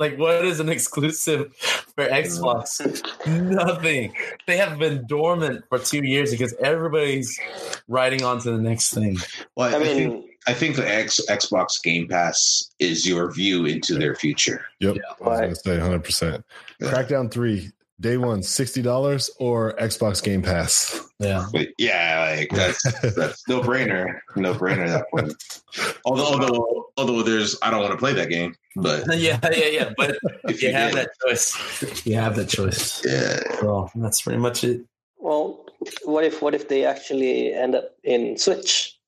Like 0.00 0.18
what 0.18 0.46
is 0.46 0.60
an 0.60 0.70
exclusive 0.70 1.54
for 1.94 2.06
Xbox? 2.06 2.80
Mm. 3.24 3.50
Nothing. 3.50 4.14
They 4.46 4.56
have 4.56 4.78
been 4.78 5.06
dormant 5.06 5.66
for 5.68 5.78
two 5.78 6.02
years 6.02 6.30
because 6.30 6.54
everybody's 6.54 7.38
riding 7.86 8.24
on 8.24 8.40
to 8.40 8.50
the 8.50 8.58
next 8.58 8.94
thing. 8.94 9.18
Well, 9.54 9.74
I, 9.74 9.78
I 9.78 9.84
think 9.84 10.12
mean, 10.14 10.30
I 10.46 10.54
think 10.54 10.76
the 10.76 10.90
X, 10.90 11.20
Xbox 11.28 11.82
Game 11.82 12.08
Pass 12.08 12.72
is 12.78 13.06
your 13.06 13.30
view 13.30 13.66
into 13.66 13.94
their 13.98 14.14
future. 14.14 14.64
Yep. 14.80 14.96
I 15.20 15.28
was 15.28 15.40
gonna 15.40 15.54
say 15.54 15.78
100. 15.78 16.02
percent 16.02 16.44
Yeah. 16.80 16.90
Crackdown 16.90 17.30
three, 17.30 17.70
day 18.00 18.16
one, 18.16 18.42
sixty 18.42 18.80
dollars 18.80 19.30
or 19.38 19.74
Xbox 19.74 20.22
Game 20.22 20.40
Pass. 20.40 20.98
Yeah. 21.18 21.46
But 21.52 21.68
yeah, 21.76 22.36
like 22.38 22.48
that's 22.50 22.82
that's 23.14 23.46
no 23.48 23.60
brainer, 23.60 24.20
no 24.34 24.54
brainer 24.54 24.88
at 24.88 24.98
that 24.98 25.10
point. 25.10 25.34
Although, 26.04 26.24
although, 26.24 26.79
although 27.00 27.22
there's, 27.22 27.56
I 27.62 27.70
don't 27.70 27.80
want 27.80 27.92
to 27.92 27.98
play 27.98 28.12
that 28.12 28.28
game, 28.28 28.54
but 28.76 29.04
yeah, 29.18 29.38
yeah, 29.50 29.66
yeah. 29.78 29.90
But 29.96 30.16
if 30.44 30.62
you 30.62 30.68
you 30.68 30.74
have 30.74 30.92
did, 30.92 30.98
that 31.06 31.10
choice. 31.26 32.06
You 32.06 32.14
have 32.16 32.36
that 32.36 32.48
choice. 32.48 33.02
yeah, 33.04 33.40
So 33.60 33.90
that's 33.96 34.22
pretty 34.22 34.38
much 34.38 34.62
it. 34.64 34.82
well, 35.18 35.64
what 36.04 36.24
if 36.24 36.42
what 36.42 36.54
if 36.54 36.68
they 36.68 36.84
actually 36.84 37.52
end 37.54 37.74
up 37.74 37.96
in 38.04 38.36
Switch? 38.36 38.98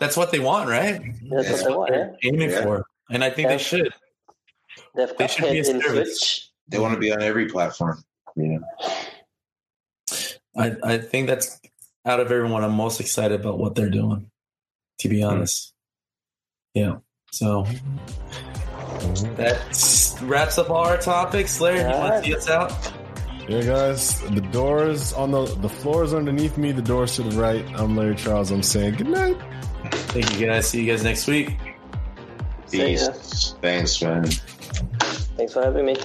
That's 0.00 0.16
what 0.16 0.32
they 0.32 0.40
want, 0.40 0.68
right? 0.68 1.00
That's 1.30 1.50
what 1.52 1.64
they 1.64 1.74
want. 1.76 1.90
Yeah, 1.92 1.96
They're 1.98 2.16
aiming 2.24 2.50
Yeah. 2.50 2.62
for, 2.62 2.84
and 3.10 3.22
I 3.22 3.30
think 3.30 3.46
Yeah. 3.48 3.56
they 3.56 3.62
should. 3.62 3.92
they 4.96 5.06
They 5.18 5.26
should 5.28 5.44
be 5.44 5.58
a 5.60 5.70
in 5.70 5.80
service. 5.82 6.18
Switch. 6.20 6.50
they 6.68 6.78
want 6.78 6.94
to 6.94 7.00
be 7.00 7.12
on 7.12 7.22
every 7.22 7.46
platform. 7.48 8.02
Yeah, 8.36 8.58
I, 10.56 10.74
I 10.82 10.98
think 10.98 11.28
that's 11.28 11.60
out 12.06 12.18
of 12.20 12.32
everyone. 12.32 12.64
I'm 12.64 12.72
most 12.74 12.98
excited 13.00 13.38
about 13.40 13.58
what 13.58 13.74
they're 13.74 13.90
doing. 13.90 14.30
To 15.00 15.08
be 15.08 15.22
honest, 15.22 15.73
yeah. 16.74 16.96
So 17.30 17.66
that 19.36 20.18
wraps 20.22 20.58
up 20.58 20.70
all 20.70 20.84
our 20.84 20.98
topics. 20.98 21.60
Larry, 21.60 21.80
you 21.80 21.86
want 21.86 22.24
to 22.24 22.28
see 22.28 22.36
us 22.36 22.48
out? 22.48 22.92
Yeah, 23.48 23.62
guys, 23.62 24.20
the 24.20 24.40
doors 24.40 25.12
on 25.12 25.30
the 25.30 25.44
the 25.44 25.68
floors 25.68 26.14
underneath 26.14 26.56
me, 26.56 26.72
the 26.72 26.82
doors 26.82 27.16
to 27.16 27.22
the 27.22 27.38
right. 27.38 27.64
I'm 27.78 27.96
Larry 27.96 28.16
Charles. 28.16 28.50
I'm 28.50 28.62
saying 28.62 28.94
good 28.94 29.08
night. 29.08 29.36
Thank 29.90 30.38
you 30.38 30.46
guys. 30.46 30.68
See 30.68 30.82
you 30.82 30.90
guys 30.90 31.04
next 31.04 31.26
week. 31.26 31.56
See 32.66 32.78
ya. 32.78 32.84
Peace. 32.86 33.54
Thanks, 33.60 34.00
man. 34.02 34.24
Thanks 35.36 35.52
for 35.52 35.62
having 35.62 35.86
me. 35.86 35.96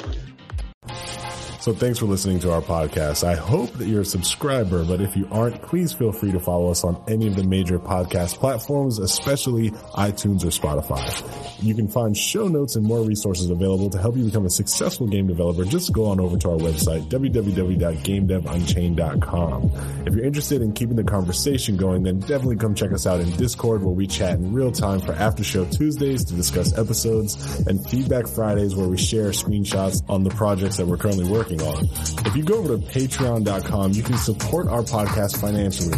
So 1.60 1.74
thanks 1.74 2.00
for 2.00 2.06
listening 2.06 2.40
to 2.42 2.52
our 2.54 2.62
podcast. 2.62 3.26
I 3.28 3.36
hope 3.36 3.74
that 3.74 3.88
you're 3.88 4.02
a 4.02 4.06
subscriber, 4.06 4.86
but 4.86 5.02
if 5.02 5.18
you 5.18 5.28
aren't, 5.30 5.62
please 5.62 5.92
feel 5.92 6.14
free 6.14 6.32
to 6.32 6.40
follow 6.40 6.72
us 6.72 6.86
on 6.86 7.04
any 7.10 7.28
of 7.28 7.36
the 7.36 7.44
major 7.44 7.78
podcast 7.78 8.36
platforms, 8.36 8.98
especially 8.98 9.72
iTunes 9.72 10.46
or 10.46 10.48
Spotify. 10.48 11.62
You 11.62 11.76
can 11.76 11.90
find 11.90 12.16
show 12.16 12.48
notes 12.48 12.78
and 12.78 12.86
more 12.86 13.04
resources 13.04 13.50
available 13.50 13.90
to 13.90 13.98
help 13.98 14.16
you 14.16 14.24
become 14.24 14.46
a 14.46 14.50
successful 14.50 15.06
game 15.06 15.28
developer. 15.28 15.66
Just 15.66 15.92
go 15.92 16.06
on 16.06 16.22
over 16.22 16.38
to 16.38 16.52
our 16.52 16.58
website, 16.58 17.10
www.gamedevunchained.com. 17.10 19.72
If 20.08 20.16
you're 20.16 20.24
interested 20.24 20.62
in 20.62 20.72
keeping 20.72 20.96
the 20.96 21.04
conversation 21.04 21.76
going, 21.76 22.04
then 22.04 22.20
definitely 22.20 22.56
come 22.56 22.74
check 22.74 22.94
us 22.94 23.06
out 23.06 23.20
in 23.20 23.30
Discord 23.32 23.84
where 23.84 23.94
we 23.94 24.08
chat 24.08 24.36
in 24.36 24.54
real 24.54 24.72
time 24.72 25.02
for 25.02 25.12
after 25.12 25.44
show 25.44 25.66
Tuesdays 25.66 26.24
to 26.24 26.36
discuss 26.36 26.78
episodes 26.78 27.36
and 27.68 27.86
feedback 27.90 28.28
Fridays 28.28 28.76
where 28.76 28.88
we 28.88 28.98
share 28.98 29.32
screenshots 29.32 30.02
on 30.08 30.24
the 30.24 30.30
projects 30.30 30.78
that 30.78 30.88
we're 30.88 30.96
currently 30.96 31.26
working 31.50 31.68
on. 31.68 31.90
If 32.26 32.36
you 32.36 32.44
go 32.44 32.56
over 32.56 32.78
to 32.78 32.78
patreon.com, 32.78 33.94
you 33.94 34.04
can 34.04 34.18
support 34.18 34.68
our 34.68 34.82
podcast 34.82 35.40
financially. 35.40 35.98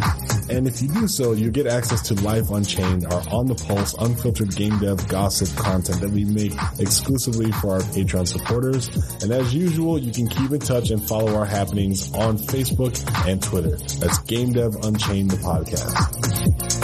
And 0.50 0.68
if 0.68 0.82
you 0.82 0.88
do 0.90 1.08
so, 1.08 1.34
you 1.34 1.52
get 1.52 1.68
access 1.68 2.02
to 2.10 2.14
Life 2.16 2.50
Unchained, 2.50 3.06
our 3.06 3.22
on 3.30 3.48
the 3.48 3.56
pulse, 3.56 3.96
unfiltered 4.00 4.56
game 4.56 4.78
dev 4.80 5.08
gossip 5.08 5.56
content 5.58 6.02
that 6.02 6.10
we 6.10 6.26
make 6.26 6.54
exclusively 6.80 7.52
for 7.54 7.74
our 7.74 7.80
Patreon 7.80 8.28
supporters. 8.28 8.90
And 9.24 9.32
as 9.32 9.54
usual, 9.54 9.98
you 10.00 10.12
can 10.12 10.28
keep 10.28 10.52
in 10.52 10.60
touch 10.60 10.90
and 10.90 11.02
follow 11.02 11.36
our 11.36 11.46
happenings 11.46 12.14
on 12.14 12.38
Facebook 12.38 12.98
and 13.28 13.42
Twitter. 13.42 13.78
That's 14.00 14.20
Game 14.20 14.54
Dev 14.54 14.76
Unchained, 14.84 15.32
the 15.32 15.38
podcast. 15.38 16.81